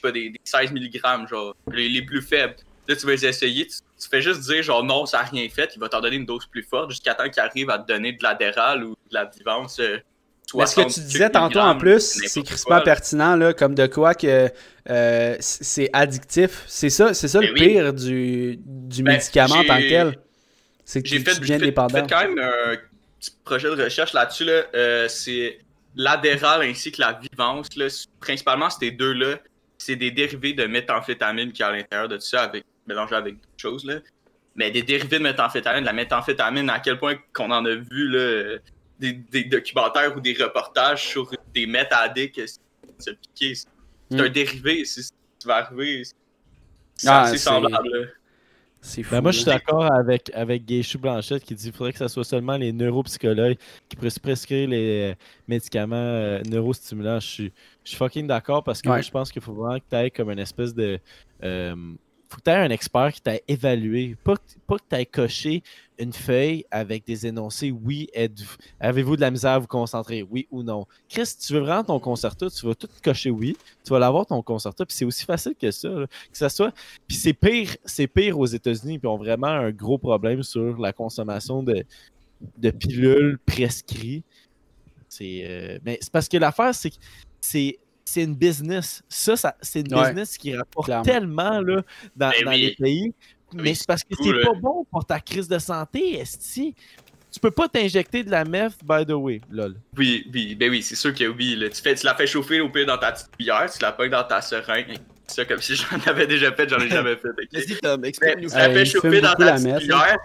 pas, 0.03 0.13
des, 0.13 0.29
des 0.31 0.41
16 0.45 0.73
mg, 0.73 1.01
genre, 1.29 1.57
les, 1.73 1.89
les 1.89 2.03
plus 2.03 2.23
faibles. 2.23 2.57
Là, 2.87 2.95
tu 2.95 3.07
vas 3.07 3.13
les 3.13 3.27
essayer, 3.27 3.67
tu, 3.67 3.79
tu 4.01 4.09
fais 4.09 4.21
juste 4.21 4.41
dire, 4.41 4.63
genre, 4.63 4.85
non, 4.85 5.07
ça 5.07 5.19
n'a 5.19 5.25
rien 5.25 5.49
fait, 5.49 5.71
il 5.75 5.79
va 5.81 5.89
t'en 5.89 6.01
donner 6.01 6.17
une 6.17 6.27
dose 6.27 6.47
plus 6.47 6.63
forte 6.63 6.91
jusqu'à 6.91 7.15
temps 7.15 7.29
qu'il 7.31 7.41
arrive 7.43 7.71
à 7.71 7.79
te 7.79 7.87
donner 7.87 8.13
de 8.13 8.23
l'adhéral 8.23 8.85
ou 8.85 8.91
de 8.91 9.15
la 9.15 9.25
vivance 9.25 9.79
euh, 9.81 9.99
Mais 10.55 10.67
ce 10.67 10.77
que 10.77 10.83
tu 10.83 10.91
60 10.91 11.05
disais 11.07 11.31
tantôt 11.31 11.61
en 11.61 11.77
plus, 11.77 12.21
c'est 12.27 12.43
crispement 12.43 12.81
pertinent, 12.83 13.37
là, 13.37 13.53
comme 13.55 13.75
de 13.75 13.87
quoi 13.87 14.15
que 14.15 14.51
euh, 14.91 15.37
c'est 15.41 15.91
addictif. 15.93 16.63
C'est 16.67 16.91
ça, 16.91 17.15
c'est 17.15 17.29
ça 17.29 17.41
Ben 17.41 17.49
le 17.49 17.53
oui. 17.55 17.69
pire 17.69 17.93
du, 17.95 18.59
du 18.65 19.03
Ben, 19.03 19.13
médicament 19.15 19.57
en 19.57 19.65
tant 19.65 19.77
que 19.77 19.83
j'ai- 19.83 19.89
tel. 19.89 20.19
C'est 20.85 21.03
que 21.03 21.09
J'ai 21.09 21.19
tu, 21.19 21.25
fait, 21.25 21.41
deviens 21.41 21.57
j'ai 21.57 21.61
fait- 21.61 21.67
dépendant. 21.67 21.99
fait 21.99 22.07
quand 22.09 22.21
même 22.21 22.39
un 22.39 22.77
petit 23.19 23.33
projet 23.45 23.75
de 23.75 23.83
recherche 23.83 24.13
là-dessus. 24.13 24.45
Là. 24.45 24.63
Euh, 24.75 25.09
c'est 25.09 25.59
l'adéral 25.97 26.63
ainsi 26.63 26.93
que 26.93 27.01
la 27.01 27.19
vivance. 27.21 27.75
Là. 27.77 27.87
Principalement, 28.21 28.71
ces 28.71 28.93
deux-là, 28.93 29.39
c'est 29.79 29.97
des 29.97 30.11
dérivés 30.13 30.53
de 30.53 30.67
méthamphétamine 30.67 31.51
qui 31.53 31.63
est 31.63 31.65
à 31.65 31.73
l'intérieur 31.73 32.09
de 32.09 32.17
tout 32.17 32.23
ça, 32.23 32.43
avec, 32.43 32.65
mélangé 32.87 33.15
avec 33.15 33.35
d'autres 33.35 33.47
choses. 33.57 33.85
Là. 33.85 34.01
Mais 34.55 34.71
des 34.71 34.83
dérivés 34.83 35.19
de 35.19 35.23
méthamphétamine, 35.23 35.85
la 35.85 35.93
méthamphétamine, 35.93 36.71
à 36.71 36.81
quel 36.81 36.99
point 36.99 37.17
qu'on 37.33 37.51
en 37.51 37.65
a 37.65 37.75
vu 37.75 38.09
là, 38.09 38.59
des, 38.99 39.13
des 39.13 39.45
documentaires 39.45 40.17
ou 40.17 40.21
des 40.21 40.33
reportages 40.35 41.07
sur 41.09 41.31
des 41.55 41.67
méthaddicts 41.67 42.39
euh, 42.39 42.47
se 42.99 43.11
piquer. 43.11 43.55
C'est 43.55 43.69
Mm. 44.09 44.21
un 44.21 44.29
dérivé, 44.29 44.85
c'est 44.85 45.03
ce 45.03 45.11
qui 45.41 45.49
va 45.49 45.57
arriver. 45.57 46.05
C'est 46.95 47.09
Ah, 47.09 47.27
semblable. 47.37 48.15
C'est 48.81 49.03
fou. 49.03 49.11
Ben, 49.17 49.21
moi, 49.21 49.33
je 49.33 49.39
suis 49.41 49.47
là. 49.49 49.55
d'accord 49.55 49.93
avec, 49.93 50.31
avec 50.33 50.65
Gaéchou 50.65 51.01
Blanchette 51.01 51.43
qui 51.43 51.57
dit 51.57 51.65
qu'il 51.65 51.73
faudrait 51.73 51.93
que 51.93 51.99
ce 51.99 52.07
soit 52.07 52.23
seulement 52.25 52.57
les 52.57 52.73
neuropsychologues 52.73 53.57
qui 53.89 53.97
puissent 53.97 54.21
prescrire 54.21 54.69
les 54.69 55.11
euh, 55.11 55.15
médicaments 55.49 55.97
euh, 55.97 56.41
neurostimulants. 56.49 57.19
Je 57.19 57.27
suis, 57.27 57.53
je 57.83 57.89
suis 57.91 57.97
fucking 57.99 58.29
d'accord 58.29 58.63
parce 58.63 58.81
que 58.81 58.89
Ouais. 58.89 58.95
moi, 58.97 59.03
je 59.03 59.11
pense 59.11 59.33
qu'il 59.33 59.43
faut 59.43 59.55
vraiment 59.55 59.81
que 59.81 59.85
tu 59.91 59.97
aies 59.97 60.11
comme 60.13 60.31
une 60.31 60.39
espèce 60.39 60.73
de. 60.73 61.01
euh, 61.43 61.75
faut 62.29 62.39
que 62.39 62.43
tu 62.43 62.51
aies 62.51 62.55
un 62.55 62.71
expert 62.71 63.13
qui 63.13 63.21
t'a 63.21 63.37
évalué. 63.47 64.17
Pas 64.25 64.35
pas 64.67 64.77
que 64.79 64.85
tu 64.89 64.97
aies 64.97 65.07
coché 65.07 65.63
une 65.99 66.13
feuille 66.13 66.65
avec 66.71 67.07
des 67.07 67.27
énoncés 67.27 67.71
oui, 67.71 68.09
avez-vous 68.81 69.17
de 69.17 69.21
la 69.21 69.31
misère 69.31 69.53
à 69.53 69.59
vous 69.59 69.67
concentrer, 69.67 70.23
oui 70.23 70.47
ou 70.51 70.63
non. 70.63 70.87
Chris, 71.09 71.29
tu 71.41 71.55
veux 71.55 71.61
vraiment 71.61 71.85
ton 71.85 72.01
concerto, 72.01 72.51
tu 72.51 72.67
vas 72.67 72.75
tout 72.75 72.89
cocher 73.03 73.31
oui, 73.31 73.57
tu 73.85 73.91
vas 73.91 73.99
l'avoir 73.99 74.27
ton 74.27 74.43
concerto, 74.43 74.85
puis 74.85 74.95
c'est 74.95 75.05
aussi 75.05 75.25
facile 75.25 75.55
que 75.55 75.71
ça. 75.71 75.89
Que 75.89 76.37
ça 76.37 76.49
soit 76.49 76.73
puis 77.07 77.17
c'est 77.17 77.33
pire, 77.33 77.77
c'est 77.85 78.07
pire 78.07 78.39
aux 78.39 78.47
États-Unis, 78.47 78.99
puis 78.99 79.09
ont 79.09 79.17
vraiment 79.17 79.47
un 79.47 79.71
gros 79.71 79.99
problème 79.99 80.43
sur 80.43 80.79
la 80.79 80.93
consommation 80.93 81.63
de, 81.63 81.85
de 82.59 82.71
pilules 82.71 83.39
prescrites. 83.47 84.25
C'est, 85.09 85.45
euh, 85.47 85.79
mais 85.85 85.99
c'est 86.01 86.13
parce 86.13 86.29
que 86.29 86.37
l'affaire, 86.37 86.75
c'est 86.75 86.91
que 86.91 86.97
c'est, 87.41 87.79
c'est 88.09 88.23
une 88.23 88.35
business. 88.35 89.03
Ça, 89.09 89.37
ça 89.37 89.55
c'est 89.61 89.81
une 89.81 89.95
Ouais, 89.95 90.07
business 90.07 90.39
qui 90.39 90.57
rapporte 90.57 90.87
clairement. 90.87 91.05
tellement 91.05 91.61
là, 91.61 91.83
dans, 92.17 92.31
Ben 92.31 92.45
dans 92.45 92.51
oui. 92.53 92.61
les 92.63 92.75
pays. 92.77 93.15
Mais 93.53 93.75
c'est 93.75 93.87
parce 93.87 94.03
que 94.03 94.09
c'est 94.17 94.23
c'est 94.25 94.31
cool, 94.31 94.43
pas 94.43 94.53
là. 94.53 94.59
bon 94.61 94.87
pour 94.91 95.05
ta 95.05 95.21
crise 95.21 95.49
de 95.49 95.59
santé, 95.59 96.19
esti. 96.21 96.75
Tu 97.33 97.41
peux 97.41 97.51
pas 97.51 97.69
t'injecter 97.69 98.23
de 98.25 98.31
la 98.31 98.45
meth, 98.45 98.79
by 98.83 99.05
the 99.05 99.11
way, 99.13 99.41
lol. 99.51 99.75
Oui, 99.99 100.27
oui, 100.33 100.55
ben 100.55 100.71
oui, 100.71 100.83
c'est 100.83 100.95
sûr 100.97 101.13
que 101.15 101.25
oui. 101.25 101.55
là. 101.57 101.69
Tu, 101.69 101.83
fais, 101.83 101.95
tu 101.95 102.07
la 102.07 102.15
fais 102.15 102.27
chauffer 102.27 102.61
au 102.61 102.71
pire 102.71 102.87
dans 102.87 102.97
ta 102.97 103.13
petite 103.13 103.31
cuillère, 103.37 103.71
tu 103.71 103.79
la 103.83 103.93
pognes 103.93 104.11
dans 104.11 104.25
ta 104.25 104.41
seringue. 104.41 104.97
Ça, 105.27 105.45
comme 105.45 105.61
si 105.61 105.75
j'en 105.77 105.99
avais 106.07 106.27
déjà 106.27 106.53
fait, 106.53 106.69
j'en 106.69 106.79
ai 106.79 106.89
jamais 106.89 107.17
fait. 107.17 107.29
Vas-y, 107.53 107.77
Tom, 107.81 108.05
explique-nous. 108.05 108.49
tu 108.49 108.57
la 108.57 108.71
fais 108.71 108.85
chauffer 108.85 109.21
dans 109.21 109.35
ta 109.35 109.53
petite 109.55 109.79
cuillère, 109.79 110.17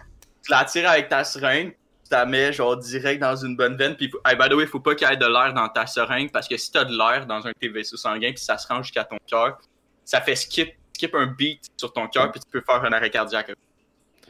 tu 0.43 0.51
la 0.51 0.63
tires 0.65 0.89
avec 0.89 1.09
ta 1.09 1.23
seringue, 1.23 1.75
tu 2.12 2.18
la 2.18 2.26
mets 2.26 2.51
genre 2.51 2.76
direct 2.78 3.22
dans 3.22 3.36
une 3.36 3.55
bonne 3.55 3.78
veine. 3.78 3.95
Puis, 3.95 4.12
hey, 4.26 4.36
by 4.36 4.49
the 4.49 4.53
way, 4.53 4.66
faut 4.66 4.80
pas 4.80 4.95
qu'il 4.95 5.07
y 5.07 5.12
ait 5.12 5.18
de 5.18 5.26
l'air 5.26 5.53
dans 5.53 5.70
ta 5.70 5.88
seringue 5.88 6.32
parce 6.32 6.47
que 6.47 6.57
si 6.57 6.72
t'as 6.72 6.84
de 6.84 6.91
l'air 6.95 7.26
dans 7.26 7.45
un 7.47 7.49
de 7.49 7.55
tes 7.59 7.70
vaisseaux 7.70 7.97
sanguins 7.97 8.32
puis 8.32 8.43
ça 8.43 8.57
se 8.57 8.68
rend 8.68 8.84
jusqu'à 8.84 9.03
ton 9.05 9.18
cœur, 9.26 9.57
ça 10.03 10.20
fait 10.20 10.36
skip, 10.36 10.70
skip 10.93 11.16
un 11.16 11.28
beat 11.28 11.62
sur 11.78 11.93
ton 11.93 12.07
cœur 12.07 12.32
puis 12.32 12.41
tu 12.41 12.47
peux 12.51 12.62
faire 12.62 12.84
un 12.84 12.91
arrêt 12.91 13.09
cardiaque. 13.09 13.49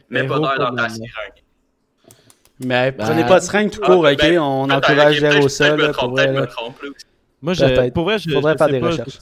Mets 0.09 0.23
Mais 0.23 0.27
pas 0.27 0.39
d'air 0.39 0.59
dans 0.59 0.75
ta 0.75 0.89
seringue. 0.89 1.43
Mais 2.59 2.91
Ben, 2.91 3.05
prenez 3.05 3.25
pas 3.25 3.39
de 3.39 3.45
seringue 3.45 3.71
tout 3.71 3.81
Ah, 3.83 3.87
court, 3.87 4.03
ok? 4.05 4.17
ben, 4.17 4.39
On 4.39 4.69
encourage 4.69 5.15
ok, 5.15 5.19
zéro 5.19 5.47
peut-être 5.47 5.77
là, 5.77 5.93
trompe, 5.93 6.09
pour 6.09 6.17
vrai, 6.17 6.31
là. 6.31 6.47
trompe. 6.47 6.75
Moi, 7.41 7.53
je, 7.55 7.89
pour 7.89 8.03
vrai, 8.03 8.19
je, 8.19 8.29
Faudrait 8.29 8.53
je 8.53 8.57
faire 8.59 8.67
sais 8.67 8.73
des 8.73 8.79
pas, 8.79 8.87
recherches. 8.87 9.19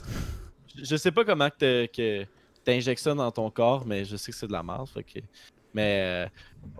Je, 0.76 0.84
je 0.84 0.96
sais 0.96 1.10
pas 1.10 1.24
comment 1.24 1.48
que, 1.48 2.26
t'injectes 2.64 3.02
ça 3.02 3.14
dans 3.14 3.30
ton 3.30 3.50
corps, 3.50 3.86
mais 3.86 4.04
je 4.04 4.16
sais 4.16 4.30
que 4.30 4.36
c'est 4.36 4.46
de 4.46 4.52
la 4.52 4.62
merde. 4.62 4.86
Fait 4.92 5.02
que... 5.02 5.20
Mais 5.74 6.28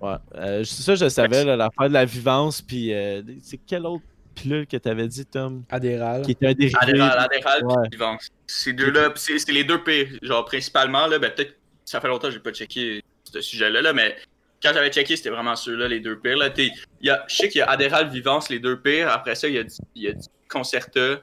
euh, 0.02 0.06
ouais, 0.06 0.16
Euh, 0.34 0.64
ça 0.64 0.94
je 0.94 1.08
savais, 1.08 1.44
l'affaire 1.44 1.88
de 1.88 1.94
la 1.94 2.04
vivance, 2.04 2.60
puis 2.62 2.92
euh, 2.92 3.22
c'est 3.42 3.58
quelle 3.58 3.86
autre 3.86 4.04
pilule 4.34 4.66
que 4.66 4.76
t'avais 4.76 5.06
dit, 5.08 5.24
Tom, 5.26 5.64
Adéral. 5.70 6.22
qui 6.22 6.32
était 6.32 6.46
un 6.48 6.54
dérivé. 6.54 6.76
Adéral, 6.80 7.18
Adéral 7.18 7.64
Ouais. 7.64 7.74
puis 7.82 7.90
Vivance. 7.98 8.28
Ces 8.46 8.72
deux-là, 8.72 9.12
c'est 9.16 9.38
c'est 9.38 9.52
les 9.52 9.64
deux 9.64 9.82
pires. 9.82 10.08
Genre, 10.22 10.44
principalement, 10.44 11.06
là, 11.06 11.18
ben, 11.18 11.30
peut-être, 11.30 11.56
ça 11.84 12.00
fait 12.00 12.08
longtemps 12.08 12.28
que 12.28 12.34
j'ai 12.34 12.40
pas 12.40 12.52
checké 12.52 13.02
ce 13.24 13.40
sujet-là, 13.40 13.82
là, 13.82 13.92
mais 13.92 14.16
quand 14.62 14.70
j'avais 14.74 14.90
checké, 14.90 15.16
c'était 15.16 15.30
vraiment 15.30 15.56
ceux-là, 15.56 15.88
les 15.88 16.00
deux 16.00 16.18
pires. 16.18 16.36
Là. 16.36 16.50
T'es- 16.50 16.70
il 17.00 17.06
y 17.06 17.10
a, 17.10 17.24
je 17.28 17.36
sais 17.36 17.48
qu'il 17.48 17.60
y 17.60 17.62
a 17.62 17.70
Adéral, 17.70 18.08
Vivance, 18.10 18.48
les 18.50 18.58
deux 18.58 18.78
pires. 18.80 19.08
Après 19.08 19.34
ça, 19.34 19.48
il 19.48 19.54
y 19.54 19.58
a, 19.58 19.64
y 19.94 20.08
a 20.08 20.12
du 20.12 20.26
Concerta. 20.48 21.20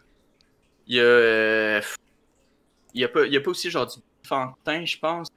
Il 0.87 0.95
y 0.95 0.99
a. 0.99 1.03
euh, 1.03 1.81
il 2.93 3.01
y 3.01 3.03
a 3.03 3.09
pas, 3.09 3.25
il 3.25 3.33
y 3.33 3.37
a 3.37 3.41
pas 3.41 3.51
aussi, 3.51 3.69
genre, 3.69 3.85
du 3.85 3.99
Fantin, 4.23 4.85
je 4.85 4.97
pense. 4.97 5.27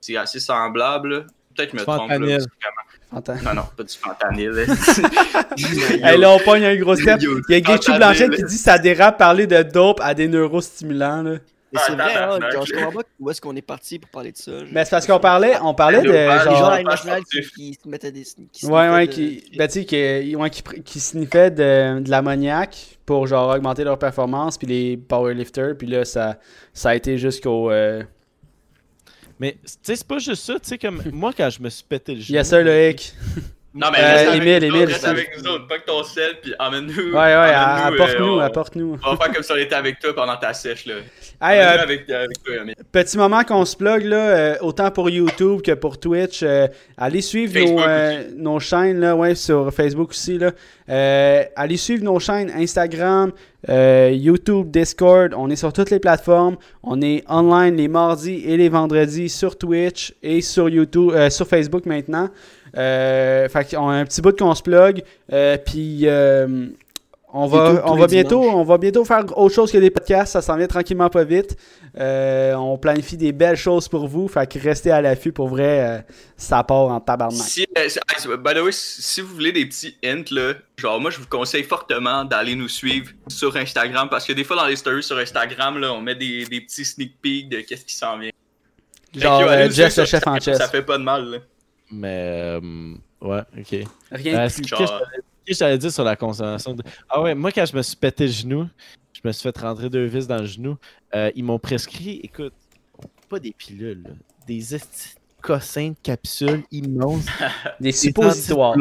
C'est 0.00 0.16
assez 0.16 0.40
semblable. 0.40 1.26
Peut-être 1.58 1.72
que 1.72 1.76
me 1.76 1.82
trompe. 1.82 2.08
Là, 2.10 2.18
que 2.18 2.22
vraiment- 2.24 3.42
non, 3.44 3.54
non, 3.54 3.62
pas 3.76 3.82
du 3.82 3.94
Fentanyl. 3.94 4.50
là. 4.50 4.64
Hey, 6.08 6.18
là, 6.18 6.30
on 6.30 6.38
pogne 6.38 6.64
un 6.64 6.76
gros 6.76 6.94
step. 6.96 7.20
Il 7.20 7.42
y 7.48 7.54
a 7.56 7.60
Gaethje. 7.60 7.96
Blanchette 7.96 8.30
qui 8.34 8.44
dit 8.44 8.56
ça 8.58 8.78
dérape 8.78 9.18
parler 9.18 9.46
de 9.46 9.62
dope 9.62 10.00
à 10.02 10.14
des 10.14 10.28
neurostimulants, 10.28 11.22
là. 11.22 11.34
Mais 11.70 11.80
c'est 11.84 11.92
vrai, 11.92 12.14
hein, 12.16 12.38
je 12.64 12.72
comprends 12.72 12.92
pas 12.92 13.08
où 13.20 13.30
est-ce 13.30 13.42
qu'on 13.42 13.54
est 13.54 13.60
parti 13.60 13.98
pour 13.98 14.08
parler 14.10 14.32
de 14.32 14.38
ça. 14.38 14.52
Mais 14.72 14.84
c'est 14.86 14.90
parce 14.90 15.06
qu'on 15.06 15.20
parlait, 15.20 15.52
on 15.62 15.74
parlait 15.74 16.00
de 16.00 16.10
Les 16.10 16.26
gens 16.26 16.56
genre. 16.56 16.82
nationale 16.82 17.22
qui, 17.54 17.74
se 17.74 17.86
mettaient 17.86 18.10
des. 18.10 18.24
Qui 18.50 18.64
Ouais, 18.66 18.88
ouais, 18.88 19.06
de- 19.06 19.12
qui, 19.12 19.44
ben, 19.58 19.66
tu 19.68 19.80
sais, 19.80 19.84
qui, 19.84 20.34
ouais, 20.34 20.48
qui, 20.48 20.62
pr- 20.62 20.82
qui 20.82 20.98
sniffaient 20.98 21.50
de, 21.50 22.00
de 22.00 22.10
l'ammoniac 22.10 22.98
pour 23.04 23.26
genre 23.26 23.54
augmenter 23.54 23.84
leur 23.84 23.98
performance, 23.98 24.56
puis 24.56 24.66
les 24.66 24.96
powerlifters, 24.96 25.76
puis 25.76 25.88
là, 25.88 26.06
ça, 26.06 26.38
ça 26.72 26.90
a 26.90 26.94
été 26.94 27.18
jusqu'au. 27.18 27.70
Euh... 27.70 28.02
Mais 29.40 29.52
tu 29.62 29.68
sais, 29.82 29.96
c'est 29.96 30.06
pas 30.06 30.18
juste 30.18 30.44
ça. 30.44 30.54
Tu 30.58 30.68
sais, 30.68 30.78
comme 30.78 31.02
moi, 31.12 31.32
quand 31.36 31.48
je 31.50 31.62
me 31.62 31.68
suis 31.68 31.84
pété 31.84 32.14
le 32.14 32.20
genou. 32.20 32.36
Yes, 32.36 32.48
sir, 32.48 32.64
Loïc. 32.64 33.14
Non, 33.78 33.86
mais 33.92 33.98
Euh, 34.00 34.12
reste 34.12 34.28
avec 34.28 34.42
Émile, 34.42 34.68
nous 34.72 34.76
autres, 34.82 34.92
reste 34.92 35.04
avec 35.06 35.30
nous 35.38 35.46
autres. 35.50 35.66
Pas 35.68 35.78
que 35.78 35.84
ton 35.86 36.02
sel, 36.02 36.32
puis 36.42 36.52
emmène-nous. 36.58 37.12
Ouais, 37.12 37.12
ouais, 37.14 37.52
euh, 37.54 37.86
apporte-nous, 37.86 38.26
on- 38.26 38.40
apporte-nous. 38.40 38.98
On 39.06 39.10
va 39.14 39.16
faire 39.24 39.32
comme 39.34 39.42
si 39.44 39.52
on 39.52 39.56
était 39.56 39.74
avec 39.76 39.98
toi 40.00 40.14
pendant 40.14 40.36
ta 40.36 40.52
sèche, 40.52 40.84
là. 40.86 40.94
Hey, 41.40 41.60
euh, 41.60 41.80
avec, 41.84 42.10
avec 42.10 42.42
toi, 42.42 42.56
Émile. 42.62 42.74
petit 42.90 43.16
moment 43.16 43.44
qu'on 43.44 43.64
se 43.64 43.76
plug, 43.76 44.02
là, 44.02 44.56
autant 44.60 44.90
pour 44.90 45.08
YouTube 45.08 45.62
que 45.62 45.70
pour 45.70 46.00
Twitch. 46.00 46.44
allez 46.96 47.20
suivre 47.20 47.52
nos, 47.56 47.78
Facebook 47.78 48.36
nos 48.36 48.58
chaînes, 48.58 48.98
là, 48.98 49.14
ouais, 49.14 49.36
sur 49.36 49.72
Facebook 49.72 50.10
aussi, 50.10 50.36
là. 50.38 50.50
Allez 51.54 51.76
suivre 51.76 52.02
nos 52.02 52.18
chaînes 52.18 52.50
Instagram, 52.56 53.30
YouTube, 53.68 54.70
Discord. 54.70 55.32
On 55.36 55.48
est 55.50 55.56
sur 55.56 55.72
toutes 55.72 55.90
les 55.90 56.00
plateformes. 56.00 56.56
On 56.82 57.00
est 57.02 57.22
online 57.28 57.76
les 57.76 57.86
mardis 57.88 58.42
et 58.44 58.56
les 58.56 58.68
vendredis 58.68 59.28
sur 59.28 59.56
Twitch 59.56 60.14
et 60.22 60.40
sur 60.40 60.68
YouTube, 60.68 61.12
sur 61.30 61.46
Facebook 61.46 61.86
maintenant. 61.86 62.30
Euh, 62.78 63.48
fait 63.48 63.70
qu'on 63.74 63.88
a 63.88 63.94
un 63.94 64.04
petit 64.04 64.20
bout 64.22 64.36
qu'on 64.38 64.54
se 64.54 64.62
plug. 64.62 65.02
Euh, 65.32 65.56
Puis 65.58 66.02
euh, 66.04 66.66
on 67.32 67.46
va, 67.46 67.82
on 67.84 67.96
va 67.96 68.06
bientôt, 68.06 68.40
dimanches. 68.40 68.54
on 68.54 68.62
va 68.64 68.78
bientôt 68.78 69.04
faire 69.04 69.24
autre 69.36 69.54
chose 69.54 69.70
que 69.72 69.78
des 69.78 69.90
podcasts. 69.90 70.32
Ça 70.32 70.40
s'en 70.42 70.56
vient 70.56 70.66
tranquillement 70.66 71.10
pas 71.10 71.24
vite. 71.24 71.56
Euh, 71.98 72.54
on 72.54 72.78
planifie 72.78 73.16
des 73.16 73.32
belles 73.32 73.56
choses 73.56 73.88
pour 73.88 74.06
vous. 74.06 74.28
Fait 74.28 74.48
que 74.50 74.58
restez 74.58 74.90
à 74.92 75.00
l'affût 75.02 75.32
pour 75.32 75.48
vrai. 75.48 75.80
euh, 75.80 75.98
ça 76.36 76.62
part 76.62 76.88
en 76.88 77.00
tabarnak. 77.00 77.36
Si, 77.40 77.66
euh, 77.76 77.88
si- 77.88 77.98
ah, 78.08 78.36
by 78.36 78.54
the 78.54 78.62
way, 78.62 78.70
si 78.72 79.20
vous 79.20 79.34
voulez 79.34 79.50
des 79.52 79.66
petits 79.66 79.96
hints, 80.04 80.22
là, 80.30 80.52
genre, 80.76 81.00
moi, 81.00 81.10
je 81.10 81.18
vous 81.18 81.26
conseille 81.26 81.64
fortement 81.64 82.24
d'aller 82.24 82.54
nous 82.54 82.68
suivre 82.68 83.10
sur 83.26 83.56
Instagram 83.56 84.08
parce 84.08 84.24
que 84.24 84.32
des 84.32 84.44
fois, 84.44 84.56
dans 84.56 84.66
les 84.66 84.76
stories 84.76 85.02
sur 85.02 85.18
Instagram, 85.18 85.78
là, 85.78 85.92
on 85.92 86.00
met 86.00 86.14
des, 86.14 86.44
des 86.46 86.60
petits 86.60 86.84
sneak 86.84 87.20
peeks 87.20 87.48
de 87.48 87.60
qu'est-ce 87.62 87.84
qui 87.84 87.94
s'en 87.96 88.16
vient. 88.18 88.30
Genre 89.14 89.42
euh, 89.42 89.68
suivre 89.70 89.86
le 89.86 89.90
sur 89.90 90.06
chef 90.06 90.26
en 90.26 90.38
chess. 90.38 90.58
Ça 90.58 90.68
fait 90.68 90.82
pas 90.82 90.96
de 90.98 91.02
mal, 91.02 91.24
là. 91.28 91.38
Mais 91.90 92.58
euh, 92.62 92.94
ouais, 93.20 93.42
ok. 93.58 93.88
Rien 94.10 94.38
Euh, 94.40 94.48
de 94.48 94.52
plus. 94.54 95.54
que 95.54 95.58
t'avais 95.58 95.78
dit 95.78 95.90
sur 95.90 96.04
la 96.04 96.16
consommation 96.16 96.74
de... 96.74 96.82
Ah 97.08 97.22
ouais, 97.22 97.34
moi 97.34 97.50
quand 97.52 97.64
je 97.64 97.76
me 97.76 97.82
suis 97.82 97.96
pété 97.96 98.26
le 98.26 98.32
genou, 98.32 98.68
je 99.14 99.20
me 99.24 99.32
suis 99.32 99.42
fait 99.42 99.58
rentrer 99.58 99.88
deux 99.88 100.04
vis 100.04 100.26
dans 100.26 100.38
le 100.38 100.46
genou, 100.46 100.76
euh, 101.14 101.30
ils 101.34 101.44
m'ont 101.44 101.58
prescrit, 101.58 102.20
écoute, 102.22 102.52
pas 103.28 103.38
des 103.38 103.52
pilules, 103.52 104.02
là, 104.02 104.10
des 104.46 104.74
esti 104.74 105.14
de 105.14 105.42
cossins 105.42 105.90
de 105.90 105.96
capsules 106.02 106.64
immenses. 106.70 107.26
Des 107.80 107.92
suppositoires. 107.92 108.76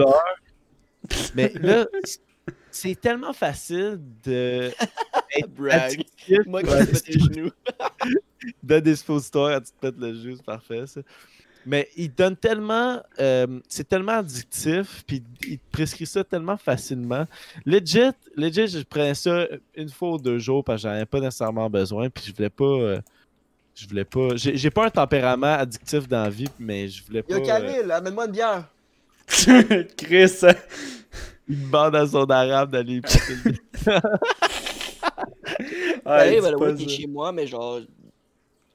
Mais 1.36 1.52
là, 1.62 1.86
c'est 2.72 3.00
tellement 3.00 3.34
facile 3.34 4.00
de... 4.26 4.72
Brag. 5.50 6.04
Moi, 6.48 6.62
je 6.66 6.70
mettais 6.72 7.12
les 7.12 7.20
genoux. 7.20 7.52
donne 8.64 8.82
des 8.82 8.96
suppositoires 8.96 9.54
quand 9.54 9.62
tu 9.66 9.72
te 9.72 9.80
pètes 9.80 9.98
le 10.00 10.14
jus, 10.14 10.36
c'est 10.38 10.46
parfait 10.46 10.88
ça. 10.88 11.02
Mais 11.70 11.90
il 11.98 12.14
donne 12.16 12.38
tellement, 12.38 13.02
euh, 13.20 13.60
c'est 13.68 13.86
tellement 13.90 14.14
addictif, 14.14 15.04
puis 15.06 15.22
il 15.46 15.60
te 15.60 15.64
prescrit 15.70 16.06
ça 16.06 16.24
tellement 16.24 16.56
facilement. 16.56 17.26
Legit, 17.66 18.12
legit, 18.38 18.68
je 18.70 18.84
prenais 18.84 19.14
ça 19.14 19.46
une 19.76 19.90
fois 19.90 20.12
ou 20.14 20.18
deux 20.18 20.40
jours 20.40 20.64
parce 20.64 20.82
que 20.82 20.88
j'en 20.88 20.94
avais 20.96 21.06
pas 21.06 21.20
nécessairement 21.20 21.70
besoin, 21.70 22.10
puis 22.10 22.24
je 22.26 22.34
voulais 22.34 22.50
pas, 22.50 22.64
euh, 22.64 23.02
je 23.76 23.86
voulais 23.86 24.06
pas, 24.06 24.30
j'ai 24.38 24.56
j'ai 24.56 24.70
pas 24.70 24.86
un 24.86 24.90
tempérament 24.90 25.56
addictif 25.56 26.08
dans 26.08 26.24
la 26.24 26.30
vie, 26.30 26.48
mais 26.58 26.88
je 26.88 27.04
voulais 27.04 27.22
pas. 27.22 27.34
Yo, 27.36 27.42
euh, 27.42 27.46
Camille, 27.46 27.92
amène-moi 27.92 28.26
une 28.28 28.32
bière. 28.32 28.64
Chris. 29.98 30.32
une 31.50 31.56
bande 31.70 31.96
à 31.98 32.08
son 32.08 32.24
arabe 32.30 32.72
d'aller. 32.72 33.02
le- 33.46 33.52
Ouais, 36.06 36.40
ben, 36.42 36.76
t'es 36.78 36.84
ça. 36.84 36.90
chez 36.90 37.08
moi, 37.08 37.32
mais 37.32 37.46
genre, 37.48 37.80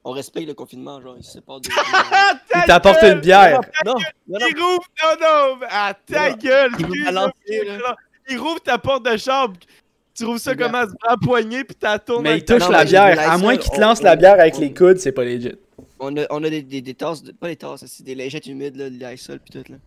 on 0.03 0.11
respecte 0.11 0.47
le 0.47 0.53
confinement, 0.53 1.01
genre, 1.01 1.15
il 1.17 1.23
se 1.23 1.31
sépare 1.33 1.61
de. 1.61 1.69
Il 2.55 2.63
t'apporte 2.67 3.01
une 3.03 3.19
bière. 3.19 3.59
non, 3.85 3.93
non, 4.27 4.39
non, 4.39 4.47
Il 4.49 4.61
rouvre, 4.61 4.83
non, 5.01 5.15
non, 5.21 5.55
mais 5.59 5.67
à 5.69 5.93
ta 5.93 6.29
Non. 6.31 6.35
gueule, 6.37 6.71
Il 7.47 7.63
là. 7.65 7.95
rouvre 8.37 8.61
ta 8.61 8.77
porte 8.77 9.05
de 9.05 9.17
chambre. 9.17 9.55
Tu 10.13 10.25
rouvres 10.25 10.39
ça 10.39 10.55
comment? 10.55 10.85
Tu 10.85 10.93
prends 10.99 11.09
la 11.11 11.17
poignée 11.17 11.63
puis 11.63 11.75
t'as 11.75 11.97
tourné. 11.99 12.29
Mais 12.31 12.37
il 12.37 12.45
touche 12.45 12.59
Non, 12.61 12.69
la 12.69 12.85
bière. 12.85 13.19
À 13.31 13.37
moins 13.37 13.57
qu'il 13.57 13.71
te 13.71 13.79
lance 13.81 13.99
on- 14.01 14.03
la 14.03 14.15
bière 14.15 14.33
avec 14.39 14.55
on- 14.55 14.59
les 14.61 14.73
coudes, 14.73 14.97
c'est 14.99 15.11
pas 15.11 15.23
legit. 15.23 15.53
on 15.99 16.15
a, 16.17 16.25
on 16.29 16.43
a 16.43 16.49
des, 16.49 16.61
des, 16.61 16.81
des 16.81 16.93
tasses, 16.93 17.23
de- 17.23 17.31
pas 17.31 17.47
des 17.47 17.55
tasses, 17.55 17.85
c'est 17.87 18.03
des 18.03 18.13
lingettes 18.13 18.45
humides, 18.45 18.75
là, 18.75 18.89
de 18.89 18.95
l'isol 18.95 19.39
pis 19.39 19.51
tout, 19.51 19.71
là. 19.71 19.77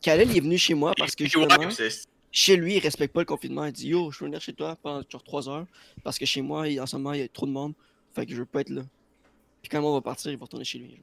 Khalil, 0.00 0.30
il 0.30 0.36
est 0.36 0.40
venu 0.40 0.58
chez 0.58 0.74
moi 0.74 0.92
parce 0.96 1.14
que 1.16 1.24
justement, 1.24 1.46
chez 2.30 2.56
lui, 2.56 2.76
il 2.76 2.80
respecte 2.80 3.12
pas 3.12 3.20
le 3.20 3.26
confinement. 3.26 3.64
Il 3.64 3.72
dit 3.72 3.88
Yo, 3.88 4.10
je 4.12 4.20
veux 4.20 4.26
venir 4.26 4.40
chez 4.40 4.52
toi 4.52 4.76
pendant 4.82 5.02
genre 5.08 5.22
3 5.24 5.48
heures 5.48 5.66
parce 6.04 6.18
que 6.18 6.26
chez 6.26 6.42
moi, 6.42 6.68
il- 6.68 6.80
en 6.80 6.86
ce 6.86 6.96
moment, 6.96 7.12
il 7.12 7.20
y 7.20 7.24
a 7.24 7.28
trop 7.28 7.46
de 7.46 7.50
monde. 7.52 7.72
Fait 8.14 8.26
que 8.26 8.32
je 8.32 8.38
veux 8.38 8.46
pas 8.46 8.60
être 8.60 8.70
là. 8.70 8.82
Puis 9.62 9.68
quand 9.70 9.82
on 9.82 9.94
va 9.94 10.00
partir, 10.00 10.30
il 10.30 10.36
va 10.36 10.44
retourner 10.44 10.64
chez 10.64 10.78
lui. 10.78 10.90
genre. 10.90 10.98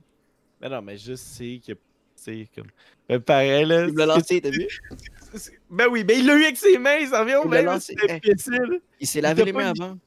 Mais 0.61 0.69
non, 0.69 0.81
mais 0.81 0.97
juste 0.97 1.23
c'est 1.25 1.61
que. 1.65 1.73
C'est 2.15 2.47
comme. 2.53 2.67
Ben, 3.07 3.19
pareil, 3.21 3.65
là. 3.65 3.85
Il 3.87 3.93
me 3.93 3.99
l'a 3.99 4.05
lancé, 4.07 4.41
t'as 4.41 4.49
vu? 4.49 4.67
c'est- 5.33 5.53
Ben 5.69 5.87
oui, 5.89 6.03
mais 6.05 6.19
il 6.19 6.25
l'a 6.25 6.35
eu 6.35 6.43
avec 6.43 6.57
ses 6.57 6.77
mains, 6.77 7.05
ça 7.09 7.21
revient 7.21 7.35
au 7.37 7.45
Il 7.45 7.49
même. 7.49 7.79
C'est. 7.79 7.95
Il 8.99 9.07
s'est 9.07 9.21
lavé 9.21 9.45
les 9.45 9.53
mains 9.53 9.71
mis- 9.73 9.79
avant. 9.81 9.97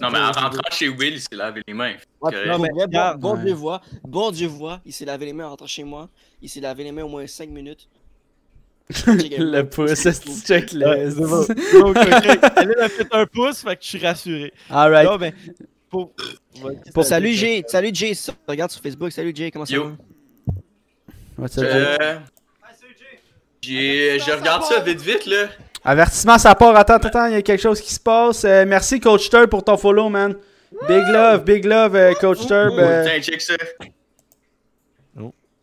Non, 0.00 0.10
mais 0.10 0.18
en 0.18 0.32
rentrant 0.32 0.70
chez 0.72 0.88
Will, 0.88 1.12
il 1.14 1.20
s'est 1.20 1.36
lavé 1.36 1.62
les 1.68 1.74
mains. 1.74 1.94
Ouais, 2.22 2.46
non, 2.46 2.58
mais 2.58 2.68
mais 2.68 2.68
bon, 2.74 2.80
regarde, 2.80 3.20
bon 3.20 3.36
ouais. 3.36 3.44
Dieu 3.44 3.52
voit, 3.52 3.82
bon 4.02 4.30
Dieu 4.30 4.48
voit, 4.48 4.80
il 4.86 4.92
s'est 4.94 5.04
lavé 5.04 5.26
les 5.26 5.34
mains 5.34 5.44
en 5.46 5.50
rentrant 5.50 5.66
chez 5.66 5.84
moi. 5.84 6.08
Il 6.40 6.48
s'est 6.48 6.60
lavé 6.60 6.84
les 6.84 6.90
mains 6.92 7.04
au 7.04 7.08
moins 7.08 7.26
5 7.26 7.50
minutes. 7.50 7.86
le 9.06 9.62
pouce, 9.62 10.02
tu 10.02 10.32
check 10.46 10.72
Ouais, 10.72 11.04
le. 11.04 11.10
c'est 11.10 11.20
bon. 11.20 11.46
Donc, 11.80 11.96
ok. 11.96 12.38
Elle 12.56 12.80
a 12.80 12.88
fait 12.88 13.06
un 13.12 13.26
pouce, 13.26 13.62
fait 13.62 13.76
que 13.76 13.82
je 13.84 13.88
suis 13.88 13.98
rassuré. 14.04 14.52
Alright. 14.70 15.06
Pour. 15.90 16.12
Ouais, 16.62 16.76
Pour- 16.94 17.04
Salut 17.04 17.32
Jay, 17.32 17.64
salut 17.66 17.90
Jay, 17.92 18.14
ça, 18.14 18.32
regarde 18.46 18.70
sur 18.70 18.80
Facebook, 18.80 19.10
salut 19.10 19.32
Jay, 19.34 19.50
comment 19.50 19.66
ça 19.66 19.74
Yo. 19.74 19.88
va? 19.88 19.96
What's 21.38 21.58
up, 21.58 21.64
Jay? 21.64 21.72
Euh, 22.00 22.18
j'ai- 23.60 24.18
Je 24.20 24.30
regarde 24.30 24.62
ça 24.64 24.80
vite 24.80 25.00
vite 25.00 25.26
là. 25.26 25.48
Avertissement, 25.84 26.38
ça 26.38 26.54
part. 26.54 26.76
Attends, 26.76 26.94
attends, 26.94 27.08
attends, 27.08 27.26
il 27.26 27.32
y 27.32 27.36
a 27.36 27.42
quelque 27.42 27.60
chose 27.60 27.80
qui 27.80 27.92
se 27.92 28.00
passe. 28.00 28.44
Euh, 28.44 28.64
merci, 28.66 29.00
Coach 29.00 29.28
Turb, 29.30 29.48
pour 29.50 29.64
ton 29.64 29.76
follow, 29.76 30.08
man. 30.08 30.36
Big 30.86 31.04
love, 31.08 31.42
big 31.44 31.64
love, 31.64 31.96
euh, 31.96 32.12
Coach 32.14 32.46
Turb. 32.46 32.78
euh, 32.78 33.04
Tiens, 33.04 33.20
check 33.20 33.40
ça. 33.40 33.54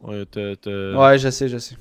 Ouais, 0.01 1.17
je 1.17 1.29
sais, 1.29 1.47
je 1.47 1.57
sais. 1.57 1.75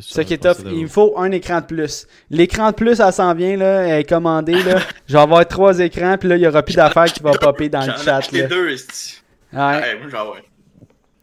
Ça 0.00 0.24
qui 0.24 0.34
est 0.34 0.38
tough. 0.42 0.64
Il 0.66 0.82
me 0.82 0.88
faut 0.88 1.18
un 1.18 1.30
écran 1.30 1.60
de 1.60 1.66
plus. 1.66 2.06
L'écran 2.30 2.70
de 2.70 2.74
plus, 2.76 2.96
ça 2.96 3.12
s'en 3.12 3.34
vient, 3.34 3.56
là. 3.56 3.82
Elle 3.82 4.00
est 4.00 4.04
commandée, 4.08 4.62
là. 4.62 4.80
Je 5.06 5.12
vais 5.14 5.20
avoir 5.22 5.46
trois 5.46 5.78
écrans, 5.80 6.16
puis 6.18 6.28
là, 6.28 6.36
il 6.36 6.42
y 6.42 6.46
aura 6.48 6.62
plus 6.62 6.76
d'affaires 6.76 7.04
qui 7.12 7.22
vont 7.22 7.32
popper 7.40 7.68
dans 7.68 7.80
le 7.80 7.92
J'en 7.92 7.96
chat, 7.98 8.32
là. 8.32 8.46
deux, 8.46 8.70
esti. 8.70 9.22
Ouais. 9.52 9.58
Ouais, 9.60 9.98
moi 10.00 10.08
j'en 10.10 10.32
Fait 10.34 10.42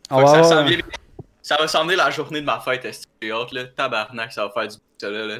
que 0.10 0.22
va 0.22 0.43
ça, 0.43 0.64
vient- 0.64 0.78
va 1.60 1.68
s'en 1.68 1.84
venir 1.84 1.97
la 1.97 2.10
journée 2.10 2.41
de 2.41 2.45
ma 2.45 2.60
fête, 2.60 2.86
esti. 2.86 3.06
J'ai 3.22 3.32
hâte, 3.32 3.51
là. 3.51 3.66
Tabarnak, 3.66 4.32
ça 4.32 4.45
va 4.45 4.51
faire 4.51 4.68
du 4.68 4.76
ça 4.97 5.10
là. 5.10 5.26
là. 5.26 5.36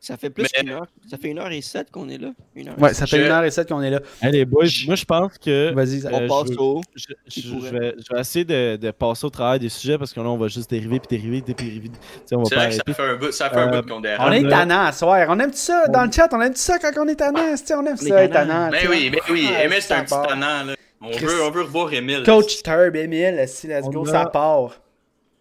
Ça 0.00 0.16
fait 0.16 0.30
plus 0.30 0.44
Mais- 0.44 0.60
qu'une 0.60 0.70
heure. 0.70 0.86
Ça 1.10 1.18
fait 1.18 1.28
une 1.28 1.38
heure 1.40 1.50
et 1.50 1.60
sept 1.60 1.90
qu'on 1.90 2.08
est 2.08 2.18
là. 2.18 2.28
Une 2.54 2.68
heure 2.68 2.76
et 2.78 2.82
Ouais, 2.82 2.88
sept. 2.90 2.98
ça 2.98 3.06
fait 3.08 3.18
Je- 3.18 3.24
une 3.26 3.32
heure 3.32 3.42
et 3.44 3.50
sept 3.50 3.68
qu'on 3.68 3.82
est 3.82 3.90
là. 3.90 4.00
Les 4.22 4.44
boys, 4.44 4.64
moi 4.86 4.94
je 4.94 5.04
pense 5.04 5.36
que. 5.38 5.72
Vas-y, 5.74 5.98
Zach. 6.00 6.12
On 6.14 6.22
Euh, 6.22 6.28
passe 6.28 6.52
je 6.52 6.58
au. 6.58 6.80
Je, 6.94 7.40
vais, 7.70 7.94
je 7.98 8.14
vais 8.14 8.20
essayer 8.20 8.44
de, 8.44 8.76
de 8.76 8.90
passer 8.92 9.26
au 9.26 9.30
travail 9.30 9.58
des 9.58 9.68
sujets 9.68 9.98
parce 9.98 10.12
que 10.12 10.20
là 10.20 10.26
on 10.28 10.36
va 10.38 10.46
juste 10.48 10.70
dériver 10.70 11.00
puis 11.00 11.08
dériver 11.18 11.42
puis 11.42 11.52
dériver. 11.54 11.90
On 12.32 12.42
va 12.42 12.48
pas 12.48 12.56
vrai 12.56 12.68
que 12.68 12.74
ça 12.76 12.82
fait 12.94 13.02
un 13.02 13.16
bout, 13.16 13.32
ça 13.32 13.50
fait 13.50 13.56
un 13.56 13.72
Euh, 13.72 13.82
bout 13.82 13.88
qu'on 13.88 13.96
On 13.96 14.00
dérape. 14.00 14.32
est 14.32 14.40
là- 14.40 14.50
tannant 14.50 14.84
à 14.84 14.92
soir. 14.92 15.26
On 15.30 15.38
aime 15.40 15.52
ça 15.52 15.86
dans 15.88 16.04
le 16.04 16.12
chat. 16.12 16.28
On 16.32 16.40
aime 16.40 16.54
ça 16.54 16.78
quand 16.78 16.92
on 16.96 17.08
est 17.08 17.16
tannant. 17.16 17.56
c'ti, 17.56 17.72
On 17.74 17.80
aime 17.84 17.96
On 18.00 18.04
est 18.06 18.08
ça, 18.08 18.22
être 18.22 18.32
tannant. 18.32 18.70
Mais 18.70 18.86
oui, 18.88 19.10
mais 19.12 19.18
oui, 19.30 19.48
Ah, 19.54 19.64
Emile 19.64 19.78
c'est 19.82 19.94
un 19.94 20.02
petit 20.04 20.10
tannant 20.14 20.64
là. 20.64 20.74
On 21.00 21.10
veut, 21.10 21.42
on 21.44 21.50
veut 21.50 21.62
revoir 21.62 21.92
Emile. 21.92 22.22
Coach 22.24 22.62
Turb, 22.62 22.96
Emile, 22.96 23.44
si, 23.46 23.66
let's 23.68 23.84
On 23.84 23.90
go, 23.90 24.04
ça 24.06 24.26
part. 24.26 24.80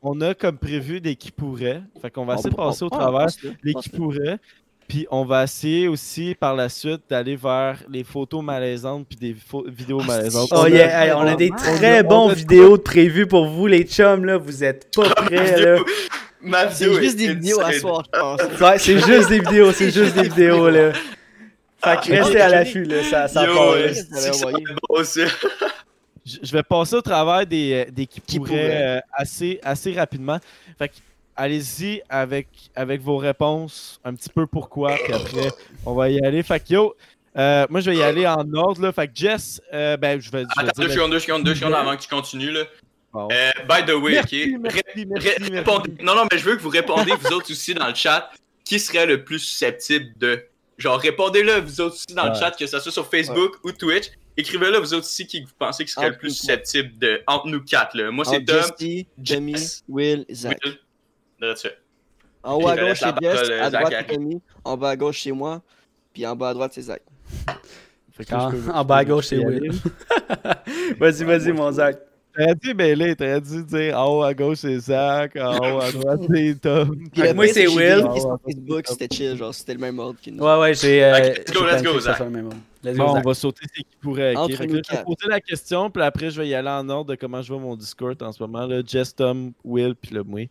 On 0.02 0.22
a 0.22 0.34
comme 0.34 0.58
prévu 0.58 1.02
des 1.02 1.16
qui 1.16 1.32
pourraient. 1.32 1.82
Fait 2.02 2.10
qu'on 2.12 2.26
va 2.26 2.34
On- 2.34 2.38
essayer 2.38 2.50
de 2.52 2.56
passer 2.56 2.84
au 2.86 2.90
travers 2.90 3.26
passe 3.26 3.38
qui 3.82 3.90
pourraient. 3.90 4.38
Puis 4.88 5.06
on 5.12 5.26
va 5.26 5.44
essayer 5.44 5.90
aussi 5.90 6.34
par 6.40 6.56
la 6.56 6.70
suite 6.70 7.02
d'aller 7.10 7.36
vers 7.36 7.84
les 7.92 8.06
photos 8.06 8.42
malaisantes 8.42 9.06
puis 9.10 9.18
des 9.18 9.36
vidéos 9.68 10.02
malaisantes. 10.02 10.48
Oh 10.52 10.60
On 10.60 10.64
a- 10.64 10.70
yeah, 10.70 11.06
hey, 11.08 11.12
on 11.12 11.22
a 11.22 11.36
des 11.36 11.50
très 11.50 12.04
bons 12.04 12.30
vidéos 12.30 12.78
de 12.78 12.84
prévues 12.84 13.28
pour 13.28 13.48
vous, 13.48 13.68
les 13.68 13.84
chums, 13.84 14.24
là. 14.24 14.38
Vous 14.38 14.64
êtes 14.64 14.90
pas 14.96 15.10
prêts, 15.10 15.60
là. 15.60 15.80
Ma 16.40 16.70
C'est 16.70 16.94
juste 16.94 17.18
des 17.18 17.34
vidéos 17.34 17.60
à 17.60 17.74
soir, 17.74 18.04
je 18.06 18.20
pense. 18.20 18.42
Ouais, 18.62 18.78
c'est 18.80 19.00
juste 19.00 19.28
des 19.28 19.40
vidéos, 19.40 19.72
c'est 19.74 19.92
juste 19.92 20.16
des 20.16 20.30
vidéos, 20.30 20.70
là. 20.70 20.94
Fait 21.84 22.00
que 22.00 22.12
restez 22.14 22.40
à 22.40 22.48
l'affût, 22.48 22.84
là. 22.86 23.04
Ça, 23.04 23.28
ça 23.28 23.46
part, 23.46 23.76
Je 26.44 26.52
vais 26.52 26.64
passer 26.64 26.96
au 26.96 27.02
travers 27.02 27.46
des, 27.46 27.86
euh, 27.88 27.92
des 27.92 28.06
qui, 28.06 28.20
Qui 28.22 28.38
pourraient, 28.38 28.50
pourraient. 28.50 28.98
euh, 28.98 29.00
assez, 29.14 29.60
assez 29.64 29.94
rapidement. 29.94 30.40
Fait 30.78 30.90
que 30.90 30.96
allez-y 31.36 32.02
avec, 32.10 32.48
avec 32.76 33.02
vos 33.02 33.18
réponses, 33.18 34.00
un 34.04 34.14
petit 34.16 34.30
peu 34.30 34.46
pourquoi, 34.48 34.96
puis 34.96 35.14
après 35.14 35.50
on 35.86 35.94
va 35.94 36.10
y 36.10 36.20
aller. 36.26 36.44
Fait 36.44 36.60
que 36.60 36.74
yo, 36.74 36.96
euh, 37.38 37.66
moi 37.70 37.80
je 37.82 37.92
vais 37.92 37.98
y 37.98 38.04
aller 38.04 38.28
en 38.28 38.52
ordre 38.54 38.82
là. 38.82 38.92
Fait 38.92 39.08
que 39.08 39.14
Jess, 39.16 39.62
euh, 39.74 39.96
ben 39.98 40.20
je 40.20 40.30
vais, 40.32 40.42
je 40.44 40.62
vais 40.62 40.68
Attends, 40.70 40.82
deux 40.82 40.90
secondes, 40.90 41.12
deux 41.12 41.20
secondes, 41.20 41.44
deux 41.44 41.56
secondes 41.56 41.74
avant 41.76 41.96
que 41.96 42.02
tu 42.02 42.10
continues 42.10 42.52
là. 42.52 42.64
Bon. 43.14 43.30
Euh, 43.32 43.52
by 43.70 43.86
the 43.86 43.96
way, 43.96 44.14
Merci, 44.14 44.54
ok. 44.56 44.60
merci, 44.62 44.78
Ré- 44.96 45.06
merci, 45.06 45.28
ré- 45.30 45.36
merci. 45.40 45.52
répondez- 45.54 46.04
Non, 46.04 46.14
non, 46.16 46.24
mais 46.32 46.38
je 46.38 46.44
veux 46.44 46.56
que 46.58 46.62
vous 46.62 46.70
répondez 46.70 47.12
vous 47.20 47.34
autres 47.34 47.52
aussi 47.52 47.74
dans 47.74 47.88
le 47.88 47.96
chat. 47.96 48.30
Qui 48.66 48.80
serait 48.82 49.06
le 49.06 49.24
plus 49.24 49.40
susceptible 49.40 50.08
de. 50.18 50.44
Genre, 50.78 51.00
répondez-le 51.00 51.62
vous 51.62 51.80
autres 51.80 51.96
aussi 51.96 52.14
dans 52.14 52.28
le 52.28 52.34
chat, 52.36 52.52
que 52.52 52.68
ce 52.68 52.80
soit 52.80 52.92
sur 52.92 53.08
Facebook 53.10 53.56
ou 53.64 53.72
Twitch. 53.72 54.08
Écrivez-le 54.38 54.78
vous 54.78 54.94
autres 54.94 55.06
aussi 55.06 55.26
qui 55.26 55.42
vous 55.42 55.50
pensez 55.58 55.84
qui 55.84 55.92
serait 55.92 56.10
le 56.12 56.18
plus 56.18 56.30
susceptible 56.32 56.98
de. 57.00 57.22
Entre 57.28 57.48
nous 57.48 57.62
quatre 57.64 57.98
là. 57.98 58.12
Moi 58.12 58.24
c'est 58.26 58.44
Tom. 58.46 58.56
Jesse, 58.58 59.06
Jess, 59.24 59.84
Will, 59.90 60.26
Zach. 60.32 60.58
Will. 60.64 61.56
En 62.44 62.56
haut 62.56 62.68
à 62.68 62.76
gauche, 62.78 63.00
c'est 63.00 63.22
Jess. 63.22 63.50
À 63.60 63.70
Zach, 63.72 63.82
droite, 63.84 64.06
c'est 64.08 64.16
Tommy. 64.16 64.42
En 64.64 64.78
bas 64.78 64.90
à 64.92 64.96
gauche, 64.96 65.22
c'est 65.24 65.32
moi. 65.32 65.62
Puis 66.14 66.26
en 66.26 66.36
bas 66.36 66.50
à 66.50 66.54
droite, 66.54 66.72
c'est 66.74 66.82
Zach. 66.84 67.02
En- 68.74 68.86
bas 68.86 68.98
à 68.98 69.06
gauche, 69.06 69.26
c'est 69.28 69.38
Will. 69.38 69.72
Vas-y, 71.00 71.24
vas-y, 71.24 71.52
mon 71.52 71.72
Zach. 71.72 71.98
T'aurais 72.36 72.54
dû 72.56 72.74
mêler, 72.76 73.16
t'aurais 73.16 73.42
dû 73.42 73.64
dire 73.64 73.98
en 74.00 74.18
haut 74.18 74.22
à 74.24 74.32
gauche 74.34 74.60
c'est 74.60 74.78
Zach, 74.80 75.36
en 75.36 75.58
haut 75.76 75.82
à 75.82 75.92
droite 75.92 76.22
c'est 76.32 76.62
Tom. 76.62 76.96
Moi, 77.36 77.48
c'est 77.48 77.68
Will. 77.68 78.00
sur 78.16 78.40
Facebook, 78.46 78.86
c'était 78.88 79.08
chill. 79.16 79.36
Genre, 79.36 79.54
c'était 79.54 79.74
le 79.74 79.80
même 79.80 79.98
ordre 80.00 80.20
que 80.24 80.30
nous. 80.30 80.44
Ouais, 80.44 80.60
ouais, 80.60 80.74
j'ai. 80.76 81.04
euh, 81.04 81.18
Ok, 81.18 81.38
let's 81.38 81.52
go, 81.54 81.66
let's 81.66 81.84
go, 81.84 82.00
Zach. 82.00 82.22
Bon, 82.96 83.16
on 83.16 83.22
va 83.22 83.34
sauter 83.34 83.66
c'est 83.74 83.84
qui 83.84 83.96
pourrait. 84.02 84.36
ok? 84.36 84.42
Entre 84.44 84.66
nous 84.66 84.82
je 84.84 84.96
vais 84.96 85.04
poser 85.04 85.28
la 85.28 85.40
question, 85.40 85.90
puis 85.90 86.04
après, 86.04 86.30
je 86.30 86.42
vais 86.42 86.48
y 86.48 86.54
aller 86.56 86.70
en 86.70 86.88
ordre 86.90 87.12
de 87.12 87.16
comment 87.16 87.42
je 87.42 87.52
vois 87.52 87.62
mon 87.62 87.76
Discord 87.76 88.22
en 88.22 88.32
ce 88.32 88.42
moment. 88.42 88.66
Là. 88.66 88.82
Jess, 88.86 89.16
Tom, 89.16 89.54
Will, 89.64 89.96
puis 89.96 90.14
le 90.14 90.24
moi. 90.24 90.42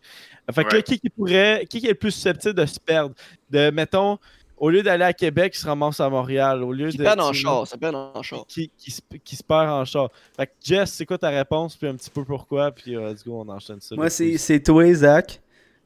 Fait 0.51 0.63
que 0.63 0.75
là, 0.75 0.81
qui, 0.81 0.99
qui 0.99 1.09
pourrait, 1.09 1.65
qui, 1.69 1.77
est 1.77 1.89
le 1.89 1.95
plus 1.95 2.11
susceptible 2.11 2.55
de 2.55 2.65
se 2.65 2.79
perdre? 2.79 3.15
De, 3.49 3.69
mettons, 3.71 4.17
au 4.57 4.69
lieu 4.69 4.81
d'aller 4.81 5.03
à 5.03 5.13
Québec, 5.13 5.53
il 5.55 5.59
se 5.59 5.67
ramasse 5.67 5.99
à 5.99 6.09
Montréal. 6.09 6.63
Au 6.63 6.73
lieu 6.73 6.89
Qui 6.89 6.97
de. 6.97 7.03
perd 7.03 7.19
en 7.19 7.33
char, 7.33 7.67
ça 7.67 7.77
perd 7.77 7.95
en 7.95 8.21
char. 8.23 8.45
Qui, 8.47 8.71
qui, 8.77 8.91
se, 8.91 9.01
qui 9.23 9.35
se 9.35 9.43
perd 9.43 9.69
en 9.69 9.85
char. 9.85 10.09
Fait 10.35 10.47
que 10.47 10.51
Jess, 10.63 10.91
c'est 10.91 11.05
quoi 11.05 11.17
ta 11.17 11.29
réponse, 11.29 11.75
puis 11.75 11.87
un 11.87 11.95
petit 11.95 12.09
peu 12.09 12.23
pourquoi, 12.23 12.71
puis 12.71 12.95
euh, 12.95 13.11
let's 13.11 13.23
go, 13.23 13.43
on 13.45 13.49
enchaîne 13.49 13.81
ça. 13.81 13.95
Moi, 13.95 14.09
c'est 14.09 14.37
c'est 14.37 14.59
toi, 14.61 14.91
Zach. 14.93 15.41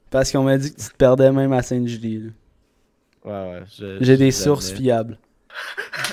Parce 0.09 0.31
qu'on 0.31 0.43
m'a 0.43 0.57
dit 0.57 0.73
que 0.73 0.79
tu 0.81 0.89
te 0.89 0.97
perdais 0.97 1.31
même 1.31 1.53
à 1.53 1.61
Sainte-Julie. 1.61 2.19
là. 2.19 2.29
Ouais, 3.23 3.59
ouais. 3.59 3.97
J'ai 4.01 4.17
des 4.17 4.31
sources 4.31 4.71
fiables. 4.71 5.17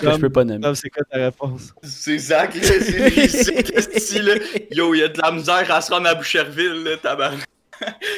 Je 0.02 0.16
peux 0.18 0.30
pas 0.30 0.44
nommer. 0.44 0.74
C'est 0.74 0.90
quoi 0.90 1.04
ta 1.04 1.18
réponse? 1.18 1.72
C'est 1.82 2.18
Zach, 2.18 2.54
là, 2.54 2.60
c'est 2.62 4.18
lui, 4.20 4.22
là. 4.22 4.34
Yo, 4.70 4.94
il 4.94 4.98
y 4.98 5.02
a 5.02 5.08
de 5.08 5.20
la 5.20 5.30
misère 5.32 5.70
à 5.70 5.80
se 5.80 5.92
rendre 5.92 6.08
à 6.08 6.14
Boucherville, 6.14 6.82
là, 6.84 6.96
tabarnak. 6.96 7.46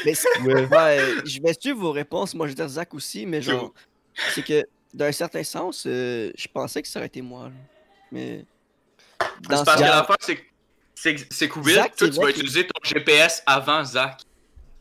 Mais 0.04 0.14
c'est- 0.14 0.28
Ouais. 0.44 0.66
ouais, 0.66 1.00
je 1.24 1.40
vais 1.42 1.52
suivre 1.58 1.80
vos 1.80 1.92
réponses. 1.92 2.34
Moi, 2.34 2.46
je 2.46 2.52
vais 2.52 2.56
dire 2.56 2.68
Zach 2.68 2.92
aussi, 2.94 3.26
mais 3.26 3.42
genre, 3.42 3.72
c'est 4.34 4.42
que 4.44 4.64
d'un 4.94 5.12
certain 5.12 5.44
sens, 5.44 5.84
euh, 5.86 6.30
je 6.36 6.48
pensais 6.52 6.82
que 6.82 6.88
ça 6.88 6.98
aurait 6.98 7.06
été 7.08 7.22
moi. 7.22 7.44
là. 7.44 7.50
Mais. 8.12 8.44
C'est 9.20 9.48
parce 9.48 9.64
que 9.64 9.78
ce- 9.78 9.82
l'affaire, 9.84 10.16
c'est 10.20 10.36
que 10.36 10.42
c'est 10.94 11.16
c'est 11.30 11.48
que 11.48 11.58
Will, 11.60 11.74
Zach, 11.74 11.94
toi, 11.96 12.08
tu 12.08 12.16
vas 12.20 12.30
utiliser 12.30 12.64
ton 12.66 12.80
GPS 12.82 13.42
avant 13.46 13.84
Zach. 13.84 14.20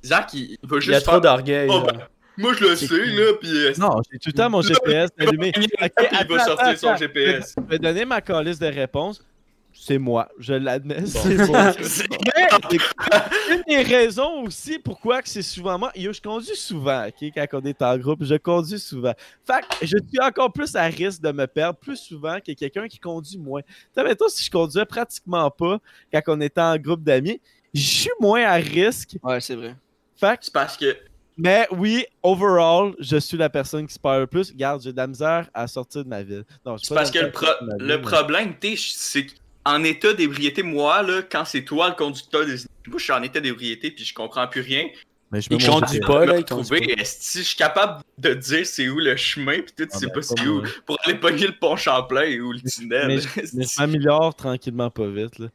Zach, 0.03 0.33
il, 0.33 0.51
il 0.51 0.69
va 0.69 0.77
Il 0.77 0.81
juste 0.81 0.93
y 0.93 0.95
a 0.95 1.01
trop 1.01 1.11
faire... 1.13 1.21
d'orgueil. 1.21 1.67
Oh, 1.71 1.81
ben, 1.85 2.07
moi, 2.39 2.53
je 2.53 2.65
le 2.65 2.75
sais, 2.75 3.05
là, 3.05 3.33
pis... 3.39 3.47
euh, 3.51 3.73
Non, 3.77 4.01
j'ai 4.11 4.17
tout 4.19 4.29
le 4.29 4.33
temps 4.33 4.49
mon 4.49 4.61
GPS 4.61 5.09
allumé. 5.19 5.51
il 5.55 6.27
va 6.29 6.45
sortir 6.45 6.67
attends, 6.67 6.77
son. 6.77 6.95
GPS. 6.95 7.53
Je 7.57 7.63
vais 7.69 7.79
donner 7.79 8.05
ma 8.05 8.21
calice 8.21 8.59
de 8.59 8.67
réponse. 8.67 9.23
C'est 9.71 9.97
moi, 9.97 10.27
je 10.39 10.53
l'admets. 10.53 11.05
C'est 11.05 11.35
moi. 11.47 11.73
Mais 12.35 13.55
une 13.55 13.63
des 13.67 13.81
raisons 13.83 14.43
aussi 14.43 14.79
pourquoi 14.79 15.21
que 15.21 15.29
c'est 15.29 15.41
souvent 15.41 15.77
moi. 15.77 15.91
Yo, 15.95 16.11
je 16.11 16.19
conduis 16.19 16.55
souvent, 16.55 17.07
ok, 17.07 17.31
quand 17.35 17.47
on 17.53 17.61
est 17.61 17.81
en 17.81 17.97
groupe, 17.97 18.23
je 18.23 18.35
conduis 18.35 18.79
souvent. 18.79 19.13
Fait 19.45 19.61
que 19.61 19.85
je 19.85 19.97
suis 19.97 20.19
encore 20.21 20.51
plus 20.51 20.75
à 20.75 20.83
risque 20.83 21.21
de 21.21 21.31
me 21.31 21.45
perdre 21.45 21.79
plus 21.79 21.97
souvent 21.97 22.39
que 22.45 22.51
quelqu'un 22.53 22.87
qui 22.87 22.99
conduit 22.99 23.37
moins. 23.37 23.61
Tu 23.95 24.01
sais, 24.01 24.15
si 24.29 24.45
je 24.45 24.51
conduisais 24.51 24.85
pratiquement 24.85 25.49
pas 25.51 25.79
quand 26.11 26.21
on 26.27 26.41
était 26.41 26.61
en 26.61 26.77
groupe 26.77 27.03
d'amis, 27.03 27.39
je 27.73 27.79
suis 27.81 28.11
moins 28.19 28.43
à 28.43 28.55
risque. 28.55 29.17
Ouais, 29.23 29.39
c'est 29.39 29.55
vrai. 29.55 29.75
Fait 30.15 30.37
que 30.37 30.45
C'est 30.45 30.53
parce 30.53 30.75
que 30.75 30.97
Mais 31.41 31.67
oui, 31.71 32.05
overall, 32.21 32.93
je 32.99 33.17
suis 33.17 33.37
la 33.37 33.49
personne 33.49 33.87
qui 33.87 33.93
se 33.93 33.99
perd 33.99 34.19
le 34.19 34.27
plus. 34.27 34.51
Regarde, 34.51 34.81
j'ai 34.83 34.91
de 34.91 34.97
la 34.97 35.07
misère 35.07 35.49
à 35.53 35.67
sortir 35.67 36.03
de 36.03 36.09
ma 36.09 36.21
ville. 36.21 36.43
C'est 36.83 36.93
parce 36.93 37.09
que 37.11 37.19
le, 37.19 37.31
pro- 37.31 37.45
ville, 37.61 37.75
le 37.79 37.95
mais- 37.97 38.01
problème, 38.01 38.53
t'es, 38.59 38.75
c'est 38.77 39.25
qu'en 39.63 39.83
état 39.83 40.13
d'ébriété, 40.13 40.63
moi, 40.63 41.01
là, 41.01 41.21
quand 41.21 41.45
c'est 41.45 41.63
toi 41.63 41.89
le 41.89 41.95
conducteur 41.95 42.45
des. 42.45 42.55
Moi, 42.87 42.97
je 42.97 43.03
suis 43.03 43.13
en 43.13 43.23
état 43.23 43.39
d'ébriété 43.39 43.91
puis 43.91 44.03
je 44.03 44.13
comprends 44.13 44.47
plus 44.47 44.61
rien. 44.61 44.85
Mais 45.31 45.41
je 45.41 45.53
me 45.53 45.59
montre- 45.69 45.85
pas, 46.07 46.25
là, 46.25 46.41
que 46.41 46.55
je 46.57 47.41
suis 47.43 47.55
capable 47.55 48.01
de 48.17 48.33
dire 48.33 48.65
c'est 48.65 48.89
où 48.89 48.97
le 48.97 49.15
chemin 49.15 49.59
puis 49.61 49.71
tout, 49.77 49.85
tu 49.85 49.89
Ah, 49.93 49.97
sais 49.99 50.07
ben, 50.07 50.13
pas 50.13 50.21
c'est 50.23 50.35
pas 50.35 50.43
où 50.43 50.63
pour 50.87 50.97
aller 51.03 51.13
pogner 51.15 51.45
le 51.45 51.53
pont 51.53 51.75
Champlain 51.75 52.39
ou 52.39 52.51
le 52.51 52.59
tunnel. 52.61 53.07
Mais 53.07 53.19
je 53.45 53.79
m'améliore 53.79 54.33
tranquillement, 54.33 54.89
pas 54.89 55.07
vite. 55.07 55.37
Là. 55.37 55.47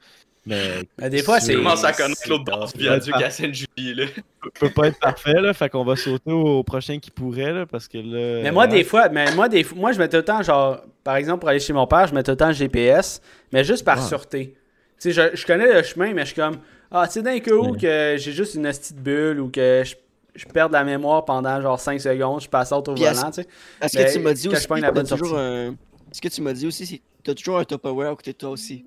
Mais 0.46 0.82
Mais 0.98 1.08
des 1.10 1.22
fois, 1.22 1.38
Tu 1.38 1.46
c'est. 1.46 1.52
Je 1.54 1.58
commence 1.58 1.84
à 1.84 1.92
connaître 1.92 2.20
c'est 2.22 2.28
l'autre 2.28 2.44
bord 2.44 2.70
du 2.72 2.78
viaduc 2.78 3.14
à 3.14 3.30
Sainte-Julie, 3.30 3.94
là. 3.94 4.04
je 4.16 4.60
peux 4.60 4.70
pas 4.70 4.88
être 4.88 4.98
parfait, 4.98 5.40
là. 5.40 5.54
Fait 5.54 5.70
qu'on 5.70 5.84
va 5.84 5.96
sauter 5.96 6.32
au 6.32 6.62
prochain 6.62 6.98
qui 6.98 7.10
pourrait, 7.10 7.52
là. 7.52 7.66
Parce 7.66 7.88
que 7.88 7.98
là. 7.98 8.42
Mais 8.42 8.52
moi, 8.52 8.66
des 8.66 8.84
fois, 8.84 9.08
mais 9.08 9.32
moi, 9.34 9.48
des 9.48 9.64
fois, 9.64 9.78
moi, 9.78 9.92
je 9.92 9.98
mets 9.98 10.08
tout 10.08 10.16
le 10.18 10.24
temps, 10.24 10.42
genre, 10.42 10.82
par 11.02 11.16
exemple, 11.16 11.40
pour 11.40 11.48
aller 11.48 11.60
chez 11.60 11.72
mon 11.72 11.86
père, 11.86 12.06
je 12.06 12.14
mets 12.14 12.22
tout 12.22 12.32
le 12.32 12.36
temps 12.36 12.48
le 12.48 12.52
GPS, 12.54 13.20
mais 13.52 13.64
juste 13.64 13.84
par 13.84 14.02
sûreté. 14.06 14.54
Tu 15.00 15.12
sais, 15.12 15.30
je, 15.32 15.36
je 15.36 15.46
connais 15.46 15.72
le 15.72 15.82
chemin, 15.82 16.12
mais 16.12 16.22
je 16.22 16.26
suis 16.26 16.36
comme, 16.36 16.58
ah, 16.90 17.06
tu 17.06 17.14
sais, 17.14 17.22
d'un 17.22 17.40
coup 17.40 17.72
Ouais. 17.72 17.78
que 17.78 18.16
j'ai 18.18 18.32
juste 18.32 18.54
une 18.54 18.64
petite 18.64 18.96
bulle 18.96 19.40
ou 19.40 19.48
que 19.50 19.82
je, 19.84 19.94
je 20.34 20.44
perds 20.46 20.68
de 20.68 20.74
la 20.74 20.84
mémoire 20.84 21.24
pendant 21.24 21.60
genre 21.60 21.80
5 21.80 22.00
secondes, 22.00 22.40
je 22.42 22.48
passe 22.48 22.70
autre 22.70 22.92
au 22.92 22.94
Puis 22.94 23.04
volant, 23.04 23.30
tu 23.30 23.42
sais. 23.42 23.48
Est-ce 23.80 23.96
que 23.98 24.12
tu 24.12 24.18
m'as 24.20 24.34
dit 24.34 24.42
je 24.44 24.48
aussi 24.50 24.68
la 24.68 24.80
t'as 24.82 24.92
bonne 24.92 25.06
toujours 25.06 25.28
sortie. 25.28 25.42
un... 25.42 25.74
Ce 26.12 26.20
que 26.20 26.28
tu 26.28 26.42
m'as 26.42 26.52
dit 26.52 26.66
aussi, 26.66 26.86
c'est 26.86 26.98
que 26.98 27.02
t'as 27.24 27.34
toujours 27.34 27.58
un 27.58 27.64
Tupperware 27.64 28.12
à 28.12 28.16
côté 28.16 28.32
de 28.32 28.38
toi 28.38 28.50
aussi? 28.50 28.86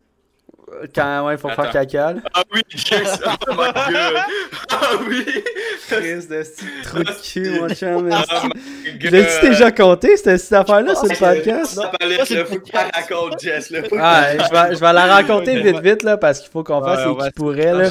Quand, 0.94 1.26
ouais, 1.26 1.38
faut 1.38 1.48
faire 1.48 1.60
Attends. 1.62 1.72
caca, 1.72 2.14
là. 2.14 2.20
Ah 2.34 2.44
oui, 2.54 2.62
yes! 2.72 3.20
Oh 3.26 3.52
my 3.52 3.58
god! 3.74 4.22
Ah 4.70 4.90
oui! 5.08 5.26
Chris 5.88 6.28
de 6.28 6.44
ce 6.44 6.50
petit 6.52 6.82
trou 6.84 7.00
de 7.04 7.22
cul, 7.24 7.60
mon 7.62 7.70
chum. 7.70 8.10
Oh 8.12 8.48
god! 9.02 9.12
L'as-tu 9.12 9.48
déjà 9.50 9.72
compté, 9.72 10.18
cette, 10.18 10.38
cette 10.42 10.52
affaire-là, 10.54 10.94
sur 10.94 11.06
le 11.06 11.12
Ah, 11.22 11.34
podcast? 11.36 11.80
Faut 11.80 13.30
que 13.30 13.40
Jess, 13.42 13.70
là. 13.70 13.80
Ah, 13.98 14.26
je 14.34 14.38
vais, 14.52 14.76
je 14.76 14.80
vais 14.80 14.94
la 14.94 15.06
raconter 15.06 15.62
vite, 15.62 15.80
vite, 15.80 16.04
là, 16.04 16.18
parce 16.18 16.42
qu'il 16.42 16.52
faut 16.52 16.64
qu'on 16.64 16.84
fasse 16.84 16.98
Ouais, 17.00 17.06
les 17.06 17.12
on 17.12 17.16
va 17.16 17.26
qui 17.28 17.32
pourrait, 17.32 17.74
là. 17.74 17.90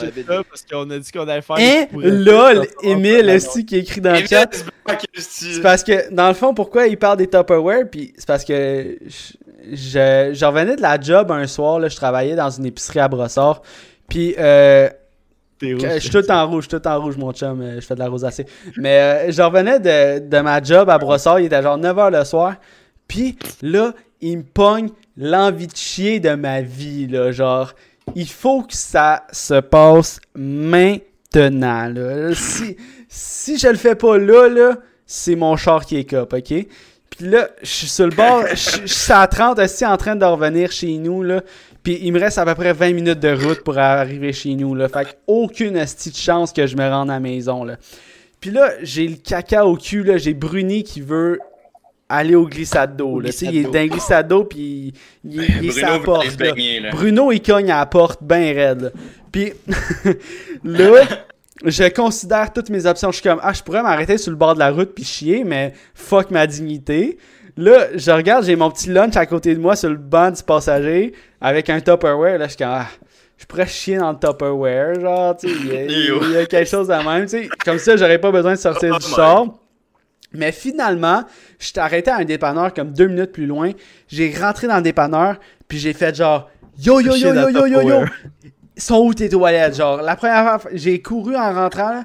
parce 0.49 0.63
qu'on 0.71 0.91
a 0.91 0.99
dit 0.99 1.11
qu'on 1.13 1.27
allait 1.29 1.41
faire. 1.43 1.57
Hein? 1.57 1.87
qui 1.87 1.95
pourraient. 1.95 2.11
LOL, 2.11 2.67
Emile, 2.83 3.29
est 3.31 3.65
qui 3.65 3.77
écrit 3.77 4.01
dans 4.03 4.13
le 4.13 4.27
chat? 4.27 4.51
C'est 5.15 5.63
parce 5.63 5.83
que, 5.83 6.13
dans 6.13 6.29
le 6.29 6.35
fond, 6.35 6.53
pourquoi 6.53 6.87
il 6.87 6.99
parle 6.99 7.17
des 7.17 7.27
Tupperware, 7.27 7.85
puis 7.91 8.13
c'est 8.19 8.27
parce 8.27 8.45
que 8.45 8.99
je, 9.73 10.31
je, 10.33 10.45
revenais 10.45 10.77
de 10.77 10.83
la 10.83 11.01
job 11.01 11.31
un 11.31 11.47
soir, 11.47 11.79
là, 11.79 11.89
je 11.89 11.97
travaillais 11.97 12.37
dans 12.37 12.51
une 12.51 12.67
épicerie 12.67 13.01
à 13.01 13.09
Brossard, 13.09 13.63
puis 14.09 14.35
euh, 14.39 14.89
rouge. 15.63 15.83
je 15.95 15.99
suis 15.99 16.11
tout 16.11 16.31
en 16.31 16.47
rouge, 16.49 16.69
tout 16.69 16.87
en 16.87 17.01
rouge, 17.01 17.17
mon 17.17 17.33
chum, 17.33 17.61
euh, 17.61 17.81
je 17.81 17.87
fais 17.87 17.95
de 17.95 18.01
la 18.01 18.09
rosacée. 18.09 18.47
Mais 18.77 19.01
euh, 19.01 19.33
je 19.33 19.43
revenais 19.43 19.81
de, 19.81 20.29
de 20.29 20.41
ma 20.41 20.63
job 20.63 20.89
à 20.91 20.99
Brossard, 20.99 21.41
il 21.41 21.47
était 21.47 21.63
genre 21.63 21.79
9h 21.79 22.17
le 22.17 22.25
soir, 22.25 22.55
puis 23.09 23.39
là, 23.63 23.93
il 24.21 24.39
me 24.39 24.43
pogne 24.43 24.91
l'envie 25.17 25.67
de 25.67 25.77
chier 25.77 26.21
de 26.21 26.35
ma 26.35 26.61
vie, 26.61 27.07
là, 27.07 27.33
genre, 27.33 27.73
il 28.15 28.29
faut 28.29 28.63
que 28.63 28.75
ça 28.75 29.25
se 29.33 29.61
passe 29.61 30.21
maintenant, 30.35 31.89
là. 31.89 32.35
Si, 32.35 32.77
si 33.09 33.59
je 33.59 33.69
le 33.69 33.77
fais 33.77 33.95
pas 33.95 34.19
là, 34.19 34.49
là, 34.49 34.77
c'est 35.07 35.37
mon 35.37 35.57
char 35.57 35.87
qui 35.87 35.97
est 35.97 36.05
cop, 36.05 36.33
ok? 36.33 36.67
Puis 37.19 37.29
là, 37.29 37.49
je 37.63 37.67
suis 37.69 37.87
sur 37.89 38.07
le 38.07 38.15
bord, 38.15 38.45
je 38.51 38.87
suis 38.87 39.13
à 39.13 39.27
30, 39.27 39.59
aussi 39.59 39.87
en 39.87 39.97
train 39.97 40.17
de 40.17 40.25
revenir 40.25 40.71
chez 40.71 40.99
nous, 40.99 41.23
là. 41.23 41.43
Puis 41.83 41.99
il 42.03 42.13
me 42.13 42.21
reste 42.21 42.37
à 42.39 42.45
peu 42.45 42.55
près 42.55 42.73
20 42.73 42.93
minutes 42.93 43.21
de 43.21 43.33
route 43.33 43.63
pour 43.63 43.79
arriver 43.79 44.33
chez 44.33 44.55
nous, 44.55 44.75
là. 44.75 44.89
Fait 44.89 45.17
aucune 45.27 45.77
esti 45.77 46.11
de 46.11 46.17
chance 46.17 46.53
que 46.53 46.67
je 46.67 46.77
me 46.77 46.87
rende 46.89 47.11
à 47.11 47.15
la 47.15 47.21
maison, 47.21 47.65
là. 47.65 47.77
Puis 48.41 48.51
là, 48.51 48.71
j'ai 48.83 49.09
le 49.09 49.17
caca 49.17 49.65
au 49.65 49.77
cul, 49.77 50.03
là. 50.03 50.19
J'ai 50.19 50.35
Bruni 50.35 50.83
qui 50.85 51.01
veut 51.01 51.39
aller 52.09 52.35
au 52.35 52.47
glissade 52.47 52.97
d'eau, 52.97 53.13
Au 53.15 53.21
là. 53.21 53.31
Tu 53.31 53.39
sais, 53.39 53.47
glissade 53.47 53.55
il 53.73 53.77
est 53.77 53.83
le 53.83 53.89
glissade 53.89 54.29
d'eau, 54.29 54.45
puis 54.45 54.95
il, 55.25 55.35
il, 55.35 55.43
il 55.63 55.69
est 55.69 55.73
veut 55.73 55.85
aller 55.85 56.05
porte, 56.05 56.31
se 56.31 56.39
là. 56.39 56.53
baigner, 56.53 56.81
là. 56.81 56.91
Bruno, 56.91 57.33
il 57.33 57.41
cogne 57.41 57.71
à 57.71 57.79
la 57.79 57.87
porte 57.87 58.23
bien 58.23 58.53
raide. 58.53 58.83
là. 58.83 58.91
Puis 59.33 59.53
là, 60.65 61.03
je 61.65 61.85
considère 61.89 62.53
toutes 62.53 62.71
mes 62.71 62.87
options. 62.87 63.11
Je 63.11 63.17
suis 63.21 63.29
comme, 63.29 63.41
ah, 63.43 63.53
je 63.53 63.63
pourrais 63.63 63.83
m'arrêter 63.83 64.19
sur 64.19 64.31
le 64.31 64.37
bord 64.37 64.55
de 64.55 64.59
la 64.59 64.71
route 64.71 64.95
puis 64.95 65.05
chier, 65.05 65.45
mais 65.45 65.73
fuck 65.95 66.31
ma 66.31 66.47
dignité. 66.47 67.19
Là, 67.57 67.87
je 67.95 68.11
regarde, 68.11 68.45
j'ai 68.45 68.55
mon 68.57 68.71
petit 68.71 68.91
lunch 68.91 69.17
à 69.17 69.25
côté 69.25 69.55
de 69.55 69.61
moi 69.61 69.77
sur 69.77 69.89
le 69.89 69.97
banc 69.97 70.31
du 70.31 70.43
passager 70.43 71.15
avec 71.41 71.71
un 71.71 71.81
Tupperware. 71.81 72.39
Là, 72.39 72.45
je 72.45 72.51
suis 72.51 72.59
comme, 72.59 72.69
ah, 72.71 72.87
je 73.39 73.47
pourrais 73.47 73.67
chier 73.67 73.97
dans 73.97 74.13
le 74.13 74.19
Tupperware. 74.19 75.01
Genre, 75.01 75.37
tu 75.37 75.49
sais, 75.49 75.55
il 75.55 75.67
y, 75.67 75.77
a- 75.77 75.85
il 76.23 76.31
y 76.33 76.37
a 76.37 76.47
quelque 76.47 76.69
chose 76.69 76.89
de 76.89 76.95
même. 76.95 77.23
tu 77.25 77.29
sais. 77.31 77.49
Comme 77.65 77.79
ça, 77.79 77.97
j'aurais 77.97 78.19
pas 78.19 78.31
besoin 78.31 78.53
de 78.53 78.59
sortir 78.59 78.93
Oh 78.95 78.99
du 78.99 79.07
char. 79.07 79.47
Mais 80.33 80.53
finalement, 80.53 81.23
je 81.59 81.67
suis 81.67 81.79
arrêté 81.79 82.11
à 82.11 82.17
un 82.17 82.25
dépanneur 82.25 82.75
comme 82.75 82.93
deux 82.93 83.07
minutes 83.07 83.33
plus 83.33 83.47
loin. 83.47 83.71
J'ai 84.09 84.35
rentré 84.39 84.67
dans 84.67 84.77
le 84.77 84.83
dépanneur, 84.83 85.37
puis 85.67 85.79
j'ai 85.79 85.95
fait 85.95 86.15
genre 86.15 86.51
Yo 86.79 87.01
yo 87.01 87.15
yo 87.15 87.33
yo 87.33 87.49
yo 87.49 87.67
yo 87.67 87.81
yo. 87.89 88.05
Sont 88.77 89.05
où 89.05 89.15
tes 89.15 89.29
toilettes? 89.29 89.77
Genre, 89.77 90.03
la 90.03 90.17
première 90.17 90.61
fois, 90.61 90.71
j'ai 90.75 91.01
couru 91.01 91.37
en 91.37 91.53
rentrant, 91.53 92.05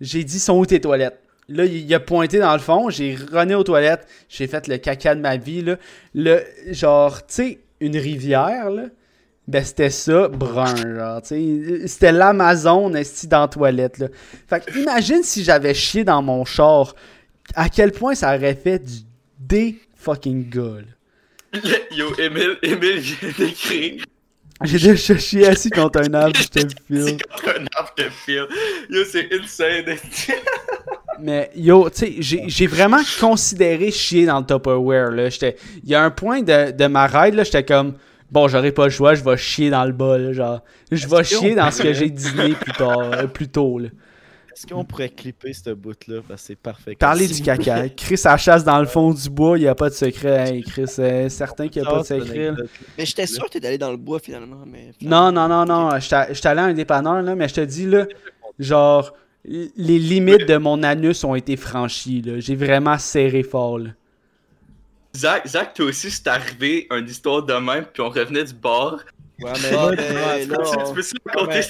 j'ai 0.00 0.24
dit 0.24 0.40
Sont 0.40 0.58
où 0.58 0.66
tes 0.66 0.80
toilettes? 0.80 1.20
Là, 1.48 1.64
il 1.64 1.92
a 1.94 2.00
pointé 2.00 2.38
dans 2.38 2.52
le 2.52 2.58
fond, 2.58 2.90
j'ai 2.90 3.16
runné 3.32 3.54
aux 3.54 3.64
toilettes, 3.64 4.06
j'ai 4.28 4.46
fait 4.46 4.68
le 4.68 4.76
caca 4.76 5.14
de 5.14 5.20
ma 5.20 5.38
vie, 5.38 5.62
là. 5.62 5.76
Le, 6.14 6.42
genre, 6.70 7.26
tu 7.26 7.34
sais, 7.34 7.58
une 7.80 7.96
rivière, 7.96 8.70
là. 8.70 8.84
Ben, 9.46 9.64
c'était 9.64 9.88
ça, 9.88 10.28
brun, 10.28 10.76
genre, 10.76 11.22
tu 11.22 11.28
sais. 11.28 11.88
C'était 11.88 12.12
l'Amazon, 12.12 12.92
esti, 12.94 13.28
dans 13.28 13.48
toilette, 13.48 13.96
là. 13.96 14.08
Fait 14.46 14.62
imagine 14.76 15.22
si 15.22 15.42
j'avais 15.42 15.72
chié 15.72 16.04
dans 16.04 16.20
mon 16.20 16.44
char, 16.44 16.94
à 17.54 17.70
quel 17.70 17.92
point 17.92 18.14
ça 18.14 18.36
aurait 18.36 18.54
fait 18.54 18.78
du 18.78 18.98
dé 19.38 19.78
fucking 19.96 20.54
là. 20.54 20.82
Yo, 21.92 22.14
Emile, 22.18 22.58
Emile 22.62 22.98
vient 22.98 23.30
d'écrire. 23.38 24.04
J'ai 24.64 24.90
déjà 24.92 25.16
chié 25.16 25.46
assis 25.46 25.70
contre 25.70 26.00
un 26.00 26.14
arbre, 26.14 26.36
je 26.36 26.48
te 26.48 26.58
file. 26.86 27.16
contre 27.18 27.58
un 27.60 27.64
arbre 27.76 27.92
de 27.96 28.04
fil. 28.04 28.46
Yo, 28.90 29.04
c'est 29.04 29.28
insane. 29.32 29.96
Mais 31.20 31.50
yo, 31.56 31.88
tu 31.90 32.22
sais, 32.22 32.42
j'ai 32.48 32.66
vraiment 32.66 33.00
considéré 33.20 33.90
chier 33.90 34.26
dans 34.26 34.40
le 34.40 34.46
Tupperware, 34.46 35.10
là. 35.10 35.28
J'étais- 35.28 35.56
Il 35.82 35.90
y 35.90 35.94
a 35.94 36.02
un 36.02 36.10
point 36.10 36.42
de, 36.42 36.70
de 36.72 36.86
ma 36.86 37.06
ride, 37.06 37.34
là, 37.34 37.44
j'étais 37.44 37.64
comme, 37.64 37.94
bon, 38.30 38.46
j'aurais 38.48 38.70
pas 38.72 38.84
le 38.84 38.90
choix, 38.90 39.14
je 39.14 39.24
vais 39.24 39.36
chier 39.36 39.70
dans 39.70 39.84
le 39.84 39.92
là, 40.18 40.32
genre. 40.32 40.60
Je 40.92 41.06
vais 41.08 41.24
chier 41.24 41.54
dans 41.54 41.70
ce 41.70 41.82
que 41.82 41.92
j'ai 41.92 42.08
dîné 42.10 42.50
plus 42.54 42.72
tard, 42.72 43.00
euh, 43.00 43.26
plus 43.26 43.48
tôt, 43.48 43.78
là. 43.78 43.88
Est-ce 44.58 44.66
qu'on 44.66 44.84
pourrait 44.84 45.10
clipper 45.10 45.52
ce 45.52 45.70
bout-là? 45.70 46.20
Parce 46.26 46.40
que 46.40 46.46
c'est 46.48 46.56
parfait. 46.56 46.96
Parler 46.96 47.28
du 47.28 47.40
caca. 47.42 47.88
Chris, 47.90 48.18
ça 48.18 48.36
chasse 48.36 48.64
dans 48.64 48.80
le 48.80 48.86
fond 48.86 49.14
du 49.14 49.30
bois, 49.30 49.56
il 49.56 49.60
n'y 49.60 49.68
a 49.68 49.74
pas 49.76 49.88
de 49.88 49.94
secret. 49.94 50.50
Hey, 50.50 50.62
Chris, 50.64 50.90
euh, 50.98 51.28
certain 51.28 51.68
qu'il 51.68 51.80
n'y 51.80 51.86
a 51.86 51.90
pas 51.92 52.00
de 52.00 52.04
c'est 52.04 52.18
secret. 52.18 52.54
Mais 52.98 53.06
j'étais 53.06 53.28
sûr 53.28 53.44
que 53.44 53.56
t'es 53.56 53.64
allé 53.64 53.78
dans 53.78 53.92
le 53.92 53.96
bois 53.96 54.18
finalement, 54.18 54.64
mais. 54.66 54.90
Non, 55.00 55.30
non, 55.30 55.46
non, 55.46 55.64
non. 55.64 55.90
J'étais 56.00 56.48
allé 56.48 56.60
à 56.60 56.64
un 56.64 56.74
dépanneur, 56.74 57.22
là, 57.22 57.36
mais 57.36 57.46
je 57.46 57.54
te 57.54 57.60
dis, 57.60 57.86
là, 57.86 58.06
genre, 58.58 59.14
les 59.44 59.98
limites 60.00 60.48
de 60.48 60.56
mon 60.56 60.82
anus 60.82 61.22
ont 61.22 61.36
été 61.36 61.56
franchies. 61.56 62.24
J'ai 62.38 62.56
vraiment 62.56 62.98
serré 62.98 63.44
fort, 63.44 63.78
là. 63.78 63.90
Zach, 65.14 65.46
Zach, 65.46 65.74
toi 65.74 65.86
aussi, 65.86 66.10
c'est 66.10 66.26
arrivé 66.26 66.88
une 66.90 67.06
histoire 67.06 67.44
de 67.44 67.54
même, 67.54 67.84
puis 67.92 68.02
on 68.02 68.08
revenait 68.08 68.44
du 68.44 68.54
bar. 68.54 69.04
Ouais, 69.40 69.52
mais 69.62 69.76
Ah, 69.76 69.90
Tu 69.90 70.48
mais- 70.48 70.56
cette 70.64 70.94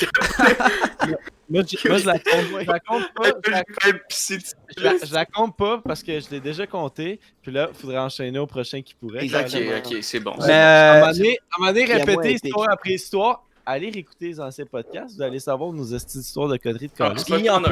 moi, 1.50 1.62
je 1.66 1.88
moi, 1.88 1.98
je 1.98 2.06
la 2.06 2.18
compte, 2.18 2.46
je 2.62 2.66
la 2.66 2.80
compte 2.80 3.04
pas. 3.14 3.24
je 3.44 3.50
la-. 3.50 4.92
Je 5.02 5.06
je 5.06 5.24
compte 5.32 5.56
pas 5.56 5.80
parce 5.84 6.02
que 6.02 6.18
je 6.18 6.30
l'ai 6.30 6.40
déjà 6.40 6.66
compté. 6.66 7.20
Puis 7.42 7.52
là, 7.52 7.68
il 7.70 7.78
faudrait 7.78 7.98
enchaîner 7.98 8.38
au 8.38 8.46
prochain 8.46 8.80
qui 8.82 8.94
pourrait. 8.94 9.24
Exact. 9.24 9.54
Ok, 9.54 9.92
ok, 9.92 9.98
c'est 10.02 10.20
bon. 10.20 10.34
Mais, 10.46 10.52
À 10.52 10.92
un 10.92 10.96
euh, 10.96 11.00
moment 11.00 11.12
donné, 11.12 11.28
à 11.28 11.56
un 11.56 11.58
moment 11.60 11.72
donné, 11.72 11.84
répéter 11.94 12.32
histoire 12.32 12.66
après 12.70 12.90
histoire. 12.92 13.44
Allez 13.66 13.90
réécouter 13.90 14.28
les 14.28 14.40
anciens 14.40 14.64
podcasts. 14.64 15.16
Vous 15.16 15.22
allez 15.22 15.40
savoir 15.40 15.70
nos 15.72 15.84
estis 15.84 16.16
d'histoires 16.18 16.48
de 16.48 16.56
conneries 16.56 16.86
de 16.88 16.92
Ah, 16.98 17.08
conneries. 17.08 17.22
c'est 17.26 17.42
temps 17.44 17.60
d'un 17.60 17.68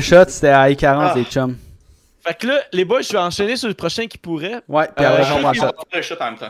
plus, 0.00 0.02
shot, 0.02 0.24
c'était 0.28 0.48
à 0.48 0.68
I-40, 0.68 1.10
Ah. 1.12 1.14
les 1.16 1.24
chums. 1.24 1.56
Fait 2.26 2.34
que 2.34 2.46
là, 2.48 2.60
les 2.72 2.84
boys, 2.84 3.02
je 3.02 3.12
vais 3.12 3.18
enchaîner 3.18 3.56
sur 3.56 3.68
le 3.68 3.74
prochain 3.74 4.06
qui 4.08 4.18
pourrait. 4.18 4.60
Ouais, 4.68 4.88
puis 4.96 5.04
Euh, 5.04 5.08
après, 5.10 5.24
je 5.24 5.32
on. 5.32 5.36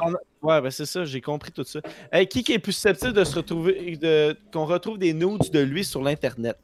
On 0.03 0.15
Ouais, 0.42 0.60
ben 0.60 0.70
c'est 0.70 0.86
ça, 0.86 1.04
j'ai 1.04 1.20
compris 1.20 1.50
tout 1.52 1.64
ça. 1.64 1.80
Hey, 2.10 2.26
qui, 2.26 2.42
qui 2.42 2.52
est 2.54 2.58
plus 2.58 2.72
susceptible 2.72 3.12
de 3.12 3.24
se 3.24 3.34
retrouver, 3.36 3.96
de, 3.96 4.34
qu'on 4.52 4.64
retrouve 4.64 4.98
des 4.98 5.12
nudes 5.12 5.50
de 5.52 5.60
lui 5.60 5.84
sur 5.84 6.02
l'internet? 6.02 6.56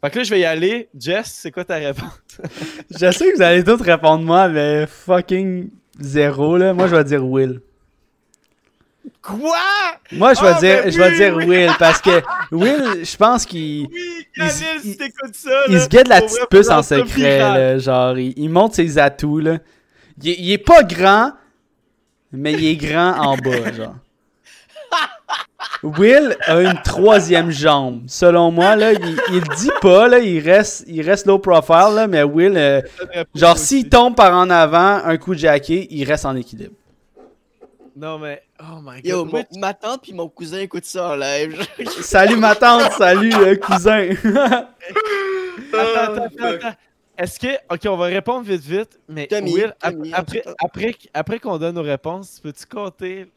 Fait 0.00 0.10
que 0.10 0.18
là, 0.18 0.24
je 0.24 0.30
vais 0.30 0.40
y 0.40 0.44
aller. 0.44 0.88
Jess, 0.98 1.38
c'est 1.42 1.50
quoi 1.52 1.64
ta 1.64 1.76
réponse? 1.76 2.10
Je 2.90 3.10
sais 3.12 3.30
que 3.30 3.36
vous 3.36 3.42
allez 3.42 3.62
tous 3.62 3.80
répondre 3.82 4.24
moi, 4.24 4.48
mais 4.48 4.86
fucking 4.86 5.70
zéro, 6.00 6.56
là. 6.56 6.72
Moi, 6.72 6.88
je 6.88 6.96
vais 6.96 7.04
dire 7.04 7.24
Will. 7.24 7.60
Quoi? 9.20 9.56
Moi, 10.12 10.34
je 10.34 10.40
vais 10.40 10.52
Ah, 10.54 10.60
dire, 10.60 10.82
ben 10.84 10.92
je 10.92 10.98
vais 10.98 11.08
oui, 11.10 11.16
dire 11.16 11.36
oui. 11.36 11.44
Will, 11.46 11.70
parce 11.78 12.00
que 12.00 12.10
Will, 12.52 13.04
je 13.04 13.16
pense 13.16 13.46
qu'il 13.46 13.86
Oui, 13.86 13.88
Il- 13.94 14.26
Camille, 14.34 14.52
il- 14.76 14.90
si 14.92 14.96
t'écoutes 14.96 15.34
ça, 15.34 15.50
il 15.68 15.74
là, 15.74 15.80
se 15.80 15.88
guette 15.88 16.08
la 16.08 16.20
petite 16.22 16.46
puce 16.50 16.70
en 16.70 16.82
secret, 16.82 17.38
là. 17.38 17.78
Genre, 17.78 18.18
il, 18.18 18.32
il 18.36 18.48
montre 18.48 18.74
ses 18.76 18.98
atouts, 18.98 19.38
là. 19.40 19.58
Il, 20.22 20.30
il 20.30 20.52
est 20.52 20.58
pas 20.58 20.82
grand, 20.82 21.32
mais 22.32 22.52
il 22.52 22.64
est 22.64 22.76
grand 22.76 23.12
en 23.18 23.36
bas, 23.36 23.72
genre. 23.72 23.94
Will 25.82 26.36
a 26.46 26.60
une 26.60 26.80
troisième 26.82 27.50
jambe. 27.50 28.02
Selon 28.06 28.52
moi, 28.52 28.76
là, 28.76 28.92
il, 28.92 29.16
il 29.30 29.40
le 29.40 29.56
dit 29.56 29.70
pas, 29.80 30.06
là, 30.06 30.18
il 30.20 30.38
reste, 30.38 30.84
il 30.86 31.02
reste 31.02 31.26
low 31.26 31.38
profile, 31.38 31.94
là, 31.94 32.06
mais 32.06 32.22
Will, 32.22 32.56
euh, 32.56 32.80
genre, 33.34 33.58
s'il 33.58 33.88
tombe 33.88 34.14
par 34.14 34.32
en 34.32 34.48
avant, 34.48 35.00
un 35.04 35.16
coup 35.16 35.34
jacké, 35.34 35.88
il 35.90 36.04
reste 36.04 36.24
en 36.24 36.36
équilibre. 36.36 36.74
Non, 37.96 38.18
mais. 38.18 38.42
Oh 38.60 38.80
my 38.80 39.02
god. 39.02 39.04
Yo, 39.04 39.24
Moi, 39.24 39.42
ma 39.58 39.74
tante 39.74 40.02
puis 40.02 40.12
mon 40.14 40.28
cousin 40.28 40.60
écoutent 40.60 40.84
ça 40.84 41.10
en 41.10 41.16
live. 41.16 41.60
Salut 42.00 42.36
ma 42.36 42.54
tante, 42.54 42.92
salut 42.92 43.34
euh, 43.34 43.56
cousin. 43.56 44.10
Attends, 45.72 46.12
attends, 46.12 46.24
attends, 46.24 46.44
attends. 46.44 46.76
Est-ce 47.18 47.38
que. 47.38 47.48
Ok, 47.70 47.80
on 47.86 47.96
va 47.96 48.06
répondre 48.06 48.42
vite, 48.42 48.62
vite. 48.62 49.00
Mais 49.08 49.26
Tommy, 49.26 49.52
Will, 49.54 49.74
Tommy, 49.80 50.12
après, 50.12 50.42
après, 50.62 50.94
après 51.12 51.38
qu'on 51.38 51.58
donne 51.58 51.74
nos 51.74 51.82
réponses, 51.82 52.40
peux-tu 52.40 52.66
compter. 52.66 53.30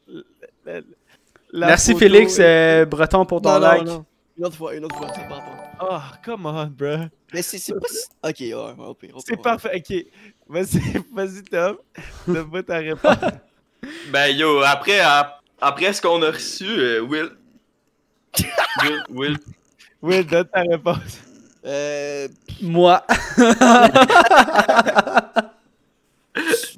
la 1.51 1.67
Merci 1.67 1.93
photo? 1.93 1.99
Félix 1.99 2.37
euh, 2.39 2.85
Breton 2.85 3.25
pour 3.25 3.41
ton 3.41 3.53
non, 3.53 3.59
like. 3.59 3.83
non, 3.83 3.93
non. 3.93 4.05
Une 4.37 4.45
autre 4.45 4.57
fois, 4.57 4.75
une 4.75 4.83
autre 4.83 4.97
fois, 4.97 5.07
part 5.07 5.45
pas. 5.45 5.77
Oh, 5.81 6.15
come 6.25 6.45
on, 6.45 6.65
bro. 6.67 7.05
Mais 7.33 7.41
c'est 7.41 7.57
c'est 7.57 7.73
pas 7.73 7.87
si... 7.87 8.05
Ok, 8.21 8.39
ouais, 8.39 9.13
C'est 9.25 9.41
parfait. 9.41 9.71
Ok. 9.75 10.05
Vas-y, 10.47 11.03
vas-y, 11.13 11.43
Tom. 11.43 11.77
Donne-moi 12.27 12.63
ta 12.63 12.77
réponse. 12.77 13.15
Ben 14.11 14.35
yo, 14.35 14.61
après, 14.63 14.99
après 15.61 15.93
ce 15.93 16.01
qu'on 16.01 16.19
a 16.23 16.31
reçu, 16.31 16.65
euh, 16.65 17.01
Will. 17.01 17.29
Will, 18.81 19.03
Will. 19.09 19.37
Will, 20.01 20.25
donne 20.25 20.47
ta 20.47 20.61
réponse. 20.61 21.24
Euh, 21.65 22.27
Moi. 22.61 23.03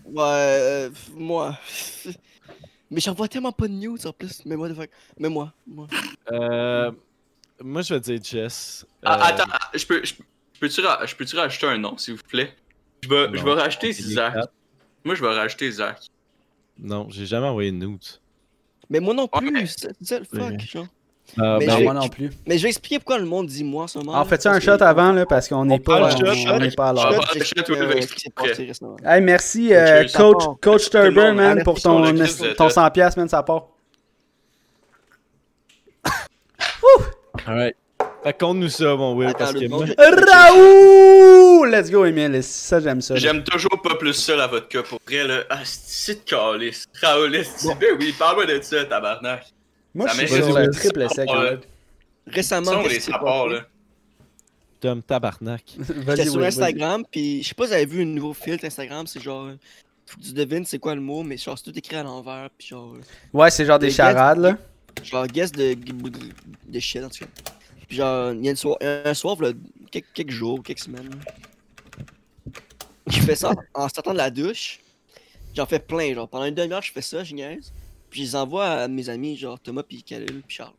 ouais, 0.05 0.23
euh, 0.23 0.89
moi. 1.15 1.57
Mais 2.91 3.01
j'en 3.01 3.13
vois 3.13 3.27
tellement 3.27 3.51
pas 3.51 3.67
de 3.67 3.73
news 3.73 3.97
en 4.07 4.13
plus. 4.13 4.43
Mais 4.45 4.55
moi, 4.55 4.73
fuck. 4.73 4.89
Mais 5.19 5.27
moi, 5.29 5.51
moi. 5.67 5.87
Euh. 6.31 6.91
Moi, 7.61 7.81
je 7.81 7.93
vais 7.95 7.99
dire 7.99 8.19
Jess. 8.23 8.85
Ah, 9.03 9.15
Euh, 9.17 9.23
attends, 9.33 9.51
je 9.73 9.85
peux, 9.85 10.01
je, 10.05 10.13
je 10.53 10.59
peux-tu 10.59 10.81
ra- 10.81 11.05
je 11.05 11.15
peux-tu 11.15 11.35
rajouter 11.35 11.65
un 11.67 11.77
nom, 11.79 11.97
s'il 11.97 12.13
vous 12.13 12.21
plaît? 12.23 12.55
Je 13.03 13.09
vais, 13.09 13.37
je 13.37 13.43
vais 13.43 13.67
les 13.81 13.93
Zach. 13.93 14.35
Moi, 15.03 15.15
je 15.15 15.21
vais 15.21 15.33
rajouter 15.33 15.69
Zach. 15.71 15.99
Non, 16.79 17.07
j'ai 17.09 17.25
jamais 17.25 17.47
envoyé 17.47 17.71
de 17.71 17.77
nudes. 17.77 17.99
Mais 18.89 18.99
moi 19.01 19.13
non 19.13 19.27
plus, 19.27 19.51
Ouais. 19.53 19.65
c'est 20.01 20.19
le 20.19 20.25
fuck, 20.25 20.39
Ouais. 20.51 20.59
genre. 20.59 20.87
Ah, 21.39 21.57
Mais 21.59 21.67
ben, 21.67 21.83
moi 21.83 21.93
non 21.93 22.07
plus. 22.07 22.31
Mais 22.47 22.57
je 22.57 22.63
vais 22.63 22.69
expliquer 22.69 22.99
pourquoi 22.99 23.19
le 23.19 23.25
monde 23.25 23.47
dit 23.47 23.63
moi 23.63 23.83
en 23.83 23.87
ce 23.87 23.97
moment. 23.99 24.13
En 24.13 24.19
là, 24.19 24.25
fait, 24.25 24.45
un 24.45 24.53
parce 24.53 24.63
shot 24.65 24.77
que- 24.77 24.83
avant, 24.83 25.11
là, 25.11 25.25
parce 25.25 25.47
qu'on 25.47 25.65
n'est 25.65 25.79
pas, 25.79 25.99
prend 25.99 26.07
on, 26.07 26.35
shot, 26.35 26.51
on 26.53 26.59
n'est 26.59 26.71
pas 26.71 26.87
à 26.87 26.89
Ah, 26.89 26.93
l'heure. 27.11 27.27
Shot, 27.33 27.43
shot, 27.43 27.73
euh. 27.73 29.05
Hey, 29.05 29.21
merci, 29.21 29.73
euh, 29.73 30.05
coach, 30.15 30.43
coach 30.61 30.93
man, 30.93 31.63
pour 31.63 31.79
ton, 31.81 32.01
ton 32.01 32.15
êtes 32.15 32.29
100$, 32.57 32.91
piastres, 32.91 33.19
man, 33.19 33.29
ça 33.29 33.43
part. 33.43 33.67
Alright. 37.45 37.75
Fait 38.23 38.33
compte-nous 38.33 38.69
ça, 38.69 38.95
mon 38.95 39.15
Will, 39.15 39.27
Attends, 39.29 39.37
parce 39.39 39.53
que 39.53 39.67
moi. 39.67 39.85
Raoult! 39.97 41.65
Let's 41.65 41.91
go, 41.91 42.03
Emile. 42.05 42.41
Ça, 42.43 42.79
j'aime 42.79 43.01
ça. 43.01 43.15
J'aime 43.15 43.43
toujours 43.43 43.79
pas 43.81 43.95
plus 43.95 44.13
ça, 44.13 44.35
la 44.35 44.47
vodka, 44.47 44.81
pour 44.83 44.99
vrai, 45.07 45.23
là. 45.25 45.43
Ah, 45.49 45.59
c'est 45.63 46.25
de 46.25 46.29
calice? 46.29 46.85
Raoul, 47.01 47.31
Ben 47.31 47.89
oui, 47.99 48.13
parle-moi 48.17 48.45
de 48.45 48.59
ça, 48.61 48.83
tabarnak. 48.85 49.45
Moi, 49.97 50.07
ça 50.07 50.13
je 50.13 50.27
suis 50.27 50.43
sur 50.43 50.57
le 50.59 50.69
triple 50.69 51.09
sec, 51.09 51.29
fait. 51.29 51.67
Récemment, 52.27 52.81
les 52.83 52.99
rapports, 53.11 53.47
là. 53.49 53.67
Tom 54.79 55.01
Tabarnak. 55.01 55.63
J'étais 56.07 56.25
sur. 56.25 56.43
Instagram, 56.43 57.03
puis 57.09 57.41
je 57.41 57.47
sais 57.49 57.55
pas 57.55 57.63
si 57.63 57.69
vous 57.69 57.73
avez 57.75 57.85
vu 57.87 58.01
un 58.03 58.05
nouveau 58.05 58.33
filtre 58.33 58.63
Instagram, 58.65 59.07
c'est 59.07 59.19
genre. 59.19 59.45
euh, 59.47 59.55
Faut 60.05 60.19
que 60.19 60.23
tu 60.25 60.33
devines 60.33 60.63
c'est 60.65 60.77
quoi 60.77 60.93
le 60.93 61.01
mot, 61.01 61.23
mais 61.23 61.35
genre 61.37 61.57
c'est 61.57 61.63
tout 61.71 61.77
écrit 61.77 61.95
à 61.95 62.03
l'envers, 62.03 62.49
puis 62.55 62.67
genre. 62.67 62.93
euh, 62.93 63.01
Ouais, 63.33 63.49
c'est 63.49 63.65
genre 63.65 63.79
des 63.79 63.89
charades, 63.89 64.37
là. 64.37 64.57
Genre 65.03 65.25
guess 65.27 65.51
de, 65.51 65.73
de, 65.73 65.93
de 66.67 66.79
shit 66.79 67.03
en 67.03 67.09
tout 67.09 67.25
cas. 67.25 67.31
Puis 67.87 67.97
genre, 67.97 68.33
il 68.33 68.45
y 68.45 68.47
a 68.49 68.51
une 68.51 68.57
soir, 68.57 68.77
un 68.81 69.13
soir, 69.15 69.41
là, 69.41 69.51
quelques, 69.89 70.13
quelques 70.13 70.29
jours, 70.31 70.61
quelques 70.61 70.79
semaines. 70.79 71.09
Je 73.07 73.19
fais 73.21 73.35
ça 73.35 73.53
en 73.73 73.87
sortant 73.89 74.11
de 74.11 74.17
la 74.17 74.29
douche. 74.29 74.79
J'en 75.55 75.65
fais 75.65 75.79
plein, 75.79 76.13
genre 76.13 76.27
pendant 76.27 76.45
une 76.45 76.53
demi-heure, 76.53 76.81
je 76.83 76.91
fais 76.91 77.01
ça, 77.01 77.23
je 77.23 77.33
niaise. 77.33 77.71
Puis 78.09 78.21
je 78.21 78.25
les 78.25 78.35
envoie 78.35 78.67
à 78.67 78.87
mes 78.87 79.09
amis, 79.09 79.37
genre 79.37 79.59
Thomas, 79.59 79.83
puis 79.83 80.03
Khalil, 80.03 80.41
puis 80.45 80.57
Charles. 80.57 80.73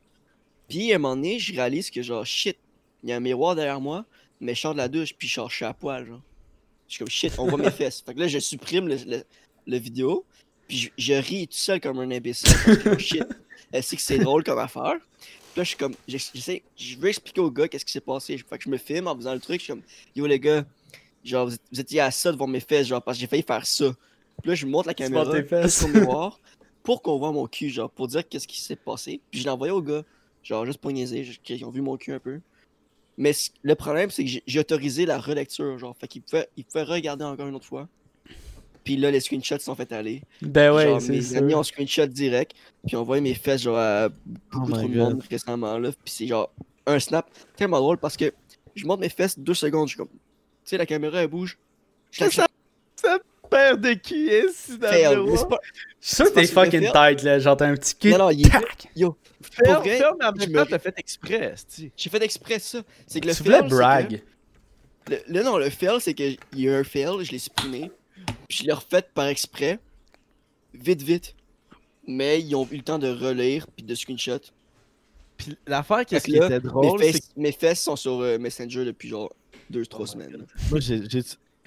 Puis 0.69 0.93
à 0.93 0.97
un 0.97 0.99
moment 0.99 1.17
donné, 1.17 1.39
je 1.39 1.55
réalise 1.55 1.91
que 1.91 2.03
genre 2.03 2.25
shit, 2.25 2.57
il 3.03 3.11
y 3.11 3.13
a 3.13 3.17
un 3.17 3.21
miroir 3.21 3.55
derrière 3.55 3.81
moi, 3.81 4.05
mais 4.41 4.55
je 4.55 4.61
sors 4.61 4.73
de 4.73 4.79
la 4.79 4.89
douche, 4.89 5.15
puis 5.15 5.29
genre 5.29 5.51
je 5.51 5.57
suis 5.57 5.65
à 5.65 5.75
poil, 5.75 6.07
genre. 6.07 6.21
Je 6.89 6.95
suis 6.95 6.99
comme 7.01 7.11
shit, 7.11 7.33
on 7.39 7.47
voit 7.47 7.59
mes 7.59 7.71
fesses. 7.71 8.03
Fait 8.05 8.15
que 8.15 8.21
là, 8.21 8.29
je 8.29 8.39
supprime 8.39 8.89
le, 8.89 8.97
le, 9.07 9.23
le 9.67 9.77
vidéo, 9.77 10.25
puis 10.67 10.77
je, 10.79 10.91
je 10.97 11.15
ris 11.15 11.49
tout 11.49 11.57
seul 11.57 11.81
comme 11.81 11.99
un 11.99 12.11
imbécile. 12.11 12.51
Parce 12.65 12.79
que 12.79 12.99
shit, 12.99 13.25
elle 13.73 13.83
sait 13.83 13.97
que 13.97 14.03
c'est 14.03 14.19
drôle 14.19 14.45
comme 14.45 14.59
affaire. 14.59 14.97
Puis 15.21 15.61
là, 15.61 15.65
je 15.65 15.69
suis 15.69 15.77
comme, 15.77 15.95
j'essaie, 16.07 16.63
je 16.77 16.97
veux 16.99 17.09
expliquer 17.09 17.41
au 17.41 17.51
gars 17.51 17.69
qu'est-ce 17.69 17.85
qui 17.85 17.93
s'est 17.93 18.01
passé. 18.01 18.39
Fait 18.39 18.59
que 18.59 18.65
je 18.65 18.71
me 18.71 18.77
filme 18.77 19.09
en 19.09 19.17
faisant 19.17 19.35
le 19.35 19.41
truc, 19.41 19.61
je 19.61 19.65
suis 19.65 19.73
comme, 19.73 19.83
yo 20.15 20.27
les 20.27 20.39
gars, 20.39 20.65
genre, 21.25 21.49
vous, 21.49 21.81
étiez 21.81 22.01
à 22.01 22.11
ça 22.11 22.33
devant 22.33 22.47
mes 22.47 22.61
fesses, 22.61 22.87
genre, 22.87 23.03
parce 23.03 23.17
que 23.17 23.23
j'ai 23.23 23.27
failli 23.27 23.43
faire 23.43 23.67
ça. 23.67 23.93
Puis 24.43 24.51
là, 24.51 24.55
je 24.55 24.67
monte 24.67 24.87
la 24.87 24.95
caméra 24.95 25.43
fesses. 25.43 25.83
au 25.83 25.89
miroir 25.89 26.39
pour 26.89 27.03
qu'on 27.03 27.19
voit 27.19 27.33
mon 27.33 27.47
cul, 27.47 27.69
genre, 27.69 27.91
pour 27.91 28.09
dire 28.09 28.27
qu'est-ce 28.27 28.49
qui 28.49 28.63
s'est 28.63 28.75
passé. 28.75 29.21
Puis 29.31 29.41
je 29.41 29.45
l'ai 29.45 29.51
envoyé 29.51 29.71
au 29.71 29.83
gars, 29.83 30.05
genre, 30.43 30.65
juste 30.65 30.79
pour 30.79 30.91
niaiser, 30.91 31.23
qu'ils 31.43 31.63
ont 31.67 31.71
vu 31.71 31.83
mon 31.83 31.99
cul 31.99 32.15
un 32.15 32.19
peu. 32.19 32.41
Mais 33.19 33.33
le 33.61 33.75
problème, 33.75 34.11
c'est 34.11 34.25
que 34.25 34.31
j'ai- 34.47 34.59
autorisé 34.59 35.05
la 35.05 35.19
relecture, 35.19 35.77
genre, 35.77 35.95
fait 36.01 36.09
qu'il 36.09 36.23
pouvait, 36.23 36.49
il 36.57 36.65
pouvait 36.65 36.85
regarder 36.85 37.27
encore 37.27 37.47
une 37.47 37.57
autre 37.57 37.67
fois. 37.67 37.89
Puis 38.85 38.97
là, 38.97 39.11
les 39.11 39.21
screenshots 39.21 39.59
sont 39.59 39.75
fait 39.75 39.93
aller. 39.93 40.23
Ben 40.41 40.75
ouais, 40.75 40.85
genre, 40.85 41.03
mes 41.11 41.37
amis 41.37 41.55
ont 41.55 41.63
screenshot 41.63 42.07
direct, 42.07 42.57
puis 42.87 42.97
ont 42.97 43.01
envoyé 43.01 43.21
mes 43.21 43.35
fesses 43.35 43.61
genre 43.61 43.77
à 43.77 44.09
beaucoup 44.25 44.73
Oh 44.73 44.75
trop 44.79 44.89
de 44.89 44.95
monde 44.97 45.23
récemment 45.31 45.77
là, 45.79 45.91
puis 45.93 46.11
c'est 46.11 46.27
genre 46.27 46.51
un 46.87 46.99
snap 46.99 47.31
tellement 47.55 47.81
drôle 47.81 47.99
parce 47.99 48.17
que 48.17 48.33
je 48.75 48.87
monte 48.87 49.01
mes 49.01 49.11
fesses 49.11 49.39
deux 49.39 49.53
secondes, 49.53 49.89
je 49.89 49.91
suis 49.91 49.99
comme, 49.99 50.09
tu 50.09 50.17
sais 50.65 50.79
la 50.79 50.87
caméra 50.87 51.21
elle 51.21 51.29
bouge, 51.29 51.59
je 52.13 52.25
la 52.25 52.31
Père 53.51 53.79
de 53.79 53.97
sûr 56.01 56.27
que 56.27 56.35
t'es 56.35 56.47
fucking 56.47 56.91
tight, 56.93 57.23
là. 57.23 57.39
Genre, 57.39 57.57
t'as 57.57 57.67
un 57.67 57.75
petit 57.75 57.95
cul. 57.97 58.11
Non 58.13 58.19
non, 58.19 58.31
il 58.31 58.47
est 58.47 58.51
Tac! 58.51 58.89
yo, 58.95 59.17
Ferme, 59.41 59.85
ferme, 59.85 60.17
en 60.23 60.33
même 60.33 60.53
temps, 60.53 60.67
t'as 60.69 60.79
fait 60.79 60.95
exprès, 60.99 61.55
j'ai 61.97 62.11
fait 62.11 62.23
exprès 62.23 62.59
ça. 62.59 62.83
C'est 63.07 63.21
que 63.21 63.29
le 63.29 63.35
Tu 63.35 63.43
voulais 63.43 63.63
brag. 63.63 64.23
que- 65.07 65.15
le, 65.29 65.43
non, 65.43 65.57
le 65.57 65.71
fail 65.71 66.01
c'est 66.01 66.15
que 66.15 66.23
il 66.53 66.61
y 66.61 66.69
a 66.69 66.73
eu 66.73 66.75
un 66.81 66.85
fail, 66.85 67.25
je 67.25 67.33
l'ai 67.33 67.39
supprimé, 67.39 67.91
puis 68.49 68.59
je 68.59 68.65
l'ai 68.65 68.73
refait 68.73 69.03
par 69.15 69.27
exprès, 69.27 69.79
vite 70.75 71.03
vite. 71.03 71.35
Mais 72.07 72.41
ils 72.41 72.55
ont 72.55 72.67
eu 72.71 72.77
le 72.77 72.83
temps 72.83 72.99
de 72.99 73.09
relire 73.09 73.67
puis 73.77 73.85
de 73.85 73.95
screenshot. 73.95 74.41
Puis 75.37 75.57
l'affaire, 75.67 76.05
qu'est-ce 76.07 76.25
qui 76.25 76.37
était 76.37 76.61
drôle, 76.61 76.99
mes, 76.99 77.07
c'est 77.07 77.13
fesses, 77.13 77.31
mes 77.37 77.53
fesses 77.53 77.83
sont 77.83 77.97
sur 77.97 78.21
euh, 78.21 78.39
Messenger 78.39 78.85
depuis 78.85 79.09
genre 79.09 79.33
deux 79.71 79.85
trois 79.87 80.07
semaines. 80.07 80.33
là. 80.33 80.39
que 80.39 80.71
moi, 80.71 80.81
j'ai. 80.81 81.03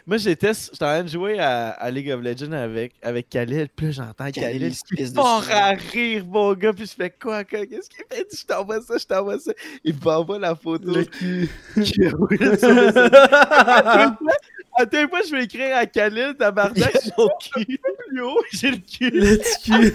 J'ai- 0.01 0.07
Moi, 0.07 0.17
j'étais 0.17 0.51
j'étais 0.53 0.83
en 0.83 0.87
train 0.87 1.03
de 1.03 1.09
jouer 1.09 1.39
à, 1.39 1.69
à 1.71 1.91
League 1.91 2.09
of 2.11 2.21
Legends 2.21 2.51
avec, 2.51 2.93
avec 3.01 3.29
Khalil, 3.29 3.67
puis 3.75 3.87
là, 3.87 3.91
j'entends 3.91 4.31
Khalil, 4.31 4.73
fort 5.13 5.39
dessus. 5.41 5.51
à 5.53 5.69
rire, 5.71 6.25
mon 6.25 6.53
gars, 6.53 6.73
puis 6.73 6.85
je 6.85 6.91
fais 6.93 7.09
quoi, 7.09 7.43
quoi, 7.43 7.65
qu'est-ce 7.65 7.89
qu'il 7.89 8.03
fait? 8.09 8.27
Je 8.31 8.45
t'envoie 8.45 8.81
ça, 8.81 8.97
je 8.97 9.05
t'envoie 9.05 9.39
ça. 9.39 9.51
Il 9.83 9.95
m'envoie 10.03 10.39
la 10.39 10.55
photo. 10.55 10.91
Le 10.91 11.05
cul. 11.05 11.49
qui 11.83 12.05
a 12.05 12.11
roulé 12.11 12.57
sur 12.57 12.69
le 12.73 12.91
sel. 12.91 13.11
À 14.77 14.85
tel 14.85 15.09
point, 15.09 15.19
je 15.27 15.31
vais 15.35 15.43
écrire 15.43 15.75
à 15.75 15.85
Khalil, 15.85 16.33
tabarnak, 16.39 16.97
j'ai 17.03 17.11
le 17.17 17.65
cul 17.65 17.79
plus 18.07 18.21
haut, 18.21 18.41
j'ai 18.53 18.71
le 18.71 18.77
cul. 18.77 19.09
Le 19.11 19.37
cul. 19.63 19.93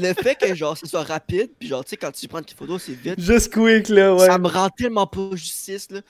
le 0.00 0.12
fait 0.14 0.34
que 0.36 0.54
genre 0.54 0.76
ce 0.76 0.86
soit 0.86 1.02
rapide, 1.02 1.50
puis 1.58 1.68
genre 1.68 1.84
tu 1.84 1.90
sais 1.90 1.96
quand 1.96 2.10
tu 2.12 2.26
prends 2.28 2.38
une 2.38 2.44
photo 2.56 2.78
c'est 2.78 2.92
vite, 2.92 3.20
Juste 3.20 3.52
quick, 3.52 3.88
là, 3.88 4.14
ouais. 4.14 4.26
ça 4.26 4.38
me 4.38 4.48
rend 4.48 4.68
tellement 4.70 5.06
pas 5.06 5.30
justice 5.34 5.88
là. 5.90 6.00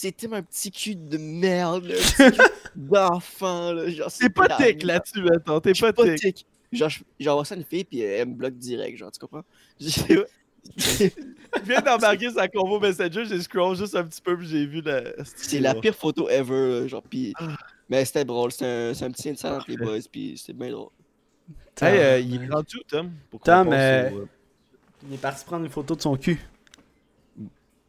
C'était 0.00 0.32
un 0.32 0.42
petit 0.42 0.70
cul 0.70 0.94
de 0.96 1.18
merde, 1.18 1.84
là, 1.86 1.94
un 1.96 2.30
petit 2.30 2.38
cul 2.38 2.48
d'enfant 2.76 3.72
là, 3.72 3.88
genre 3.90 4.12
T'es 4.12 4.28
pas 4.30 4.48
genre. 4.48 4.60
là-dessus, 4.84 5.22
mettons, 5.22 5.60
t'es 5.60 5.72
pas 5.72 5.92
tic. 5.92 6.16
tic. 6.16 6.46
Genre 6.72 6.88
je- 6.88 7.02
j'envoie 7.18 7.44
ça 7.44 7.54
à 7.54 7.58
une 7.58 7.64
fille 7.64 7.84
puis 7.84 8.00
elle 8.00 8.28
me 8.28 8.34
bloque 8.34 8.54
direct, 8.54 8.96
genre 8.98 9.10
tu 9.10 9.18
comprends? 9.18 9.44
Je 10.76 11.08
viens 11.64 11.80
d'embarquer 11.80 12.30
sa 12.30 12.46
convo 12.48 12.78
Messenger, 12.80 13.24
j'ai 13.24 13.40
scroll 13.40 13.76
juste 13.76 13.94
un 13.94 14.04
petit 14.04 14.20
peu, 14.20 14.36
puis 14.36 14.46
j'ai 14.46 14.66
vu 14.66 14.82
la. 14.82 15.02
c'est 15.24 15.60
la 15.60 15.74
pire 15.74 15.94
photo 15.94 16.28
ever, 16.28 16.80
là, 16.82 16.86
genre 16.88 17.02
puis 17.02 17.32
Ah. 17.38 17.56
mais 17.88 18.04
c'était 18.04 18.24
drôle, 18.24 18.52
c'est 18.52 18.66
un, 18.66 18.92
c'est 18.94 19.04
un 19.04 19.10
petit 19.10 19.30
instant 19.30 19.56
entre 19.56 19.70
les 19.70 19.76
boys 19.76 19.98
puis 20.10 20.36
c'était 20.36 20.52
bien 20.52 20.70
drôle. 20.70 20.90
Hey, 21.80 21.98
euh, 21.98 22.18
il 22.18 22.42
est 22.42 22.48
rendu 22.48 22.76
où, 22.76 22.82
Tom? 22.88 23.12
Tom, 23.44 23.68
euh, 23.72 24.10
euh, 24.10 24.24
Il 25.08 25.14
est 25.14 25.18
parti 25.18 25.44
prendre 25.44 25.64
une 25.64 25.70
photo 25.70 25.94
de 25.94 26.02
son 26.02 26.16
cul. 26.16 26.38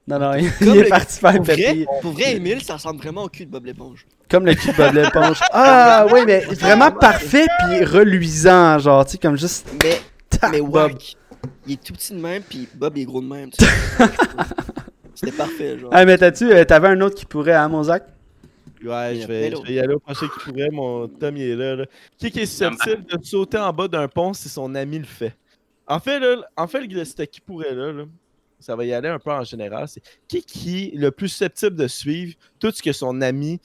Non, 0.09 0.17
non, 0.19 0.33
il, 0.33 0.45
est 0.47 0.83
le- 0.83 0.89
parti 0.89 1.19
faire 1.19 1.35
Pour 1.35 1.43
vrai, 1.45 1.55
papier. 1.55 1.85
pour 2.01 2.11
vrai, 2.13 2.35
Emile, 2.35 2.63
ça 2.63 2.73
ressemble 2.73 2.99
vraiment 2.99 3.23
au 3.23 3.29
cul 3.29 3.45
de 3.45 3.51
Bob 3.51 3.65
l'éponge. 3.65 4.07
Comme 4.29 4.45
le 4.45 4.55
cul 4.55 4.69
de 4.71 4.77
Bob 4.77 4.93
l'éponge. 4.95 5.39
Ah, 5.51 6.07
oui, 6.11 6.21
mais 6.25 6.39
vraiment 6.39 6.91
parfait 6.91 7.45
puis 7.59 7.83
reluisant, 7.85 8.79
genre, 8.79 9.05
tu 9.05 9.11
sais, 9.11 9.17
comme 9.19 9.37
juste. 9.37 9.69
Mais 9.83 10.01
Tac, 10.29 10.51
Mais 10.51 10.61
Bob. 10.61 10.73
wack, 10.73 11.15
il 11.67 11.73
est 11.73 11.83
tout 11.83 11.93
petit 11.93 12.13
de 12.13 12.19
même, 12.19 12.41
puis 12.41 12.67
Bob 12.73 12.97
il 12.97 13.01
est 13.01 13.05
gros 13.05 13.21
de 13.21 13.27
même. 13.27 13.51
tu 13.51 13.63
sais. 13.63 13.71
C'était 15.13 15.31
parfait, 15.35 15.77
genre. 15.77 15.89
Ah, 15.93 16.05
mais 16.05 16.17
t'as-tu, 16.17 16.51
euh, 16.51 16.63
t'avais 16.63 16.87
un 16.87 17.01
autre 17.01 17.15
qui 17.15 17.25
pourrait, 17.25 17.53
hein, 17.53 17.67
Mozac? 17.67 18.03
Ouais, 18.83 19.15
Il 19.15 19.19
y 19.19 19.21
je 19.23 19.27
vais, 19.27 19.51
je 19.67 19.71
y 19.73 19.79
aller 19.79 19.93
au 19.93 19.99
prochain 19.99 20.27
qui 20.27 20.39
pourrait. 20.49 20.69
Mon 20.71 21.07
Tom, 21.07 21.35
il 21.35 21.43
est 21.51 21.55
là. 21.55 21.75
là. 21.75 21.85
Qui 22.17 22.31
qui 22.31 22.39
est 22.39 22.45
susceptible 22.45 23.05
de 23.05 23.23
sauter 23.23 23.57
en 23.57 23.73
bas 23.73 23.87
d'un 23.89 24.07
pont 24.07 24.33
si 24.33 24.47
son 24.47 24.73
ami 24.73 24.99
le 24.99 25.05
fait? 25.05 25.35
En 25.85 25.99
fait, 25.99 26.19
là, 26.19 26.37
en 26.55 26.67
fait, 26.67 26.79
le 26.81 27.03
c'était 27.03 27.27
qui 27.27 27.41
pourrait 27.41 27.73
là, 27.73 27.91
là, 27.91 28.03
ça 28.59 28.75
va 28.75 28.85
y 28.85 28.93
aller 28.93 29.09
un 29.09 29.19
peu 29.19 29.31
en 29.31 29.43
général. 29.43 29.87
C'est 29.87 30.01
qui 30.27 30.41
qui 30.43 30.85
est 30.93 30.97
le 30.97 31.11
plus 31.11 31.29
susceptible 31.29 31.75
de 31.75 31.87
suivre 31.87 32.33
tout 32.59 32.71
ce 32.71 32.81
que 32.81 32.91
son 32.91 33.21
ami, 33.21 33.59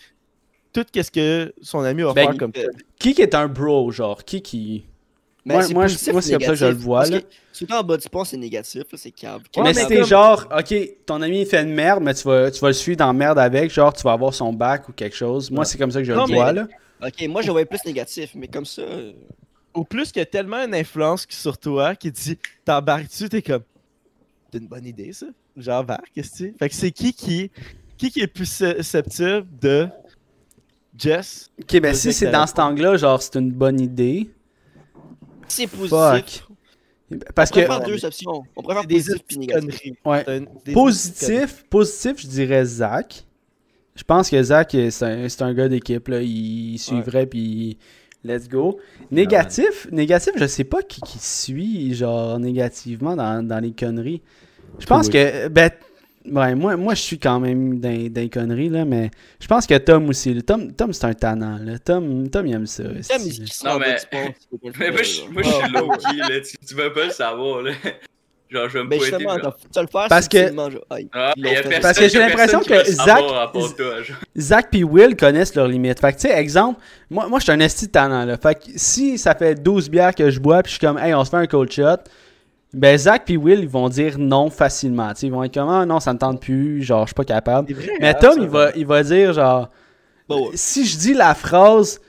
tout 0.72 0.84
ce 0.94 1.10
que 1.10 1.52
son 1.62 1.80
ami 1.80 2.02
va 2.02 2.12
Ben, 2.12 2.26
faire 2.28 2.36
comme 2.38 2.52
euh, 2.56 2.68
Qui 2.98 3.14
qui 3.14 3.22
est 3.22 3.34
un 3.34 3.48
bro, 3.48 3.90
genre? 3.90 4.24
Qui 4.24 4.42
qui. 4.42 4.84
Mais 5.46 5.54
Moi- 5.54 5.62
c'est 5.64 5.74
moi, 5.74 5.86
je- 5.88 5.92
positif 5.92 6.12
moi, 6.12 6.18
ou 6.18 6.22
c'est 6.22 6.32
comme 6.32 6.40
ça 6.42 6.48
que 6.48 6.54
je 6.54 6.64
le 6.64 6.72
vois, 6.74 7.06
là. 7.06 7.18
en 7.72 7.82
bas 7.82 7.96
du 7.98 8.08
pont, 8.08 8.24
c'est 8.24 8.38
négatif, 8.38 8.82
là, 8.90 8.96
c'est 8.98 9.10
cave. 9.10 9.42
Ouais, 9.54 9.62
mais 9.62 9.74
mais 9.74 9.74
si 9.74 9.86
t'es 9.88 9.96
comme- 9.96 10.04
genre, 10.06 10.46
ok, 10.58 10.74
ton 11.04 11.20
ami 11.20 11.42
il 11.42 11.46
fait 11.46 11.60
une 11.62 11.74
merde, 11.74 12.02
mais 12.02 12.14
tu 12.14 12.22
vas, 12.26 12.50
tu 12.50 12.60
vas 12.60 12.68
le 12.68 12.72
suivre 12.72 12.96
dans 12.96 13.08
la 13.08 13.12
merde 13.12 13.38
avec, 13.38 13.70
genre 13.70 13.92
tu 13.92 14.02
vas 14.04 14.12
avoir 14.12 14.32
son 14.32 14.54
bac 14.54 14.88
ou 14.88 14.92
quelque 14.92 15.14
chose. 15.14 15.50
Moi, 15.50 15.66
c'est 15.66 15.76
comme 15.76 15.90
ça 15.90 15.98
que 15.98 16.06
je 16.06 16.12
Non, 16.14 16.24
le 16.24 16.30
mais- 16.30 16.36
vois, 16.36 16.52
là. 16.52 16.66
Ok, 17.04 17.28
moi 17.28 17.42
je 17.42 17.48
le 17.48 17.52
voyais 17.52 17.66
plus 17.66 17.84
négatif, 17.84 18.30
mais 18.34 18.48
comme 18.48 18.64
ça. 18.64 18.80
euh, 18.82 19.12
Au 19.74 19.84
plus 19.84 20.12
qu'il 20.12 20.20
y 20.20 20.22
a 20.22 20.26
tellement 20.26 20.64
une 20.64 20.74
influence 20.74 21.26
sur 21.28 21.58
toi 21.58 21.94
qui 21.96 22.10
dit 22.10 22.38
t'embarques 22.64 23.08
dessus, 23.08 23.28
t'es 23.28 23.42
comme 23.42 23.64
c'est 24.54 24.60
une 24.60 24.68
bonne 24.68 24.86
idée 24.86 25.12
ça. 25.12 25.26
Genre 25.56 25.84
qu'est-ce 26.14 26.30
que 26.30 26.36
c'est? 26.36 26.54
Fait 26.58 26.68
que 26.68 26.74
c'est 26.74 26.90
qui 26.92 27.12
qui 27.12 27.50
qui 27.96 28.10
qui 28.10 28.20
est 28.20 28.26
plus 28.26 28.46
susceptible 28.46 29.46
de 29.60 29.88
Jess? 30.96 31.50
Ok, 31.60 31.80
ben 31.80 31.94
si 31.94 32.12
c'est 32.12 32.30
dans 32.30 32.46
cet 32.46 32.60
angle-là, 32.60 32.96
genre 32.96 33.20
c'est 33.20 33.34
une 33.36 33.50
bonne 33.50 33.80
idée. 33.80 34.30
C'est 35.48 35.66
positif. 35.66 35.90
Fuck. 35.90 36.44
Parce 37.34 37.50
on 37.50 37.54
que. 37.54 37.60
préfère 37.60 37.80
deux 37.84 38.04
options. 38.04 38.44
On 38.56 38.62
préfère 38.62 38.86
positif 38.86 39.22
petites 39.22 39.38
négatif. 39.38 39.80
conneries. 39.80 39.96
Ouais. 40.04 40.46
Des. 40.64 40.72
Positif, 40.72 41.64
positif, 41.68 42.20
je 42.22 42.26
dirais 42.28 42.64
Zach. 42.64 43.24
Je 43.96 44.02
pense 44.02 44.30
que 44.30 44.42
Zach, 44.42 44.70
c'est 44.72 45.02
un, 45.02 45.28
c'est 45.28 45.42
un 45.42 45.54
gars 45.54 45.68
d'équipe, 45.68 46.08
là. 46.08 46.20
Il 46.22 46.78
suivrait, 46.78 47.26
puis 47.26 47.78
let's 48.24 48.48
go. 48.48 48.80
Négatif, 49.10 49.86
négatif, 49.92 50.32
je 50.36 50.46
sais 50.46 50.64
pas 50.64 50.82
qui, 50.82 51.00
qui 51.00 51.18
suit, 51.18 51.94
genre, 51.94 52.38
négativement 52.40 53.14
dans, 53.14 53.46
dans 53.46 53.60
les 53.60 53.72
conneries. 53.72 54.22
Je 54.78 54.86
pense 54.86 55.06
Oui. 55.06 55.12
que, 55.12 55.48
ben, 55.48 55.70
ouais, 56.26 56.54
moi, 56.54 56.76
moi 56.76 56.94
je 56.94 57.00
suis 57.02 57.18
quand 57.18 57.40
même 57.40 57.78
dans, 57.80 57.88
dans 58.10 58.20
les 58.20 58.28
conneries, 58.30 58.68
là, 58.68 58.84
mais 58.84 59.10
je 59.40 59.46
pense 59.46 59.66
que 59.66 59.76
Tom 59.78 60.08
aussi. 60.08 60.34
là. 60.34 60.42
Tom, 60.42 60.72
Tom 60.72 60.92
c'est 60.92 61.04
un 61.06 61.14
tannant, 61.14 61.58
là. 61.62 61.78
Tom, 61.78 62.28
Tom, 62.28 62.46
il 62.46 62.54
aime 62.54 62.66
ça. 62.66 62.82
Tom, 62.84 62.92
il 63.24 63.44
Non, 63.64 63.78
mais- 63.78 63.96
Mais 64.78 64.90
moi, 64.90 65.02
je 65.02 65.30
moi, 65.32 65.42
je 65.42 65.48
suis 65.48 65.62
Ah, 65.62 65.68
low-key, 65.80 66.16
là. 66.18 66.40
Tu, 66.40 66.56
tu 66.66 66.74
veux 66.74 66.92
pas 66.92 67.04
le 67.04 67.10
savoir, 67.10 67.62
là. 67.62 67.72
Genre, 68.50 68.68
je 68.68 68.74
vais 68.78 68.84
me 68.84 68.88
Ben 68.90 68.98
pointer. 68.98 69.16
justement, 69.16 69.36
t'as 69.42 69.50
tu 69.52 69.68
vas 69.74 69.82
le 69.82 69.88
faire 69.88 70.06
Parce 70.08 70.28
que- 70.28 70.92
aïe, 70.94 71.08
Ah, 71.12 71.32
ils 71.34 71.44
y 71.44 71.48
a 71.48 71.50
l'ont 71.50 71.56
fait. 71.56 71.62
personne- 71.62 71.80
Parce 71.82 71.98
que 71.98 72.08
j'ai 72.08 72.18
l'impression 72.18 72.60
que 72.60 72.84
Zach- 72.84 73.18
toi. 73.18 73.52
Zach 74.36 74.68
puis 74.70 74.84
Will 74.84 75.16
connaissent 75.16 75.54
leurs 75.56 75.66
limites. 75.66 75.98
Fait 75.98 76.12
que, 76.12 76.20
tu 76.20 76.28
sais, 76.28 76.38
exemple, 76.38 76.78
moi, 77.10 77.26
moi 77.26 77.38
je 77.40 77.44
suis 77.44 77.52
un 77.52 77.58
esti 77.60 77.86
de 77.86 77.90
talent, 77.92 78.24
là. 78.26 78.36
Fait 78.36 78.54
que 78.54 78.60
si 78.76 79.18
ça 79.18 79.34
fait 79.34 79.54
12 79.60 79.88
bières 79.88 80.14
que 80.14 80.30
je 80.30 80.38
bois, 80.38 80.62
puis 80.62 80.72
je 80.72 80.78
suis 80.78 80.86
comme, 80.86 80.98
hey, 80.98 81.14
on 81.14 81.24
se 81.24 81.30
fait 81.30 81.38
un 81.38 81.46
cold 81.46 81.72
shot, 81.72 81.96
ben 82.74 82.98
Zach 82.98 83.22
puis 83.24 83.36
Will, 83.36 83.60
ils 83.60 83.68
vont 83.68 83.88
dire 83.88 84.18
non 84.18 84.50
facilement. 84.50 85.12
Ils 85.22 85.30
vont 85.32 85.42
être 85.44 85.54
comme, 85.54 85.68
ah 85.68 85.86
non, 85.86 86.00
ça 86.00 86.12
me 86.12 86.18
tente 86.18 86.40
plus, 86.40 86.82
genre, 86.82 87.02
je 87.02 87.08
suis 87.08 87.14
pas 87.14 87.24
capable. 87.24 87.72
Vrai, 87.72 87.92
Mais 88.00 88.08
hein, 88.08 88.14
Tom, 88.20 88.34
ça. 88.34 88.40
il 88.42 88.48
va, 88.48 88.70
il 88.76 88.86
va 88.86 89.02
dire, 89.02 89.32
genre, 89.32 89.70
Bah 90.28 90.36
ouais. 90.36 90.50
si 90.54 90.86
je 90.86 90.96
dis 90.98 91.14
la 91.14 91.34
phrase, 91.34 92.00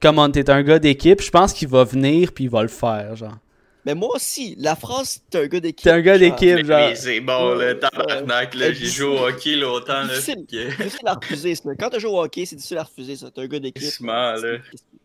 comme 0.00 0.32
t'es 0.32 0.48
un 0.50 0.62
gars 0.62 0.78
d'équipe, 0.78 1.20
je 1.22 1.30
pense 1.30 1.52
qu'il 1.52 1.68
va 1.68 1.84
venir, 1.84 2.32
puis 2.32 2.44
il 2.44 2.50
va 2.50 2.62
le 2.62 2.68
faire, 2.68 3.16
genre. 3.16 3.36
Mais 3.84 3.94
moi 3.94 4.10
aussi, 4.16 4.54
la 4.58 4.76
phrase, 4.76 5.20
t'es 5.30 5.38
un 5.38 5.46
gars 5.46 5.60
d'équipe. 5.60 5.84
T'es 5.84 5.90
un 5.90 6.00
gars 6.00 6.18
d'équipe, 6.18 6.58
genre. 6.66 6.88
mais 6.90 6.94
c'est 6.94 7.20
bon, 7.20 7.54
là, 7.54 7.74
tabarnak, 7.74 8.54
là. 8.54 8.72
J'ai 8.72 8.86
joué 8.86 9.06
au 9.06 9.26
hockey 9.26 9.56
longtemps, 9.56 10.02
là. 10.02 10.14
C'est 10.20 10.36
difficile 10.46 11.06
à 11.06 11.14
refuser, 11.14 11.54
ça. 11.54 11.70
Quand 11.78 11.88
tu 11.90 12.00
joues 12.00 12.08
au 12.08 12.22
hockey, 12.22 12.44
c'est 12.44 12.56
difficile 12.56 12.78
à 12.78 12.82
refuser, 12.82 13.16
ça. 13.16 13.30
T'es 13.30 13.40
un 13.40 13.46
gars 13.46 13.60
d'équipe. 13.60 13.90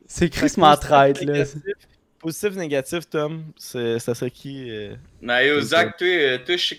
C'est 0.06 0.30
crissement 0.30 0.76
traite, 0.76 1.22
là. 1.22 1.44
Positif, 2.24 2.56
négatif, 2.56 3.10
Tom, 3.10 3.44
c'est- 3.58 4.00
ça 4.00 4.16
serait 4.16 4.32
qui? 4.32 4.72
euh? 4.72 4.96
Mais 5.22 5.60
Zach, 5.62 5.98
toi, 5.98 6.08
euh, 6.08 6.38
toi, 6.38 6.56
je 6.56 6.76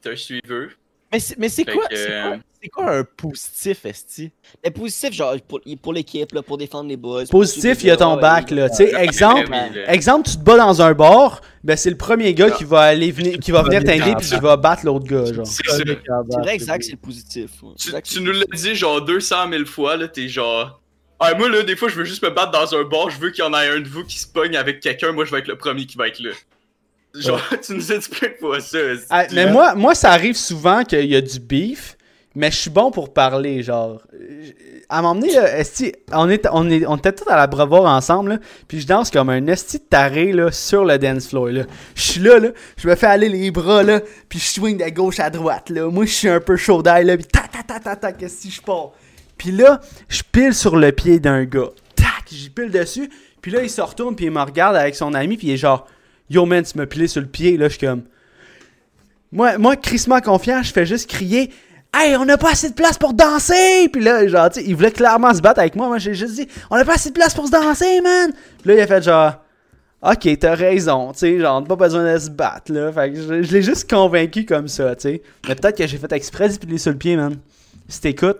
t'es 0.00 0.10
un 0.10 0.16
suiveur. 0.16 0.68
Mais 1.12 1.18
c'est 1.20 1.36
mais 1.38 1.48
c'est 1.50 1.64
Fait 1.64 1.72
quoi, 1.72 1.86
que, 1.88 1.96
c'est 1.96 2.06
quoi, 2.22 2.30
euh, 2.32 2.68
quoi 2.72 2.96
un 3.00 3.04
positif, 3.04 3.84
Esti? 3.84 4.30
Mais 4.64 4.70
positif, 4.70 5.12
genre, 5.12 5.34
pour, 5.46 5.60
pour 5.82 5.92
l'équipe, 5.92 6.32
là, 6.32 6.42
pour 6.42 6.56
défendre 6.56 6.88
les 6.88 6.96
boys. 6.96 7.24
Positif, 7.28 7.82
il 7.82 7.88
y 7.88 7.90
a 7.90 7.96
ton 7.96 8.16
bac, 8.16 8.50
là. 8.50 8.70
Tu 8.70 8.76
sais, 8.76 8.94
exemple. 8.94 9.52
Exemple, 9.88 10.30
tu 10.30 10.36
te 10.36 10.42
bats 10.42 10.56
dans 10.56 10.80
un 10.80 10.94
bar, 10.94 11.40
ben 11.64 11.76
c'est 11.76 11.90
le 11.90 11.96
premier 11.98 12.32
gars 12.32 12.52
qui 12.52 12.64
va 12.64 12.82
aller 12.82 13.10
venir, 13.10 13.38
qui 13.40 13.50
va 13.50 13.62
venir 13.64 13.82
t'aider 13.84 14.14
puis 14.16 14.28
qui 14.28 14.38
va 14.38 14.56
battre 14.56 14.86
l'autre 14.86 15.06
gars, 15.06 15.24
genre. 15.32 15.46
C'est 15.46 15.66
ça. 15.68 15.76
C'est 15.76 16.38
vrai 16.38 16.56
que 16.56 16.64
Zach, 16.64 16.82
c'est 16.84 16.92
le 16.92 16.98
positif. 16.98 17.50
ouais. 17.64 18.00
Tu, 18.02 18.20
nous 18.20 18.32
le 18.32 18.38
l'as 18.38 18.56
dit 18.56 18.74
genre 18.76 19.02
200 19.04 19.50
000 19.50 19.64
fois, 19.66 19.96
là, 19.96 20.06
t'es 20.06 20.28
genre... 20.28 20.81
Ah, 21.24 21.34
moi, 21.34 21.48
là, 21.48 21.62
des 21.62 21.76
fois, 21.76 21.88
je 21.88 21.94
veux 21.94 22.04
juste 22.04 22.22
me 22.22 22.30
battre 22.30 22.50
dans 22.50 22.74
un 22.74 22.82
bar, 22.84 23.08
je 23.10 23.18
veux 23.18 23.30
qu'il 23.30 23.44
y 23.44 23.46
en 23.46 23.52
ait 23.54 23.68
un 23.68 23.80
de 23.80 23.88
vous 23.88 24.04
qui 24.04 24.18
se 24.18 24.26
pogne 24.26 24.56
avec 24.56 24.80
quelqu'un, 24.80 25.12
moi, 25.12 25.24
je 25.24 25.30
vais 25.30 25.38
être 25.38 25.48
le 25.48 25.56
premier 25.56 25.86
qui 25.86 25.96
va 25.96 26.08
être 26.08 26.20
là. 26.20 26.30
Genre, 27.14 27.40
tu 27.64 27.74
nous 27.74 27.92
as 27.92 27.98
dit 27.98 28.08
plein 28.08 28.28
de 28.28 28.34
fois 28.40 28.60
ça. 28.60 28.78
c'est- 28.96 29.06
Ah, 29.10 29.26
mais 29.32 29.50
moi, 29.52 29.74
moi, 29.74 29.94
ça 29.94 30.10
arrive 30.10 30.36
souvent 30.36 30.82
qu'il 30.84 31.04
y 31.06 31.14
a 31.16 31.20
du 31.20 31.38
beef, 31.38 31.96
mais 32.34 32.50
je 32.50 32.56
suis 32.56 32.70
bon 32.70 32.90
pour 32.90 33.12
parler, 33.12 33.62
genre. 33.62 34.00
À 34.88 34.98
un 34.98 35.02
moment 35.02 35.20
donné, 35.20 35.32
là, 35.34 35.58
esti, 35.58 35.92
on, 36.12 36.28
est, 36.30 36.46
on, 36.50 36.68
est, 36.70 36.84
on 36.86 36.96
était 36.96 37.12
tous 37.12 37.28
à 37.28 37.36
la 37.36 37.46
brevoire 37.46 37.84
ensemble, 37.84 38.30
là, 38.30 38.38
puis 38.68 38.80
je 38.80 38.86
danse 38.86 39.10
comme 39.10 39.28
un 39.30 39.46
esti 39.46 39.78
de 39.78 39.84
taré 39.84 40.32
là, 40.32 40.50
sur 40.50 40.84
le 40.84 40.98
dance 40.98 41.28
floor. 41.28 41.48
Là. 41.48 41.62
Je 41.94 42.02
suis 42.02 42.20
là, 42.20 42.38
là, 42.38 42.48
je 42.76 42.88
me 42.88 42.94
fais 42.94 43.06
aller 43.06 43.28
les 43.28 43.50
bras, 43.50 43.82
là, 43.82 44.00
puis 44.28 44.38
je 44.38 44.44
swing 44.46 44.76
de 44.78 44.88
gauche 44.90 45.20
à 45.20 45.30
droite. 45.30 45.70
Là. 45.70 45.88
Moi, 45.90 46.04
je 46.06 46.12
suis 46.12 46.28
un 46.28 46.40
peu 46.40 46.56
chaud 46.56 46.82
d'ail, 46.82 47.04
là, 47.04 47.16
puis 47.16 47.26
ta 47.26 47.40
ta 47.42 47.62
ta 47.62 47.78
ta 47.80 47.96
ta, 47.96 48.12
qu'est-ce 48.12 48.46
que 48.48 48.52
je 48.52 48.60
pars? 48.62 48.92
Puis 49.42 49.50
là, 49.50 49.80
je 50.08 50.22
pile 50.30 50.54
sur 50.54 50.76
le 50.76 50.92
pied 50.92 51.18
d'un 51.18 51.42
gars. 51.42 51.70
Tac, 51.96 52.26
j'y 52.30 52.48
pile 52.48 52.70
dessus. 52.70 53.10
Puis 53.40 53.50
là, 53.50 53.60
il 53.60 53.68
se 53.68 53.80
retourne, 53.80 54.14
puis 54.14 54.26
il 54.26 54.30
me 54.30 54.40
regarde 54.40 54.76
avec 54.76 54.94
son 54.94 55.14
ami, 55.14 55.36
puis 55.36 55.48
il 55.48 55.54
est 55.54 55.56
genre, 55.56 55.88
Yo 56.30 56.46
man, 56.46 56.62
tu 56.62 56.78
m'as 56.78 56.86
pilé 56.86 57.08
sur 57.08 57.20
le 57.20 57.26
pied. 57.26 57.56
Là, 57.56 57.66
je 57.66 57.76
suis 57.76 57.84
comme. 57.84 58.02
Moi, 59.32 59.58
moi, 59.58 59.74
confiant, 60.20 60.62
je 60.62 60.72
fais 60.72 60.86
juste 60.86 61.10
crier 61.10 61.50
Hey, 61.92 62.16
on 62.16 62.24
n'a 62.24 62.38
pas 62.38 62.52
assez 62.52 62.70
de 62.70 62.74
place 62.74 62.96
pour 62.96 63.14
danser! 63.14 63.88
Puis 63.92 64.00
là, 64.00 64.24
genre, 64.28 64.48
tu 64.48 64.60
sais, 64.60 64.66
il 64.66 64.76
voulait 64.76 64.92
clairement 64.92 65.34
se 65.34 65.40
battre 65.40 65.58
avec 65.58 65.74
moi. 65.74 65.88
Moi, 65.88 65.98
j'ai 65.98 66.14
juste 66.14 66.36
dit 66.36 66.46
On 66.70 66.76
n'a 66.76 66.84
pas 66.84 66.94
assez 66.94 67.08
de 67.08 67.14
place 67.14 67.34
pour 67.34 67.46
se 67.46 67.50
danser, 67.50 68.00
man! 68.00 68.30
Puis 68.60 68.68
là, 68.68 68.74
il 68.76 68.80
a 68.80 68.86
fait 68.86 69.02
genre 69.02 69.34
Ok, 70.02 70.38
t'as 70.38 70.54
raison, 70.54 71.10
tu 71.12 71.18
sais, 71.18 71.40
genre, 71.40 71.60
on 71.60 71.64
pas 71.64 71.74
besoin 71.74 72.14
de 72.14 72.16
se 72.16 72.30
battre, 72.30 72.72
là. 72.72 72.92
Fait 72.92 73.10
que 73.10 73.16
je, 73.16 73.42
je 73.42 73.52
l'ai 73.52 73.62
juste 73.62 73.90
convaincu 73.90 74.44
comme 74.44 74.68
ça, 74.68 74.94
tu 74.94 75.02
sais. 75.02 75.22
Mais 75.48 75.56
peut-être 75.56 75.76
que 75.76 75.86
j'ai 75.88 75.98
fait 75.98 76.12
exprès 76.12 76.48
de 76.48 76.58
piler 76.58 76.78
sur 76.78 76.92
le 76.92 76.98
pied, 76.98 77.16
man. 77.16 77.36
Si 77.88 78.00
t'écoutes. 78.00 78.38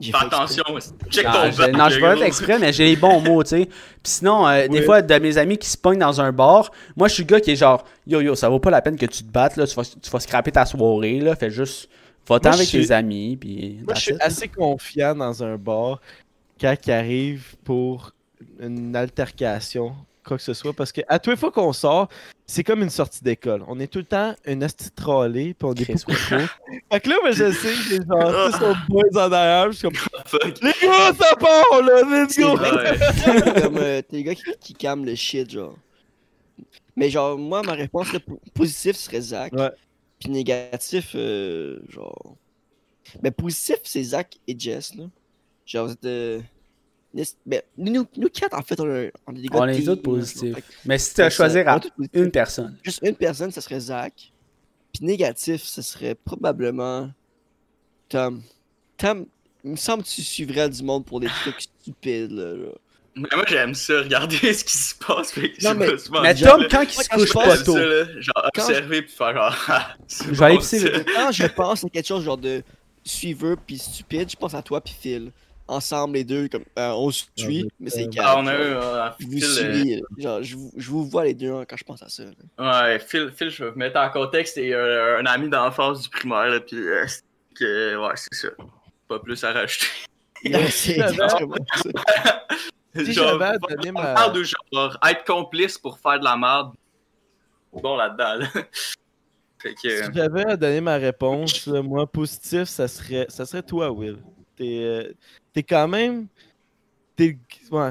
Fais 0.00 0.12
attention, 0.14 0.62
check 1.08 1.24
Non, 1.24 1.32
ton 1.32 1.50
je, 1.52 1.58
bac, 1.58 1.72
non, 1.72 1.88
je 1.88 2.00
vais 2.00 2.06
être 2.08 2.22
exprès, 2.22 2.58
mais 2.58 2.72
j'ai 2.72 2.84
les 2.84 2.96
bons 2.96 3.20
mots, 3.20 3.42
tu 3.42 3.50
sais. 3.50 3.64
Puis 3.66 3.72
sinon, 4.02 4.46
euh, 4.46 4.68
des 4.68 4.82
fois, 4.82 5.00
de 5.00 5.14
mes 5.18 5.38
amis 5.38 5.56
qui 5.56 5.68
se 5.70 5.78
pognent 5.78 5.98
dans 5.98 6.20
un 6.20 6.32
bar, 6.32 6.70
moi, 6.96 7.08
je 7.08 7.14
suis 7.14 7.22
le 7.22 7.28
gars 7.28 7.40
qui 7.40 7.52
est 7.52 7.56
genre, 7.56 7.82
yo, 8.06 8.20
yo, 8.20 8.34
ça 8.34 8.48
vaut 8.50 8.58
pas 8.58 8.70
la 8.70 8.82
peine 8.82 8.96
que 8.96 9.06
tu 9.06 9.24
te 9.24 9.30
battes, 9.30 9.56
là, 9.56 9.66
tu 9.66 9.74
vas, 9.74 9.84
tu 9.84 10.10
vas 10.10 10.20
scraper 10.20 10.52
ta 10.52 10.66
soirée, 10.66 11.18
là, 11.20 11.34
fais 11.34 11.50
juste, 11.50 11.88
va-t'en 12.28 12.50
avec 12.50 12.64
je 12.66 12.76
suis- 12.76 12.86
tes 12.88 12.92
amis, 12.92 13.36
puis 13.38 13.78
Moi, 13.86 13.94
je 13.94 14.00
suis 14.00 14.16
assez 14.20 14.48
confiant 14.48 15.14
dans 15.14 15.42
un 15.42 15.56
bar 15.56 16.00
quand 16.60 16.74
il 16.86 16.92
arrive 16.92 17.54
pour 17.64 18.12
une 18.60 18.94
altercation, 18.94 19.94
quoi 20.26 20.36
que 20.36 20.42
ce 20.42 20.52
soit, 20.52 20.74
parce 20.74 20.92
que 20.92 21.00
à 21.08 21.18
toutes 21.18 21.32
les 21.34 21.40
fois 21.40 21.50
qu'on 21.50 21.72
sort, 21.72 22.08
c'est 22.46 22.62
comme 22.62 22.82
une 22.82 22.90
sortie 22.90 23.24
d'école. 23.24 23.64
On 23.66 23.80
est 23.80 23.88
tout 23.88 23.98
le 23.98 24.04
temps 24.04 24.34
une 24.44 24.62
asti 24.62 24.90
trollée, 24.90 25.54
puis 25.54 25.66
on 25.68 25.74
est 25.74 25.90
beaucoup 25.90 26.12
trop. 26.12 26.36
Fait 26.92 27.00
que 27.00 27.08
là, 27.08 27.16
moi, 27.22 27.32
je 27.32 27.50
sais, 27.50 27.74
j'ai 27.88 27.96
genre, 27.96 28.52
tous 28.52 28.60
nos 28.64 28.74
boys 28.88 29.26
en 29.26 29.32
arrière, 29.32 29.72
je 29.72 29.78
suis 29.78 29.88
comme, 29.88 29.96
Fuck. 30.26 30.60
les 30.62 30.72
gars, 30.82 31.12
ça 31.18 31.34
part, 31.36 31.82
là, 31.82 32.02
let's 32.08 32.38
go! 32.38 32.56
comme, 33.62 33.78
euh, 33.78 34.00
t'es 34.02 34.18
le 34.18 34.22
gars 34.22 34.34
qui, 34.34 34.44
qui 34.60 34.74
calme 34.74 35.04
le 35.04 35.14
shit, 35.16 35.50
genre. 35.50 35.76
Mais 36.94 37.10
genre, 37.10 37.36
moi, 37.36 37.62
ma 37.62 37.72
réponse 37.72 38.12
là, 38.12 38.20
po- 38.20 38.40
positif 38.54 38.96
serait 38.96 39.20
Zach. 39.20 39.52
Ouais. 39.52 39.70
Puis 40.20 40.30
négatif, 40.30 41.12
euh, 41.14 41.80
genre. 41.88 42.36
Mais 43.22 43.30
positif, 43.32 43.76
c'est 43.82 44.02
Zach 44.02 44.38
et 44.46 44.58
Jess, 44.58 44.94
là. 44.94 45.04
Genre, 45.66 45.88
vous 45.88 46.08
êtes. 46.08 46.44
Les- 47.16 47.24
ben, 47.44 47.62
nous, 47.78 48.06
nous 48.16 48.28
quatre, 48.28 48.54
en 48.56 48.62
fait, 48.62 48.78
on, 48.80 48.84
a- 48.88 49.08
on 49.26 49.34
est 49.34 49.40
des 49.40 49.48
gars 49.48 49.58
On 49.60 49.66
est 49.68 49.82
tous 49.82 49.96
positifs. 49.96 50.56
Mais 50.84 50.98
si 50.98 51.14
tu 51.14 51.22
as 51.22 51.30
choisir 51.30 51.68
à 51.68 51.80
une 52.12 52.30
personne, 52.30 52.76
Juste 52.84 53.00
une 53.02 53.16
personne, 53.16 53.50
ça 53.50 53.60
serait 53.60 53.80
Zach. 53.80 54.32
Puis 54.92 55.04
négatif, 55.04 55.62
ce 55.62 55.82
serait 55.82 56.14
probablement 56.14 57.10
Tom. 58.08 58.42
Tom, 58.96 59.26
il 59.64 59.72
me 59.72 59.76
semble 59.76 60.02
que 60.04 60.08
tu 60.08 60.22
suivrais 60.22 60.68
du 60.70 60.82
monde 60.82 61.04
pour 61.04 61.20
des 61.20 61.26
trucs 61.26 61.60
stupides, 61.60 62.30
là. 62.32 62.52
là. 62.52 62.68
Mais 63.18 63.28
moi, 63.34 63.44
j'aime 63.48 63.74
ça, 63.74 64.00
regarder 64.02 64.36
ce 64.52 64.64
qui 64.64 64.76
se 64.76 64.94
passe. 64.94 65.34
Non, 65.62 65.74
mais- 65.74 65.88
mais 66.22 66.34
Tom, 66.34 66.66
quand 66.70 66.82
il 66.82 66.90
se 66.90 67.08
couche 67.08 67.28
je 67.28 67.32
pas 67.32 67.58
tôt, 67.58 67.76
genre 68.20 68.50
observer 68.54 69.02
puis 69.02 69.12
faire 69.12 69.34
genre. 69.34 69.56
Ah, 69.68 69.96
Je 70.08 70.30
vais 70.32 70.44
aller 70.44 70.58
pisser. 70.58 70.90
Quand 71.14 71.32
je 71.32 71.46
pense 71.46 71.84
à 71.84 71.88
quelque 71.88 72.06
chose 72.06 72.24
genre 72.24 72.36
de 72.38 72.62
suiveur 73.04 73.56
puis 73.66 73.78
stupide, 73.78 74.30
je 74.30 74.36
pense 74.36 74.54
à 74.54 74.62
toi 74.62 74.80
puis 74.80 74.94
Phil. 74.98 75.30
Ensemble, 75.68 76.14
les 76.14 76.24
deux, 76.24 76.48
comme 76.48 76.64
euh, 76.78 76.90
on 76.92 77.10
se 77.10 77.24
suit, 77.36 77.64
mais, 77.64 77.70
mais 77.80 77.90
c'est 77.90 78.08
calme. 78.08 78.26
Ah, 78.28 78.36
on 78.38 78.46
a 78.46 78.54
eu 78.54 78.58
euh, 78.58 79.08
Je 79.18 79.24
vous 79.26 79.32
Phil, 79.32 79.64
euh, 79.64 80.00
genre, 80.22 80.42
je 80.42 80.56
vous, 80.56 80.72
je 80.76 80.90
vous 80.90 81.04
vois 81.04 81.24
les 81.24 81.34
deux 81.34 81.52
hein, 81.52 81.64
quand 81.68 81.76
je 81.76 81.82
pense 81.84 82.02
à 82.02 82.08
ça. 82.08 82.22
là. 82.58 82.90
Ouais, 82.90 82.98
Phil, 83.00 83.32
Phil, 83.36 83.50
je 83.50 83.64
vais 83.64 83.70
vous 83.70 83.78
mettre 83.78 83.98
en 83.98 84.08
contexte, 84.10 84.54
c'est 84.54 84.72
euh, 84.72 85.18
un 85.18 85.26
ami 85.26 85.48
d'enfance 85.48 86.02
du 86.02 86.08
primaire, 86.08 86.46
là, 86.46 86.60
pis 86.60 86.76
euh, 86.76 87.04
c'est 87.08 87.22
que, 87.56 87.96
ouais, 87.96 88.14
c'est 88.14 88.34
ça. 88.34 88.48
Pas 89.08 89.18
plus 89.18 89.42
à 89.44 89.52
rajouter. 89.52 89.86
Ouais, 90.44 90.70
c'est 90.70 91.00
Ah, 91.00 91.08
exactement 91.10 91.56
ça. 91.74 91.90
Si 92.94 93.12
Genre, 93.12 93.28
j'avais 93.30 93.44
à 93.44 93.56
on 93.60 93.74
donner 93.74 93.92
ma- 93.92 94.14
parle 94.14 94.32
de 94.34 94.42
genre 94.42 94.98
être 95.08 95.24
complice 95.24 95.76
pour 95.76 95.98
faire 95.98 96.18
de 96.20 96.24
la 96.24 96.36
merde. 96.36 96.72
Bon 97.72 97.96
là-dedans. 97.96 98.34
là. 98.36 98.62
que. 99.58 99.72
Si 100.04 100.12
j'avais 100.14 100.46
à 100.46 100.56
donner 100.56 100.80
ma 100.80 100.96
réponse, 100.96 101.66
moi, 101.66 102.06
positif, 102.06 102.64
ça 102.64 102.86
serait, 102.88 103.26
ça 103.28 103.44
serait 103.44 103.62
toi, 103.62 103.90
Will. 103.90 104.18
T'es 104.56 104.78
euh, 104.82 105.12
t'es 105.52 105.62
quand 105.62 105.88
même. 105.88 106.26
T'es 107.14 107.38
ouais, 107.70 107.90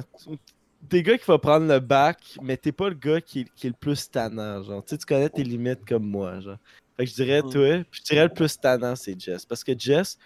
le 0.91 1.01
gars 1.01 1.17
qui 1.17 1.25
va 1.25 1.37
prendre 1.37 1.67
le 1.67 1.79
bac, 1.79 2.37
mais 2.41 2.57
t'es 2.57 2.71
pas 2.71 2.89
le 2.89 2.95
gars 2.95 3.21
qui, 3.21 3.45
qui 3.55 3.67
est 3.67 3.69
le 3.71 3.75
plus 3.79 4.09
tannant. 4.09 4.61
Genre. 4.63 4.83
Tu 4.83 4.91
sais, 4.91 4.97
tu 4.97 5.05
connais 5.05 5.29
tes 5.29 5.43
limites 5.43 5.85
comme 5.87 6.05
moi. 6.05 6.39
Genre. 6.39 6.57
Fait 6.97 7.05
que 7.05 7.09
je 7.11 7.15
dirais 7.15 7.41
Mm. 7.41 7.49
toi, 7.49 7.83
je 7.91 8.01
dirais 8.03 8.23
le 8.23 8.33
plus 8.33 8.57
tannant, 8.57 8.95
c'est 8.95 9.19
Jess. 9.19 9.45
Parce 9.45 9.63
que 9.63 9.77
Jess, 9.77 10.17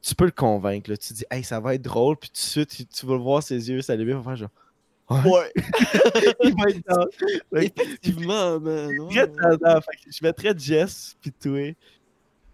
tu 0.00 0.14
peux 0.14 0.24
le 0.24 0.30
convaincre. 0.30 0.90
Là. 0.90 0.96
Tu 0.96 1.12
dis, 1.12 1.24
hey, 1.30 1.44
ça 1.44 1.60
va 1.60 1.74
être 1.74 1.82
drôle, 1.82 2.16
puis 2.16 2.28
tout 2.28 2.34
de 2.34 2.38
suite, 2.38 2.70
tu, 2.70 2.86
tu 2.86 3.06
vas 3.06 3.14
le 3.14 3.20
voir 3.20 3.42
ses 3.42 3.70
yeux 3.70 3.82
s'allumer, 3.82 4.12
il 4.12 4.16
va 4.16 4.22
faire 4.22 4.36
genre. 4.36 4.50
Ouais. 5.10 5.52
il 6.44 6.54
va 6.56 6.70
être 6.70 6.86
dans. 6.88 7.58
Effectivement, 7.58 8.58
man. 8.60 8.98
ouais, 9.00 9.08
très 9.08 9.20
ouais. 9.22 9.58
tannant. 9.58 9.80
Fait 9.80 9.96
que 9.96 10.10
je 10.10 10.18
mettrais 10.22 10.54
Jess, 10.56 11.16
puis 11.20 11.32
toi. 11.32 11.74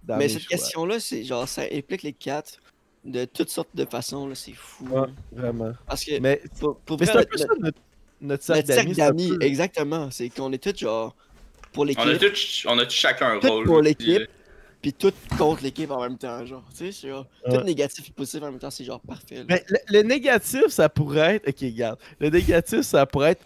Dans 0.09 0.17
Mais 0.17 0.29
cette 0.29 0.47
question-là, 0.47 0.99
c'est 1.01 1.23
genre, 1.23 1.47
ça 1.47 1.63
implique 1.73 2.03
les 2.03 2.13
quatre 2.13 2.59
de 3.05 3.25
toutes 3.27 3.51
sortes 3.51 3.69
de 3.75 3.85
façons, 3.85 4.27
là, 4.27 4.35
c'est 4.35 4.53
fou. 4.55 4.87
Ouais, 4.89 5.07
vraiment. 5.33 5.73
Parce 5.87 6.05
que, 6.05 6.19
Mais, 6.19 6.43
pour, 6.59 6.77
pour 6.81 6.99
mais 6.99 7.07
vrai, 7.07 7.13
c'est 7.13 7.19
un 7.19 7.21
notre- 7.21 7.31
peu 7.31 7.39
ça 7.39 7.47
notre- 7.47 7.61
notre, 7.61 7.79
notre 8.21 8.51
notre 8.53 8.67
cercle 8.73 8.95
d'amis. 8.95 9.29
peu- 9.39 9.43
exactement. 9.45 10.11
C'est 10.11 10.29
qu'on 10.31 10.53
est 10.53 10.59
tous 10.63 10.77
genre 10.79 11.15
pour 11.73 11.85
On 11.85 11.87
a 11.87 12.05
l'équipe, 12.07 12.33
tous, 12.33 12.67
on 12.69 12.79
a 12.79 12.85
tous 12.85 12.95
chacun 12.95 13.37
un 13.37 13.39
tout 13.41 13.49
rôle. 13.49 13.65
pour 13.67 13.81
l'équipe, 13.83 14.21
là. 14.21 14.27
puis 14.83 14.93
tout 14.93 15.13
contre 15.37 15.63
l'équipe 15.63 15.91
en 15.91 16.01
même 16.01 16.19
temps, 16.19 16.45
genre. 16.45 16.65
Tu 16.71 16.87
sais, 16.87 16.93
c'est 16.93 17.09
genre, 17.09 17.27
Ouais. 17.47 17.59
tout 17.59 17.65
négatif 17.65 18.09
et 18.09 18.13
positif 18.13 18.43
en 18.43 18.51
même 18.51 18.59
temps, 18.59 18.71
c'est 18.71 18.85
genre 18.85 19.01
parfait. 19.01 19.37
là. 19.37 19.45
Mais 19.49 19.65
le, 19.69 19.79
le 19.89 20.03
négatif, 20.03 20.67
ça 20.69 20.89
pourrait 20.89 21.37
être. 21.37 21.49
Ok, 21.49 21.61
regarde. 21.61 21.99
Le 22.19 22.31
négatif, 22.31 22.81
ça 22.81 23.07
pourrait 23.07 23.33
être. 23.33 23.45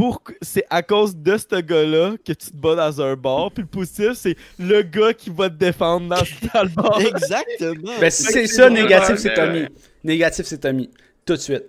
Pour... 0.00 0.22
C'est 0.40 0.64
à 0.70 0.82
cause 0.82 1.14
de 1.14 1.36
ce 1.36 1.60
gars-là 1.60 2.14
que 2.24 2.32
tu 2.32 2.50
te 2.50 2.56
bats 2.56 2.74
dans 2.74 3.02
un 3.02 3.16
bar. 3.16 3.50
Puis 3.52 3.62
le 3.64 3.68
positif, 3.68 4.12
c'est 4.14 4.34
le 4.58 4.80
gars 4.80 5.12
qui 5.12 5.28
va 5.28 5.50
te 5.50 5.56
défendre 5.56 6.08
dans, 6.08 6.22
dans 6.54 6.62
le 6.62 6.68
bar. 6.70 6.98
Exactement. 7.00 7.92
Ben, 8.00 8.10
si 8.10 8.22
c'est 8.22 8.46
ça, 8.46 8.70
négatif, 8.70 9.16
c'est 9.16 9.34
Tommy. 9.34 9.66
Négatif, 10.02 10.46
c'est 10.46 10.56
Tommy. 10.56 10.88
Tout 11.26 11.34
de 11.34 11.38
suite. 11.38 11.64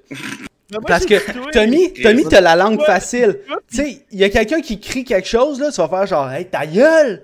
Moi, 0.71 0.79
Parce 0.87 1.05
que 1.05 1.15
Tommy. 1.51 1.91
Tommy, 1.91 2.23
t'as 2.23 2.39
la 2.39 2.55
langue 2.55 2.81
facile. 2.83 3.39
Tu 3.69 3.75
sais, 3.75 4.01
il 4.09 4.19
y 4.19 4.23
a 4.23 4.29
quelqu'un 4.29 4.61
qui 4.61 4.79
crie 4.79 5.03
quelque 5.03 5.27
chose, 5.27 5.59
là, 5.59 5.69
tu 5.69 5.81
vas 5.81 5.89
faire 5.89 6.07
genre, 6.07 6.31
hey, 6.31 6.45
ta 6.45 6.65
gueule! 6.65 7.23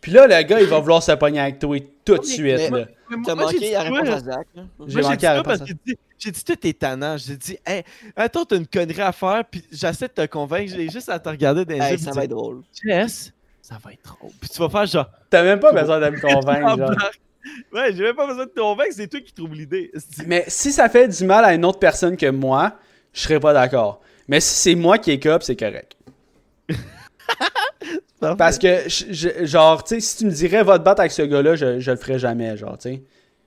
Puis 0.00 0.12
là, 0.12 0.28
le 0.28 0.40
gars, 0.46 0.60
il 0.60 0.68
va 0.68 0.78
vouloir 0.78 1.02
se 1.02 1.10
pogner 1.12 1.40
avec 1.40 1.58
toi 1.58 1.76
tout 2.04 2.18
de 2.18 2.24
suite, 2.24 2.70
mais- 2.70 2.70
là. 2.70 2.86
Mais 3.10 3.16
moi, 3.16 3.24
T'as 3.26 3.34
manqué 3.34 3.58
dit 3.58 3.70
la 3.70 3.84
toi, 3.86 3.96
réponse 4.00 4.14
à 4.14 4.18
Zach. 4.20 4.46
là. 4.54 4.62
J'ai 4.86 5.00
manqué 5.02 5.22
la 5.26 5.32
réponse 5.34 5.60
à- 5.60 5.64
j'ai 6.18 6.30
dit, 6.30 6.44
tout 6.44 6.66
est 6.66 6.78
tannant. 6.78 7.16
J'ai 7.16 7.36
dit, 7.36 7.58
hey, 7.66 7.82
attends, 8.16 8.44
t'as 8.44 8.56
une 8.56 8.66
connerie 8.66 9.00
à 9.02 9.12
faire, 9.12 9.42
puis 9.50 9.64
j'essaie 9.70 10.08
de 10.08 10.12
te 10.12 10.26
convaincre. 10.26 10.72
J'ai 10.74 10.88
juste 10.88 11.08
à 11.08 11.18
te 11.18 11.28
regarder 11.28 11.64
dans 11.64 11.74
les 11.74 11.80
Hey, 11.80 11.92
yeux. 11.92 11.98
ça 11.98 12.06
va 12.06 12.12
dire, 12.12 12.22
être 12.22 12.30
drôle. 12.30 12.62
Jess, 12.82 13.32
ça 13.60 13.76
va 13.82 13.92
être 13.92 14.04
drôle. 14.04 14.30
Puis 14.40 14.48
tu 14.50 14.58
vas 14.58 14.68
faire 14.68 14.86
genre. 14.86 15.10
T'as 15.28 15.42
même 15.42 15.60
pas 15.60 15.72
besoin 15.72 16.00
de 16.00 16.10
me 16.10 16.20
convaincre, 16.20 16.78
genre. 16.78 16.94
Ouais, 17.72 17.92
j'ai 17.94 18.02
même 18.04 18.16
pas 18.16 18.26
besoin 18.26 18.46
de 18.46 18.50
te 18.50 18.58
convaincre, 18.60 18.92
c'est 18.94 19.06
toi 19.08 19.20
qui 19.20 19.32
trouves 19.32 19.54
l'idée. 19.54 19.90
Mais 20.26 20.44
si 20.48 20.72
ça 20.72 20.88
fait 20.88 21.08
du 21.08 21.24
mal 21.24 21.44
à 21.44 21.52
une 21.54 21.64
autre 21.66 21.78
personne 21.78 22.16
que 22.16 22.30
moi, 22.30 22.78
je 23.12 23.20
serais 23.20 23.38
pas 23.40 23.52
d'accord. 23.52 24.00
Mais 24.28 24.40
si 24.40 24.54
c'est 24.54 24.74
moi 24.74 24.96
qui 24.98 25.18
cop, 25.20 25.42
c'est 25.42 25.56
correct. 25.56 25.94
Parce 28.38 28.58
que, 28.58 28.88
je- 28.88 29.12
je- 29.12 29.44
genre, 29.44 29.84
tu 29.84 29.94
sais, 29.96 30.00
si 30.00 30.16
tu 30.18 30.24
me 30.26 30.30
dirais, 30.30 30.62
va 30.62 30.78
te 30.78 30.84
battre 30.84 31.00
avec 31.00 31.12
ce 31.12 31.22
gars-là, 31.22 31.56
je, 31.56 31.80
je 31.80 31.90
le 31.90 31.96
ferais 31.96 32.18
jamais, 32.18 32.56
genre, 32.56 32.78
tu 32.78 33.00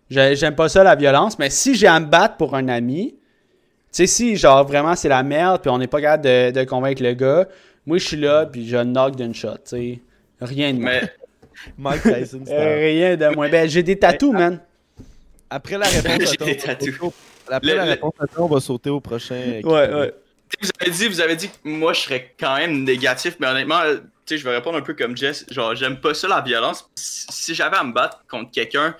sais. 0.09 0.35
J'aime 0.35 0.55
pas 0.55 0.69
ça, 0.69 0.83
la 0.83 0.95
violence, 0.95 1.37
mais 1.39 1.49
si 1.49 1.75
j'ai 1.75 1.87
à 1.87 1.99
me 1.99 2.05
battre 2.05 2.37
pour 2.37 2.55
un 2.55 2.67
ami, 2.67 3.15
tu 3.15 3.17
sais, 3.91 4.07
si, 4.07 4.35
genre, 4.35 4.65
vraiment, 4.67 4.95
c'est 4.95 5.09
la 5.09 5.23
merde, 5.23 5.61
puis 5.61 5.69
on 5.71 5.77
n'est 5.79 5.87
pas 5.87 5.99
capable 5.99 6.23
de, 6.25 6.51
de 6.51 6.63
convaincre 6.63 7.01
le 7.01 7.13
gars, 7.13 7.47
moi, 7.85 7.97
je 7.97 8.05
suis 8.07 8.17
là, 8.17 8.45
puis 8.45 8.67
je 8.67 8.77
knock 8.77 9.15
d'une 9.15 9.33
shot, 9.33 9.53
tu 9.55 9.59
sais. 9.65 9.99
Rien 10.39 10.73
de 10.73 10.79
moins. 10.79 10.91
Mais 11.01 11.09
Mike 11.77 12.03
Tyson, 12.03 12.41
c'est 12.45 12.53
Euh, 12.53 12.75
rien 12.75 13.17
de 13.17 13.33
moins. 13.33 13.49
Ben, 13.49 13.67
j'ai 13.67 13.81
des 13.81 13.97
tatous, 13.97 14.31
man. 14.33 14.59
Après 15.49 15.77
la 15.77 15.87
réponse 15.87 16.05
à 16.11 16.17
des 16.17 16.25
on 16.41 16.45
va 16.45 16.55
sauter 16.75 16.93
au- 17.01 17.13
Après 17.49 17.71
Le- 17.71 17.77
la 17.77 17.85
le- 17.85 17.91
réponse 17.91 18.13
à 18.19 18.27
toi, 18.27 18.43
on 18.43 18.47
va 18.47 18.59
sauter 18.59 18.89
au 18.91 18.99
prochain. 18.99 19.61
Ouais, 19.63 19.93
ouais. 19.93 20.13
Vous 20.61 20.69
avez 20.79 20.91
dit, 20.91 21.07
vous 21.07 21.21
avez 21.21 21.35
dit 21.35 21.49
que 21.49 21.55
moi 21.63 21.93
je 21.93 22.01
serais 22.01 22.33
quand 22.39 22.57
même 22.57 22.83
négatif, 22.83 23.35
mais 23.39 23.47
honnêtement, 23.47 23.81
tu 24.25 24.35
sais, 24.35 24.37
je 24.37 24.43
vais 24.43 24.55
répondre 24.55 24.77
un 24.77 24.81
peu 24.81 24.93
comme 24.93 25.15
Jess. 25.15 25.45
Genre, 25.51 25.75
j'aime 25.75 25.99
pas 25.99 26.13
ça 26.13 26.27
la 26.27 26.41
violence. 26.41 26.89
Si 26.95 27.53
j'avais 27.55 27.77
à 27.77 27.83
me 27.83 27.93
battre 27.93 28.23
contre 28.29 28.51
quelqu'un, 28.51 28.95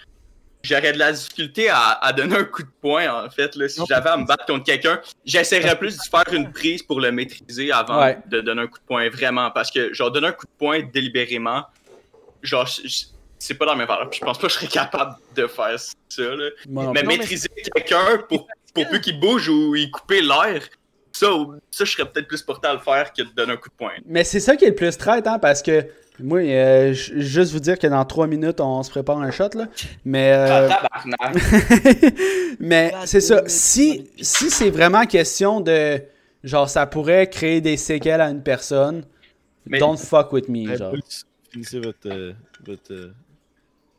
j'aurais 0.63 0.93
de 0.93 0.97
la 0.99 1.11
difficulté 1.11 1.69
à, 1.69 1.91
à 2.01 2.13
donner 2.13 2.35
un 2.37 2.43
coup 2.43 2.63
de 2.63 2.69
poing 2.81 3.25
en 3.25 3.29
fait. 3.29 3.55
Là. 3.55 3.67
Si 3.69 3.81
j'avais 3.87 4.09
à 4.09 4.17
me 4.17 4.25
battre 4.25 4.45
contre 4.45 4.63
quelqu'un, 4.65 5.01
j'essaierais 5.25 5.77
plus 5.77 5.95
de 5.97 6.01
faire 6.09 6.33
une 6.33 6.51
prise 6.51 6.83
pour 6.83 6.99
le 7.01 7.11
maîtriser 7.11 7.71
avant 7.71 8.01
Ouais. 8.01 8.17
de 8.27 8.41
donner 8.41 8.63
un 8.63 8.67
coup 8.67 8.79
de 8.79 8.85
poing 8.85 9.09
vraiment. 9.09 9.51
Parce 9.51 9.71
que 9.71 9.93
genre 9.93 10.11
donner 10.11 10.27
un 10.27 10.31
coup 10.33 10.45
de 10.45 10.51
poing 10.57 10.79
délibérément, 10.81 11.65
genre 12.43 12.67
c'est 13.39 13.53
pas 13.53 13.65
dans 13.65 13.75
mes 13.75 13.85
valeurs. 13.85 14.11
Je 14.11 14.19
pense 14.19 14.37
pas 14.37 14.47
que 14.47 14.53
je 14.53 14.57
serais 14.59 14.67
capable 14.67 15.15
de 15.35 15.47
faire 15.47 15.77
ça. 15.79 15.91
Là. 16.19 16.49
Moi 16.67 16.83
non 16.85 16.91
Mais 16.91 17.01
plus. 17.01 17.07
mais 17.09 17.17
maîtriser 17.17 17.49
quelqu'un 17.49 18.17
pour, 18.27 18.47
pour 18.73 18.89
peu 18.89 18.97
qu'il 18.99 19.19
bouge 19.19 19.47
ou 19.49 19.75
il 19.75 19.91
couper 19.91 20.21
l'air, 20.21 20.61
ça, 21.19 21.27
ça, 21.71 21.85
je 21.85 21.91
serais 21.91 22.05
peut-être 22.09 22.27
plus 22.27 22.41
porté 22.41 22.67
à 22.67 22.73
le 22.73 22.79
faire 22.79 23.11
que 23.13 23.21
de 23.23 23.29
donner 23.35 23.53
un 23.53 23.57
coup 23.57 23.69
de 23.69 23.75
poing. 23.75 23.91
Mais 24.05 24.23
c'est 24.23 24.39
ça 24.39 24.55
qui 24.55 24.65
est 24.65 24.69
le 24.69 24.75
plus 24.75 24.97
traite, 24.97 25.27
hein, 25.27 25.39
parce 25.39 25.61
que 25.61 25.85
moi, 26.19 26.39
euh, 26.39 26.93
juste 26.93 27.51
vous 27.51 27.59
dire 27.59 27.77
que 27.77 27.85
dans 27.87 28.03
3 28.03 28.25
minutes, 28.27 28.59
on 28.59 28.81
se 28.83 28.89
prépare 28.89 29.19
un 29.19 29.29
shot, 29.31 29.49
là. 29.55 29.67
Mais, 30.05 30.31
euh, 30.33 30.69
Ah, 31.19 31.31
mais 32.59 32.93
c'est 33.05 33.21
ça. 33.21 33.43
Si, 33.47 34.09
si 34.19 34.49
c'est 34.49 34.69
vraiment 34.69 35.05
question 35.05 35.61
de, 35.61 36.01
genre, 36.43 36.69
ça 36.69 36.85
pourrait 36.87 37.29
créer 37.29 37.61
des 37.61 37.77
séquelles 37.77 38.21
à 38.21 38.29
une 38.29 38.41
personne, 38.43 39.03
Mais- 39.65 39.79
don't 39.79 39.97
fuck 39.97 40.31
with 40.33 40.49
me, 40.49 40.75
genre. 40.75 40.93
Finissez 41.51 41.79
votre. 41.79 42.07
euh, 42.07 42.33
votre 42.65 42.91
euh, 42.93 43.13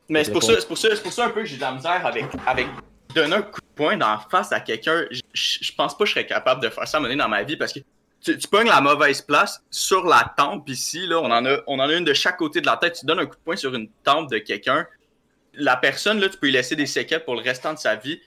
Mais 0.08 0.24
c'est 0.24 0.32
pour, 0.32 0.42
ça, 0.42 0.54
c'est 0.58 0.66
pour, 0.66 0.76
ça, 0.78 0.88
c'est 0.94 1.02
pour 1.02 1.12
ça 1.12 1.26
un 1.26 1.30
peu 1.30 1.40
que 1.40 1.46
j'ai 1.46 1.56
de 1.56 1.60
la 1.62 1.72
misère 1.72 2.04
avec, 2.04 2.24
avec 2.46 2.66
donner 3.14 3.36
un 3.36 3.42
coup 3.42 3.60
de 3.78 3.84
poing 3.84 3.96
dans 3.96 4.08
la 4.08 4.18
face 4.30 4.52
à 4.52 4.60
quelqu'un. 4.60 5.04
Je- 5.32 5.72
pense 5.76 5.96
pas 5.96 6.04
que 6.04 6.08
je 6.08 6.14
serais 6.14 6.26
capable 6.26 6.62
de 6.62 6.68
faire 6.68 6.86
ça 6.86 6.96
à 6.96 7.00
un 7.00 7.02
moment 7.02 7.10
donné 7.12 7.22
dans 7.22 7.28
ma 7.28 7.42
vie 7.42 7.56
parce 7.56 7.72
que 7.72 7.80
tu, 8.20 8.36
tu 8.36 8.48
pognes 8.48 8.66
la 8.68 8.80
mauvaise 8.80 9.22
place 9.22 9.62
sur 9.70 10.04
la 10.04 10.32
tempe 10.36 10.68
ici. 10.68 11.06
Là, 11.06 11.20
on, 11.20 11.30
en 11.30 11.44
a, 11.46 11.58
on 11.66 11.78
en 11.78 11.88
a 11.88 11.94
une 11.94 12.04
de 12.04 12.14
chaque 12.14 12.36
côté 12.36 12.60
de 12.60 12.66
la 12.66 12.76
tête. 12.76 12.98
Tu 13.00 13.06
donnes 13.06 13.20
un 13.20 13.26
coup 13.26 13.36
de 13.36 13.40
poing 13.44 13.56
sur 13.56 13.74
une 13.74 13.88
tempe 14.04 14.30
de 14.30 14.38
quelqu'un. 14.38 14.86
La 15.54 15.76
personne, 15.76 16.18
là, 16.20 16.28
tu 16.28 16.36
peux 16.36 16.46
lui 16.46 16.52
laisser 16.52 16.76
des 16.76 16.86
séquelles 16.86 17.24
pour 17.24 17.34
le 17.36 17.42
restant 17.42 17.72
de 17.74 17.78
sa 17.78 17.94
vie. 17.96 18.20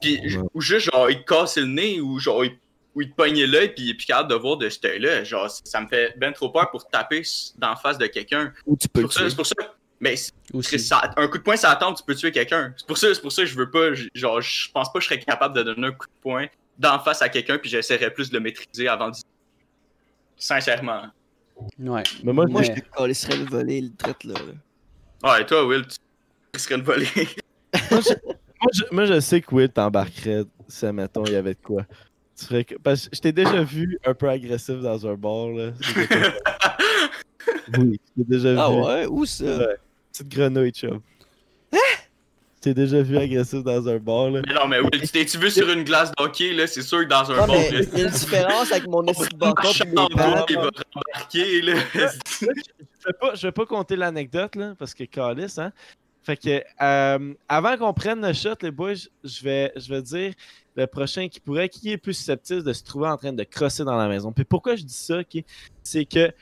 Puis, 0.00 0.18
Ouais. 0.20 0.42
ou 0.54 0.60
juste, 0.60 0.90
genre, 0.92 1.10
il 1.10 1.18
te 1.22 1.24
casse 1.24 1.56
le 1.58 1.66
nez 1.66 2.00
ou 2.00 2.18
genre, 2.18 2.44
il, 2.44 2.56
ou 2.94 3.02
il 3.02 3.10
te 3.10 3.14
pogne 3.16 3.42
l'œil 3.44 3.74
puis 3.74 3.84
il 3.84 3.90
est 3.90 3.94
plus 3.94 4.06
capable 4.06 4.30
de 4.30 4.34
voir 4.34 4.56
de 4.56 4.68
cet 4.68 4.84
œil-là. 4.86 5.24
Genre, 5.24 5.50
ça 5.50 5.80
me 5.80 5.88
fait 5.88 6.14
ben 6.16 6.32
trop 6.32 6.48
peur 6.50 6.70
pour 6.70 6.86
taper 6.88 7.22
dans 7.56 7.70
la 7.70 7.76
face 7.76 7.98
de 7.98 8.06
quelqu'un. 8.06 8.52
Ou 8.66 8.76
tu 8.76 8.88
peux 8.88 9.06
c'est 9.10 9.34
pour 9.36 9.46
ça. 9.46 9.54
Mais 10.00 10.16
ça- 10.16 11.12
un 11.16 11.28
coup 11.28 11.38
de 11.38 11.42
poing, 11.42 11.56
ça 11.56 11.70
attend, 11.70 11.94
tu 11.94 12.02
peux 12.04 12.14
tuer 12.14 12.32
quelqu'un. 12.32 12.74
C'est 12.76 12.86
pour 12.86 12.98
ça, 12.98 13.14
c'est 13.14 13.20
pour 13.22 13.32
ça 13.32 13.42
que 13.42 13.48
je 13.48 13.56
veux 13.56 13.70
pas. 13.70 13.90
Genre, 14.14 14.40
je 14.40 14.70
pense 14.70 14.92
pas 14.92 14.98
que 14.98 15.04
je 15.04 15.08
serais 15.08 15.20
capable 15.20 15.56
de 15.56 15.62
donner 15.62 15.86
un 15.88 15.92
coup 15.92 16.06
de 16.06 16.20
poing 16.20 16.46
d'en 16.78 16.98
face 16.98 17.22
à 17.22 17.28
quelqu'un, 17.28 17.58
puis 17.58 17.70
j'essaierais 17.70 18.12
plus 18.12 18.28
de 18.30 18.34
le 18.34 18.40
maîtriser 18.40 18.88
avant 18.88 19.10
de. 19.10 19.16
Sincèrement. 20.36 21.04
Ouais. 21.78 22.02
Mais 22.24 22.32
moi, 22.32 22.46
Moi, 22.46 22.60
Mais- 22.62 22.74
je 23.14 23.26
te 23.28 23.36
le 23.36 23.44
voler, 23.48 23.80
le 23.82 23.90
traite 23.96 24.24
là. 24.24 24.34
là. 24.34 25.30
Ouais, 25.32 25.42
et 25.42 25.46
toi, 25.46 25.64
Will, 25.64 25.86
tu 25.86 26.60
serais 26.60 26.74
une 26.74 26.82
volée. 26.82 27.06
moi, 27.90 28.00
je, 28.72 28.82
moi, 28.90 29.04
je 29.06 29.20
sais 29.20 29.40
que 29.40 29.54
Will 29.54 29.70
t'embarquerait 29.70 30.42
si, 30.68 30.86
mettons, 30.86 31.24
il 31.24 31.32
y 31.32 31.36
avait 31.36 31.54
de 31.54 31.60
quoi. 31.62 31.86
Tu 32.36 32.46
ferais 32.46 32.64
que- 32.64 32.74
Parce 32.74 33.08
que 33.08 33.14
je 33.16 33.20
t'ai 33.20 33.32
déjà 33.32 33.62
vu 33.62 33.96
un 34.04 34.12
peu 34.12 34.28
agressif 34.28 34.80
dans 34.80 35.06
un 35.06 35.14
bar, 35.14 35.48
là. 35.50 35.70
oui, 37.78 38.00
je 38.16 38.22
t'ai 38.22 38.28
déjà 38.28 38.64
Ah 38.64 38.70
vu. 38.70 38.82
ouais, 38.82 39.06
où 39.06 39.24
ça? 39.24 39.44
Ouais. 39.44 39.76
Petite 40.14 40.28
grenouille, 40.28 40.70
chum. 40.70 41.00
Hein? 41.72 41.78
T'ai 42.60 42.72
déjà 42.72 43.02
vu 43.02 43.18
agressif 43.18 43.64
dans 43.64 43.88
un 43.88 43.96
bar, 43.98 44.30
là. 44.30 44.42
mais 44.46 44.54
non, 44.54 44.68
mais 44.68 44.78
Will, 44.78 45.00
tu 45.00 45.08
t'es-tu 45.08 45.38
vu 45.38 45.50
sur 45.50 45.68
une 45.68 45.82
glace 45.82 46.12
d'hockey, 46.16 46.52
là? 46.52 46.68
C'est 46.68 46.82
sûr 46.82 47.00
que 47.00 47.06
dans 47.06 47.28
un 47.32 47.46
Non, 47.48 47.52
mais 47.52 47.68
il 47.68 47.98
y 47.98 48.02
a 48.02 48.04
une 48.04 48.12
différence 48.12 48.70
avec 48.70 48.86
mon 48.86 49.04
esti 49.06 49.28
de 49.28 49.36
bâton 49.36 49.72
je 51.34 53.06
vais 53.06 53.12
pas, 53.20 53.34
je 53.34 53.46
vais 53.48 53.52
pas 53.52 53.66
compter 53.66 53.96
l'anecdote, 53.96 54.54
là, 54.54 54.74
parce 54.78 54.94
que 54.94 55.02
calice, 55.02 55.58
hein. 55.58 55.72
Fait 56.22 56.36
que, 56.36 56.62
euh, 56.80 57.34
avant 57.48 57.76
qu'on 57.76 57.92
prenne 57.92 58.24
le 58.24 58.32
shot, 58.32 58.54
les 58.62 58.70
boys, 58.70 58.94
je 59.24 59.42
vais, 59.42 59.72
je 59.74 59.92
vais 59.92 60.00
dire 60.00 60.32
le 60.76 60.86
prochain 60.86 61.28
qui 61.28 61.40
pourrait, 61.40 61.68
qui 61.68 61.90
est 61.90 61.98
plus 61.98 62.14
susceptible 62.14 62.62
de 62.62 62.72
se 62.72 62.84
trouver 62.84 63.08
en 63.08 63.16
train 63.16 63.32
de 63.32 63.42
crosser 63.42 63.82
dans 63.82 63.96
la 63.96 64.06
maison. 64.06 64.32
Puis 64.32 64.44
pourquoi 64.44 64.76
je 64.76 64.84
dis 64.84 64.94
ça, 64.94 65.18
ok, 65.18 65.42
c'est 65.82 66.04
que 66.04 66.32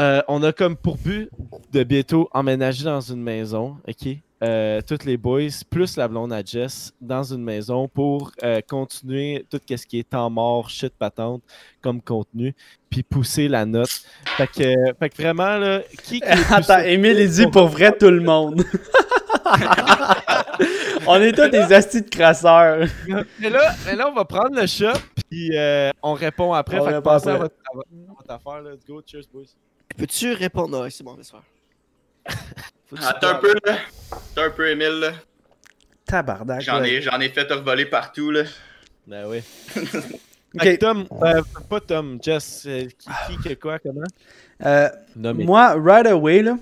euh, 0.00 0.22
on 0.28 0.42
a 0.42 0.52
comme 0.52 0.76
pour 0.76 0.96
but 0.96 1.28
de 1.72 1.82
bientôt 1.84 2.28
emménager 2.32 2.84
dans 2.84 3.00
une 3.00 3.22
maison, 3.22 3.76
ok? 3.88 4.08
Euh, 4.42 4.80
toutes 4.86 5.04
les 5.04 5.16
boys, 5.16 5.48
plus 5.70 5.96
la 5.96 6.06
blonde 6.06 6.30
à 6.32 6.42
Jess, 6.44 6.92
dans 7.00 7.22
une 7.22 7.42
maison 7.42 7.88
pour 7.88 8.32
euh, 8.42 8.60
continuer 8.68 9.46
tout 9.50 9.58
ce 9.66 9.86
qui 9.86 10.00
est 10.00 10.10
temps 10.10 10.28
mort, 10.28 10.68
shit 10.68 10.92
patente 10.98 11.42
comme 11.80 12.02
contenu, 12.02 12.54
puis 12.90 13.02
pousser 13.02 13.48
la 13.48 13.64
note. 13.64 13.88
Fait 14.36 14.46
que, 14.48 14.74
fait 14.98 15.08
que 15.08 15.16
vraiment, 15.22 15.56
là, 15.56 15.80
qui, 16.02 16.20
qui 16.20 16.22
Attends, 16.52 16.80
Emile, 16.80 17.20
il 17.20 17.30
dit 17.30 17.46
pour 17.46 17.68
vrai 17.68 17.96
tout 17.96 18.10
le 18.10 18.20
monde. 18.20 18.62
On 21.06 21.16
est 21.20 21.32
tous 21.32 21.48
des 21.48 21.72
astis 21.72 22.02
de 22.02 22.08
crasseurs. 22.08 22.86
Mais 23.40 23.50
là, 23.50 23.74
mais 23.86 23.94
là, 23.94 24.08
on 24.10 24.14
va 24.14 24.24
prendre 24.24 24.58
le 24.58 24.66
shot, 24.66 24.92
puis 25.30 25.50
euh, 25.56 25.90
on 26.02 26.14
répond 26.14 26.52
après. 26.54 26.80
On 26.80 26.84
fait 26.86 26.92
que 26.92 26.98
pensez 27.00 27.28
à 27.28 27.36
votre, 27.36 27.54
à 27.72 27.76
votre- 27.76 27.88
à 27.88 28.14
votre 28.14 28.30
affaire, 28.30 28.62
là. 28.62 28.70
Let's 28.72 28.86
go, 28.86 29.02
cheers, 29.06 29.24
boys. 29.32 29.44
Peux-tu 29.96 30.32
répondre? 30.32 30.82
Ouais, 30.82 30.90
c'est 30.90 31.04
bon, 31.04 31.16
laisse 31.16 31.30
faire. 31.30 31.42
Attends 33.02 33.28
un 33.28 33.34
parles. 33.34 33.40
peu, 33.40 33.54
là. 33.66 33.78
Attends 34.12 34.42
un 34.42 34.50
peu, 34.50 34.70
Emile, 34.70 35.00
là. 35.00 35.12
Tabarnak. 36.06 36.60
J'en 36.62 36.82
ai, 36.82 37.00
j'en 37.00 37.18
ai 37.20 37.28
fait 37.28 37.50
revoler 37.50 37.86
partout, 37.86 38.30
là. 38.30 38.42
Ben 39.06 39.26
oui. 39.28 39.42
Ok. 39.76 39.82
Fait 40.60 40.76
que 40.76 40.80
Tom, 40.80 41.06
euh, 41.22 41.42
pas 41.68 41.80
Tom, 41.80 42.18
Jess, 42.22 42.64
euh, 42.66 42.86
qui, 42.96 43.08
qui, 43.42 43.48
que 43.48 43.54
quoi, 43.54 43.80
comment? 43.80 44.04
Euh, 44.64 44.88
moi, 45.16 45.74
right 45.74 46.06
away, 46.06 46.42
là, 46.42 46.56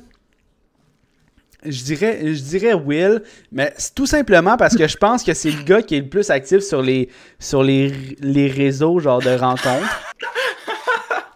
je 1.63 1.85
dirais, 1.85 2.35
je 2.35 2.43
dirais 2.43 2.73
Will, 2.73 3.23
mais 3.51 3.75
c'est 3.77 3.95
tout 3.95 4.07
simplement 4.07 4.57
parce 4.57 4.77
que 4.79 4.89
je 4.89 4.97
pense 4.97 5.23
que 5.23 5.35
c'est 5.35 5.51
le 5.51 5.63
gars 5.63 5.83
qui 5.83 5.97
est 5.97 6.01
le 6.01 6.09
plus 6.09 6.31
actif 6.31 6.61
sur 6.61 6.81
les, 6.81 7.11
sur 7.39 7.63
les, 7.63 7.91
les 8.21 8.49
réseaux, 8.49 8.99
genre 8.99 9.21
de 9.21 9.31
rencontres. 9.31 10.03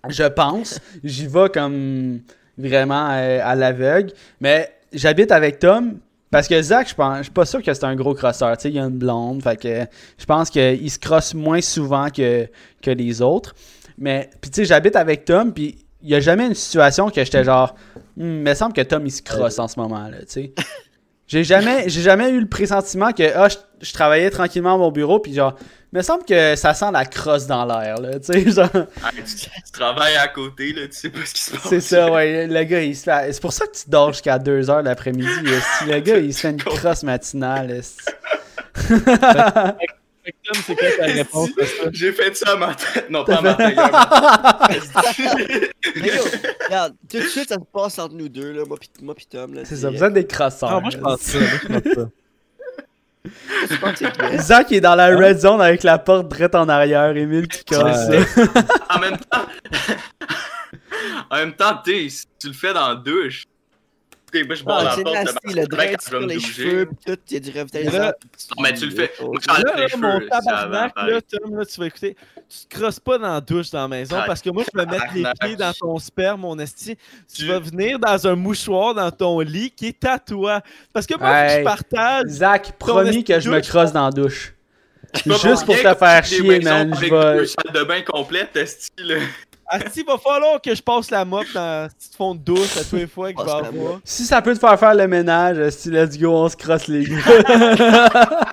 Je 0.08 0.24
pense. 0.24 0.80
J'y 1.04 1.26
vais 1.26 1.48
comme 1.48 2.20
vraiment 2.58 3.10
euh, 3.10 3.40
à 3.42 3.54
l'aveugle. 3.54 4.12
Mais 4.40 4.72
j'habite 4.92 5.32
avec 5.32 5.58
Tom. 5.58 5.98
Parce 6.30 6.48
que 6.48 6.60
Zach, 6.60 6.88
je 6.88 6.94
pense, 6.94 7.22
suis 7.22 7.30
pas 7.30 7.46
sûr 7.46 7.62
que 7.62 7.72
c'est 7.72 7.84
un 7.84 7.94
gros 7.94 8.12
crosseur. 8.12 8.56
Tu 8.56 8.62
sais, 8.62 8.68
il 8.70 8.74
y 8.74 8.80
a 8.80 8.82
une 8.82 8.98
blonde. 8.98 9.42
Fait 9.42 9.56
que 9.56 9.86
je 10.18 10.24
pense 10.26 10.50
qu'il 10.50 10.90
se 10.90 10.98
crosse 10.98 11.34
moins 11.34 11.60
souvent 11.60 12.10
que, 12.10 12.48
que 12.82 12.90
les 12.90 13.22
autres. 13.22 13.54
Mais, 13.96 14.28
puis 14.40 14.50
tu 14.50 14.56
sais, 14.56 14.64
j'habite 14.64 14.96
avec 14.96 15.24
Tom, 15.24 15.52
puis 15.52 15.86
il 16.02 16.10
y 16.10 16.14
a 16.14 16.20
jamais 16.20 16.46
une 16.46 16.54
situation 16.54 17.10
que 17.10 17.24
j'étais 17.24 17.44
genre, 17.44 17.74
il 18.16 18.24
me 18.24 18.54
semble 18.54 18.72
que 18.72 18.82
Tom, 18.82 19.06
il 19.06 19.10
se 19.10 19.22
crosse 19.22 19.58
en 19.58 19.68
ce 19.68 19.78
moment, 19.78 20.08
là, 20.08 20.18
tu 20.20 20.26
sais. 20.28 20.52
J'ai 21.26 21.42
jamais, 21.42 21.88
jamais 21.88 22.30
eu 22.30 22.40
le 22.40 22.46
pressentiment 22.46 23.12
que, 23.12 23.24
ah, 23.34 23.48
je 23.80 23.92
travaillais 23.92 24.30
tranquillement 24.30 24.74
à 24.74 24.78
mon 24.78 24.90
bureau, 24.90 25.20
puis 25.20 25.34
genre, 25.34 25.54
il 25.92 25.98
me 25.98 26.02
semble 26.02 26.24
que 26.24 26.56
ça 26.56 26.74
sent 26.74 26.90
la 26.92 27.04
crosse 27.04 27.46
dans 27.46 27.64
l'air, 27.64 28.00
là, 28.00 28.18
tu 28.20 28.32
sais, 28.32 28.50
genre. 28.50 28.68
Ah, 29.02 29.10
tu, 29.14 29.22
tu 29.24 29.72
travailles 29.72 30.16
à 30.16 30.28
côté, 30.28 30.72
là, 30.72 30.86
tu 30.88 30.96
sais 30.96 31.10
pas 31.10 31.24
ce 31.24 31.34
qui 31.34 31.42
se 31.42 31.50
passe. 31.52 31.68
C'est 31.68 31.80
ça, 31.80 32.10
ouais. 32.10 32.46
Le 32.46 32.64
gars, 32.64 32.82
il 32.82 32.96
se 32.96 33.04
fait. 33.04 33.32
C'est 33.32 33.40
pour 33.40 33.52
ça 33.52 33.66
que 33.66 33.76
tu 33.76 33.88
dors 33.88 34.12
jusqu'à 34.12 34.38
2h 34.38 34.82
l'après-midi. 34.82 35.26
Si 35.78 35.86
le 35.86 36.00
gars, 36.00 36.18
il 36.18 36.34
se 36.34 36.40
fait 36.40 36.50
une 36.50 36.62
crosse 36.62 37.02
matinale. 37.02 37.80
c'est 37.82 38.12
quoi 40.74 40.88
ta 40.98 41.04
réponse? 41.04 41.50
J'ai 41.92 42.12
fait 42.12 42.36
ça 42.36 42.52
à 42.52 42.56
ma 42.56 42.74
tête. 42.74 43.10
Non, 43.10 43.24
pas 43.24 43.36
à 43.36 43.40
ma 43.42 43.54
tête. 43.54 43.78
à 43.78 44.66
Mais 45.96 46.08
yo, 46.08 46.22
regarde, 46.66 46.94
tout 47.08 47.18
de 47.18 47.22
suite, 47.22 47.48
ça 47.48 47.54
se 47.56 47.60
passe 47.72 47.98
entre 47.98 48.14
nous 48.14 48.28
deux, 48.28 48.52
là, 48.52 48.64
moi 48.66 48.76
pis, 48.78 48.90
moi 49.02 49.14
pis 49.14 49.26
Tom. 49.26 49.54
là, 49.54 49.62
C'est 49.64 49.76
ça, 49.76 49.90
vous 49.90 50.02
êtes 50.02 50.12
des 50.12 50.26
crosseurs. 50.26 50.70
Ah, 50.72 50.80
moi, 50.80 50.90
je 50.90 50.98
pense 50.98 51.20
ça. 51.20 51.38
Zach 54.38 54.72
est 54.72 54.80
dans 54.80 54.94
la 54.94 55.08
red 55.16 55.38
zone 55.38 55.60
avec 55.60 55.82
la 55.82 55.98
porte 55.98 56.28
direct 56.28 56.54
en 56.54 56.68
arrière. 56.68 57.16
Emile 57.16 57.48
qui 57.48 57.64
colle 57.64 57.84
Ouais. 57.86 58.22
ça. 58.24 58.42
En 58.90 58.98
même 59.00 59.16
temps, 59.16 59.46
en 61.30 61.36
même 61.36 61.52
temps, 61.54 61.80
tu 61.84 61.92
sais, 61.92 62.08
si 62.08 62.24
tu 62.40 62.46
le 62.48 62.52
fais 62.52 62.72
dans 62.72 62.88
la 62.88 62.94
douche, 62.96 63.44
moi 64.34 64.54
je 64.54 64.62
Ah, 64.66 64.84
la 64.84 64.90
c'est 64.92 65.02
porte 65.02 65.16
de 65.16 65.24
nasty, 65.24 65.38
ma 65.46 65.52
le 65.60 65.66
drain 65.66 65.86
sur 66.00 66.20
les 66.20 66.40
cheveux, 66.40 66.88
tout, 67.06 67.16
il 67.30 67.34
y 67.34 67.36
a 67.36 67.40
du 67.40 67.50
Mais 67.54 67.60
revitalisant. 67.60 67.98
là- 67.98 68.14
Non, 68.56 68.62
mais 68.62 68.74
tu 68.74 68.86
le 68.86 68.90
fais. 68.94 69.12
Moi, 69.20 69.30
Là, 69.34 69.40
j'enlève 69.46 69.76
les 69.76 69.82
là, 69.82 69.88
cheveux, 69.88 70.00
mon 70.02 70.28
tabarnak, 70.28 70.92
là, 70.96 71.20
Tom, 71.22 71.58
là, 71.58 71.64
tu 71.66 71.80
vas 71.80 71.86
écouter. 71.86 72.16
Tu 72.48 72.66
te 72.68 72.78
crosses 72.78 73.00
pas 73.00 73.18
dans 73.18 73.32
la 73.34 73.40
douche 73.40 73.70
dans 73.70 73.82
la 73.82 73.88
maison 73.88 74.16
Ah, 74.18 74.24
parce 74.26 74.40
que 74.42 74.50
moi, 74.50 74.62
je 74.72 74.78
vais 74.78 74.86
mettre 74.86 75.06
les 75.14 75.24
pieds 75.40 75.56
dans 75.56 75.72
ton 75.72 75.98
sperme, 75.98 76.40
mon 76.42 76.58
esti. 76.58 76.96
Tu 77.34 77.46
vas 77.46 77.58
venir 77.58 77.98
dans 77.98 78.26
un 78.26 78.36
mouchoir 78.36 78.94
dans 78.94 79.10
ton 79.10 79.40
lit 79.40 79.70
qui 79.70 79.86
est 79.88 80.04
à 80.04 80.18
toi. 80.18 80.60
Parce 80.92 81.06
que 81.06 81.18
moi, 81.18 81.48
je 81.48 81.62
partage. 81.64 82.26
Zach, 82.28 82.72
promis 82.78 83.24
que 83.24 83.40
je 83.40 83.50
me 83.50 83.60
crosse 83.60 83.92
dans 83.92 84.04
la 84.06 84.10
douche. 84.10 84.52
Juste 85.24 85.64
pour 85.64 85.76
te 85.76 85.94
faire 85.94 86.24
chier, 86.24 86.60
man. 86.60 86.92
Je 86.92 86.98
Avec 86.98 87.12
vais. 87.12 87.36
deux 87.38 87.46
salles 87.46 87.72
de 87.72 87.84
bain 87.84 88.02
complètes, 88.02 88.54
esti, 88.56 88.90
Asti, 89.68 90.00
il 90.00 90.06
va 90.06 90.16
falloir 90.16 90.60
que 90.60 90.74
je 90.74 90.82
passe 90.82 91.10
la 91.10 91.24
mop 91.24 91.44
dans 91.52 91.60
la 91.60 91.88
petite 91.88 92.14
fond 92.14 92.34
de 92.34 92.40
douche 92.40 92.76
à 92.76 92.84
tous 92.84 92.96
les 92.96 93.06
fois 93.06 93.32
que 93.32 93.40
je 93.40 93.44
vais 93.44 93.50
avoir. 93.50 94.00
Si 94.04 94.24
ça 94.24 94.40
peut 94.40 94.54
te 94.54 94.60
faire 94.60 94.78
faire 94.78 94.94
le 94.94 95.08
ménage, 95.08 95.70
si 95.70 95.90
let's 95.90 96.18
go, 96.18 96.30
on 96.30 96.48
se 96.48 96.56
crosse 96.56 96.86
les 96.86 97.04
gars. 97.04 98.46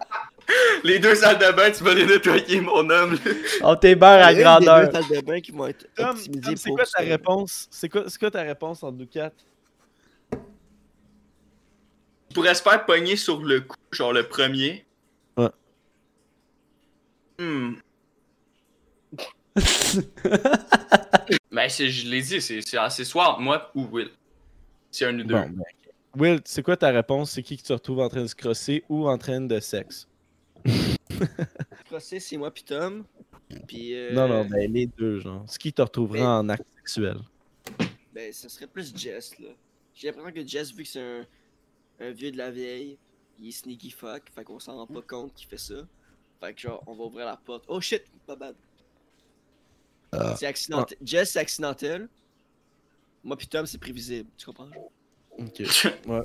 Les 0.84 0.99
deux 0.99 1.15
salles 1.15 1.38
de 1.38 1.52
bain, 1.52 1.72
tu 1.72 1.84
vas 1.84 1.94
les 1.94 2.06
nettoyer, 2.06 2.61
mon 2.61 2.90
homme. 2.90 3.18
On 3.64 3.73
à 3.73 3.88
y 3.88 3.88
a 3.88 4.31
une 4.31 4.41
grandeur. 4.41 4.80
des 4.81 4.88
deux 4.88 4.91
salles 4.91 5.22
de 5.22 5.26
bain 5.26 5.40
qui 5.40 5.52
vont 5.52 5.68
être 5.68 5.88
Tom, 5.95 6.10
optimisées 6.10 6.41
Tom, 6.41 6.56
c'est 6.57 6.69
pour 6.69 6.77
quoi 6.77 6.85
ta 6.85 7.03
réponse? 7.03 7.68
C'est 7.72 7.90
quoi, 7.90 8.03
quoi 8.19 8.31
ta 8.31 8.41
réponse 8.41 8.84
entre 8.84 8.98
nous 8.98 9.07
quatre? 9.07 9.35
Tu 10.31 12.34
pourrais 12.34 12.56
se 12.56 12.61
faire 12.61 12.85
pogner 12.85 13.15
sur 13.15 13.41
le 13.41 13.61
coup, 13.61 13.77
genre 13.91 14.11
le 14.11 14.27
premier. 14.27 14.85
Ouais. 15.38 15.49
Hmm. 17.40 17.76
Ben, 21.51 21.69
c'est- 21.69 21.89
je 21.89 22.07
l'ai 22.09 22.21
dit, 22.21 22.41
c'est 22.41 22.61
c'est 22.61 22.77
assez 22.77 23.05
soit 23.05 23.38
moi 23.39 23.71
ou 23.75 23.84
Will. 23.91 24.09
C'est 24.91 25.05
un 25.05 25.17
ou 25.19 25.23
deux. 25.23 25.34
Bon, 25.35 25.49
ben, 25.49 25.63
Will, 26.15 26.41
c'est 26.45 26.63
quoi 26.63 26.77
ta 26.77 26.89
réponse? 26.89 27.31
C'est 27.31 27.43
qui 27.43 27.57
que 27.57 27.63
tu 27.63 27.71
retrouves 27.73 27.99
en 27.99 28.09
train 28.09 28.21
de 28.21 28.27
se 28.27 28.35
crosser 28.35 28.84
ou 28.89 29.07
en 29.07 29.17
train 29.17 29.41
de 29.41 29.59
sexe? 29.59 30.07
Procès, 31.85 32.19
c'est 32.19 32.38
moi 32.38 32.51
pis 32.51 32.63
Tom. 32.63 33.03
Puis, 33.67 33.95
euh, 33.95 34.13
Non, 34.13 34.27
non, 34.27 34.45
ben 34.45 34.71
les 34.71 34.88
deux, 34.88 35.19
genre. 35.19 35.43
Ce 35.47 35.59
qui 35.59 35.71
te 35.71 35.81
retrouverait 35.81 36.19
Mais- 36.19 36.25
en 36.25 36.49
acte 36.49 36.65
sexuel. 36.77 37.17
Ben, 38.13 38.31
ce 38.34 38.49
serait 38.49 38.67
plus 38.67 38.95
Jess, 38.95 39.38
là. 39.39 39.49
J'ai 39.93 40.07
l'impression 40.07 40.31
que 40.34 40.47
Jess, 40.47 40.71
vu 40.73 40.84
que 40.84 40.89
c'est 40.89 41.01
un, 41.01 41.25
un 41.99 42.11
vieux 42.11 42.31
de 42.31 42.38
la 42.38 42.49
vieille, 42.51 42.97
il 43.39 43.49
est 43.49 43.51
sneaky 43.51 43.91
fuck, 43.91 44.23
fait 44.34 44.43
qu'on 44.43 44.59
s'en 44.59 44.75
rend 44.77 44.88
pas 44.88 45.01
compte 45.01 45.34
qu'il 45.34 45.47
fait 45.47 45.57
ça. 45.57 45.75
Fait 46.39 46.53
que 46.53 46.61
genre, 46.61 46.84
on 46.88 46.93
va 46.95 47.03
ouvrir 47.05 47.25
la 47.25 47.38
porte. 47.38 47.63
Oh 47.67 47.80
shit, 47.81 48.03
pas 48.27 48.35
bad. 48.35 48.55
Ah. 50.19 50.35
C'est 50.38 50.45
accidentel. 50.48 50.98
Jess, 51.03 51.31
c'est 51.31 51.40
accidentel. 51.40 52.07
Moi 53.23 53.38
pis 53.38 53.48
Tom, 53.48 53.65
c'est 53.65 53.77
prévisible. 53.77 54.30
Tu 54.38 54.45
comprends? 54.45 54.69
Ok. 55.38 55.61
Ouais. 56.07 56.22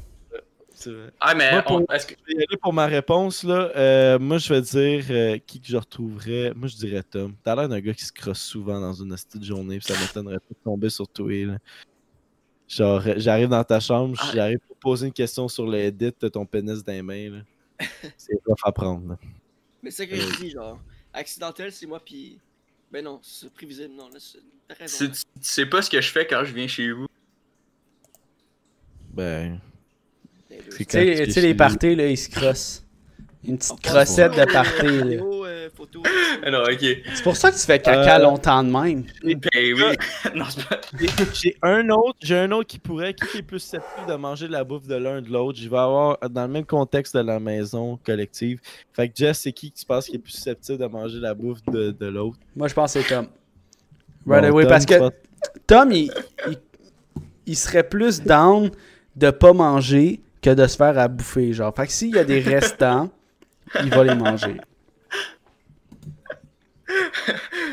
C'est 0.74 0.92
vrai. 0.92 1.10
Ah, 1.18 1.34
mais 1.34 1.50
Moi, 1.50 1.64
on- 1.66 1.84
pour- 1.84 1.92
est-ce 1.94 2.06
que. 2.06 2.14
Je 2.20 2.24
vais 2.36 2.40
y 2.40 2.44
aller 2.46 2.56
pour 2.62 2.72
ma 2.72 2.86
réponse, 2.86 3.42
là. 3.42 3.72
Euh, 3.74 4.18
moi, 4.20 4.38
je 4.38 4.52
vais 4.54 4.60
dire 4.60 5.04
euh, 5.10 5.38
qui 5.44 5.60
que 5.60 5.66
je 5.66 5.76
retrouverais? 5.76 6.52
Moi, 6.54 6.68
je 6.68 6.76
dirais 6.76 7.02
Tom. 7.02 7.34
T'as 7.42 7.56
l'air 7.56 7.68
d'un 7.68 7.80
gars 7.80 7.94
qui 7.94 8.04
se 8.04 8.12
crosse 8.12 8.38
souvent 8.40 8.80
dans 8.80 8.92
une 8.92 9.08
petite 9.12 9.42
journée, 9.42 9.78
puis 9.78 9.92
ça 9.92 9.98
m'étonnerait 10.00 10.38
pas 10.38 10.50
de 10.50 10.62
tomber 10.62 10.88
sur 10.90 11.08
toi, 11.08 11.32
là. 11.46 11.58
Genre, 12.68 13.02
euh, 13.06 13.14
j'arrive 13.16 13.48
dans 13.48 13.64
ta 13.64 13.80
chambre, 13.80 14.16
Ah. 14.20 14.30
j'arrive 14.32 14.58
pour 14.68 14.76
poser 14.76 15.06
une 15.08 15.12
question 15.12 15.48
sur 15.48 15.66
le 15.66 15.78
edit, 15.78 16.12
t'as 16.12 16.30
ton 16.30 16.46
pénis 16.46 16.84
dans 16.84 16.92
les 16.92 17.02
mains, 17.02 17.30
là. 17.30 17.38
C'est 18.16 18.38
rough 18.46 18.58
à 18.62 18.70
prendre, 18.70 19.08
là. 19.08 19.18
Mais 19.82 19.90
c'est 19.90 20.04
ça 20.04 20.06
que 20.06 20.16
je 20.16 20.36
dis, 20.38 20.50
genre. 20.50 20.78
Accidentel, 21.12 21.72
c'est 21.72 21.86
moi 21.86 21.98
pis. 21.98 22.38
Ben 22.90 23.04
non, 23.04 23.20
c'est 23.22 23.52
prévisible. 23.52 23.94
Non, 23.94 24.08
là, 24.08 24.18
c'est- 24.18 24.38
t'as 24.66 24.74
raison. 24.74 25.06
Tu, 25.08 25.20
sais 25.42 25.66
pas 25.66 25.82
ce 25.82 25.90
que 25.90 26.00
je 26.00 26.10
fais 26.10 26.26
quand 26.26 26.44
je 26.44 26.54
viens 26.54 26.66
chez 26.66 26.90
vous. 26.90 27.06
Ben, 29.12 29.60
c'est 30.70 30.84
Tu 30.84 30.84
sais, 30.90 31.26
tu 31.26 31.40
les 31.40 31.54
parties, 31.54 31.94
là, 31.94 32.08
ils 32.08 32.16
se 32.16 32.30
crossent. 32.30 32.84
Une 33.44 33.58
petite 33.58 33.80
crossette 33.80 34.32
de 34.32 34.40
euh, 34.40 35.04
là. 35.04 35.37
Ah 36.44 36.50
non, 36.50 36.62
ok. 36.62 36.78
C'est 37.14 37.22
pour 37.24 37.36
ça 37.36 37.50
que 37.50 37.56
tu 37.56 37.62
fais 37.66 37.80
caca 37.80 38.16
Euh, 38.18 38.22
longtemps 38.22 38.62
de 38.62 38.70
même. 38.70 39.04
Ben 39.24 39.38
oui. 39.54 39.74
non, 40.34 40.44
c'est 40.48 40.64
pas. 40.68 40.80
J'ai- 41.34 41.56
un 41.62 41.88
autre, 41.90 42.18
j'ai 42.22 42.38
un 42.38 42.50
autre 42.52 42.66
qui 42.68 42.78
pourrait, 42.78 43.14
qui 43.14 43.38
est 43.38 43.42
plus 43.42 43.58
susceptible 43.58 44.06
de 44.08 44.14
manger 44.14 44.46
de 44.46 44.52
la 44.52 44.62
bouffe 44.64 44.86
de 44.86 44.94
l'un 44.94 45.20
de 45.20 45.28
l'autre. 45.30 45.58
Je 45.60 45.68
vais 45.68 45.78
avoir 45.78 46.18
dans 46.30 46.42
le 46.42 46.48
même 46.48 46.64
contexte 46.64 47.16
de 47.16 47.22
la 47.22 47.40
maison 47.40 47.98
collective. 48.04 48.60
Fait 48.92 49.08
que 49.08 49.14
Jess, 49.16 49.40
c'est 49.40 49.52
qui 49.52 49.70
qui 49.72 49.80
se 49.80 49.86
passe 49.86 50.06
qui 50.06 50.16
est 50.16 50.20
plus 50.20 50.32
susceptible 50.32 50.78
de 50.78 50.86
manger 50.86 51.18
la 51.18 51.34
bouffe 51.34 51.62
de, 51.66 51.90
de 51.90 52.06
l'autre? 52.06 52.38
Moi, 52.54 52.68
je 52.68 52.74
pense 52.74 52.94
que 52.94 53.00
c'est 53.02 53.08
Tom. 53.14 53.26
Right 54.26 54.42
Bon, 54.44 54.48
away, 54.50 54.62
Tom, 54.64 54.70
parce 54.70 54.86
que 54.86 54.94
Tom, 55.66 55.90
il, 55.92 56.12
il, 56.48 56.58
il 57.46 57.56
serait 57.56 57.82
plus 57.88 58.22
down 58.22 58.70
de 59.16 59.30
pas 59.30 59.52
manger 59.52 60.20
que 60.42 60.50
de 60.50 60.66
se 60.66 60.76
faire 60.76 60.96
à 60.98 61.08
bouffer, 61.08 61.52
genre. 61.52 61.74
Fait 61.74 61.86
que 61.86 61.92
s'il 61.92 62.14
y 62.14 62.18
a 62.18 62.24
des 62.24 62.40
restants, 62.40 63.10
il 63.82 63.90
va 63.90 64.04
les 64.04 64.14
manger. 64.14 64.56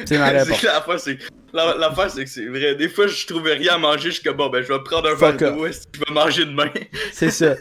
C'est 0.05 0.17
ma 0.17 0.25
réponse. 0.29 0.61
L'affaire, 0.63 0.99
c'est 0.99 1.17
la- 1.53 2.23
que 2.23 2.29
c'est 2.29 2.45
vrai. 2.47 2.75
Des 2.75 2.89
fois, 2.89 3.07
je 3.07 3.25
trouvais 3.25 3.53
rien 3.53 3.73
à 3.75 3.77
manger. 3.77 4.09
Je 4.09 4.15
suis 4.15 4.23
comme, 4.23 4.37
bon, 4.37 4.49
ben, 4.49 4.61
je 4.61 4.71
vais 4.71 4.79
prendre 4.83 5.09
un 5.09 5.15
verre 5.15 5.37
d'eau. 5.55 5.65
Je 5.67 5.99
vais 5.99 6.13
manger 6.13 6.45
demain. 6.45 6.69
C'est 7.13 7.31
ça. 7.31 7.55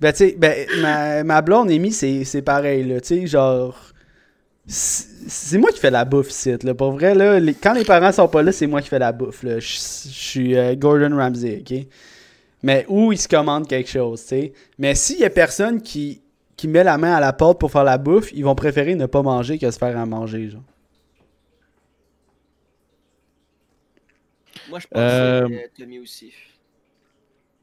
Ben, 0.00 0.12
tu 0.12 0.18
sais, 0.18 0.34
ben, 0.38 0.66
ma, 0.80 1.24
ma 1.24 1.42
blonde, 1.42 1.70
Amy, 1.70 1.92
c'est 1.92 2.24
c'est 2.24 2.40
pareil, 2.42 2.84
là. 2.84 3.00
Tu 3.00 3.20
sais, 3.20 3.26
genre. 3.26 3.76
C'est 4.66 5.58
moi 5.58 5.70
qui 5.72 5.80
fais 5.80 5.90
la 5.90 6.04
bouffe 6.04 6.30
ici, 6.30 6.54
là. 6.62 6.74
Pour 6.74 6.92
vrai, 6.92 7.14
là, 7.14 7.38
les- 7.40 7.54
quand 7.54 7.72
les 7.74 7.84
parents 7.84 8.12
sont 8.12 8.28
pas 8.28 8.42
là, 8.42 8.52
c'est 8.52 8.66
moi 8.66 8.80
qui 8.82 8.88
fais 8.88 8.98
la 8.98 9.12
bouffe, 9.12 9.42
là. 9.42 9.58
Je 9.58 9.66
je 9.66 10.08
suis 10.08 10.56
euh, 10.56 10.74
Gordon 10.76 11.16
Ramsay, 11.16 11.62
ok? 11.68 11.86
Mais 12.62 12.84
où 12.88 13.10
ils 13.12 13.18
se 13.18 13.26
commandent 13.28 13.66
quelque 13.66 13.90
chose, 13.90 14.20
tu 14.22 14.28
sais? 14.28 14.52
Mais 14.78 14.94
s'il 14.94 15.18
y 15.18 15.24
a 15.24 15.30
personne 15.30 15.82
qui, 15.82 16.22
qui 16.56 16.68
met 16.68 16.84
la 16.84 16.98
main 16.98 17.14
à 17.14 17.20
la 17.20 17.32
porte 17.32 17.58
pour 17.58 17.70
faire 17.72 17.84
la 17.84 17.98
bouffe, 17.98 18.30
ils 18.32 18.44
vont 18.44 18.54
préférer 18.54 18.94
ne 18.94 19.06
pas 19.06 19.22
manger 19.22 19.58
que 19.58 19.70
se 19.70 19.78
faire 19.78 19.98
à 19.98 20.06
manger, 20.06 20.50
genre. 20.50 20.62
Moi, 24.70 24.78
je 24.78 24.86
pense 24.86 24.98
Euh, 25.02 25.48
que 25.48 25.52
euh, 25.52 25.66
Tommy 25.76 25.98
aussi. 25.98 26.32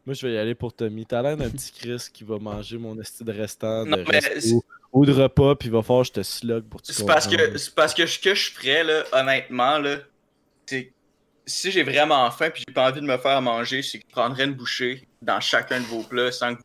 Moi, 0.05 0.13
je 0.13 0.25
vais 0.27 0.33
y 0.33 0.37
aller 0.37 0.55
pour 0.55 0.73
Tommy. 0.73 1.05
T'as 1.05 1.21
l'air 1.21 1.35
d'un 1.35 1.49
petit 1.49 1.71
Chris 1.71 2.05
qui 2.13 2.23
va 2.23 2.37
manger 2.37 2.77
mon 2.77 2.99
esti 2.99 3.23
de 3.23 3.31
restant 3.33 3.83
de 3.85 3.89
Non, 3.89 4.03
mais 4.09 4.19
resto 4.19 4.63
ou 4.93 5.05
de 5.05 5.11
repas, 5.11 5.55
puis 5.55 5.67
il 5.67 5.71
va 5.71 5.81
falloir 5.81 6.03
que 6.03 6.07
je 6.07 6.13
te 6.13 6.23
slug 6.23 6.63
pour 6.63 6.81
te 6.81 6.91
C'est 6.93 7.05
parce 7.05 7.27
que 7.27 7.57
c'est 7.57 7.75
parce 7.75 7.93
que 7.93 8.05
ce 8.05 8.17
que 8.19 8.33
je 8.33 8.51
ferais 8.51 8.83
là, 8.85 9.03
honnêtement 9.11 9.79
là, 9.79 9.97
si 11.45 11.71
j'ai 11.71 11.83
vraiment 11.83 12.29
faim 12.31 12.49
puis 12.49 12.63
j'ai 12.67 12.73
pas 12.73 12.89
envie 12.89 13.01
de 13.01 13.05
me 13.05 13.17
faire 13.17 13.41
manger, 13.41 13.81
c'est 13.81 13.99
que 13.99 14.05
je 14.07 14.13
prendrais 14.13 14.45
une 14.45 14.53
bouchée 14.53 15.07
dans 15.21 15.39
chacun 15.41 15.79
de 15.81 15.85
vos 15.85 16.03
plats 16.03 16.31
sans 16.31 16.55
que 16.55 16.59
vous 16.59 16.63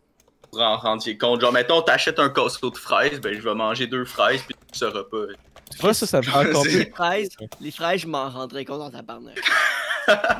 vous 0.52 0.60
en 0.60 0.76
rendiez 0.76 1.16
compte. 1.18 1.40
Genre 1.40 1.52
mettons 1.52 1.82
t'achètes 1.82 2.18
un 2.20 2.30
casseau 2.30 2.70
de 2.70 2.76
fraises, 2.76 3.20
ben 3.20 3.34
je 3.34 3.40
vais 3.40 3.54
manger 3.54 3.86
deux 3.88 4.04
fraises 4.04 4.42
puis 4.42 4.54
tu 4.72 4.78
sauras 4.78 5.04
pas. 5.04 5.26
Tu 5.70 5.78
vois, 5.78 5.94
ça, 5.94 6.06
ça 6.06 6.20
me 6.20 6.28
encore 6.28 6.62
C'est- 6.64 6.78
Les 6.84 6.90
fraises, 6.90 7.28
les 7.60 7.70
fraises, 7.70 8.00
je 8.02 8.06
m'en 8.06 8.28
rendrais 8.28 8.64
compte 8.64 8.78
dans 8.80 8.90
ta 8.90 9.02
barnaque. 9.02 9.40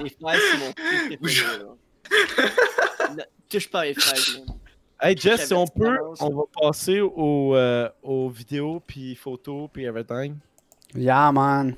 les 0.03 0.11
fraises, 0.11 0.41
c'est 0.51 0.59
mon 0.59 0.73
truc 0.73 1.21
préféré, 1.21 1.59
là. 1.59 3.15
Ne- 3.17 3.23
Touche 3.49 3.71
pas 3.71 3.85
les 3.85 3.95
fraises. 3.95 4.43
Hey 5.01 5.17
Jess, 5.17 5.47
si 5.49 5.55
on 5.55 5.67
peut, 5.67 5.99
on 6.21 6.31
va 6.31 6.43
passer 6.61 7.01
aux, 7.01 7.55
euh, 7.57 7.89
aux 8.03 8.29
vidéos, 8.31 8.81
puis 8.87 9.15
photos, 9.17 9.69
puis 9.73 9.85
everything. 9.85 10.37
Yeah, 10.95 11.33
man. 11.33 11.75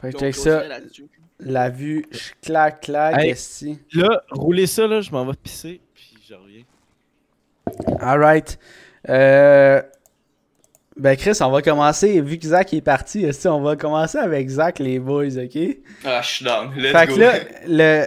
Fait 0.00 0.12
que 0.12 0.18
check 0.18 0.34
ça. 0.34 0.62
La 1.40 1.68
vue, 1.70 2.06
je 2.10 2.30
clac, 2.42 2.82
clac, 2.82 3.16
Hey. 3.18 3.30
esti. 3.30 3.78
Là, 3.94 4.22
roulez 4.30 4.66
ça, 4.66 4.86
là, 4.86 5.00
je 5.00 5.10
m'en 5.10 5.24
vais 5.24 5.32
pisser, 5.34 5.80
puis 5.94 6.14
je 6.28 6.34
reviens. 6.34 6.62
Alright. 8.00 8.58
Euh... 9.08 9.82
Ben 10.96 11.16
Chris, 11.16 11.36
on 11.40 11.50
va 11.50 11.60
commencer, 11.60 12.20
vu 12.20 12.38
que 12.38 12.46
Zach 12.46 12.72
est 12.72 12.80
parti, 12.80 13.26
on 13.46 13.60
va 13.60 13.74
commencer 13.74 14.16
avec 14.18 14.48
Zach 14.48 14.78
les 14.78 15.00
boys, 15.00 15.36
ok? 15.38 15.58
Ah, 16.04 16.22
je 16.22 16.28
suis 16.28 16.44
down. 16.44 16.72
Let's 16.76 16.92
Fait 16.92 17.06
go. 17.08 17.14
que 17.16 17.20
là, 17.20 17.38
le, 17.66 18.06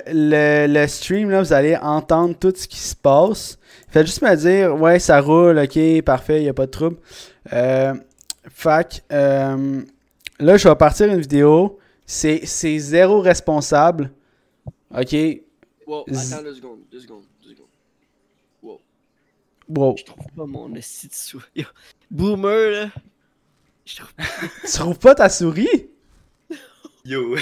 le, 0.68 0.74
le 0.74 0.88
stream, 0.88 1.30
là, 1.30 1.42
vous 1.42 1.52
allez 1.52 1.76
entendre 1.76 2.34
tout 2.40 2.54
ce 2.56 2.66
qui 2.66 2.78
se 2.80 2.96
passe. 2.96 3.60
Faites 3.90 4.06
juste 4.06 4.22
me 4.22 4.34
dire, 4.36 4.74
ouais, 4.76 5.00
ça 5.00 5.20
roule, 5.20 5.60
ok, 5.60 6.02
parfait, 6.04 6.44
y 6.44 6.48
a 6.50 6.54
pas 6.54 6.66
de 6.66 6.72
trouble. 6.72 6.96
Euh, 7.52 7.94
fait 8.50 9.02
que, 9.10 9.14
euh, 9.16 9.82
là, 10.40 10.56
je 10.58 10.70
vais 10.70 10.76
partir 10.76 11.08
une 11.08 11.20
vidéo. 11.20 11.80
C'est 12.06 12.46
c'est 12.46 12.80
zéro 12.80 13.20
responsable. 13.20 14.12
Ok, 14.98 15.14
Wow, 15.86 16.06
Z- 16.10 16.34
attends 16.34 16.44
deux 16.44 16.56
secondes, 16.56 16.80
deux 16.90 17.00
secondes, 17.02 17.24
deux 17.44 17.50
secondes. 17.50 17.68
Wow, 18.64 18.80
wow. 19.68 19.96
je 19.98 20.06
trouve 20.06 20.26
pas 20.38 20.46
mon 20.46 20.74
esti 20.76 21.08
de 21.10 21.14
sou. 21.14 21.42
Yo, 21.54 21.66
Boomer, 22.10 22.72
là. 22.72 22.90
Je 23.86 23.96
trouve 23.98 24.12
Tu 24.66 24.72
trouves 24.72 25.00
pas 25.00 25.16
ta 25.16 25.30
souris? 25.30 25.90
Yo. 27.06 27.38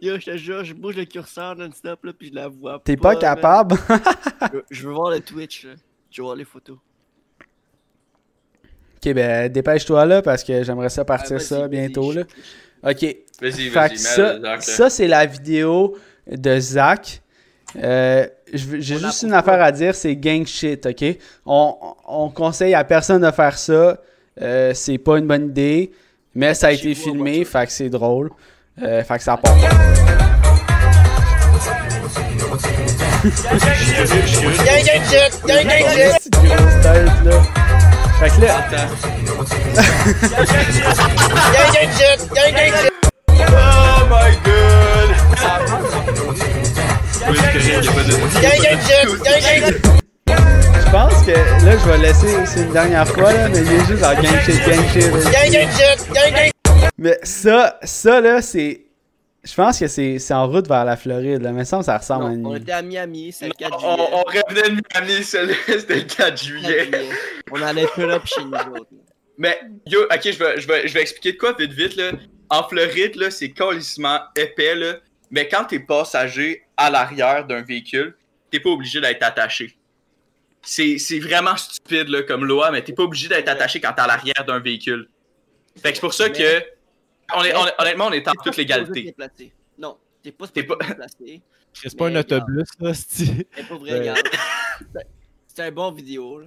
Yo, 0.00 0.18
je 0.18 0.24
te 0.24 0.36
jure, 0.36 0.64
je 0.64 0.74
bouge 0.74 0.96
le 0.96 1.04
curseur 1.04 1.54
non-stop, 1.54 2.04
là, 2.04 2.12
puis 2.12 2.28
je 2.28 2.34
la 2.34 2.48
vois 2.48 2.80
T'es 2.84 2.96
pas 2.96 3.14
capable? 3.14 3.76
Je, 4.52 4.58
je 4.70 4.88
veux 4.88 4.94
voir 4.94 5.10
le 5.12 5.20
Twitch, 5.20 5.64
là. 5.64 5.74
Je 6.10 6.20
veux 6.20 6.24
voir 6.24 6.36
les 6.36 6.44
photos. 6.44 6.76
ok, 8.96 9.14
ben 9.14 9.50
dépêche-toi 9.50 10.04
là 10.04 10.20
parce 10.22 10.42
que 10.44 10.62
j'aimerais 10.64 10.88
ça 10.88 11.04
partir 11.04 11.36
Ah, 11.36 11.40
ça 11.40 11.68
bientôt 11.68 12.12
là. 12.12 12.22
Ok, 12.82 13.02
Vas-y, 13.40 13.70
Fait 13.70 13.70
vas-y, 13.70 13.98
ça, 13.98 14.60
ça 14.60 14.90
c'est 14.90 15.06
la 15.08 15.24
vidéo 15.26 15.96
de 16.26 16.58
Zach. 16.58 17.22
Euh, 17.76 18.26
J'ai 18.52 18.96
On 18.96 18.98
juste 18.98 19.22
une 19.22 19.32
affaire 19.32 19.62
à 19.62 19.72
dire, 19.72 19.94
c'est 19.94 20.14
gang 20.14 20.46
shit, 20.46 20.84
ok? 20.84 21.04
On, 21.46 21.74
on 22.06 22.28
conseille 22.28 22.74
à 22.74 22.84
personne 22.84 23.22
de 23.22 23.30
faire 23.30 23.56
ça. 23.56 23.96
Euh, 24.40 24.72
c'est 24.74 24.98
pas 24.98 25.18
une 25.18 25.26
bonne 25.26 25.46
idée. 25.48 25.92
Mais 26.34 26.54
ça 26.54 26.68
a 26.68 26.72
été 26.72 26.94
filmé, 26.94 27.44
fait 27.44 27.66
que 27.66 27.72
c'est 27.72 27.90
drôle. 27.90 28.30
Euh, 28.82 29.02
fait 29.04 29.18
que 29.18 29.22
ça 29.24 29.36
part. 29.36 29.54
Petite 36.02 36.32
grosse 36.42 36.82
tête, 36.82 37.24
là. 37.24 37.42
Fait 38.20 38.30
que 38.30 38.40
là, 38.40 38.68
Oh 43.38 44.06
my 44.08 44.30
god! 44.44 44.62
Je 47.22 47.30
pense 50.90 51.24
que 51.24 51.30
là, 51.30 51.76
je 51.78 51.88
vais 51.88 51.98
laisser, 51.98 52.46
c'est 52.46 52.62
une 52.62 52.72
dernière 52.72 53.06
fois, 53.06 53.32
là, 53.32 53.48
mais 53.48 53.58
il 53.60 53.72
est 53.72 53.86
juste 53.86 54.02
en 54.04 54.14
gang 54.14 54.40
shit, 54.44 54.60
gang 54.66 54.88
shit. 54.92 55.10
Mais 56.98 57.18
ça, 57.22 57.78
ça 57.82 58.20
là, 58.20 58.42
c'est. 58.42 58.86
Je 59.44 59.54
pense 59.54 59.78
que 59.80 59.88
c'est 59.88 60.18
c'est 60.20 60.34
en 60.34 60.46
route 60.48 60.68
vers 60.68 60.84
la 60.84 60.96
Floride, 60.96 61.42
là. 61.42 61.52
Mais 61.52 61.64
ça, 61.64 61.82
ça 61.82 61.98
ressemble 61.98 62.26
à 62.26 62.28
une. 62.30 62.46
on 62.46 62.54
était 62.54 62.72
à 62.72 62.82
Miami, 62.82 63.32
c'est 63.32 63.46
le 63.48 63.54
4 63.54 63.72
On, 63.74 63.96
juillet. 63.96 64.08
on 64.12 64.22
revenait 64.22 64.68
de 64.68 64.82
Miami, 65.10 65.24
c'était 65.24 65.94
le 65.94 66.02
4 66.02 66.16
4 66.16 66.42
juillet. 66.42 66.90
On 67.50 67.60
allait 67.62 67.86
pull 67.94 68.10
up 68.10 68.22
chez 68.24 68.44
nous 68.44 68.52
autres. 68.52 68.86
Mais, 69.38 69.60
yo, 69.86 70.02
ok, 70.04 70.20
je 70.24 70.38
vais, 70.38 70.60
je, 70.60 70.68
vais, 70.68 70.86
je 70.86 70.94
vais 70.94 71.02
expliquer 71.02 71.32
de 71.32 71.38
quoi 71.38 71.54
vite 71.58 71.72
vite, 71.72 71.96
là. 71.96 72.12
En 72.50 72.62
Floride, 72.68 73.16
là, 73.16 73.30
c'est 73.30 73.50
colissement 73.50 74.18
épais, 74.36 74.74
là. 74.74 74.94
Mais 75.32 75.48
quand 75.48 75.64
t'es 75.64 75.80
passager 75.80 76.62
à 76.76 76.90
l'arrière 76.90 77.46
d'un 77.46 77.62
véhicule, 77.62 78.16
t'es 78.50 78.60
pas 78.60 78.70
obligé 78.70 79.00
d'être 79.00 79.22
attaché. 79.24 79.76
C'est 80.62 80.98
c'est 80.98 81.18
vraiment 81.18 81.56
stupide, 81.56 82.08
là, 82.08 82.22
comme 82.22 82.44
loi, 82.44 82.70
mais 82.70 82.82
t'es 82.84 82.92
pas 82.92 83.02
obligé 83.02 83.26
d'être 83.28 83.48
attaché 83.48 83.80
quand 83.80 83.92
t'es 83.94 84.02
à 84.02 84.06
l'arrière 84.06 84.44
d'un 84.46 84.60
véhicule. 84.60 85.08
Fait 85.82 85.88
que 85.90 85.94
c'est 85.96 86.00
pour 86.00 86.14
ça 86.14 86.28
que, 86.30 86.62
on 87.34 87.42
est, 87.42 87.54
on 87.56 87.66
est- 87.66 87.74
honnêtement, 87.80 88.06
on 88.06 88.12
est 88.12 88.28
en 88.28 88.32
toute 88.32 88.56
légalité. 88.56 89.14
Non, 89.78 89.96
t'es 90.22 90.30
pas 90.32 90.46
T'es 90.46 90.60
supposé 90.60 90.86
déplacer. 90.86 91.42
C'est 91.72 91.96
pas 91.96 92.06
un 92.08 92.16
autobus, 92.16 92.68
là, 92.78 92.92
c'est. 92.94 93.44
Pas 93.68 93.74
vrai, 93.76 93.92
Ouais. 93.92 93.98
regarde. 94.00 94.20
C'est- 94.94 95.06
C'est 95.54 95.62
un 95.64 95.70
bon 95.72 95.90
vidéo, 95.92 96.38
là. 96.40 96.46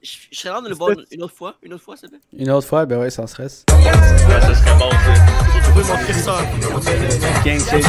Je 0.00 0.16
serais 0.30 0.62
de 0.62 0.68
le 0.68 0.74
voir 0.76 0.90
une 1.10 1.22
autre 1.24 1.34
fois, 1.34 1.56
une 1.62 1.74
autre 1.74 1.82
fois, 1.82 1.96
s'il 1.96 2.08
te 2.08 2.14
plaît? 2.14 2.22
Une 2.32 2.50
autre 2.52 2.66
fois, 2.68 2.86
ben 2.86 3.00
ouais, 3.00 3.10
ça 3.10 3.26
serait. 3.26 3.44
Ouais, 3.44 3.48
ça 3.48 4.54
serait 4.54 4.78
bon, 4.78 4.90
ça. 4.90 5.14
J'ai 5.52 5.60
trouvé 5.60 5.82
mon 5.88 5.96
curseur. 6.06 6.42
Gang 7.44 7.58
shit, 7.58 7.82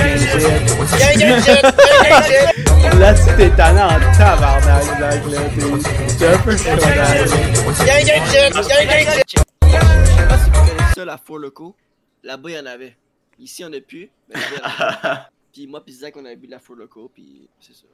gang 1.19 1.41
shit. 1.43 1.63
Là-dessus, 2.99 3.35
t'es 3.37 3.49
tanné 3.55 3.81
en 3.81 3.99
tabarnak, 4.17 4.83
Zach, 4.83 5.25
là. 5.27 5.41
T'es- 6.17 6.27
un 6.27 6.37
peu 6.39 6.51
chaud, 6.57 6.63
Je 6.65 6.87
sais 9.37 10.25
pas 10.27 10.37
si 10.37 10.49
vous 10.49 10.59
connaissez 10.65 10.93
ça, 10.95 11.05
la 11.05 11.17
Four 11.17 11.37
Loco. 11.39 11.75
Là-bas, 12.23 12.49
il 12.49 12.55
y 12.55 12.59
en 12.59 12.65
avait. 12.65 12.97
Ici, 13.37 13.63
on 13.63 13.71
a 13.71 13.79
plus. 13.81 14.09
Mais 14.29 14.35
là-bas, 14.35 14.49
il 14.51 14.57
y 14.57 14.61
en 14.61 15.09
avait. 15.11 15.19
Puis 15.53 15.65
moi, 15.67 15.83
puis 15.83 15.93
Zach, 15.93 16.15
on 16.15 16.25
avait 16.25 16.35
bu 16.35 16.45
de 16.45 16.51
la 16.51 16.59
Four 16.59 16.75
Loco, 16.75 17.09
puis 17.13 17.49
c'est 17.59 17.73
ça. 17.73 17.85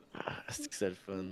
C'est 0.49 0.67
que 0.69 0.75
c'est 0.75 0.89
le 0.89 0.95
fun. 0.95 1.23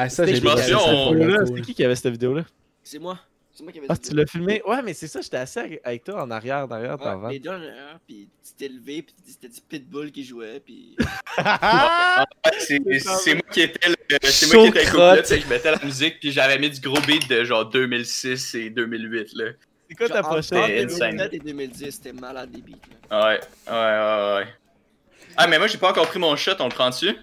Ah, 0.00 0.08
ça, 0.08 0.24
j'ai 0.24 0.36
c'est 0.36 1.60
qui 1.62 1.74
qui 1.74 1.84
avait 1.84 1.96
cette 1.96 2.12
vidéo-là? 2.12 2.44
C'est 2.84 3.00
moi. 3.00 3.18
C'est 3.50 3.64
moi 3.64 3.72
qui 3.72 3.78
avais 3.78 3.88
Ah, 3.90 3.96
tu 3.96 4.14
l'as 4.14 4.26
filmé? 4.26 4.62
Ouais, 4.64 4.80
mais 4.80 4.94
c'est 4.94 5.08
ça, 5.08 5.20
j'étais 5.20 5.38
assis 5.38 5.58
avec- 5.82 6.04
toi 6.04 6.22
en 6.22 6.30
arrière, 6.30 6.68
derrière, 6.68 6.96
les 7.28 7.40
deux 7.40 7.50
en 7.50 7.54
arrière, 7.54 7.98
puis 8.06 8.28
tu 8.44 8.52
t'es 8.56 8.68
levé, 8.68 9.02
puis 9.02 9.12
c'était 9.26 9.48
du 9.48 9.60
Pitbull 9.60 10.12
qui 10.12 10.22
jouait, 10.24 10.60
puis... 10.60 10.96
C'est 12.60 12.80
c'est 13.00 13.34
moi 13.34 13.42
qui 13.52 13.62
étais 13.62 13.88
le, 13.88 13.96
c'est 14.22 14.46
moi 14.54 14.62
qui 14.62 14.78
étais 14.78 14.84
le 14.84 15.20
tu 15.22 15.26
sais, 15.26 15.40
je 15.40 15.48
mettais 15.48 15.70
la 15.70 15.84
musique 15.84 16.18
puis 16.20 16.32
j'avais 16.32 16.58
mis 16.58 16.70
du 16.70 16.80
gros 16.80 17.00
beat 17.00 17.28
de 17.28 17.44
genre 17.44 17.66
2006 17.66 18.54
et 18.54 18.70
2008 18.70 19.34
là. 19.34 19.44
C'est 19.88 19.94
quoi 19.96 20.08
ta 20.08 20.22
prochaine? 20.22 20.86
insane. 20.86 21.16
2007 21.16 21.34
et 21.34 21.38
2010, 21.38 21.90
c'était 21.90 22.12
malade 22.12 22.50
des 22.50 22.62
beats, 22.62 22.78
là. 23.10 23.28
Ouais, 23.28 23.40
ouais, 23.66 23.72
ouais, 23.72 24.44
ouais. 24.44 24.54
Ah 25.36 25.46
mais 25.46 25.58
moi 25.58 25.66
j'ai 25.66 25.78
pas 25.78 25.90
encore 25.90 26.06
pris 26.08 26.18
mon 26.18 26.34
shot, 26.36 26.52
on 26.60 26.64
le 26.64 26.70
prend 26.70 26.90
dessus? 26.90 27.16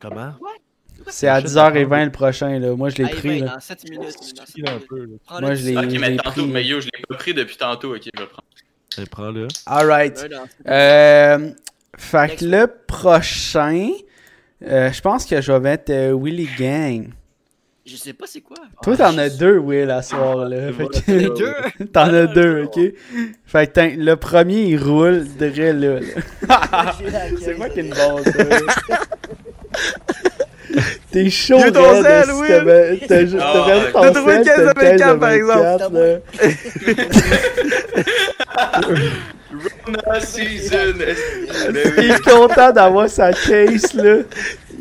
Comment? 0.00 0.34
C'est 1.08 1.28
à 1.28 1.40
10h20 1.40 2.04
le 2.06 2.10
prochain, 2.10 2.58
là. 2.58 2.74
Moi, 2.74 2.88
je 2.90 2.96
l'ai 2.96 3.04
Hey, 3.04 3.10
pris, 3.14 3.28
ben, 3.40 3.44
là. 3.46 3.54
dans 3.54 3.60
7 3.60 3.84
minutes, 3.84 4.00
dans 4.02 4.10
7 4.46 4.54
Il 4.56 4.68
un 4.68 4.72
minutes. 4.72 4.88
peu, 4.88 4.98
là. 5.00 5.06
Prends-le 5.26 5.46
Moi, 5.46 5.54
je 5.54 5.64
l'ai- 5.64 5.74
seul. 5.74 5.84
Ok 5.84 5.90
je 5.90 5.98
mais 5.98 6.10
l'ai 6.10 6.16
tantôt, 6.16 6.30
pris, 6.42 6.46
mais 6.50 6.64
yo 6.64 6.80
je 6.80 6.86
l'ai 6.86 7.02
pas 7.08 7.14
pris 7.16 7.34
depuis 7.34 7.56
tantôt, 7.56 7.94
ok 7.94 8.00
je 8.04 8.10
vais 8.18 8.24
le 8.24 8.26
prendre. 8.26 8.44
Allez, 8.96 9.06
prends-le. 9.06 9.48
Alright. 9.66 10.18
Un 10.18 10.22
dans 10.28 10.28
sept 10.28 10.30
minutes. 10.30 10.68
Euh, 10.68 11.50
fait 11.98 12.36
que 12.36 12.44
le 12.44 12.66
prochain, 12.86 13.90
euh, 14.66 14.92
je 14.92 15.00
pense 15.00 15.26
que 15.26 15.40
je 15.40 15.52
vais 15.52 15.60
mettre 15.60 15.92
euh, 15.92 16.16
Willy 16.20 16.48
Gang. 16.58 17.08
Je 17.86 17.96
sais 17.96 18.14
pas 18.14 18.24
c'est 18.26 18.40
quoi. 18.40 18.56
Toi, 18.82 18.94
Ah, 18.98 19.10
t'en 19.10 19.18
as 19.18 19.28
je- 19.28 19.36
deux, 19.36 19.58
Will, 19.58 19.90
à 19.90 20.00
soir, 20.00 20.48
là. 20.48 20.72
Fait 20.72 20.86
que-? 20.86 21.84
T'en 21.92 22.14
as 22.14 22.26
deux, 22.28 22.62
ok? 22.62 22.80
Fait 23.44 23.70
que 23.70 23.80
le 24.00 24.16
premier, 24.16 24.62
il 24.62 24.78
roule 24.82 25.26
de 25.36 25.46
là. 25.46 26.00
là. 26.48 26.94
C'est 27.38 27.58
moi 27.58 27.68
qui 27.68 27.80
ai 27.80 27.82
une 27.82 27.90
base, 27.90 28.24
ça. 28.24 29.00
T'es 31.10 31.30
chaud, 31.30 31.58
T'as 31.58 31.70
perdu 31.70 31.82
ton 31.82 32.02
T'as 32.02 32.22
trouvé 32.26 32.48
sel, 32.48 32.58
une 32.60 32.98
caisse 32.98 33.06
t'as 33.08 33.22
de 33.22 34.28
une 34.30 34.44
caisse 34.44 34.60
24, 34.76 35.18
par 35.18 35.30
exemple? 35.30 35.62
24, 35.62 35.92
là? 35.92 36.18
Rona 39.86 40.20
season! 40.20 40.94
Il 41.98 42.10
est 42.10 42.24
content 42.24 42.72
d'avoir 42.72 43.08
sa 43.08 43.32
case, 43.32 43.94
là. 43.94 44.16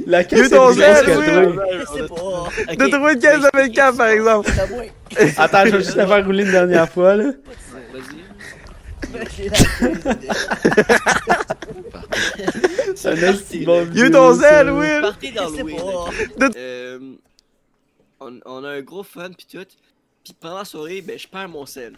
La 0.07 0.24
caisse 0.24 0.48
est 0.48 0.49
ton 0.49 0.74
plus 0.74 0.82
grosse 0.82 1.02
que 1.02 1.11
Will? 1.20 2.07
toi. 2.07 2.49
T'as 2.78 2.90
trouvé 2.90 3.14
une 3.14 3.20
caisse 3.20 3.40
de 3.40 3.49
24, 3.53 3.98
par 3.98 4.07
exemple. 4.07 4.52
Attends, 5.38 5.65
je 5.65 5.72
vais 5.72 5.84
juste 5.84 5.95
la 5.95 6.07
faire 6.07 6.26
rouler 6.26 6.44
une 6.45 6.52
dernière 6.52 6.90
fois, 6.90 7.15
là. 7.15 7.24
Vas-y. 7.24 8.23
Ça 12.95 13.11
un 13.11 13.15
esti 13.15 13.65
bon 13.65 13.91
You 13.94 14.11
ça. 14.11 14.34
zèle, 14.34 14.72
Will! 14.72 15.02
Partez 15.02 15.31
dans 15.31 15.49
Je 15.49 15.64
le 15.64 15.72
là. 16.40 16.49
Euh, 16.56 17.15
on, 18.19 18.40
on 18.45 18.64
a 18.64 18.69
un 18.69 18.81
gros 18.81 19.03
fun 19.03 19.31
pis 19.34 19.45
tout. 19.45 19.65
Pis 20.23 20.34
pendant 20.34 20.57
la 20.57 20.65
soirée, 20.65 21.02
ben 21.02 21.18
je 21.19 21.27
perds 21.27 21.49
mon 21.49 21.65
sel. 21.65 21.94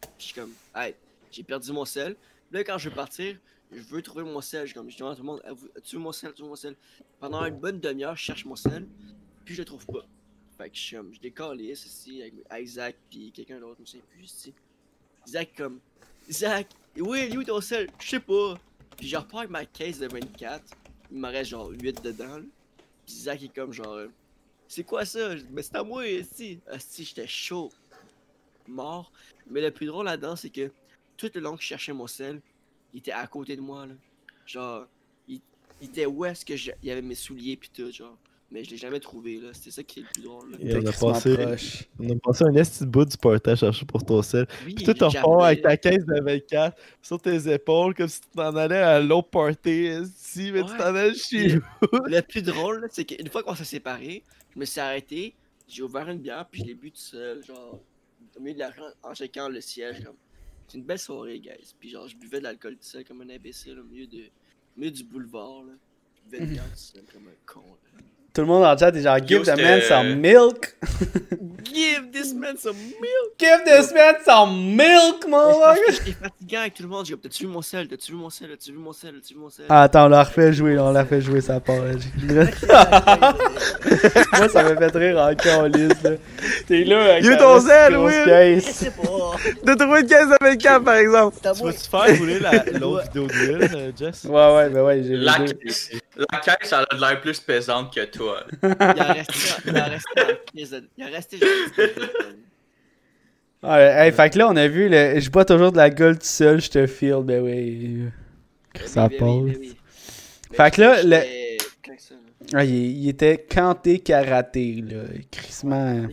Pis 0.00 0.08
je 0.18 0.24
suis 0.24 0.34
comme, 0.34 0.52
hey, 0.74 0.94
j'ai 1.32 1.42
perdu 1.42 1.72
mon 1.72 1.84
sel. 1.84 2.16
Là 2.52 2.62
quand 2.64 2.78
je 2.78 2.88
veux 2.88 2.94
partir, 2.94 3.36
je 3.72 3.82
veux 3.82 4.02
trouver 4.02 4.24
mon 4.24 4.40
sel. 4.40 4.66
Je, 4.66 4.74
comme, 4.74 4.90
je 4.90 4.98
demande 4.98 5.12
à 5.12 5.16
tout 5.16 5.22
le 5.24 5.26
monde, 5.26 5.42
tu 5.84 5.96
veux 5.96 6.02
mon 6.02 6.12
sel, 6.12 6.32
tu 6.32 6.42
veux 6.42 6.48
mon 6.48 6.56
sel? 6.56 6.76
Pendant 7.18 7.44
une 7.44 7.56
bonne 7.56 7.80
demi-heure, 7.80 8.16
je 8.16 8.22
cherche 8.22 8.44
mon 8.44 8.56
sel. 8.56 8.86
Puis 9.44 9.54
je 9.54 9.62
le 9.62 9.64
trouve 9.64 9.86
pas. 9.86 10.06
Fait 10.58 10.70
que 10.70 10.76
je 10.76 10.80
suis 10.80 10.96
comme, 10.96 11.12
je 11.12 11.20
décolle 11.20 11.60
ici 11.60 12.22
avec, 12.50 12.66
Zach 12.66 12.96
pis 13.10 13.32
quelqu'un 13.32 13.58
d'autre, 13.60 13.76
je 13.78 13.82
me 13.82 13.86
souviens 13.86 14.06
plus 14.10 14.24
ici. 14.24 14.54
Zach 15.26 15.50
comme, 15.56 15.80
Zach, 16.30 16.68
oui, 16.96 17.28
il 17.30 17.40
est 17.40 17.44
ton 17.44 17.60
sel? 17.60 17.88
Je 18.00 18.08
sais 18.08 18.20
pas. 18.20 18.58
Puis 18.96 19.08
je 19.08 19.16
repars 19.16 19.40
avec 19.40 19.50
ma 19.50 19.64
caisse 19.64 19.98
de 19.98 20.08
24. 20.08 20.62
Il 21.10 21.18
m'en 21.18 21.28
reste 21.28 21.50
genre 21.50 21.68
8 21.70 22.02
dedans. 22.02 22.38
Là. 22.38 22.44
Pis 23.04 23.14
Zach 23.14 23.42
est 23.42 23.54
comme 23.54 23.72
genre, 23.72 23.98
c'est 24.68 24.84
quoi 24.84 25.04
ça? 25.04 25.34
Mais 25.50 25.62
c'est 25.62 25.76
à 25.76 25.84
moi, 25.84 26.04
si. 26.32 26.60
si 26.78 27.04
j'étais 27.04 27.26
chaud. 27.26 27.70
Mort. 28.66 29.12
Mais 29.48 29.60
le 29.60 29.70
plus 29.70 29.86
drôle 29.86 30.06
là-dedans, 30.06 30.34
c'est 30.34 30.50
que 30.50 30.72
tout 31.16 31.30
le 31.34 31.40
long 31.40 31.56
que 31.56 31.62
je 31.62 31.68
cherchais 31.68 31.92
mon 31.92 32.06
sel, 32.06 32.40
il 32.92 32.98
était 32.98 33.12
à 33.12 33.26
côté 33.26 33.54
de 33.54 33.60
moi, 33.60 33.86
là. 33.86 33.94
Genre, 34.44 34.86
il, 35.28 35.40
il 35.80 35.88
était 35.88 36.06
où 36.06 36.24
est-ce 36.24 36.44
que 36.44 36.54
il 36.54 36.88
y 36.88 36.90
avait 36.90 37.02
mes 37.02 37.14
souliers 37.14 37.56
pis 37.56 37.70
tout, 37.70 37.92
genre. 37.92 38.18
Mais 38.50 38.62
je 38.62 38.70
l'ai 38.70 38.76
jamais 38.76 39.00
trouvé, 39.00 39.40
là. 39.40 39.48
C'était 39.52 39.72
ça 39.72 39.82
qui 39.82 40.00
est 40.00 40.02
le 40.02 40.08
plus 40.14 40.22
drôle, 40.22 40.52
là. 40.52 40.58
Et 40.60 40.76
on 40.76 40.86
a 40.86 40.92
passé, 40.92 41.36
on 41.98 42.10
a 42.10 42.18
passé 42.22 42.44
un 42.44 42.54
esti 42.54 42.84
de 42.84 42.88
bout 42.88 43.04
du 43.04 43.16
partage 43.16 43.58
chercher 43.58 43.84
pour 43.86 44.04
ton 44.04 44.22
sel. 44.22 44.46
Oui, 44.64 44.74
Puis 44.74 44.84
tu 44.84 44.90
est 44.90 45.02
repars 45.02 45.44
avec 45.44 45.62
ta 45.62 45.76
caisse 45.76 46.06
de 46.06 46.22
24 46.22 46.76
sur 47.02 47.20
tes 47.20 47.52
épaules 47.52 47.94
comme 47.94 48.06
si 48.06 48.20
tu 48.20 48.28
t'en 48.28 48.54
allais 48.54 48.76
à 48.76 49.00
l'autre 49.00 49.30
party, 49.30 49.70
esti, 49.86 50.52
mais 50.52 50.62
tu 50.62 50.76
t'en 50.76 50.94
allais 50.94 51.14
chez 51.14 51.58
Le 51.80 52.20
plus 52.20 52.42
drôle, 52.42 52.82
là, 52.82 52.86
c'est 52.90 53.04
qu'une 53.04 53.28
fois 53.28 53.42
qu'on 53.42 53.56
s'est 53.56 53.64
séparés, 53.64 54.22
je 54.54 54.60
me 54.60 54.64
suis 54.64 54.80
arrêté, 54.80 55.34
j'ai 55.66 55.82
ouvert 55.82 56.08
une 56.08 56.20
bière, 56.20 56.46
puis 56.48 56.60
je 56.60 56.66
l'ai 56.66 56.74
bu 56.74 56.92
tout 56.92 56.98
seul, 56.98 57.44
genre, 57.44 57.80
au 58.36 58.40
milieu 58.40 58.54
de 58.54 58.60
la 58.60 58.70
rue, 58.70 58.80
en 59.02 59.12
checkant 59.12 59.48
le 59.48 59.60
siège, 59.60 60.04
comme. 60.04 60.14
C'est 60.68 60.78
une 60.78 60.84
belle 60.84 60.98
soirée, 60.98 61.38
guys. 61.38 61.74
Puis 61.78 61.90
genre, 61.90 62.08
je 62.08 62.16
buvais 62.16 62.38
de 62.38 62.44
l'alcool 62.44 62.72
tout 62.72 62.82
seul 62.82 63.04
comme 63.04 63.20
un 63.22 63.30
imbécile 63.30 63.78
au 63.78 63.84
milieu, 63.84 64.06
de, 64.06 64.18
au 64.18 64.80
milieu 64.80 64.90
du 64.90 65.04
boulevard, 65.04 65.62
là. 65.64 65.72
Je 66.16 66.30
buvais 66.30 66.46
de 66.46 66.52
bière 66.52 66.64
tout 66.64 66.76
seul 66.76 67.04
comme 67.12 67.28
un 67.28 67.52
con, 67.52 67.62
là. 67.94 68.00
Tout 68.36 68.42
le 68.42 68.48
monde 68.48 68.64
en 68.66 68.76
chat 68.76 68.94
est 68.94 69.00
genre, 69.00 69.18
give 69.18 69.44
the 69.44 69.56
man 69.56 69.80
some 69.80 70.20
milk. 70.20 70.76
Give 71.76 72.10
this 72.10 72.32
man 72.32 72.56
some 72.56 72.76
milk! 72.76 73.38
Give 73.38 73.64
this 73.66 73.92
man 73.92 74.14
some 74.24 74.76
milk, 74.76 75.26
mon 75.28 75.58
gars. 75.58 75.74
J'étais 75.90 76.12
fatiguant 76.12 76.60
avec 76.60 76.74
tout 76.74 76.82
le 76.84 76.88
monde, 76.88 77.04
j'ai 77.04 77.16
t'as-tu 77.16 77.44
vu 77.44 77.50
mon 77.50 77.60
sel, 77.60 77.86
t'as-tu 77.88 78.12
vu 78.12 78.18
mon 78.18 78.30
sel, 78.30 78.48
t'as-tu 78.48 78.72
vu 78.72 78.78
mon 78.78 78.92
sel, 78.92 79.12
t'as-tu 79.14 79.34
vu 79.34 79.40
mon 79.40 79.50
sel? 79.50 79.66
Ah, 79.68 79.82
attends, 79.82 80.06
on 80.06 80.08
l'a 80.08 80.22
refait 80.24 80.54
jouer, 80.54 80.78
on 80.78 80.92
l'a 80.92 81.04
fait 81.04 81.20
jouer 81.20 81.42
sa 81.42 81.60
part. 81.60 81.76
Moi, 84.38 84.48
ça 84.48 84.62
m'a 84.62 84.76
fait 84.76 84.96
rire 84.96 85.18
en 85.18 85.34
calice, 85.34 86.02
là. 86.02 86.10
T'es 86.66 86.84
là 86.84 87.12
avec 87.12 87.24
You 87.24 87.32
ta 87.32 87.36
ton 87.38 87.60
sais 87.60 88.90
pas. 88.90 89.02
De 89.62 89.74
trouver 89.78 90.00
une 90.00 90.06
caisse 90.06 90.28
de 90.28 90.36
24 90.40 90.84
par 90.84 90.94
exemple. 90.94 91.36
Tu 91.42 91.48
vas-tu 91.48 91.90
faire 91.90 92.18
rouler 92.18 92.38
la- 92.38 92.64
l'autre 92.78 93.04
vidéo 93.04 93.26
de 93.26 93.32
Will, 93.32 93.70
euh, 93.74 93.92
Jess? 93.98 94.24
Ouais, 94.24 94.54
ouais, 94.54 94.68
ben 94.70 94.82
ouais, 94.82 95.02
j'ai 95.02 95.16
La 95.16 95.38
caisse, 95.40 95.90
la 96.16 96.38
caisse, 96.38 96.72
elle 96.72 96.86
a 96.90 96.94
de 96.94 97.00
l'air 97.00 97.20
plus 97.20 97.38
pesante 97.40 97.94
que 97.94 98.04
toi. 98.06 98.25
Il 98.62 98.68
a 99.00 99.12
resté, 99.12 99.34
il 99.66 99.76
a 99.76 99.84
resté 99.84 100.20
en 100.20 100.34
crise 100.54 100.70
de- 100.70 100.88
Il 100.96 101.04
a 101.04 101.06
resté 101.06 101.38
hey, 103.64 104.12
fait 104.12 104.30
que 104.30 104.38
là, 104.38 104.48
on 104.48 104.56
a 104.56 104.68
vu, 104.68 104.88
le... 104.88 105.18
je 105.18 105.30
bois 105.30 105.44
toujours 105.44 105.72
de 105.72 105.76
la 105.76 105.90
gueule 105.90 106.18
tout 106.18 106.26
seul, 106.26 106.60
je 106.60 106.70
te 106.70 106.86
feel, 106.86 107.22
ben. 107.24 108.12
Ça 108.84 109.08
Oui, 109.10 109.16
passe. 109.18 109.28
oui, 109.28 109.56
oui. 109.58 109.76
Mais 110.50 110.56
Fait 110.56 110.70
que 110.74 110.80
là, 110.82 111.02
le- 111.02 111.10
ça, 111.98 112.14
là. 112.14 112.20
Ah, 112.54 112.64
il, 112.64 112.74
il 113.04 113.08
était 113.08 113.38
canté 113.38 113.98
karaté, 113.98 114.84
là. 114.88 115.02
Crissement. 115.30 116.06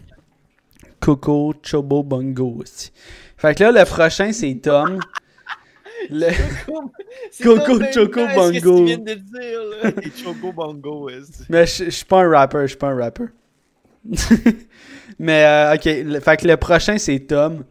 Coco, 0.99 1.53
Chobo, 1.61 2.02
Bongo 2.02 2.60
aussi. 2.61 2.91
Fait 3.38 3.53
que 3.56 3.64
là, 3.65 3.72
le 3.72 3.85
prochain, 3.85 4.31
c'est 4.31 4.56
Tom. 4.56 4.99
Le- 6.09 6.27
Coco, 7.43 7.80
Choco, 7.93 8.21
Bongo. 8.35 8.51
Qu'est-ce 8.51 8.63
qu'il 8.63 8.85
vient 8.85 8.97
de 8.97 9.13
dire, 9.13 9.59
là? 9.84 9.89
Et 10.01 10.11
Choco 10.23 10.51
Bongo. 10.51 11.09
Mais 11.49 11.65
je 11.65 11.85
je 11.85 11.89
suis 11.89 12.05
pas 12.05 12.21
un 12.21 12.30
rapper, 12.30 12.61
je 12.63 12.67
suis 12.67 12.77
pas 12.77 12.88
un 12.89 12.97
rapper. 12.97 13.25
Mais, 15.19 15.45
euh, 15.45 15.75
ok, 15.75 15.85
le- 15.85 16.19
fait 16.19 16.38
que 16.38 16.47
le 16.47 16.57
prochain, 16.57 16.97
c'est 16.97 17.19
Tom. 17.19 17.63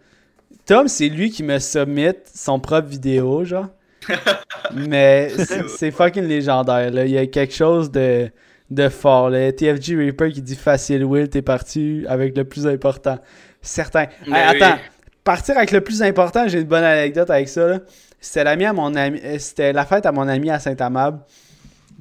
Tom, 0.65 0.89
c'est 0.89 1.09
lui 1.09 1.31
qui 1.31 1.43
me 1.43 1.59
submit 1.59 2.13
son 2.33 2.61
propre 2.61 2.89
vidéo, 2.89 3.45
genre. 3.45 3.69
Mais 4.75 5.31
c'est 5.37 5.69
c'est 5.69 5.91
fucking 5.91 6.25
légendaire, 6.25 6.91
là. 6.91 7.05
Il 7.05 7.11
y 7.11 7.19
a 7.19 7.27
quelque 7.27 7.55
chose 7.55 7.91
de, 7.91 8.31
de 8.71 8.89
fort, 8.89 9.31
là. 9.31 9.53
TFG 9.53 9.97
Reaper 9.97 10.31
qui 10.33 10.43
dit 10.43 10.57
facile, 10.57 11.05
Will, 11.05 11.29
t'es 11.29 11.43
parti 11.43 12.05
avec 12.09 12.37
le 12.37 12.45
plus 12.45 12.67
important. 12.67 13.19
Certain. 13.61 14.07
Mais 14.27 14.39
Hey, 14.39 14.51
oui. 14.57 14.63
attends, 14.63 14.81
partir 15.25 15.57
avec 15.57 15.71
le 15.73 15.81
plus 15.81 16.03
important, 16.03 16.49
j'ai 16.49 16.61
une 16.61 16.67
bonne 16.67 16.85
anecdote 16.85 17.31
avec 17.31 17.49
ça, 17.49 17.67
là. 17.69 17.79
Euh, 18.23 19.39
c'était 19.39 19.73
la 19.73 19.85
fête 19.85 20.07
à 20.07 20.13
mon 20.13 20.29
ami 20.29 20.51
à 20.51 20.59
Saint-Amable. 20.59 21.21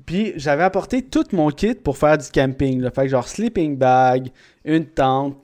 Puis 0.05 0.33
j'avais 0.35 0.63
apporté 0.63 1.03
tout 1.03 1.25
mon 1.31 1.49
kit 1.49 1.73
pour 1.73 1.97
faire 1.97 2.17
du 2.17 2.29
camping. 2.29 2.81
Là. 2.81 2.91
Fait 2.91 3.03
que 3.03 3.09
genre 3.09 3.27
sleeping 3.27 3.77
bag, 3.77 4.29
une 4.65 4.85
tente, 4.85 5.37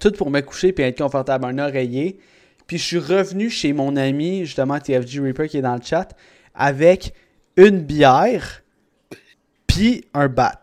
tout 0.00 0.12
pour 0.12 0.30
me 0.30 0.40
coucher 0.40 0.72
puis 0.72 0.84
être 0.84 0.98
confortable, 0.98 1.44
un 1.46 1.58
oreiller. 1.58 2.18
Puis 2.66 2.78
je 2.78 2.84
suis 2.84 2.98
revenu 2.98 3.50
chez 3.50 3.72
mon 3.72 3.96
ami, 3.96 4.44
justement 4.46 4.78
TFG 4.78 5.20
Reaper 5.20 5.48
qui 5.48 5.58
est 5.58 5.62
dans 5.62 5.76
le 5.76 5.82
chat, 5.82 6.08
avec 6.54 7.14
une 7.56 7.80
bière 7.80 8.62
puis 9.66 10.04
un 10.14 10.28
bat. 10.28 10.60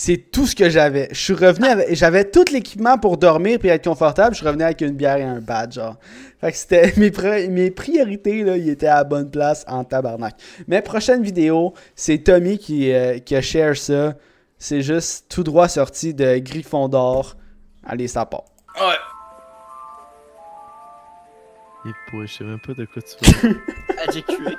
C'est 0.00 0.30
tout 0.30 0.46
ce 0.46 0.54
que 0.54 0.70
j'avais. 0.70 1.08
Je 1.10 1.18
suis 1.18 1.32
revenu 1.34 1.66
avec. 1.66 1.92
J'avais 1.96 2.24
tout 2.30 2.44
l'équipement 2.52 2.98
pour 2.98 3.16
dormir 3.16 3.58
puis 3.58 3.68
être 3.68 3.82
confortable. 3.82 4.32
Je 4.32 4.36
suis 4.38 4.46
revenu 4.46 4.62
avec 4.62 4.80
une 4.80 4.92
bière 4.94 5.16
et 5.16 5.24
un 5.24 5.40
bat, 5.40 5.68
genre. 5.68 5.96
Fait 6.40 6.52
que 6.52 6.56
c'était 6.56 6.92
mes, 6.98 7.10
pri- 7.10 7.48
mes 7.50 7.72
priorités, 7.72 8.44
là, 8.44 8.56
ils 8.56 8.68
étaient 8.68 8.86
à 8.86 8.98
la 8.98 9.02
bonne 9.04 9.28
place 9.28 9.64
en 9.66 9.82
tabarnak. 9.82 10.36
Mais 10.68 10.82
prochaine 10.82 11.20
vidéo, 11.24 11.74
c'est 11.96 12.18
Tommy 12.18 12.58
qui, 12.58 12.92
euh, 12.92 13.18
qui 13.18 13.34
a 13.34 13.40
share 13.42 13.76
ça. 13.76 14.14
C'est 14.56 14.82
juste 14.82 15.26
tout 15.28 15.42
droit 15.42 15.66
sorti 15.66 16.14
de 16.14 16.38
Gryffondor. 16.38 17.34
Allez, 17.84 18.06
ça 18.06 18.24
part. 18.24 18.44
Ouais. 18.80 18.94
Et 21.86 21.92
pour, 22.08 22.24
je 22.24 22.32
sais 22.34 22.44
même 22.44 22.60
pas 22.60 22.74
de 22.74 22.84
quoi 22.84 23.02
tu. 23.02 23.16
Magic 24.06 24.26
Trick. 24.26 24.58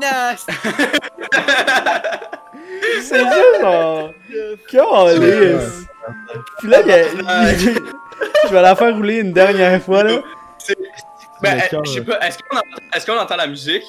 Nice! 0.00 0.46
C'est 3.02 3.18
juste 3.18 3.60
genre. 3.60 4.12
Calice! 4.68 5.86
Puis 6.58 6.68
là, 6.68 6.80
il 6.82 6.88
y 6.88 6.92
a- 6.92 7.04
je 8.48 8.52
vais 8.52 8.62
la 8.62 8.74
faire 8.76 8.94
rouler 8.94 9.18
une 9.20 9.32
dernière 9.32 9.82
fois, 9.82 10.02
là. 10.04 10.22
Ben, 11.42 11.60
cœur, 11.68 11.84
je 11.84 11.92
sais 11.92 12.00
pas, 12.02 12.20
est-ce 12.26 12.38
qu'on 12.38 12.56
entend, 12.56 12.68
est-ce 12.94 13.06
qu'on 13.06 13.18
entend 13.18 13.36
la 13.36 13.46
musique? 13.48 13.82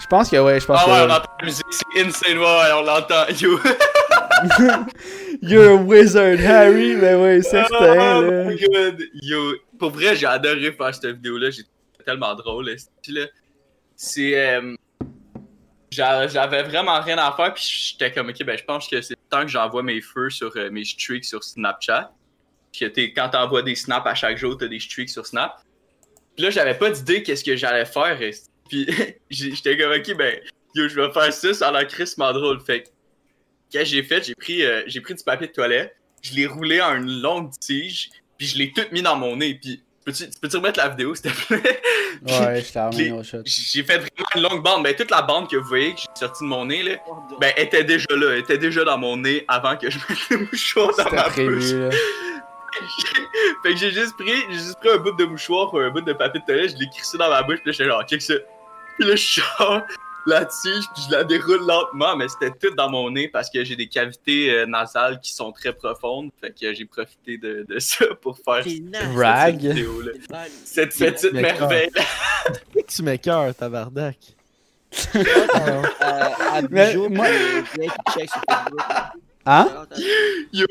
Je 0.00 0.06
pense 0.06 0.30
que 0.30 0.36
ouais, 0.36 0.60
je 0.60 0.66
pense 0.66 0.78
Ah 0.80 0.84
que 0.86 0.90
ouais, 0.90 1.00
on 1.00 1.10
entend 1.10 1.30
la 1.40 1.44
musique, 1.46 1.66
c'est 1.70 2.00
insane, 2.00 2.38
ouais, 2.38 2.44
ouais, 2.44 2.72
on 2.74 2.82
l'entend. 2.82 3.24
Yo. 3.40 3.58
You're 5.42 5.70
a 5.72 5.74
wizard, 5.76 6.38
Harry! 6.38 6.94
Ben 6.96 7.20
ouais, 7.20 7.42
certain, 7.42 8.20
Oh 8.20 8.44
my 8.46 8.56
god. 8.56 9.02
Yo, 9.20 9.54
pour 9.78 9.90
vrai, 9.90 10.14
j'ai 10.16 10.26
adoré 10.26 10.72
faire 10.72 10.94
cette 10.94 11.06
vidéo-là. 11.16 11.50
J'ai 11.50 11.62
tellement 12.06 12.34
drôle. 12.34 12.70
là. 12.70 13.24
C'est. 13.96 14.38
euh, 14.38 14.74
J'avais 15.90 16.62
vraiment 16.62 17.00
rien 17.00 17.18
à 17.18 17.32
faire, 17.32 17.54
puis 17.54 17.64
j'étais 17.64 18.12
comme, 18.12 18.28
ok, 18.28 18.44
ben 18.44 18.58
je 18.58 18.64
pense 18.64 18.88
que 18.88 19.00
c'est 19.00 19.14
le 19.14 19.30
temps 19.30 19.42
que 19.42 19.48
j'envoie 19.48 19.82
mes 19.82 20.00
feux 20.00 20.30
sur 20.30 20.52
euh, 20.56 20.70
mes 20.70 20.84
streaks 20.84 21.24
sur 21.24 21.42
Snapchat. 21.42 22.12
Puis 22.72 22.92
que 22.92 23.00
quand 23.14 23.30
t'envoies 23.30 23.62
des 23.62 23.74
snaps 23.74 24.06
à 24.06 24.14
chaque 24.14 24.36
jour, 24.36 24.56
t'as 24.58 24.68
des 24.68 24.80
streaks 24.80 25.10
sur 25.10 25.26
Snap. 25.26 25.62
Puis 26.36 26.44
là, 26.44 26.50
j'avais 26.50 26.74
pas 26.74 26.90
d'idée 26.90 27.22
qu'est-ce 27.22 27.42
que 27.42 27.56
j'allais 27.56 27.86
faire. 27.86 28.18
Puis 28.68 28.86
j'étais 29.30 29.76
comme, 29.78 29.92
ok, 29.92 30.16
ben, 30.16 30.38
yo, 30.74 30.88
je 30.88 31.00
vais 31.00 31.10
faire 31.10 31.32
ça, 31.32 31.54
ça 31.54 31.68
a 31.68 31.72
l'air 31.72 31.88
crissement 31.88 32.32
drôle. 32.32 32.60
Fait 32.60 32.84
que 33.72 33.84
j'ai 33.84 34.02
fait? 34.02 34.22
J'ai 34.24 34.34
pris, 34.34 34.64
euh, 34.64 34.82
j'ai 34.86 35.00
pris 35.00 35.14
du 35.14 35.24
papier 35.24 35.46
de 35.46 35.52
toilette, 35.52 35.96
je 36.22 36.34
l'ai 36.34 36.46
roulé 36.46 36.80
en 36.80 36.96
une 36.96 37.20
longue 37.20 37.50
tige, 37.58 38.10
puis 38.36 38.46
je 38.46 38.58
l'ai 38.58 38.72
tout 38.72 38.84
mis 38.92 39.02
dans 39.02 39.16
mon 39.16 39.36
nez. 39.36 39.54
Puis, 39.54 39.82
peux-tu 40.12 40.40
peux 40.40 40.58
remettre 40.58 40.78
la 40.78 40.88
vidéo, 40.88 41.14
s'il 41.14 41.30
te 41.30 41.46
plaît? 41.46 41.80
Ouais, 42.26 42.62
je 42.62 42.72
t'ai 42.72 42.80
remis 42.80 43.10
au 43.12 43.22
shot. 43.22 43.42
J'ai 43.44 43.84
fait 43.84 43.98
vraiment 43.98 44.28
une 44.34 44.42
longue 44.42 44.62
bande. 44.62 44.82
Ben, 44.82 44.94
toute 44.94 45.10
la 45.10 45.22
bande 45.22 45.48
que 45.48 45.56
vous 45.56 45.68
voyez 45.68 45.94
que 45.94 46.00
j'ai 46.00 46.06
sortie 46.26 46.42
de 46.42 46.48
mon 46.48 46.64
nez, 46.66 46.82
là, 46.82 46.96
ben, 47.40 47.52
était 47.56 47.84
déjà 47.84 48.08
là. 48.10 48.32
Elle 48.32 48.40
était 48.40 48.58
déjà 48.58 48.82
dans 48.82 48.98
mon 48.98 49.16
nez 49.16 49.44
avant 49.46 49.76
que 49.76 49.88
je 49.88 49.98
mette 49.98 50.30
le 50.30 50.38
mouchoir 50.38 50.90
dans 50.96 51.04
ma 51.04 51.22
bouche. 51.24 51.32
prévu, 51.32 51.90
fait 53.62 53.72
que 53.72 53.76
j'ai 53.76 53.90
juste 53.90 54.16
pris, 54.16 54.44
j'ai 54.50 54.58
juste 54.58 54.78
pris 54.80 54.90
un 54.90 54.96
bout 54.96 55.12
de 55.12 55.24
mouchoir 55.24 55.72
ou 55.72 55.78
un 55.78 55.90
bout 55.90 56.00
de 56.00 56.12
papier 56.12 56.40
de 56.40 56.46
toilette, 56.46 56.72
je 56.72 56.76
l'ai 56.76 56.88
crissé 56.90 57.18
dans 57.18 57.28
ma 57.28 57.42
bouche, 57.42 57.58
puis 57.58 57.66
là, 57.66 57.72
j'étais 57.72 57.88
genre, 57.88 58.02
check 58.04 58.22
ça. 58.22 58.34
Puis 58.98 59.08
là, 59.08 59.16
je 59.16 59.40
sors 59.40 59.82
la 60.28 60.44
tige, 60.44 60.84
puis 60.94 61.02
je 61.08 61.12
la 61.12 61.24
déroule 61.24 61.66
lentement, 61.66 62.16
mais 62.16 62.26
c'était 62.28 62.50
tout 62.50 62.74
dans 62.74 62.88
mon 62.90 63.10
nez 63.10 63.28
parce 63.28 63.50
que 63.50 63.64
j'ai 63.64 63.76
des 63.76 63.88
cavités 63.88 64.50
euh, 64.50 64.66
nasales 64.66 65.20
qui 65.20 65.32
sont 65.32 65.50
très 65.52 65.72
profondes. 65.72 66.30
Fait 66.40 66.50
que 66.52 66.72
j'ai 66.74 66.84
profité 66.84 67.38
de, 67.38 67.64
de 67.68 67.78
ça 67.78 68.04
pour 68.20 68.36
faire 68.38 68.62
cette 68.64 68.80
nice. 68.82 68.92
Cette 70.64 70.92
C'est 70.92 71.12
petite 71.12 71.32
merveille. 71.32 71.90
tu 72.88 73.02
m'écœures, 73.02 73.54
tabarnak. 73.54 74.16
Euh, 75.16 75.24
à 76.00 76.62
Mais 76.70 76.86
Bijou, 76.94 77.08
moi- 77.10 77.26
check 78.14 78.30
sur 78.30 78.42
Facebook. 78.48 78.80
Hein? 79.44 79.68
Yo! 80.52 80.66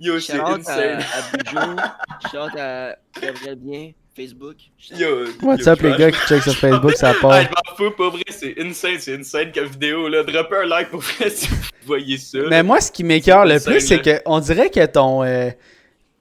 Yo, 0.00 0.18
c'est 0.18 0.32
shout-out 0.36 0.46
à, 0.46 0.54
insane. 0.54 1.00
à 1.00 1.36
Bijou. 1.36 2.58
À 2.58 2.96
Gabriel 3.20 3.54
Bien, 3.56 3.90
Facebook. 4.16 4.56
Yo, 4.98 5.24
What's 5.42 5.64
yo, 5.66 5.72
up, 5.72 5.80
les 5.82 5.96
gars 5.96 6.10
qui 6.10 6.18
check 6.26 6.42
sur 6.42 6.54
Facebook, 6.56 6.92
ça 6.96 7.14
part. 7.20 7.30
Ah, 7.32 7.42
je 7.42 7.48
m'en 7.48 7.76
fous, 7.76 7.90
pas 7.96 8.08
vrai, 8.10 8.22
c'est 8.28 8.54
insane, 8.60 8.96
c'est 8.98 9.14
insane 9.18 9.52
comme 9.52 9.66
vidéo, 9.66 10.08
là. 10.08 10.22
Droppez 10.22 10.56
un 10.56 10.66
like 10.66 10.90
pour 10.90 11.00
vrai 11.00 11.30
si 11.34 11.46
vous 11.48 11.56
voyez 11.86 12.18
ça. 12.18 12.38
Mais 12.48 12.62
moi, 12.62 12.80
ce 12.80 12.90
qui 12.90 13.04
m'écœure 13.04 13.44
le 13.46 13.58
plus, 13.60 13.80
c'est 13.80 14.02
que 14.02 14.20
on 14.26 14.40
dirait 14.40 14.68
que 14.70 14.84
ton, 14.86 15.22
euh, 15.22 15.50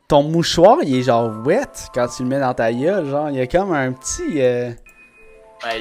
ton 0.07 0.23
mouchoir, 0.23 0.77
il 0.83 0.95
est 0.97 1.03
genre 1.03 1.31
wet 1.45 1.65
quand 1.93 2.07
tu 2.07 2.23
le 2.23 2.29
mets 2.29 2.39
dans 2.39 2.53
ta 2.53 2.71
gueule. 2.71 3.09
Genre, 3.09 3.29
il 3.31 3.37
y 3.37 3.41
a 3.41 3.47
comme 3.47 3.73
un 3.73 3.91
petit. 3.91 4.41
euh, 4.41 4.71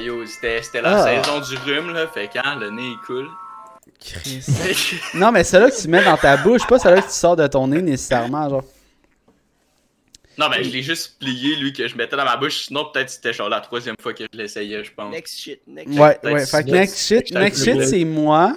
yo, 0.01 0.25
c'était 0.25 0.61
c'était 0.63 0.81
la 0.81 1.03
Ah. 1.03 1.23
saison 1.23 1.39
du 1.39 1.57
rhume, 1.71 1.93
là, 1.93 2.07
fait 2.07 2.29
quand 2.33 2.55
le 2.55 2.69
nez 2.71 2.81
il 2.89 2.97
coule. 3.05 3.27
Chris. 3.99 4.45
non, 5.13 5.31
mais 5.31 5.43
celle-là 5.43 5.69
que 5.71 5.81
tu 5.81 5.87
mets 5.89 6.03
dans 6.03 6.15
ta 6.17 6.37
bouche, 6.37 6.65
pas 6.67 6.79
celle-là 6.79 7.01
que 7.01 7.07
tu 7.07 7.13
sors 7.13 7.35
de 7.35 7.45
ton 7.47 7.67
nez 7.67 7.81
nécessairement. 7.81 8.49
Genre. 8.49 8.63
Non, 10.39 10.47
mais 10.49 10.63
je 10.63 10.69
l'ai 10.69 10.81
juste 10.81 11.19
plié, 11.19 11.57
lui, 11.57 11.73
que 11.73 11.85
je 11.85 11.97
mettais 11.97 12.15
dans 12.15 12.23
ma 12.23 12.37
bouche, 12.37 12.67
sinon 12.67 12.85
peut-être 12.93 13.09
c'était 13.09 13.33
genre 13.33 13.49
la 13.49 13.59
troisième 13.59 13.95
fois 14.01 14.13
que 14.13 14.23
je 14.31 14.37
l'essayais, 14.37 14.85
je 14.85 14.93
pense. 14.93 15.11
Next 15.11 15.37
shit, 15.37 15.59
next 15.67 15.99
Ouais, 15.99 16.17
peut-être 16.21 16.33
ouais. 16.33 16.45
Fait 16.45 16.63
que 16.63 16.71
next 16.71 17.05
shit, 17.05 17.33
next 17.33 17.65
shit, 17.65 17.83
c'est 17.83 18.05
moi 18.05 18.55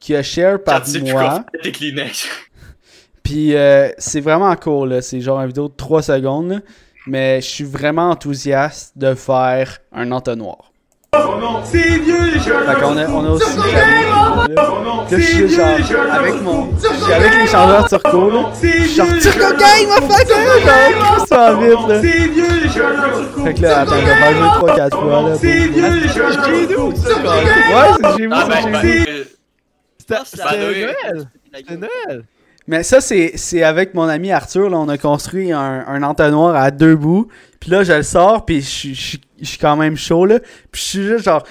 qui 0.00 0.16
a 0.16 0.24
share 0.24 0.60
par 0.60 0.84
faire 0.84 1.44
tes 1.62 1.70
Kleenex. 1.70 2.28
Puis 3.22 3.54
euh, 3.54 3.90
c'est 3.96 4.20
vraiment 4.20 4.54
court, 4.56 4.86
là. 4.86 5.02
C'est 5.02 5.20
genre 5.20 5.38
une 5.38 5.46
vidéo 5.46 5.68
de 5.68 5.76
3 5.76 6.02
secondes, 6.02 6.48
là. 6.50 6.60
Mais 7.06 7.40
je 7.40 7.46
suis 7.46 7.64
vraiment 7.64 8.10
enthousiaste 8.10 8.98
de 8.98 9.14
faire 9.14 9.78
un 9.92 10.10
entonnoir. 10.10 10.69
Fait 11.12 12.80
qu'on 12.80 12.96
a, 12.96 13.06
on 13.08 13.24
a 13.24 13.30
aussi. 13.30 13.56
Là, 13.56 13.64
je 15.10 15.16
suis 15.20 15.48
genre 15.48 16.12
avec 16.12 16.40
mon. 16.42 16.68
Je 16.76 16.86
suis 17.04 17.12
avec 17.12 17.34
les 17.34 17.46
changeurs 17.48 17.88
turco, 17.88 18.30
là. 18.30 18.50
Suis 18.54 18.94
genre 18.94 19.06
Turco 19.20 19.52
Gang, 19.56 19.88
ma! 19.88 19.96
Genre, 20.06 21.26
ça 21.26 21.54
vite, 21.54 21.88
là. 21.88 22.00
Fait 23.44 23.54
que 23.54 23.62
là, 23.62 23.80
attends, 23.80 23.96
je 23.96 24.04
vais 24.06 24.14
faire 24.14 24.34
jouer 24.36 24.48
3-4 24.48 24.90
fois, 24.90 25.22
là. 25.22 25.36
pour- 26.74 26.88
Ouais, 26.88 26.94
c'est 27.96 28.16
chez 28.16 28.26
vous, 28.26 28.34
Ah, 28.34 28.44
c'est 28.44 28.70
ben, 28.70 28.80
chez 28.80 28.98
vous. 28.98 29.04
ben, 29.08 29.24
C'était 29.98 30.16
c'est 30.24 30.58
Noël! 30.58 31.28
C'est 31.52 31.62
gueule. 31.68 31.78
Noël! 31.78 32.24
Mais 32.68 32.82
ça, 32.84 33.00
c'est 33.00 33.32
c'est 33.36 33.62
avec 33.64 33.94
mon 33.94 34.08
ami 34.08 34.30
Arthur. 34.30 34.70
Là, 34.70 34.76
on 34.78 34.88
a 34.88 34.96
construit 34.98 35.50
un, 35.52 35.84
un 35.88 36.02
entonnoir 36.04 36.54
à 36.54 36.70
deux 36.70 36.94
bouts. 36.94 37.26
Puis 37.58 37.70
là, 37.70 37.82
je 37.82 37.92
le 37.94 38.02
sors, 38.04 38.44
puis 38.44 38.60
je 38.60 38.94
suis- 38.94 39.20
je 39.40 39.46
suis 39.48 39.58
quand 39.58 39.76
même 39.76 39.96
chaud, 39.96 40.26
là. 40.26 40.38
Puis 40.70 40.80
je 40.82 40.86
suis 40.88 41.02
juste 41.04 41.24
genre... 41.24 41.44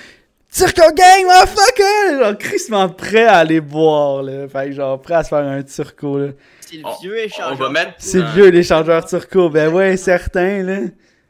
Turco 0.51 0.81
Gang, 0.95 1.25
motherfucker! 1.25 2.19
Genre, 2.23 2.37
crissement 2.37 2.89
prêt 2.89 3.25
à 3.25 3.37
aller 3.37 3.61
boire, 3.61 4.23
là. 4.23 4.47
Fait 4.47 4.67
que 4.69 4.71
genre, 4.73 4.99
prêt 4.99 5.13
à 5.15 5.23
se 5.23 5.29
faire 5.29 5.45
un 5.45 5.61
turco, 5.61 6.17
là. 6.17 6.27
C'est 6.61 6.77
le 6.77 6.83
vieux 7.01 7.17
échangeur. 7.19 7.71
mettre- 7.71 7.93
C'est 7.99 8.19
Ouais. 8.19 8.31
vieux, 8.33 8.47
l'échangeur 8.49 9.05
turco. 9.05 9.49
Ben 9.49 9.69
ouais, 9.71 9.95
certain, 9.97 10.63
là. 10.63 10.79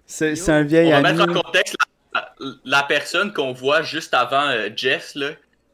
C'est 0.06 0.36
c'est 0.36 0.52
un 0.52 0.64
vieil 0.64 0.88
On 0.94 1.02
va 1.02 1.10
ami. 1.10 1.18
mettre 1.20 1.30
en 1.32 1.42
contexte 1.42 1.76
la, 2.14 2.34
la 2.66 2.84
personne 2.84 3.32
qu'on 3.34 3.52
voit 3.54 3.82
juste 3.84 4.14
avant 4.14 4.48
euh, 4.48 4.70
Jeff, 4.76 5.12
là. 5.16 5.32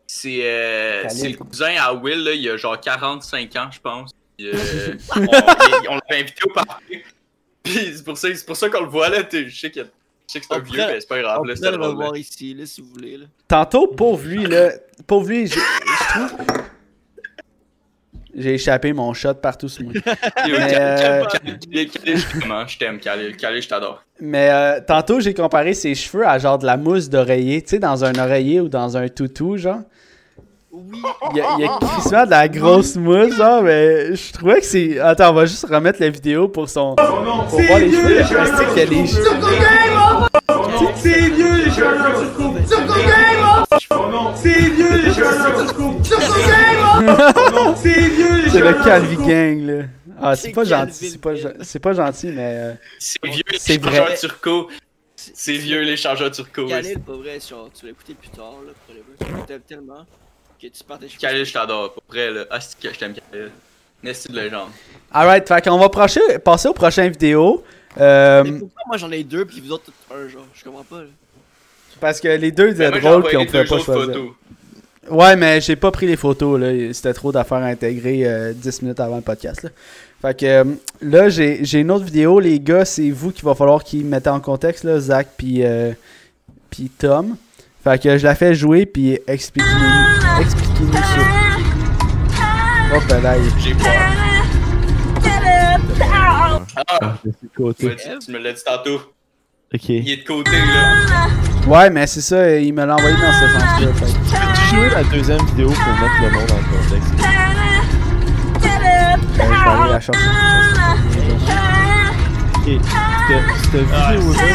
C'est 0.08 0.40
euh, 0.44 1.04
c'est 1.10 1.30
le 1.30 1.38
cousin 1.38 1.74
à 1.80 1.94
Will, 1.94 2.24
là, 2.24 2.32
il 2.34 2.50
a 2.50 2.58
genre 2.58 2.80
45 2.80 3.56
ans, 3.56 3.70
je 3.72 3.80
pense. 3.80 4.12
Puis, 4.38 4.50
euh, 4.50 4.54
on 5.16 5.22
on 5.22 5.96
l'avait 6.10 6.22
invité 6.24 6.42
au 6.46 6.54
party. 6.54 7.02
Puis 7.64 7.94
c'est 7.96 8.04
pour 8.04 8.18
ça, 8.18 8.28
c'est 8.34 8.46
pour 8.46 8.58
ça 8.58 8.70
qu'on 8.70 8.82
le 8.82 8.90
voit 8.90 9.10
là. 9.10 9.20
Je 9.32 9.50
sais, 9.50 9.72
qu'il 9.72 9.82
y 9.84 9.86
a- 9.86 9.90
je 10.28 10.34
sais 10.34 10.40
que 10.40 10.46
c'est 10.50 10.56
un 10.56 10.60
On 10.60 10.64
vieux, 10.64 10.84
mais 10.88 11.00
c'est 11.00 11.08
pas 11.08 11.16
On 11.18 11.22
grave. 11.22 11.34
Là, 11.34 11.38
pourrait 11.42 11.56
c'était 11.56 11.72
le 11.72 11.78
là. 11.78 11.88
revoir 11.88 12.18
ici, 12.18 12.54
là, 12.54 12.66
si 12.66 12.82
vous 12.82 12.88
voulez. 12.94 13.18
Là. 13.18 13.26
Tantôt, 13.48 13.88
pauvre 13.88 14.26
lui, 14.26 14.46
là. 14.46 14.72
Pauvre 15.08 15.28
lui, 15.30 15.48
je 15.48 15.54
je 15.56 16.14
trouve... 16.14 16.34
J'ai 18.38 18.56
échappé 18.56 18.92
mon 18.92 19.14
shot 19.14 19.36
partout 19.36 19.70
sur 19.70 19.86
moi. 19.86 19.94
Euh, 19.96 21.24
je 21.32 21.38
t'aime, 21.86 22.68
je 22.68 22.78
t'aime, 22.78 23.00
Khalil. 23.00 23.38
Khalil, 23.38 23.62
je 23.62 23.70
t'adore. 23.70 24.04
Mais 24.20 24.50
euh, 24.52 24.82
tantôt, 24.86 25.22
j'ai 25.22 25.34
comparé 25.34 25.74
ses 25.74 25.96
cheveux 25.96 26.28
à 26.28 26.38
genre 26.38 26.58
de 26.58 26.66
la 26.66 26.76
mousse 26.76 27.08
d'oreiller. 27.08 27.62
Tu 27.62 27.70
sais, 27.70 27.80
dans 27.80 28.04
un 28.04 28.14
oreiller 28.16 28.60
ou 28.60 28.68
dans 28.68 28.98
un 28.98 29.08
toutou, 29.08 29.56
genre. 29.56 29.80
Oui. 30.74 31.00
Il 31.32 31.38
y 31.38 31.42
a, 31.42 31.46
il 31.58 31.62
y 32.12 32.14
a 32.16 32.26
de 32.26 32.32
la 32.32 32.50
grosse 32.50 32.98
mousse, 32.98 33.38
genre, 33.38 33.62
mais 33.64 34.14
je 34.14 34.34
trouvais 34.34 34.60
que 34.60 34.66
c'est. 34.66 35.00
Attends, 35.00 35.30
on 35.30 35.34
va 35.36 35.46
juste 35.46 35.66
remettre 35.70 36.02
la 36.02 36.10
vidéo 36.10 36.50
pour 36.50 36.68
son. 36.68 36.96
Pour 36.96 37.62
voir 37.62 37.80
les 37.80 37.90
cheveux. 37.90 38.20
Est-ce 38.20 38.68
qu'il 38.74 38.78
y 38.78 38.82
a 38.82 38.86
les 38.86 39.08
cheveux? 39.08 39.95
C'est 40.96 41.30
vieux 41.30 41.56
les 41.66 41.72
cheveux 41.72 41.98
Game 41.98 43.46
C'est 44.36 44.60
vieux 44.60 44.98
les 44.98 45.14
cheveux 45.14 45.36
Game 46.48 47.76
C'est 47.76 48.10
vieux 48.10 48.42
les 48.44 48.50
C'est 48.50 48.60
le 48.62 48.74
Calvi 48.84 49.16
Gang, 49.18 49.66
là. 49.68 49.84
Ah, 50.22 50.36
c'est 50.36 50.48
C'est 50.48 50.54
pas 50.54 50.64
gentil, 50.64 51.10
c'est 51.10 51.20
pas, 51.22 51.32
c'est 51.62 51.80
pas 51.80 51.94
gentil, 51.94 52.28
mais. 52.28 52.56
euh, 52.58 52.74
C'est 53.00 53.20
vieux, 53.28 53.44
C'est 53.58 53.74
l'échangeur 53.78 54.06
vrai. 54.06 54.16
turco. 54.18 54.70
C'est 55.16 55.54
vieux, 55.58 55.82
l'échangeur 55.82 56.32
turco. 56.32 56.66
Khalil, 56.68 57.00
pas 57.00 57.14
vrai, 57.14 57.38
genre, 57.40 57.70
tu 57.78 57.86
l'as 57.86 57.92
écouté 57.92 58.14
plus 58.14 58.30
tard, 58.30 58.54
là, 58.66 58.72
pour 58.86 58.96
les 58.96 59.02
Tu 59.40 59.46
t'aimes 59.46 59.62
tellement 59.68 60.06
que 60.62 60.68
tu 60.68 60.84
partes 60.88 61.02
tes 61.02 61.10
cheveux. 61.10 61.20
Khalil, 61.20 61.46
je 61.46 61.54
t'adore. 61.54 61.94
Pour 61.94 62.04
vrai, 62.10 62.32
là. 62.32 62.46
Ah, 62.50 62.62
c'est 62.62 62.80
que 62.80 62.94
je 62.94 62.98
t'aime, 63.00 63.14
Khalil. 63.14 63.52
Merci 64.02 64.30
de 64.30 64.40
légende. 64.40 64.70
Alright, 65.12 65.48
fait 65.48 65.62
qu'on 65.64 65.78
va 65.80 65.90
passer 65.90 66.68
aux 66.70 66.74
prochaines 66.74 67.12
vidéos. 67.12 67.64
Euh, 68.00 68.44
pourquoi 68.44 68.84
moi 68.88 68.98
j'en 68.98 69.12
ai 69.12 69.24
deux, 69.24 69.46
puis 69.46 69.62
vous 69.62 69.72
autres, 69.72 69.92
un, 70.14 70.28
genre? 70.28 70.46
Je 70.54 70.64
comprends 70.64 70.84
pas, 70.84 71.02
là. 71.02 71.08
parce 72.00 72.20
que 72.20 72.28
les 72.28 72.52
deux 72.52 72.70
étaient 72.70 72.92
drôles 73.00 73.24
puis 73.24 73.38
on 73.38 73.46
pouvait 73.46 73.66
pas 73.66 73.80
choisir. 73.80 74.06
photos. 74.06 74.30
Ouais, 75.10 75.36
mais 75.36 75.62
j'ai 75.62 75.76
pas 75.76 75.92
pris 75.92 76.08
les 76.08 76.16
photos, 76.16 76.60
là. 76.60 76.94
C'était 76.94 77.14
trop 77.14 77.32
d'affaires 77.32 77.60
à 77.60 77.68
intégrer 77.68 78.26
euh, 78.26 78.54
10 78.54 78.82
minutes 78.82 79.00
avant 79.00 79.18
le 79.18 79.22
podcast, 79.22 79.64
là. 79.64 79.70
Fait 80.22 80.40
que 80.40 80.46
euh, 80.46 80.64
là, 81.02 81.30
j'ai 81.30 81.64
j'ai 81.64 81.82
une 81.82 81.92
autre 81.92 82.06
vidéo, 82.06 82.40
les 82.40 82.60
gars, 82.60 82.86
c'est 82.86 83.12
vous 83.12 83.32
qu'il 83.32 83.46
va 83.46 83.54
falloir 83.54 83.84
qu'ils 83.84 84.06
mettez 84.06 84.30
en 84.30 84.40
contexte, 84.40 84.84
là, 84.84 85.00
Zach 85.00 85.28
puis 85.38 85.64
euh, 85.64 85.92
puis 86.70 86.90
Tom. 86.90 87.36
Fait 87.84 88.02
que 88.02 88.18
je 88.18 88.24
la 88.24 88.34
fais 88.34 88.56
jouer, 88.56 88.88
puis 88.88 89.20
expliquez-nous 89.28 90.42
expliquez-nous 90.42 90.94
ça. 90.94 91.36
Hop 92.96 93.24
là, 93.24 93.36
J'ai 93.60 93.74
peur. 93.76 94.25
Ah, 96.76 97.14
De 97.24 97.32
ce 97.32 97.38
tu 97.42 97.48
côté. 97.56 97.96
tu 98.26 98.32
me 98.32 98.38
l'as 98.40 98.54
dit 98.54 98.64
tantôt. 98.66 99.02
Ok. 99.74 99.90
Il 99.90 100.10
est 100.10 100.18
de 100.18 100.28
côté, 100.28 100.52
là. 100.52 101.28
Ouais, 101.68 101.90
mais 101.90 102.06
c'est 102.08 102.22
ça, 102.22 102.58
il 102.60 102.74
me 102.74 102.86
l'a 102.86 102.96
envoyé 102.96 103.16
dans 103.16 103.34
ce 103.34 103.48
sens-là. 103.48 103.94
fait 103.94 104.06
que- 104.06 104.12
Peux-tu 104.12 104.76
jouer 104.76 104.90
la 104.92 105.04
deuxième 105.04 105.46
vidéo 105.48 105.70
pour 105.70 105.94
mettre 105.94 106.22
le 106.22 106.30
nom 106.32 106.46
dans 106.46 106.58
le 106.58 106.64
contexte? 106.78 107.14
euh, 107.16 107.24
je 109.34 109.38
vais 109.38 109.46
aller 109.70 109.90
la 109.92 110.00
chercher. 110.00 110.30
Ok. 112.58 112.68
Cette, 113.72 113.90
Ah, 113.94 114.12
vidéo-là, 114.14 114.40
là, 114.42 114.52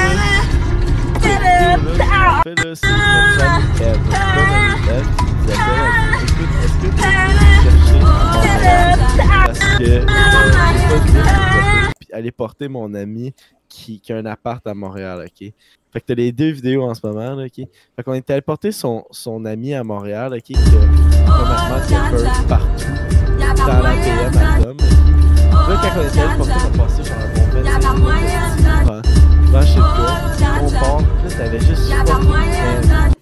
fait, 2.45 2.55
là, 2.55 2.75
c'est 2.75 2.87
Écoute, 6.23 6.53
est-ce 6.65 6.75
que 6.75 6.87
tu 6.87 6.93
peux 6.93 7.03
chercher? 7.65 8.01
Parce 9.47 9.59
que 9.79 9.93
aller 12.13 12.33
porter 12.33 12.69
mon 12.69 12.95
ami 12.95 13.33
qui, 13.69 14.01
qui 14.01 14.13
a 14.13 14.17
un 14.17 14.27
appart 14.27 14.67
à 14.67 14.75
Montréal, 14.75 15.25
ok? 15.27 15.53
Fait 15.93 16.01
que 16.01 16.07
t'as 16.07 16.15
les 16.15 16.33
deux 16.33 16.51
vidéos 16.51 16.83
en 16.83 16.95
ce 16.95 17.07
moment, 17.07 17.35
là, 17.35 17.45
ok? 17.45 17.67
Fait 17.97 18.03
qu'on 18.05 18.15
est 18.15 18.31
allé 18.31 18.41
porter 18.41 18.73
son, 18.73 19.05
son 19.11 19.45
ami 19.45 19.75
à 19.75 19.85
Montréal, 19.85 20.33
ok? 20.35 20.43
Qui 20.43 20.55
a 20.55 20.59
premièrement 21.27 21.87
qui 21.87 21.95
a 21.95 22.11
peur 22.11 22.47
partout 22.49 22.85
dans 23.57 23.83
la 23.83 23.95
PM 23.95 24.39
à 24.39 24.63
Tom. 24.63 24.77
Là, 25.69 25.81
quand 25.83 26.01
on 26.01 26.09
était 26.09 26.21
allé 26.21 26.37
porter, 26.37 26.53
on 26.73 26.79
passé 26.79 27.05
genre 27.05 27.19
un 27.19 27.29
bon 27.35 27.61
25 27.63 27.95
minutes. 27.95 29.21
Devant 29.47 29.63
chez 29.63 29.75
toi. 29.75 30.11
On 30.63 30.71
part, 30.71 31.01
là, 31.01 31.31
t'avais 31.37 31.61
juste 31.61 31.93
fucking 31.93 33.20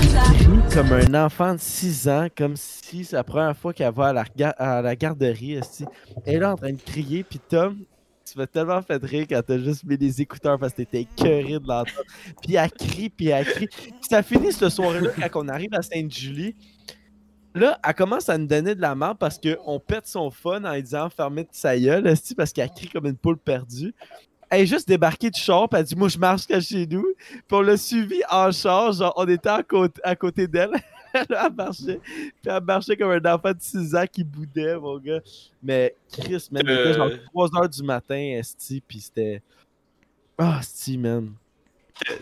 Crie 0.00 0.74
comme 0.74 0.92
un 0.92 1.24
enfant 1.24 1.54
de 1.54 1.60
6 1.60 2.08
ans, 2.08 2.26
comme 2.36 2.54
si 2.56 3.04
c'est 3.04 3.16
la 3.16 3.24
première 3.24 3.56
fois 3.56 3.72
qu'elle 3.72 3.92
va 3.94 4.08
à 4.08 4.12
la, 4.12 4.24
à 4.50 4.82
la 4.82 4.96
garderie. 4.96 5.60
Elle 6.24 6.34
est 6.34 6.38
là 6.38 6.52
en 6.52 6.56
train 6.56 6.72
de 6.72 6.80
crier, 6.80 7.24
puis 7.24 7.38
Tom, 7.38 7.78
tu 8.24 8.38
m'as 8.38 8.46
tellement 8.46 8.82
fait 8.82 9.02
rire 9.02 9.26
quand 9.28 9.40
t'as 9.46 9.58
juste 9.58 9.84
mis 9.84 9.96
les 9.96 10.20
écouteurs 10.20 10.58
parce 10.58 10.72
que 10.72 10.78
t'étais 10.78 11.02
écœuré 11.02 11.58
de 11.60 11.66
l'entendre. 11.66 12.02
Puis 12.42 12.56
elle 12.56 12.70
crie, 12.70 13.08
puis 13.08 13.28
elle 13.28 13.46
crie. 13.46 13.68
Puis 13.68 13.94
ça 14.10 14.22
finit 14.22 14.52
ce 14.52 14.68
soir-là 14.68 15.10
quand 15.30 15.44
on 15.44 15.48
arrive 15.48 15.72
à 15.72 15.82
Sainte-Julie. 15.82 16.54
Là, 17.54 17.78
elle 17.82 17.94
commence 17.94 18.28
à 18.28 18.36
nous 18.36 18.46
donner 18.46 18.74
de 18.74 18.82
la 18.82 18.94
merde 18.94 19.16
parce 19.18 19.38
qu'on 19.38 19.80
pète 19.80 20.06
son 20.06 20.30
fun 20.30 20.62
en 20.64 20.74
lui 20.74 20.82
disant 20.82 21.08
fermez 21.08 21.44
de 21.44 21.48
sa 21.52 21.78
gueule, 21.78 22.12
parce 22.36 22.52
qu'elle 22.52 22.68
crie 22.70 22.88
comme 22.88 23.06
une 23.06 23.16
poule 23.16 23.38
perdue. 23.38 23.94
Elle 24.48 24.62
est 24.62 24.66
juste 24.66 24.86
débarquée 24.86 25.30
du 25.30 25.40
char, 25.40 25.68
puis 25.68 25.78
elle 25.80 25.84
dit 25.86 25.96
Moi, 25.96 26.08
je 26.08 26.18
marche 26.18 26.46
qu'à 26.46 26.60
chez 26.60 26.86
nous. 26.86 27.06
Puis 27.28 27.42
on 27.50 27.60
l'a 27.60 27.76
suivi 27.76 28.22
en 28.30 28.52
char, 28.52 28.92
genre, 28.92 29.12
on 29.16 29.26
était 29.28 29.48
à 29.48 29.62
côté, 29.62 30.00
à 30.04 30.14
côté 30.14 30.46
d'elle. 30.46 30.70
elle 31.14 31.52
marchait. 31.56 32.00
Puis 32.04 32.32
elle 32.44 32.62
marchait 32.62 32.96
comme 32.96 33.10
un 33.10 33.34
enfant 33.34 33.52
de 33.52 33.60
6 33.60 33.94
ans 33.94 34.04
qui 34.10 34.22
boudait, 34.22 34.76
mon 34.76 34.98
gars. 34.98 35.20
Mais 35.62 35.94
Chris, 36.12 36.46
man, 36.50 36.62
il 36.66 36.70
était 36.70 36.94
genre 36.94 37.06
Euh. 37.08 37.18
3 37.32 37.48
heures 37.56 37.68
du 37.68 37.82
matin, 37.82 38.16
Esti, 38.38 38.82
puis 38.86 39.00
c'était. 39.00 39.42
Ah, 40.38 40.58
Esti, 40.60 40.98
man. 40.98 41.32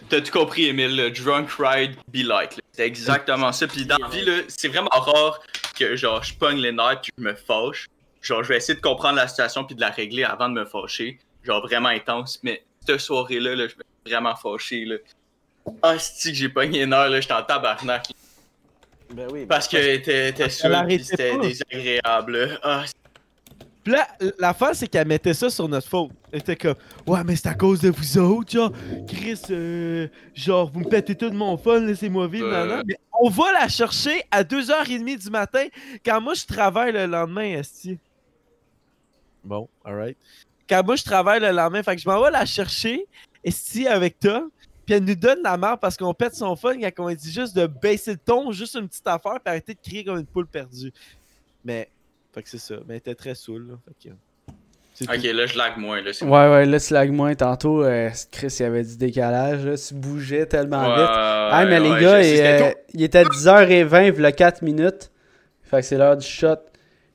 T'as 0.08 0.20
tout 0.20 0.30
compris, 0.30 0.66
Emile. 0.68 0.94
le 0.96 1.10
Drunk 1.10 1.50
ride 1.58 1.96
be 2.08 2.24
like. 2.24 2.60
C'est 2.72 2.86
exactement 2.86 3.50
ça. 3.50 3.66
Puis 3.66 3.84
dans 3.84 3.98
la 3.98 4.08
vie, 4.08 4.24
c'est 4.46 4.68
vraiment 4.68 4.88
rare 4.92 5.40
que 5.76 5.96
genre 5.96 6.22
je 6.22 6.32
pogne 6.34 6.58
les 6.58 6.70
nerfs 6.70 7.00
puis 7.02 7.12
je 7.18 7.22
me 7.24 7.34
fâche. 7.34 7.88
Genre, 8.22 8.42
je 8.42 8.48
vais 8.48 8.56
essayer 8.56 8.74
de 8.76 8.80
comprendre 8.80 9.16
la 9.16 9.26
situation 9.28 9.64
puis 9.64 9.74
de 9.74 9.80
la 9.80 9.90
régler 9.90 10.22
avant 10.24 10.48
de 10.48 10.54
me 10.54 10.64
fâcher. 10.64 11.18
Genre 11.44 11.60
vraiment 11.62 11.90
intense. 11.90 12.40
Mais 12.42 12.62
cette 12.86 13.00
soirée-là, 13.00 13.54
là, 13.54 13.68
je 13.68 13.74
me 13.76 13.82
suis 13.82 14.12
vraiment 14.12 14.34
fâché. 14.34 14.84
Là. 14.84 14.96
Ah, 15.82 15.98
c'est 15.98 16.30
que 16.30 16.36
j'ai 16.36 16.48
pogné 16.48 16.80
les 16.80 16.86
nerfs, 16.86 17.08
là, 17.10 17.20
j'étais 17.20 17.34
en 17.34 17.42
tabarnak. 17.42 18.06
Ben 19.12 19.28
oui. 19.30 19.46
Parce 19.46 19.68
que 19.68 19.76
t'es 19.98 20.32
t'es 20.32 20.48
sûr 20.48 20.70
c'était 21.00 21.38
désagréable. 21.38 22.36
là. 22.38 22.58
Ah, 22.62 22.84
Puis 23.84 23.92
là, 23.92 24.08
l'affaire, 24.38 24.74
c'est 24.74 24.88
qu'elle 24.88 25.06
mettait 25.06 25.34
ça 25.34 25.50
sur 25.50 25.68
notre 25.68 25.88
faute. 25.88 26.10
Elle 26.32 26.40
était 26.40 26.56
comme, 26.56 26.74
ouais, 27.06 27.22
mais 27.24 27.36
c'est 27.36 27.48
à 27.48 27.54
cause 27.54 27.80
de 27.80 27.90
vous 27.90 28.18
autres, 28.18 28.50
genre. 28.50 28.72
Chris, 29.06 29.40
euh, 29.50 30.08
genre, 30.34 30.70
vous 30.70 30.80
me 30.80 30.88
pétez 30.88 31.14
tout 31.14 31.30
mon 31.30 31.56
fun, 31.58 31.80
laissez-moi 31.80 32.26
vivre, 32.26 32.46
Euh. 32.48 32.66
nan. 32.78 32.82
Mais 32.86 32.96
on 33.20 33.28
va 33.28 33.52
la 33.52 33.68
chercher 33.68 34.22
à 34.30 34.42
2h30 34.42 35.18
du 35.18 35.30
matin 35.30 35.66
quand 36.04 36.20
moi 36.20 36.32
je 36.34 36.44
travaille 36.46 36.92
le 36.92 37.06
lendemain, 37.06 37.58
Esti. 37.58 37.98
Bon, 39.44 39.68
alright. 39.84 40.16
Quand 40.74 40.84
moi 40.84 40.96
je 40.96 41.04
travaille 41.04 41.38
le 41.38 41.52
lendemain, 41.52 41.84
fait 41.84 41.94
que 41.94 42.02
je 42.02 42.08
m'en 42.08 42.20
vais 42.20 42.32
la 42.32 42.44
chercher, 42.44 43.06
Esti, 43.44 43.86
avec 43.86 44.18
toi. 44.18 44.48
Puis 44.84 44.96
elle 44.96 45.04
nous 45.04 45.14
donne 45.14 45.38
la 45.44 45.56
merde 45.56 45.78
parce 45.80 45.96
qu'on 45.96 46.12
pète 46.12 46.34
son 46.34 46.56
fun 46.56 46.74
quand 46.80 46.90
on 46.98 47.14
dit 47.14 47.32
juste 47.32 47.54
de 47.56 47.68
baisser 47.68 48.12
le 48.12 48.18
ton, 48.18 48.50
juste 48.50 48.74
une 48.74 48.88
petite 48.88 49.06
affaire, 49.06 49.34
puis 49.34 49.42
arrêter 49.46 49.74
de 49.74 49.78
crier 49.80 50.04
comme 50.04 50.18
une 50.18 50.26
poule 50.26 50.48
perdue. 50.48 50.92
Mais, 51.64 51.88
fait 52.34 52.42
que 52.42 52.48
c'est 52.48 52.58
ça. 52.58 52.74
Mais 52.88 52.94
elle 52.94 52.98
était 52.98 53.14
très 53.14 53.36
saoule, 53.36 53.68
là. 53.68 53.74
Fait 53.86 54.08
que, 54.08 54.14
ok, 55.14 55.22
tout. 55.22 55.36
là, 55.36 55.46
je 55.46 55.56
lag 55.56 55.76
moins. 55.76 56.02
Là, 56.02 56.10
Ouais, 56.22 56.28
ouais, 56.28 56.66
là, 56.66 56.80
tu 56.80 56.92
lag 56.92 57.12
moins. 57.12 57.34
Tantôt, 57.36 57.84
euh, 57.84 58.10
Chris, 58.32 58.56
il 58.58 58.62
y 58.64 58.66
avait 58.66 58.82
du 58.82 58.96
décalage. 58.96 59.64
Là, 59.64 59.78
tu 59.78 59.94
bougeais 59.94 60.46
tellement 60.46 60.88
Ouais, 60.88 60.96
vite. 60.96 61.06
Ah, 61.08 61.64
mais 61.66 61.78
ouais, 61.78 61.94
les 61.94 62.02
gars, 62.02 62.16
euh, 62.16 62.72
il 62.92 63.02
était 63.04 63.22
10h20, 63.22 64.12
il 64.18 64.34
4 64.34 64.62
minutes. 64.62 65.12
Fait 65.62 65.76
que 65.76 65.82
c'est 65.86 65.96
l'heure 65.96 66.16
du 66.16 66.26
shot. 66.26 66.56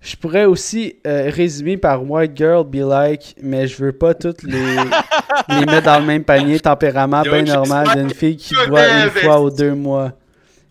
Je 0.02 0.16
pourrais 0.16 0.46
aussi 0.46 0.96
euh, 1.06 1.30
résumer 1.30 1.76
par 1.76 2.10
White 2.10 2.32
Girl 2.38 2.64
Be 2.66 2.76
Like, 2.76 3.36
mais 3.42 3.68
je 3.68 3.84
veux 3.84 3.92
pas 3.92 4.14
toutes 4.14 4.44
les, 4.44 4.76
les 5.50 5.66
mettre 5.66 5.86
dans 5.88 6.00
le 6.00 6.06
même 6.06 6.24
panier. 6.24 6.60
Tempérament 6.60 7.22
bien 7.22 7.44
normal 7.44 7.88
d'une 7.96 8.10
fille 8.14 8.38
qui 8.38 8.56
boit 8.68 8.88
une 8.88 9.10
fois 9.10 9.40
aux 9.42 9.50
deux 9.52 9.74
mois. 9.76 10.14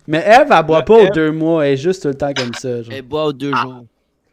Mais 0.07 0.19
Eve, 0.25 0.47
elle 0.51 0.65
boit 0.65 0.81
pas 0.81 0.95
aux 1.03 1.09
deux 1.09 1.31
mois, 1.31 1.67
elle 1.67 1.73
est 1.73 1.77
juste 1.77 2.01
tout 2.01 2.07
le 2.07 2.15
temps 2.15 2.33
comme 2.33 2.53
ça. 2.55 2.81
genre. 2.81 2.91
Elle 2.93 3.03
boit 3.03 3.25
aux 3.25 3.33
deux 3.33 3.53
jours. 3.53 3.85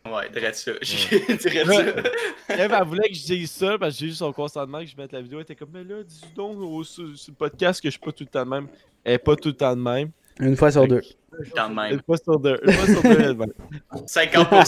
Ouais, 0.07 0.31
dirais 0.33 0.53
ça. 0.55 0.71
Je 0.81 1.37
dirais 1.37 1.65
ça. 1.67 2.55
Eve, 2.65 2.73
elle 2.81 2.87
voulait 2.87 3.09
que 3.09 3.15
je 3.15 3.25
dise 3.27 3.51
ça 3.51 3.77
parce 3.79 3.95
que 3.95 4.01
j'ai 4.01 4.07
eu 4.07 4.13
son 4.13 4.33
consentement 4.33 4.79
que 4.81 4.87
je 4.87 4.97
mette 4.97 5.13
la 5.13 5.21
vidéo. 5.21 5.39
Elle 5.41 5.43
était 5.43 5.55
comme, 5.57 5.69
mais 5.75 5.85
là, 5.85 6.03
dis 6.03 6.23
donc 6.35 6.57
au- 6.59 6.85
sur, 6.85 7.05
sur 7.19 7.33
le 7.33 7.37
podcast 7.37 7.83
que 7.83 7.89
je 7.89 7.91
suis 7.91 8.01
pas 8.01 8.13
tout 8.13 8.25
le 8.25 8.29
temps 8.31 8.45
de 8.45 8.51
même. 8.51 8.67
Elle 9.05 9.15
est 9.15 9.19
pas 9.19 9.37
tout 9.37 9.49
le 9.49 9.55
temps 9.55 9.77
de 9.77 9.83
même. 9.83 10.09
Une 10.41 10.57
fois 10.57 10.71
sur 10.71 10.87
deux. 10.87 11.01
Quand 11.55 11.69
Elle 11.69 11.75
même. 11.75 11.93
est 11.99 12.03
pas 12.03 12.17
sur 12.23 12.39
deux. 12.39 12.55
Est 12.55 12.77
pas 12.77 12.87
sur 12.87 13.03
deux, 13.03 13.11
elle 13.11 13.21
est 13.23 13.35
de 13.35 13.39
même. 13.39 13.53
50%. 14.07 14.65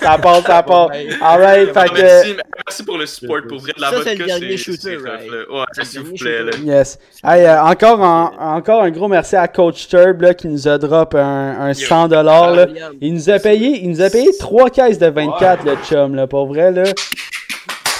Ça 0.00 0.18
passe, 0.18 0.44
ça 0.44 0.62
ben, 0.62 0.88
Alright, 1.20 1.70
Ah, 1.74 1.82
fait 1.82 1.88
que. 1.88 2.00
merci, 2.00 2.36
merci 2.66 2.82
pour 2.84 2.98
le 2.98 3.06
support. 3.06 3.38
Pour 3.48 3.58
vrai, 3.60 3.72
de 3.76 3.80
la 3.80 3.90
Ça, 3.90 3.96
c'est 4.02 4.10
vodka, 4.16 4.22
le 4.22 4.26
dernier 4.26 4.50
c'est- 4.50 4.56
shooter, 4.56 4.98
c'est 5.02 5.08
right? 5.10 5.30
là. 5.30 5.38
Ouais, 5.58 5.64
C'est 5.72 5.80
le 5.82 5.86
s'il 5.86 6.00
vous 6.00 6.12
dernier 6.12 6.18
plaît. 6.18 6.42
Là. 6.44 6.52
shooter. 6.52 6.66
Yes. 6.66 6.98
Hey, 7.24 7.44
euh, 7.46 7.62
encore, 7.62 8.02
un, 8.04 8.32
encore 8.56 8.82
un 8.82 8.90
gros 8.90 9.08
merci 9.08 9.36
à 9.36 9.46
Coach 9.48 9.86
Turb 9.88 10.20
là, 10.22 10.34
qui 10.34 10.48
nous 10.48 10.66
a 10.68 10.78
drop 10.78 11.14
un, 11.14 11.20
un 11.60 11.72
100$ 11.74 12.22
là. 12.54 12.66
William. 12.66 12.92
Il 13.00 13.14
nous 13.14 13.30
a 13.30 13.38
payé, 13.38 13.80
il 13.82 13.90
nous 13.90 14.02
a 14.02 14.10
payé 14.10 14.28
3 14.38 14.70
caisses 14.70 14.98
de 14.98 15.06
24 15.08 15.64
le 15.64 15.76
chum 15.88 16.14
là, 16.14 16.26
pour 16.26 16.46
vrai 16.46 16.72
là. 16.72 16.84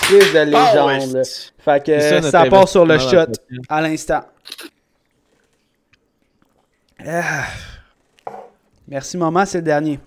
Prise 0.03 0.33
de 0.33 0.39
légende 0.41 1.13
là. 1.13 1.21
ouais, 1.21 1.23
Fait 1.59 1.85
que 1.85 2.01
C'est 2.01 2.15
notre 2.17 2.31
ça 2.31 2.45
part 2.47 2.67
sur 2.69 2.85
le 2.85 2.99
shot 2.99 3.31
à 3.69 3.81
l'instant. 3.81 4.23
Ah. 7.07 7.47
Merci 8.89 9.17
maman, 9.17 9.47
c'est 9.47 9.59
le 9.59 9.65
dernier. 9.65 9.99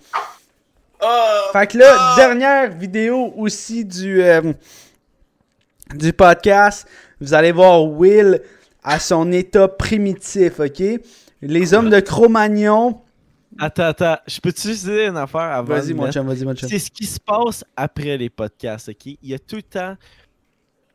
Ah, 1.02 1.50
Fait 1.52 1.68
que 1.68 1.78
là, 1.78 1.94
Ah! 1.98 2.14
dernière 2.18 2.72
vidéo 2.72 3.34
aussi 3.38 3.84
du, 3.86 4.22
euh, 4.22 4.54
du 5.96 6.14
podcast. 6.14 6.88
Vous 7.20 7.34
allez 7.34 7.52
voir 7.52 7.84
Will 7.84 8.42
à 8.84 9.00
son 9.00 9.32
état 9.32 9.68
primitif, 9.68 10.60
ok? 10.60 10.84
Les 11.42 11.74
hommes 11.74 11.90
de 11.90 12.00
Cro-Magnon. 12.00 13.02
Attends, 13.60 13.84
attends. 13.84 14.18
Je 14.28 14.40
peux-tu 14.40 14.74
dire 14.74 15.10
une 15.10 15.18
affaire 15.18 15.42
avant 15.42 15.76
Vas-y, 15.76 15.94
mon 15.94 16.12
chum, 16.12 16.28
vas-y, 16.28 16.44
mon 16.44 16.56
chum. 16.56 16.68
C'est 16.70 16.80
ce 16.80 16.90
qui 16.90 17.06
se 17.06 17.20
passe 17.20 17.64
après 17.76 18.18
les 18.18 18.30
podcasts, 18.30 18.90
ok? 18.90 19.06
Il 19.06 19.18
y 19.30 19.34
a 19.34 19.40
tout 19.40 19.58
le 19.58 19.64
temps. 19.64 19.96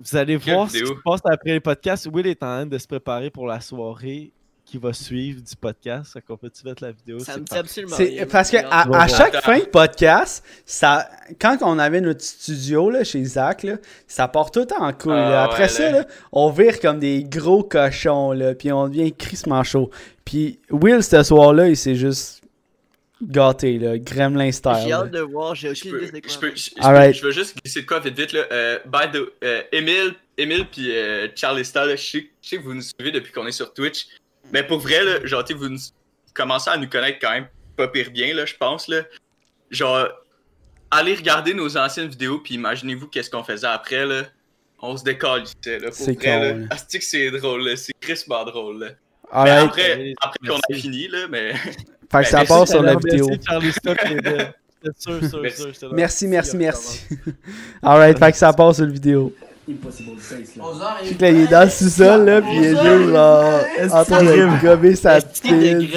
Vous 0.00 0.16
allez 0.16 0.38
Quelle 0.38 0.54
voir 0.54 0.70
ce 0.70 0.78
qui 0.78 0.86
se 0.86 0.92
passe 1.04 1.20
après 1.24 1.52
les 1.52 1.60
podcasts. 1.60 2.06
Will 2.12 2.26
est 2.26 2.42
en 2.42 2.46
train 2.46 2.66
de 2.66 2.78
se 2.78 2.86
préparer 2.86 3.30
pour 3.30 3.46
la 3.46 3.60
soirée 3.60 4.32
qui 4.70 4.76
va 4.76 4.92
suivre 4.92 5.40
du 5.40 5.56
podcast. 5.56 6.12
Fait 6.12 6.20
qu'on 6.20 6.36
peut-tu 6.36 6.66
mettre 6.66 6.84
la 6.84 6.92
vidéo? 6.92 7.18
Ça 7.20 7.38
me 7.38 7.42
dit 7.44 7.56
absolument 7.56 7.96
rien. 7.96 8.26
parce 8.26 8.50
que 8.50 8.58
à, 8.58 9.08
chaque 9.08 9.34
Attends. 9.34 9.40
fin 9.52 9.58
de 9.60 9.64
podcast, 9.64 10.44
ça, 10.66 11.08
quand 11.40 11.56
on 11.62 11.78
avait 11.78 12.02
notre 12.02 12.20
studio 12.22 12.90
là, 12.90 13.02
chez 13.02 13.24
Zach, 13.24 13.62
là, 13.62 13.76
ça 14.06 14.28
part 14.28 14.50
tout 14.50 14.66
en 14.78 14.92
couille. 14.92 15.12
Ah. 15.14 15.44
Après 15.44 15.62
ouais, 15.64 15.68
ça, 15.68 15.90
là. 15.90 16.06
on 16.32 16.50
vire 16.50 16.80
comme 16.80 16.98
des 16.98 17.24
gros 17.24 17.62
cochons, 17.64 18.32
là, 18.32 18.54
puis 18.54 18.70
on 18.70 18.88
devient 18.88 19.12
crissement 19.14 19.64
chaud. 19.64 19.90
Puis 20.24 20.58
Will, 20.70 21.02
ce 21.02 21.22
soir-là, 21.22 21.68
il 21.68 21.76
s'est 21.76 21.94
juste 21.94 22.42
gâté, 23.22 23.78
là, 23.78 23.96
gremlin 23.98 24.52
style. 24.52 24.72
J'ai 24.82 24.90
là. 24.90 24.98
hâte 25.00 25.10
de 25.12 25.20
voir, 25.20 25.54
j'ai 25.54 25.74
Je 25.74 25.88
aucune 25.88 26.08
idée 26.08 26.20
de 26.20 26.28
je 26.28 26.38
quoi. 26.38 26.48
peux, 26.50 26.56
je, 26.56 26.70
je 26.76 26.82
Alright. 26.86 27.12
peux- 27.12 27.18
je 27.18 27.24
veux 27.24 27.32
juste 27.32 27.56
glisser 27.62 27.80
de 27.82 27.86
quoi 27.86 28.00
vite 28.00 28.16
vite 28.18 28.32
là. 28.32 28.44
Euh, 28.52 28.78
by 28.86 29.10
the, 29.12 29.22
euh, 29.42 29.62
Emile, 29.72 30.14
Emile 30.36 30.66
puis 30.70 30.94
euh, 30.94 31.26
Charlie 31.34 31.64
Star, 31.64 31.86
là, 31.86 31.96
je 31.96 32.02
sais, 32.04 32.26
je 32.42 32.48
sais 32.48 32.56
que 32.58 32.62
vous 32.62 32.74
nous 32.74 32.82
suivez 32.82 33.10
depuis 33.10 33.32
qu'on 33.32 33.46
est 33.46 33.52
sur 33.52 33.72
Twitch. 33.72 34.08
Mais 34.52 34.62
pour 34.62 34.78
vrai, 34.78 35.04
là, 35.04 35.24
genre, 35.24 35.44
tu 35.44 35.52
sais, 35.52 35.58
vous 35.58 35.68
nous- 35.68 35.78
commencez 36.34 36.70
à 36.70 36.76
nous 36.76 36.88
connaître 36.88 37.18
quand 37.20 37.30
même 37.32 37.48
pas 37.76 37.88
pire 37.88 38.10
bien, 38.10 38.34
là, 38.34 38.44
je 38.46 38.54
pense, 38.54 38.88
là. 38.88 39.02
Genre, 39.70 40.08
allez 40.90 41.14
regarder 41.14 41.54
nos 41.54 41.76
anciennes 41.76 42.08
vidéos 42.08 42.38
puis 42.40 42.54
imaginez-vous 42.54 43.08
qu'est-ce 43.08 43.30
qu'on 43.30 43.44
faisait 43.44 43.66
après, 43.66 44.06
là. 44.06 44.22
On 44.80 44.96
se 44.96 45.04
décolle, 45.04 45.44
là. 45.66 45.78
Pour 45.88 45.94
C'est 45.94 46.12
vrai, 46.12 46.54
là. 46.54 46.76
c'est 47.00 47.30
drôle, 47.30 47.64
là. 47.64 47.76
C'est 47.76 47.92
crispement 48.00 48.44
drôle, 48.44 48.78
là. 48.80 48.86
Mais 49.44 49.50
Alright. 49.50 49.68
après, 49.68 50.14
après 50.20 50.48
qu'on 50.48 50.56
a 50.56 50.74
fini, 50.74 51.08
là, 51.08 51.26
mais... 51.28 51.52
Fait 52.10 52.22
que 52.22 52.28
ça 52.28 52.44
part 52.46 52.66
sur 52.66 52.82
la 52.82 52.94
vidéo. 52.96 53.28
Merci. 55.92 56.26
Merci, 56.26 56.56
merci. 56.56 57.00
Alright, 57.82 58.18
fait 58.18 58.32
que 58.32 58.38
ça 58.38 58.52
part 58.52 58.74
sur 58.74 58.86
la 58.86 58.92
vidéo. 58.92 59.34
Fait 61.04 61.14
que 61.14 61.22
là, 61.22 61.30
il 61.30 61.40
est 61.42 61.46
dans 61.48 61.64
le 61.64 61.70
sous-sol, 61.70 62.24
là, 62.24 62.40
puis 62.40 62.56
il 62.56 62.64
est 62.64 62.70
juste 62.70 63.10
genre, 63.12 63.60
en 63.92 64.04
train 64.04 64.22
de 64.22 64.62
gober 64.62 64.96
sa 64.96 65.20
pile. 65.20 65.88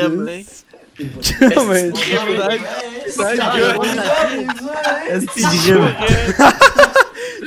Est-ce 5.09 5.65
grime? 5.65 5.87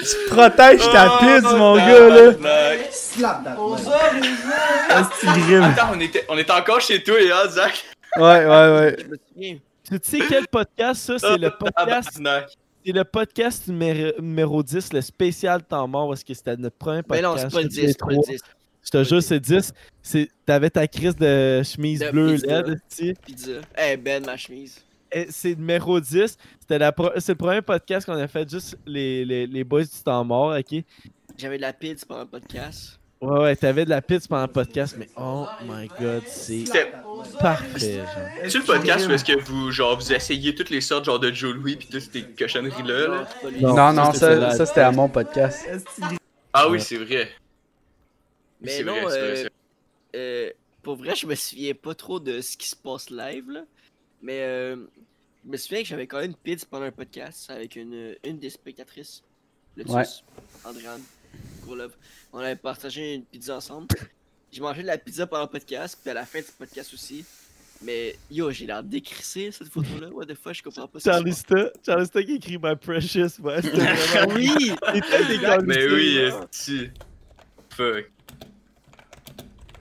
Tu 0.04 0.16
protèges 0.30 0.90
ta 0.90 1.06
Oh, 1.06 1.18
pizza, 1.20 1.56
mon 1.56 1.76
gars, 1.76 2.08
là. 2.08 2.32
Attends, 4.90 5.92
on 5.94 6.00
était, 6.00 6.24
on 6.28 6.36
était 6.36 6.52
encore 6.52 6.80
chez 6.80 7.02
toi, 7.02 7.14
hein, 7.18 7.48
Zach? 7.48 7.84
Ouais, 8.16 8.44
ouais, 8.44 8.96
ouais. 9.36 9.58
Tu 9.88 9.98
sais 10.02 10.18
quel 10.28 10.46
podcast 10.48 11.06
ça? 11.06 11.18
C'est 11.18 11.38
le 11.38 11.50
podcast, 11.50 12.10
Tabarnak. 12.14 12.48
C'est 12.84 12.92
le 12.92 13.04
podcast 13.04 13.66
numéro, 13.68 14.12
numéro 14.20 14.62
10, 14.62 14.92
le 14.92 15.00
spécial 15.00 15.62
temps 15.62 15.86
mort, 15.88 16.08
parce 16.08 16.24
que 16.24 16.34
c'était 16.34 16.56
notre 16.56 16.76
premier 16.76 16.98
Mais 17.10 17.20
podcast. 17.22 17.24
non, 17.24 17.36
c'est 17.38 17.50
pas 17.54 17.62
le 17.62 17.68
tous 17.68 17.76
les 17.76 17.82
10, 17.86 17.88
c'est 17.92 17.98
pas 17.98 18.06
le 18.08 18.14
trois. 18.16 18.32
10. 18.32 18.40
Je 18.84 18.90
te 18.90 19.04
jure, 19.04 19.22
c'est 19.22 19.40
10. 19.40 19.72
C'est- 20.02 20.28
T'avais 20.44 20.70
ta 20.70 20.86
crise 20.86 21.16
de 21.16 21.62
chemise 21.62 22.00
De 22.00 22.10
bleue 22.10 22.34
pizza. 22.34 22.62
LED, 22.62 22.78
tu. 22.94 23.14
Pizza. 23.24 23.50
Eh, 23.78 23.96
Ben, 23.96 24.24
ma 24.26 24.36
chemise. 24.36 24.82
C'est 25.30 25.54
numéro 25.56 26.00
10. 26.00 26.36
C'était 26.60 26.78
la 26.78 26.92
pro- 26.92 27.12
c'est 27.18 27.32
le 27.32 27.38
premier 27.38 27.62
podcast 27.62 28.04
qu'on 28.04 28.12
a 28.18 28.26
fait 28.26 28.48
juste 28.50 28.76
les, 28.84 29.24
les, 29.24 29.46
les 29.46 29.64
boys 29.64 29.84
du 29.84 29.88
temps 30.04 30.24
mort, 30.24 30.54
ok? 30.58 30.82
J'avais 31.38 31.56
de 31.56 31.62
la 31.62 31.72
pizza 31.72 32.04
pendant 32.06 32.22
le 32.22 32.26
podcast. 32.26 32.98
Ouais, 33.20 33.38
ouais, 33.40 33.56
t'avais 33.56 33.84
de 33.84 33.90
la 33.90 34.02
pizza 34.02 34.26
pendant 34.28 34.42
le 34.42 34.48
podcast, 34.52 34.96
mais 34.98 35.08
oh 35.16 35.46
my 35.66 35.88
god, 35.98 36.22
c'est 36.26 36.64
parfait. 37.40 38.02
C'est 38.48 38.58
le 38.58 38.64
podcast 38.64 39.08
parce 39.08 39.22
que 39.22 39.38
vous, 39.40 39.70
genre, 39.70 39.96
vous 39.98 40.12
essayez 40.12 40.54
toutes 40.54 40.70
les 40.70 40.80
sortes, 40.80 41.04
genre, 41.04 41.18
de 41.18 41.32
Joe 41.32 41.54
Louis 41.54 41.76
pis 41.76 41.86
toutes 41.88 42.00
ces 42.00 42.22
cochonneries-là, 42.22 43.08
là? 43.08 43.28
Non, 43.60 43.74
Non, 43.74 43.92
non, 43.92 44.04
ça, 44.06 44.12
ça, 44.12 44.12
c'était 44.12 44.36
la- 44.40 44.50
ça 44.56 44.66
c'était 44.66 44.80
à 44.80 44.92
mon 44.92 45.08
podcast. 45.08 45.66
Ah 46.52 46.68
oui, 46.68 46.80
c'est 46.80 46.96
vrai. 46.96 47.30
Mais 48.60 48.82
non, 48.82 48.92
vrai, 49.02 49.10
c'est 49.10 49.20
vrai, 49.20 49.30
euh, 49.30 49.34
vrai. 49.42 49.50
euh, 50.16 50.50
pour 50.82 50.96
vrai, 50.96 51.14
je 51.14 51.26
me 51.26 51.34
souviens 51.34 51.74
pas 51.74 51.94
trop 51.94 52.20
de 52.20 52.40
ce 52.40 52.56
qui 52.56 52.68
se 52.68 52.76
passe 52.76 53.10
live, 53.10 53.50
là. 53.50 53.64
Mais 54.22 54.40
euh, 54.42 54.76
je 55.44 55.50
me 55.50 55.56
souviens 55.56 55.82
que 55.82 55.88
j'avais 55.88 56.06
quand 56.06 56.18
même 56.20 56.30
une 56.30 56.36
pizza 56.36 56.66
pendant 56.70 56.86
un 56.86 56.92
podcast 56.92 57.50
avec 57.50 57.76
une, 57.76 58.14
une 58.24 58.38
des 58.38 58.50
spectatrices, 58.50 59.22
le 59.76 59.84
Ouais. 59.90 60.04
Andréane, 60.64 61.02
gros 61.64 61.74
love. 61.74 61.92
On 62.32 62.38
avait 62.38 62.56
partagé 62.56 63.14
une 63.14 63.24
pizza 63.24 63.56
ensemble. 63.56 63.88
J'ai 64.54 64.60
mangé 64.60 64.82
de 64.82 64.86
la 64.86 64.98
pizza 64.98 65.26
pendant 65.26 65.42
le 65.42 65.48
podcast, 65.48 65.98
puis 66.00 66.12
à 66.12 66.14
la 66.14 66.24
fin 66.24 66.38
du 66.38 66.46
podcast 66.56 66.94
aussi. 66.94 67.24
Mais 67.82 68.14
yo, 68.30 68.52
j'ai 68.52 68.66
l'air 68.66 68.84
décrissé 68.84 69.50
cette 69.50 69.66
photo-là. 69.66 70.10
What 70.12 70.26
the 70.26 70.34
fuck, 70.34 70.54
je 70.54 70.62
comprends 70.62 70.86
pas 70.86 71.00
ce 71.00 71.04
qui 71.04 71.10
se 71.10 71.10
Charlie 71.10 71.30
passe. 71.32 71.40
Sta, 71.40 71.72
Charlie 71.84 72.06
Sta 72.06 72.22
qui 72.22 72.34
écrit 72.34 72.58
My 72.62 72.76
Precious, 72.76 73.40
ouais. 73.42 73.60
Vraiment. 73.60 74.32
Oui! 74.32 74.54
Il 74.92 74.98
était 74.98 75.26
décalissé, 75.26 75.66
Mais 75.66 75.92
oui, 75.92 76.30
si. 76.52 76.90
Fuck. 77.70 78.12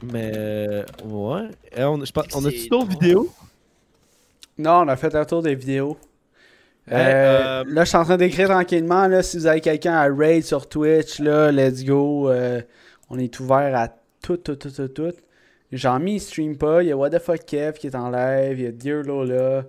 Mais, 0.01 0.85
ouais. 1.05 1.49
Eh, 1.77 1.83
on, 1.83 2.03
je 2.03 2.11
pense, 2.11 2.25
on 2.33 2.43
a-tu 2.43 2.67
d'autres 2.67 2.89
vidéos? 2.89 3.31
Non, 4.57 4.79
on 4.79 4.87
a 4.87 4.95
fait 4.95 5.13
un 5.13 5.25
tour 5.25 5.43
des 5.43 5.53
vidéos. 5.53 5.99
Euh, 6.91 6.95
euh, 6.95 7.63
Là, 7.67 7.83
je 7.83 7.89
suis 7.89 7.97
en 7.97 8.05
train 8.05 8.17
d'écrire 8.17 8.49
tranquillement. 8.49 9.07
Là, 9.07 9.21
si 9.21 9.37
vous 9.37 9.45
avez 9.45 9.61
quelqu'un 9.61 9.93
à 9.93 10.07
raid 10.11 10.43
sur 10.43 10.67
Twitch, 10.67 11.19
là, 11.19 11.51
let's 11.51 11.85
go. 11.85 12.31
Euh, 12.31 12.59
on 13.11 13.19
est 13.19 13.39
ouvert 13.39 13.75
à 13.75 14.02
tout, 14.23 14.37
tout, 14.37 14.55
tout, 14.55 14.71
tout, 14.71 14.87
tout. 14.87 15.13
Jean-Mi, 15.71 16.15
il 16.15 16.19
stream 16.21 16.57
pas. 16.57 16.81
Il 16.83 16.87
y 16.89 16.91
a 16.91 16.97
What 16.97 17.11
the 17.11 17.19
fuck 17.19 17.45
Kev 17.45 17.73
qui 17.77 17.87
est 17.87 17.95
en 17.95 18.09
live. 18.09 18.59
Il 18.59 18.63
y 18.63 18.67
a 18.67 18.71
Dear 18.71 19.03
Lola. 19.03 19.65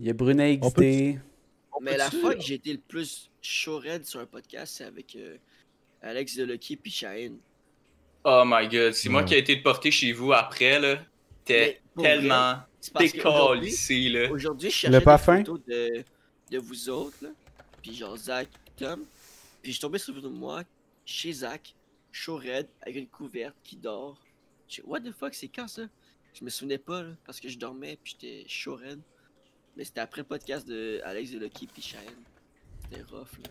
Il 0.00 0.06
y 0.06 0.10
a 0.10 0.12
Brunet 0.12 0.56
XD. 0.58 0.74
peut- 0.74 1.20
Mais 1.80 1.96
la 1.96 2.10
fois 2.10 2.34
que 2.34 2.40
j'ai 2.40 2.54
été 2.54 2.72
le 2.72 2.78
plus 2.78 3.30
chaud 3.42 3.80
sur 4.02 4.20
un 4.20 4.26
podcast, 4.26 4.74
c'est 4.78 4.84
avec 4.84 5.14
euh, 5.16 5.36
Alex 6.02 6.36
de 6.36 6.44
Lucky 6.44 6.76
puis 6.76 6.90
Shane. 6.90 7.36
Oh 8.24 8.42
my 8.46 8.66
god, 8.68 8.92
c'est 8.92 9.08
moi 9.08 9.22
qui 9.22 9.34
ai 9.34 9.38
été 9.38 9.56
porté 9.56 9.90
chez 9.90 10.12
vous 10.12 10.32
après, 10.32 10.80
là. 10.80 10.98
T'es 11.44 11.80
tellement 12.00 12.56
qu'aujourd'hui- 12.96 13.60
décalissé, 13.70 14.08
là. 14.08 14.30
Aujourd'hui, 14.32 14.70
je 14.70 14.86
Le 14.86 14.92
cherchais 14.92 15.04
pas 15.04 15.16
des 15.18 15.22
fin? 15.22 15.36
photos 15.38 15.60
de, 15.68 16.04
de 16.50 16.58
vous 16.58 16.88
autres, 16.88 17.16
là. 17.22 17.28
Puis 17.82 17.94
genre 17.94 18.16
Zach, 18.16 18.48
Tom. 18.78 19.00
Puis 19.62 19.72
je 19.72 19.76
suis 19.76 19.80
tombé 19.80 19.98
sur 19.98 20.14
une 20.14 20.22
photo 20.22 20.32
de 20.32 20.38
moi, 20.38 20.62
chez 21.04 21.32
Zach, 21.32 21.74
chaud 22.14 22.36
raide, 22.36 22.68
avec 22.82 22.96
une 22.96 23.08
couverte 23.08 23.56
qui 23.64 23.76
dort. 23.76 24.16
Je 24.68 24.80
What 24.84 25.00
the 25.00 25.12
fuck, 25.12 25.34
c'est 25.34 25.48
quand 25.48 25.68
ça? 25.68 25.82
Je 26.38 26.44
me 26.44 26.50
souvenais 26.50 26.78
pas, 26.78 27.02
là, 27.02 27.10
parce 27.26 27.40
que 27.40 27.48
je 27.48 27.58
dormais, 27.58 27.98
puis 28.02 28.16
j'étais 28.20 28.44
chaud 28.48 28.76
raide. 28.76 29.00
Mais 29.76 29.84
c'était 29.84 30.00
après 30.00 30.20
le 30.20 30.26
podcast 30.26 30.66
de 30.66 31.00
Alex 31.04 31.32
de 31.32 31.38
Lucky 31.40 31.66
puis 31.66 31.82
Shane. 31.82 32.00
C'était 32.82 33.02
rough, 33.02 33.32
là. 33.42 33.50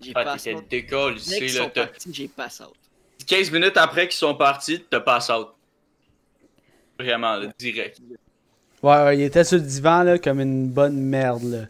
J'ai 0.00 0.12
Ah, 0.14 0.24
pas 0.24 0.36
t'étais 0.36 0.54
out. 0.54 0.64
Dès 0.70 0.80
décalissé, 0.82 1.38
qu'ils 1.38 1.54
là. 1.54 1.62
sont 1.64 1.70
T'as- 1.70 1.86
partis, 1.86 2.12
j'ai 2.14 2.28
pass 2.28 2.60
out. 2.60 2.74
15 3.26 3.50
minutes 3.50 3.76
après 3.76 4.08
qu'ils 4.08 4.16
sont 4.16 4.34
partis, 4.34 4.82
t'as 4.90 5.00
pass 5.00 5.28
out. 5.30 5.48
Vraiment, 6.98 7.36
là, 7.36 7.52
direct. 7.58 8.00
Ouais, 8.82 8.90
ouais, 9.04 9.18
il 9.18 9.22
était 9.22 9.44
sur 9.44 9.58
le 9.58 9.64
divan 9.64 10.02
là, 10.02 10.18
comme 10.18 10.40
une 10.40 10.68
bonne 10.68 10.96
merde. 11.00 11.42
Là. 11.44 11.66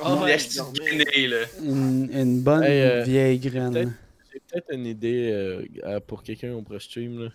Oh, 0.00 0.22
ouais, 0.24 0.38
dormais. 0.56 1.26
là. 1.28 1.44
Une, 1.62 2.10
une 2.12 2.40
bonne 2.42 2.62
Hey, 2.62 2.80
euh, 2.82 3.02
vieille 3.04 3.38
graine. 3.38 3.94
Peut-être- 4.52 4.72
une 4.74 4.86
idée 4.86 5.30
euh, 5.32 6.00
pour 6.06 6.22
quelqu'un 6.22 6.52
au 6.54 6.62
prochain 6.62 6.78
stream. 6.80 7.24
Là. 7.24 7.30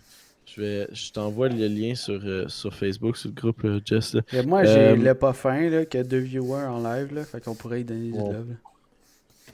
Je, 0.46 0.60
vais, 0.60 0.88
je 0.92 1.10
t'envoie 1.10 1.48
le 1.48 1.66
lien 1.66 1.94
sur, 1.96 2.20
euh, 2.24 2.46
sur 2.48 2.72
Facebook, 2.74 3.16
sur 3.16 3.30
le 3.30 3.34
groupe 3.34 3.64
euh, 3.64 3.80
Jess. 3.84 4.14
Là. 4.14 4.20
Et 4.32 4.42
moi, 4.42 4.64
j'ai 4.64 4.70
Euh, 4.78 4.96
le 4.96 5.14
pas 5.14 5.32
fin 5.32 5.68
là, 5.68 5.84
qui 5.84 5.98
a 5.98 6.04
deux 6.04 6.18
viewers 6.20 6.66
en 6.68 6.80
live. 6.82 7.12
Là, 7.14 7.24
fait 7.24 7.42
qu'on 7.42 7.54
pourrait 7.54 7.80
y 7.80 7.84
donner 7.84 8.12
du 8.12 8.18
Bon. 8.18 8.32
love. 8.32 8.48
là. 8.50 8.54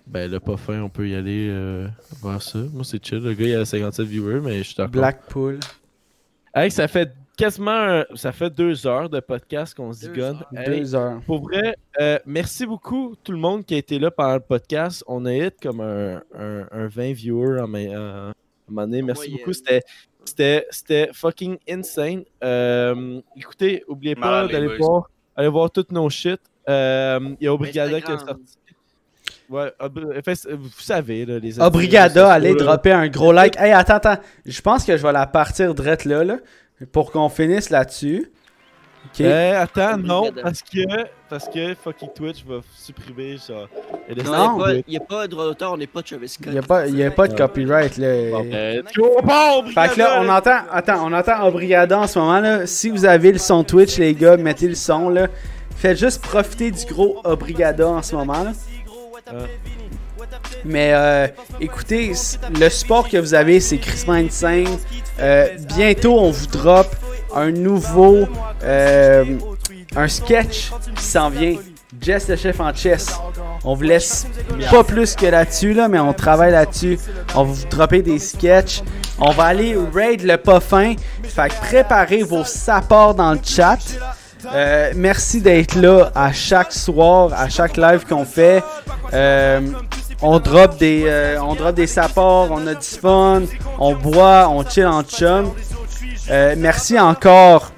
Ben 0.06 0.30
là, 0.30 0.40
pas 0.40 0.56
fin, 0.56 0.82
on 0.82 0.88
peut 0.88 1.08
y 1.08 1.14
aller 1.14 1.54
voir 2.20 2.42
ça. 2.42 2.58
Moi, 2.72 2.82
c'est 2.84 3.02
chill. 3.04 3.18
Le 3.18 3.34
gars, 3.34 3.46
il 3.46 3.54
a 3.54 3.64
57 3.64 4.06
viewers, 4.06 4.40
mais 4.40 4.58
je 4.58 4.62
suis 4.64 4.74
d'accord. 4.74 4.90
Blackpool. 4.92 5.60
Hey, 6.54 6.70
ça 6.70 6.88
fait 6.88 7.12
quasiment 7.36 7.70
un- 7.72 8.04
ça 8.14 8.32
fait 8.32 8.50
deux 8.50 8.86
heures 8.86 9.08
de 9.08 9.20
podcast 9.20 9.74
qu'on 9.74 9.92
se 9.92 10.06
Deux 10.06 10.12
zigonne. 10.14 10.36
heures. 10.54 10.60
Hey, 10.68 10.80
Deux 10.80 10.94
heures. 10.94 11.20
Pour 11.26 11.42
vrai, 11.42 11.74
euh, 12.00 12.18
merci 12.26 12.66
beaucoup 12.66 13.14
tout 13.22 13.32
le 13.32 13.38
monde 13.38 13.64
qui 13.64 13.74
a 13.74 13.78
été 13.78 13.98
là 13.98 14.10
pendant 14.10 14.34
le 14.34 14.40
podcast. 14.40 15.02
On 15.06 15.24
a 15.26 15.32
hit 15.34 15.54
comme 15.60 15.80
un, 15.80 16.22
un, 16.38 16.66
un 16.70 16.86
20 16.88 17.12
viewers 17.12 17.60
en, 17.60 17.66
ma- 17.68 17.78
en- 17.78 17.92
à 17.92 18.30
un 18.30 18.34
moment 18.68 18.86
donné. 18.86 19.02
Merci 19.02 19.30
beaucoup. 19.30 19.52
C'était, 19.52 19.82
c'était, 20.24 20.66
c'était 20.70 21.10
fucking 21.12 21.58
insane. 21.68 22.22
Euh, 22.44 23.20
écoutez, 23.36 23.82
oubliez 23.88 24.14
pas 24.14 24.46
d'aller 24.46 24.76
voir, 24.76 25.08
aller 25.36 25.48
voir 25.48 25.70
toutes 25.70 25.90
nos 25.92 26.08
shit. 26.10 26.40
Euh, 26.68 27.18
Il 27.40 27.44
y 27.44 27.48
a 27.48 27.52
Obrigada 27.54 28.00
qui 28.00 28.10
a 28.10 28.14
Instagram. 28.14 28.38
sorti. 28.46 28.58
Ouais, 29.50 29.70
vous 30.56 30.70
savez, 30.78 31.26
là, 31.26 31.38
les 31.38 31.60
Obrigada, 31.60 32.32
allez 32.32 32.54
dropper 32.54 32.92
un 32.92 33.08
gros 33.08 33.32
like. 33.32 33.56
Hey, 33.58 33.72
attends, 33.72 33.94
attends. 33.96 34.16
Je 34.46 34.60
pense 34.62 34.84
que 34.84 34.96
je 34.96 35.02
vais 35.02 35.12
la 35.12 35.26
partir 35.26 35.74
direct 35.74 36.04
là, 36.06 36.24
là 36.24 36.38
pour 36.90 37.10
qu'on 37.12 37.28
finisse 37.28 37.70
là-dessus. 37.70 38.30
Ok. 39.06 39.20
Eh, 39.20 39.50
attends, 39.50 39.96
non, 39.98 40.30
parce 40.42 40.62
que, 40.62 40.78
parce 41.28 41.48
que 41.48 41.74
fucking 41.74 42.10
Twitch 42.14 42.44
va 42.46 42.60
supprimer 42.76 43.36
ça. 43.36 43.66
Et 44.08 44.14
laisse- 44.14 44.26
Non. 44.26 44.64
Il 44.68 44.84
n'y 44.88 44.96
a, 44.96 45.00
pas 45.00 45.26
de 45.26 45.32
droit 45.32 45.44
d'auteur, 45.44 45.72
on 45.72 45.76
n'est 45.76 45.88
pas 45.88 46.02
Travis 46.02 46.28
Scott. 46.28 46.46
Il 46.46 46.52
n'y 46.52 46.58
a, 46.58 46.62
pas- 46.62 46.86
y 46.86 47.02
a 47.02 47.10
pas 47.10 47.26
de 47.26 47.36
copyright. 47.36 47.96
Là. 47.96 48.30
Bon, 48.30 48.44
ben, 48.44 48.84
Fait 49.74 49.94
que 49.94 49.98
là, 49.98 50.20
on 50.22 50.28
entend, 50.28 50.58
attends, 50.70 51.04
on 51.04 51.12
entend 51.12 51.44
Obrigada 51.46 51.98
en 51.98 52.06
ce 52.06 52.18
moment 52.18 52.38
là. 52.38 52.66
Si 52.66 52.90
vous 52.90 53.04
avez 53.04 53.32
le 53.32 53.38
son 53.38 53.64
Twitch, 53.64 53.98
les 53.98 54.14
gars, 54.14 54.36
mettez 54.36 54.68
le 54.68 54.76
son 54.76 55.08
là. 55.08 55.26
Faites 55.76 55.98
juste 55.98 56.22
profiter 56.22 56.70
du 56.70 56.84
gros 56.86 57.20
Obrigada 57.24 57.88
en 57.88 58.02
ce 58.02 58.14
moment 58.14 58.44
là. 58.44 58.52
Ah. 59.26 59.32
Mais 60.64 60.92
euh, 60.94 61.26
écoutez, 61.60 62.12
le 62.58 62.68
support 62.68 63.08
que 63.08 63.16
vous 63.16 63.34
avez, 63.34 63.60
c'est 63.60 63.78
crissement 63.78 64.14
insane. 64.14 64.78
Euh, 65.20 65.48
bientôt, 65.76 66.18
on 66.18 66.30
vous 66.30 66.46
drop 66.46 66.94
un 67.34 67.50
nouveau, 67.50 68.26
euh, 68.62 69.24
un 69.96 70.08
sketch 70.08 70.70
qui 70.94 71.04
s'en 71.04 71.30
vient. 71.30 71.56
Jess 72.00 72.28
le 72.28 72.36
chef 72.36 72.58
en 72.58 72.74
chess. 72.74 73.08
On 73.64 73.74
vous 73.74 73.82
laisse 73.82 74.26
pas 74.70 74.82
plus 74.82 75.14
que 75.14 75.26
là-dessus, 75.26 75.74
là, 75.74 75.88
mais 75.88 75.98
on 75.98 76.12
travaille 76.12 76.52
là-dessus. 76.52 76.98
On 77.34 77.44
va 77.44 77.52
vous 77.52 77.66
dropper 77.68 78.02
des 78.02 78.18
sketchs. 78.18 78.82
On 79.18 79.30
va 79.30 79.44
aller 79.44 79.76
raid 79.92 80.22
le 80.22 80.36
pas 80.36 80.60
fin. 80.60 80.94
Fait 81.22 81.48
que 81.48 81.54
préparez 81.66 82.22
vos 82.22 82.44
supports 82.44 83.14
dans 83.14 83.32
le 83.32 83.40
chat. 83.44 83.78
Merci 84.96 85.40
d'être 85.40 85.74
là 85.74 86.10
à 86.14 86.32
chaque 86.32 86.72
soir, 86.72 87.30
à 87.34 87.48
chaque 87.48 87.76
live 87.76 88.04
qu'on 88.08 88.24
fait. 88.24 88.62
On 90.22 90.38
drop 90.38 90.78
des, 90.78 91.04
euh, 91.06 91.42
on 91.42 91.54
drop 91.54 91.74
des 91.74 91.86
supports, 91.86 92.48
on 92.50 92.66
a 92.66 92.74
du 92.74 92.86
fun, 92.86 93.42
on 93.78 93.94
boit, 93.94 94.48
on 94.48 94.64
chill 94.68 94.86
en 94.86 95.02
chum. 95.02 95.52
Euh, 96.30 96.54
merci 96.56 96.98
encore 96.98 97.72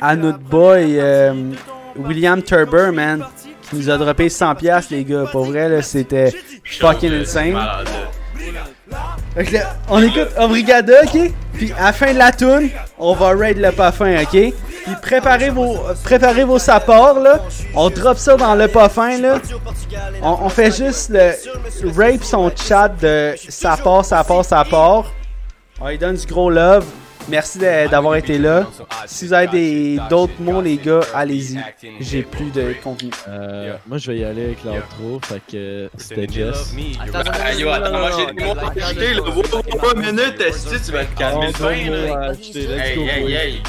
à 0.00 0.14
notre 0.14 0.38
boy 0.38 0.98
euh, 0.98 1.52
William 1.96 2.42
Turber, 2.42 2.90
man, 2.92 3.24
qui 3.62 3.76
nous 3.76 3.90
a 3.90 3.96
droppé 3.96 4.28
100 4.28 4.54
pièces 4.56 4.90
les 4.90 5.04
gars. 5.04 5.24
Pour 5.32 5.46
vrai, 5.46 5.68
là, 5.68 5.82
c'était 5.82 6.32
fucking 6.64 7.12
insane. 7.12 7.56
on 9.88 10.02
écoute 10.02 10.28
Obrigada, 10.38 11.02
ok? 11.04 11.32
Puis 11.54 11.72
à 11.72 11.86
la 11.86 11.92
fin 11.92 12.12
de 12.12 12.18
la 12.18 12.32
tune, 12.32 12.70
on 12.98 13.14
va 13.14 13.30
raid 13.30 13.58
le 13.58 13.72
parfum, 13.72 14.14
ok? 14.22 14.52
Puis 14.84 14.96
préparez 15.00 15.50
vos, 15.50 15.76
préparez 16.02 16.44
vos 16.44 16.58
supports, 16.58 17.18
là. 17.18 17.40
On 17.74 17.90
drop 17.90 18.18
ça 18.18 18.36
dans 18.36 18.54
le 18.54 18.68
parfum, 18.68 19.18
là. 19.18 19.38
On, 20.22 20.48
fait 20.48 20.70
juste 20.70 21.10
le 21.10 21.32
rape 21.96 22.22
son 22.22 22.50
chat 22.54 22.88
de 22.88 23.34
ça 23.48 23.76
part, 23.76 24.04
ça. 24.04 24.24
On 25.80 25.88
lui 25.88 25.98
donne 25.98 26.16
du 26.16 26.26
gros 26.26 26.50
love. 26.50 26.84
Merci 27.28 27.58
d'avoir 27.58 28.16
été 28.16 28.38
là. 28.38 28.66
Si 29.06 29.26
vous 29.26 29.32
avez 29.32 29.98
d'autres 30.10 30.40
mots, 30.40 30.60
les 30.60 30.76
gars, 30.76 31.00
allez-y. 31.14 31.58
J'ai 32.00 32.22
plus 32.22 32.50
de 32.50 32.74
contenu. 32.82 33.10
Euh, 33.28 33.76
moi, 33.86 33.98
je 33.98 34.10
vais 34.10 34.18
y 34.18 34.24
aller 34.24 34.44
avec 34.46 34.64
l'outro. 34.64 35.20
Fait 35.22 35.40
que 35.50 35.90
c'était 35.96 36.26
Jess. 36.28 36.74
Attends, 37.00 37.58
yo, 37.58 37.68
attends, 37.68 37.98
moi 37.98 38.10
j'ai 38.18 38.26
des 38.34 38.44
mots 38.44 38.58
à 38.58 38.70
ajouter, 38.70 39.14
là. 39.14 39.22
Minute, 39.96 40.44
tu 40.84 40.92
vas 40.92 41.04
te 41.04 41.18
calmer? 41.18 41.52
Hey, 41.62 41.88
hey, 43.08 43.32
hey. 43.34 43.62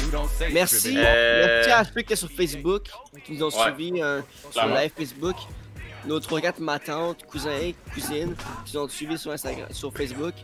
Merci. 0.52 0.94
Merci 0.94 1.70
à 1.70 1.84
ceux 1.84 2.02
qui 2.02 2.16
sont 2.16 2.26
sur 2.26 2.36
Facebook, 2.36 2.82
qui 3.24 3.32
nous 3.32 3.42
ont 3.44 3.48
Ouais. 3.48 3.72
suivis 3.76 4.02
euh, 4.02 4.20
sur 4.50 4.66
live 4.66 4.90
Facebook. 4.96 5.36
Nos 6.06 6.18
3-4 6.20 6.54
ma 6.58 6.78
tante, 6.78 7.24
cousins, 7.26 7.72
cousines, 7.94 8.34
qui 8.66 8.76
nous 8.76 8.82
ont 8.82 8.88
suivis 8.88 9.16
sur, 9.16 9.30
Instagram, 9.32 9.66
sur 9.70 9.92
Facebook. 9.92 10.34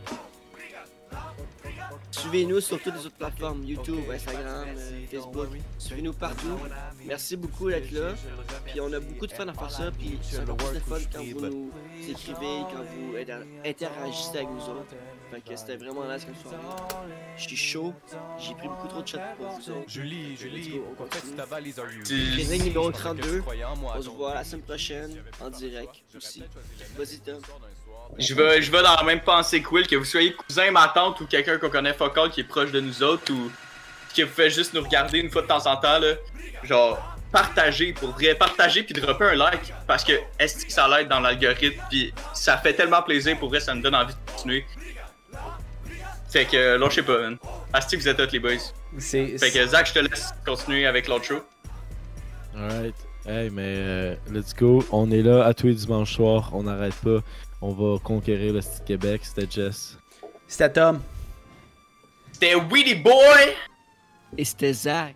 Suivez-nous 2.11 2.59
sur 2.59 2.79
toutes 2.81 2.93
les 2.95 3.05
autres 3.05 3.15
plateformes, 3.15 3.63
YouTube, 3.63 3.99
Instagram, 4.11 4.65
euh, 4.67 5.05
Facebook. 5.09 5.47
Suivez-nous 5.77 6.13
partout. 6.13 6.57
Merci 7.05 7.37
beaucoup 7.37 7.69
d'être 7.69 7.91
là. 7.91 8.13
Puis 8.65 8.79
on 8.81 8.91
a 8.91 8.99
beaucoup 8.99 9.27
de 9.27 9.31
fun 9.33 9.47
à 9.47 9.53
faire 9.53 9.71
ça. 9.71 9.91
Puis 9.91 10.19
c'est 10.21 10.39
encore 10.41 10.57
plus 10.57 10.75
de 10.75 10.79
fun 10.83 10.97
quand 11.13 11.23
vous 11.23 11.39
nous 11.47 11.71
écrivez, 12.09 12.59
quand 12.71 12.83
vous 12.95 13.15
inter- 13.17 13.45
interagissez 13.65 14.37
avec 14.37 14.49
nous 14.49 14.61
autres. 14.69 14.93
Fait 15.31 15.39
que 15.39 15.55
c'était 15.55 15.77
vraiment 15.77 16.03
nice 16.11 16.25
comme 16.25 16.35
soirée. 16.35 16.57
Je 17.37 17.43
suis 17.43 17.55
chaud. 17.55 17.93
J'ai 18.37 18.53
pris 18.55 18.67
beaucoup 18.67 18.87
trop 18.89 19.01
de 19.01 19.07
chats 19.07 19.33
pour 19.37 19.47
vous 19.47 19.69
autres. 19.71 19.87
Julie, 19.89 20.35
Julie, 20.35 20.81
on 20.91 20.93
continue. 20.95 21.35
Training 22.03 22.63
numéro 22.65 22.91
32. 22.91 23.39
Croyant 23.39 23.69
en 23.71 23.75
moi, 23.77 23.93
On 23.97 24.01
se 24.01 24.09
voit 24.09 24.33
la 24.33 24.43
semaine 24.43 24.63
prochaine 24.65 25.15
en 25.39 25.49
direct 25.49 25.91
aussi. 26.15 26.43
Vas-y 26.97 27.19
Tom. 27.19 27.39
Je 28.17 28.33
vais, 28.35 28.61
je 28.61 28.71
vais 28.71 28.83
dans 28.83 28.95
la 28.95 29.03
même 29.03 29.21
pensée 29.21 29.61
que 29.61 29.69
Will, 29.69 29.87
que 29.87 29.95
vous 29.95 30.05
soyez 30.05 30.33
cousin, 30.33 30.69
ma 30.71 30.87
tante 30.89 31.19
ou 31.21 31.25
quelqu'un 31.25 31.57
qu'on 31.57 31.69
connaît 31.69 31.93
focal 31.93 32.29
qui 32.29 32.41
est 32.41 32.45
proche 32.45 32.71
de 32.71 32.79
nous 32.79 33.01
autres 33.01 33.31
ou 33.33 33.51
que 34.15 34.23
vous 34.23 34.31
faites 34.31 34.53
juste 34.53 34.73
nous 34.73 34.81
regarder 34.81 35.19
une 35.19 35.29
fois 35.29 35.41
de 35.41 35.47
temps 35.47 35.65
en 35.65 35.77
temps, 35.77 35.99
là. 35.99 36.13
Genre, 36.63 37.17
partagez 37.31 37.93
pour 37.93 38.09
vrai, 38.11 38.35
partagez 38.35 38.83
puis 38.83 38.93
dropper 38.93 39.25
un 39.25 39.35
like 39.35 39.73
parce 39.87 40.03
que 40.03 40.13
est-ce 40.37 40.65
que 40.65 40.71
ça 40.71 40.87
l'aide 40.87 41.07
dans 41.07 41.19
l'algorithme 41.19 41.81
puis 41.89 42.13
ça 42.33 42.57
fait 42.57 42.73
tellement 42.73 43.01
plaisir 43.01 43.37
pour 43.39 43.49
vrai, 43.49 43.59
ça 43.59 43.73
me 43.73 43.81
donne 43.81 43.95
envie 43.95 44.13
de 44.13 44.31
continuer. 44.31 44.65
Fait 46.29 46.45
que, 46.45 46.55
euh, 46.55 46.77
lâchez 46.77 47.03
pas, 47.03 47.17
man. 47.19 47.37
Asti, 47.73 47.97
vous 47.97 48.07
êtes 48.07 48.15
tous 48.15 48.31
les 48.31 48.39
boys. 48.39 48.51
C'est. 48.97 49.37
Fait 49.37 49.51
que 49.51 49.67
Zach, 49.67 49.87
je 49.87 49.93
te 49.93 49.99
laisse 49.99 50.33
continuer 50.45 50.85
avec 50.85 51.07
l'autre 51.09 51.25
show. 51.25 51.41
Alright. 52.55 52.95
Hey, 53.25 53.49
mais 53.49 53.75
euh, 53.77 54.15
let's 54.31 54.55
go. 54.55 54.83
On 54.91 55.11
est 55.11 55.21
là 55.21 55.45
à 55.45 55.53
tous 55.53 55.67
les 55.67 55.73
dimanches 55.73 56.13
soirs. 56.13 56.49
On 56.53 56.63
n'arrête 56.63 56.95
pas. 56.95 57.19
On 57.61 57.71
va 57.71 57.99
conquérir 57.99 58.53
le 58.53 58.61
style 58.61 58.83
Québec. 58.83 59.21
C'était 59.23 59.49
Jess. 59.49 59.97
C'était 60.47 60.73
Tom. 60.73 61.01
C'était 62.31 62.55
Weedy 62.55 62.95
Boy! 62.95 63.55
Et 64.37 64.43
c'était 64.43 64.73
Zach. 64.73 65.15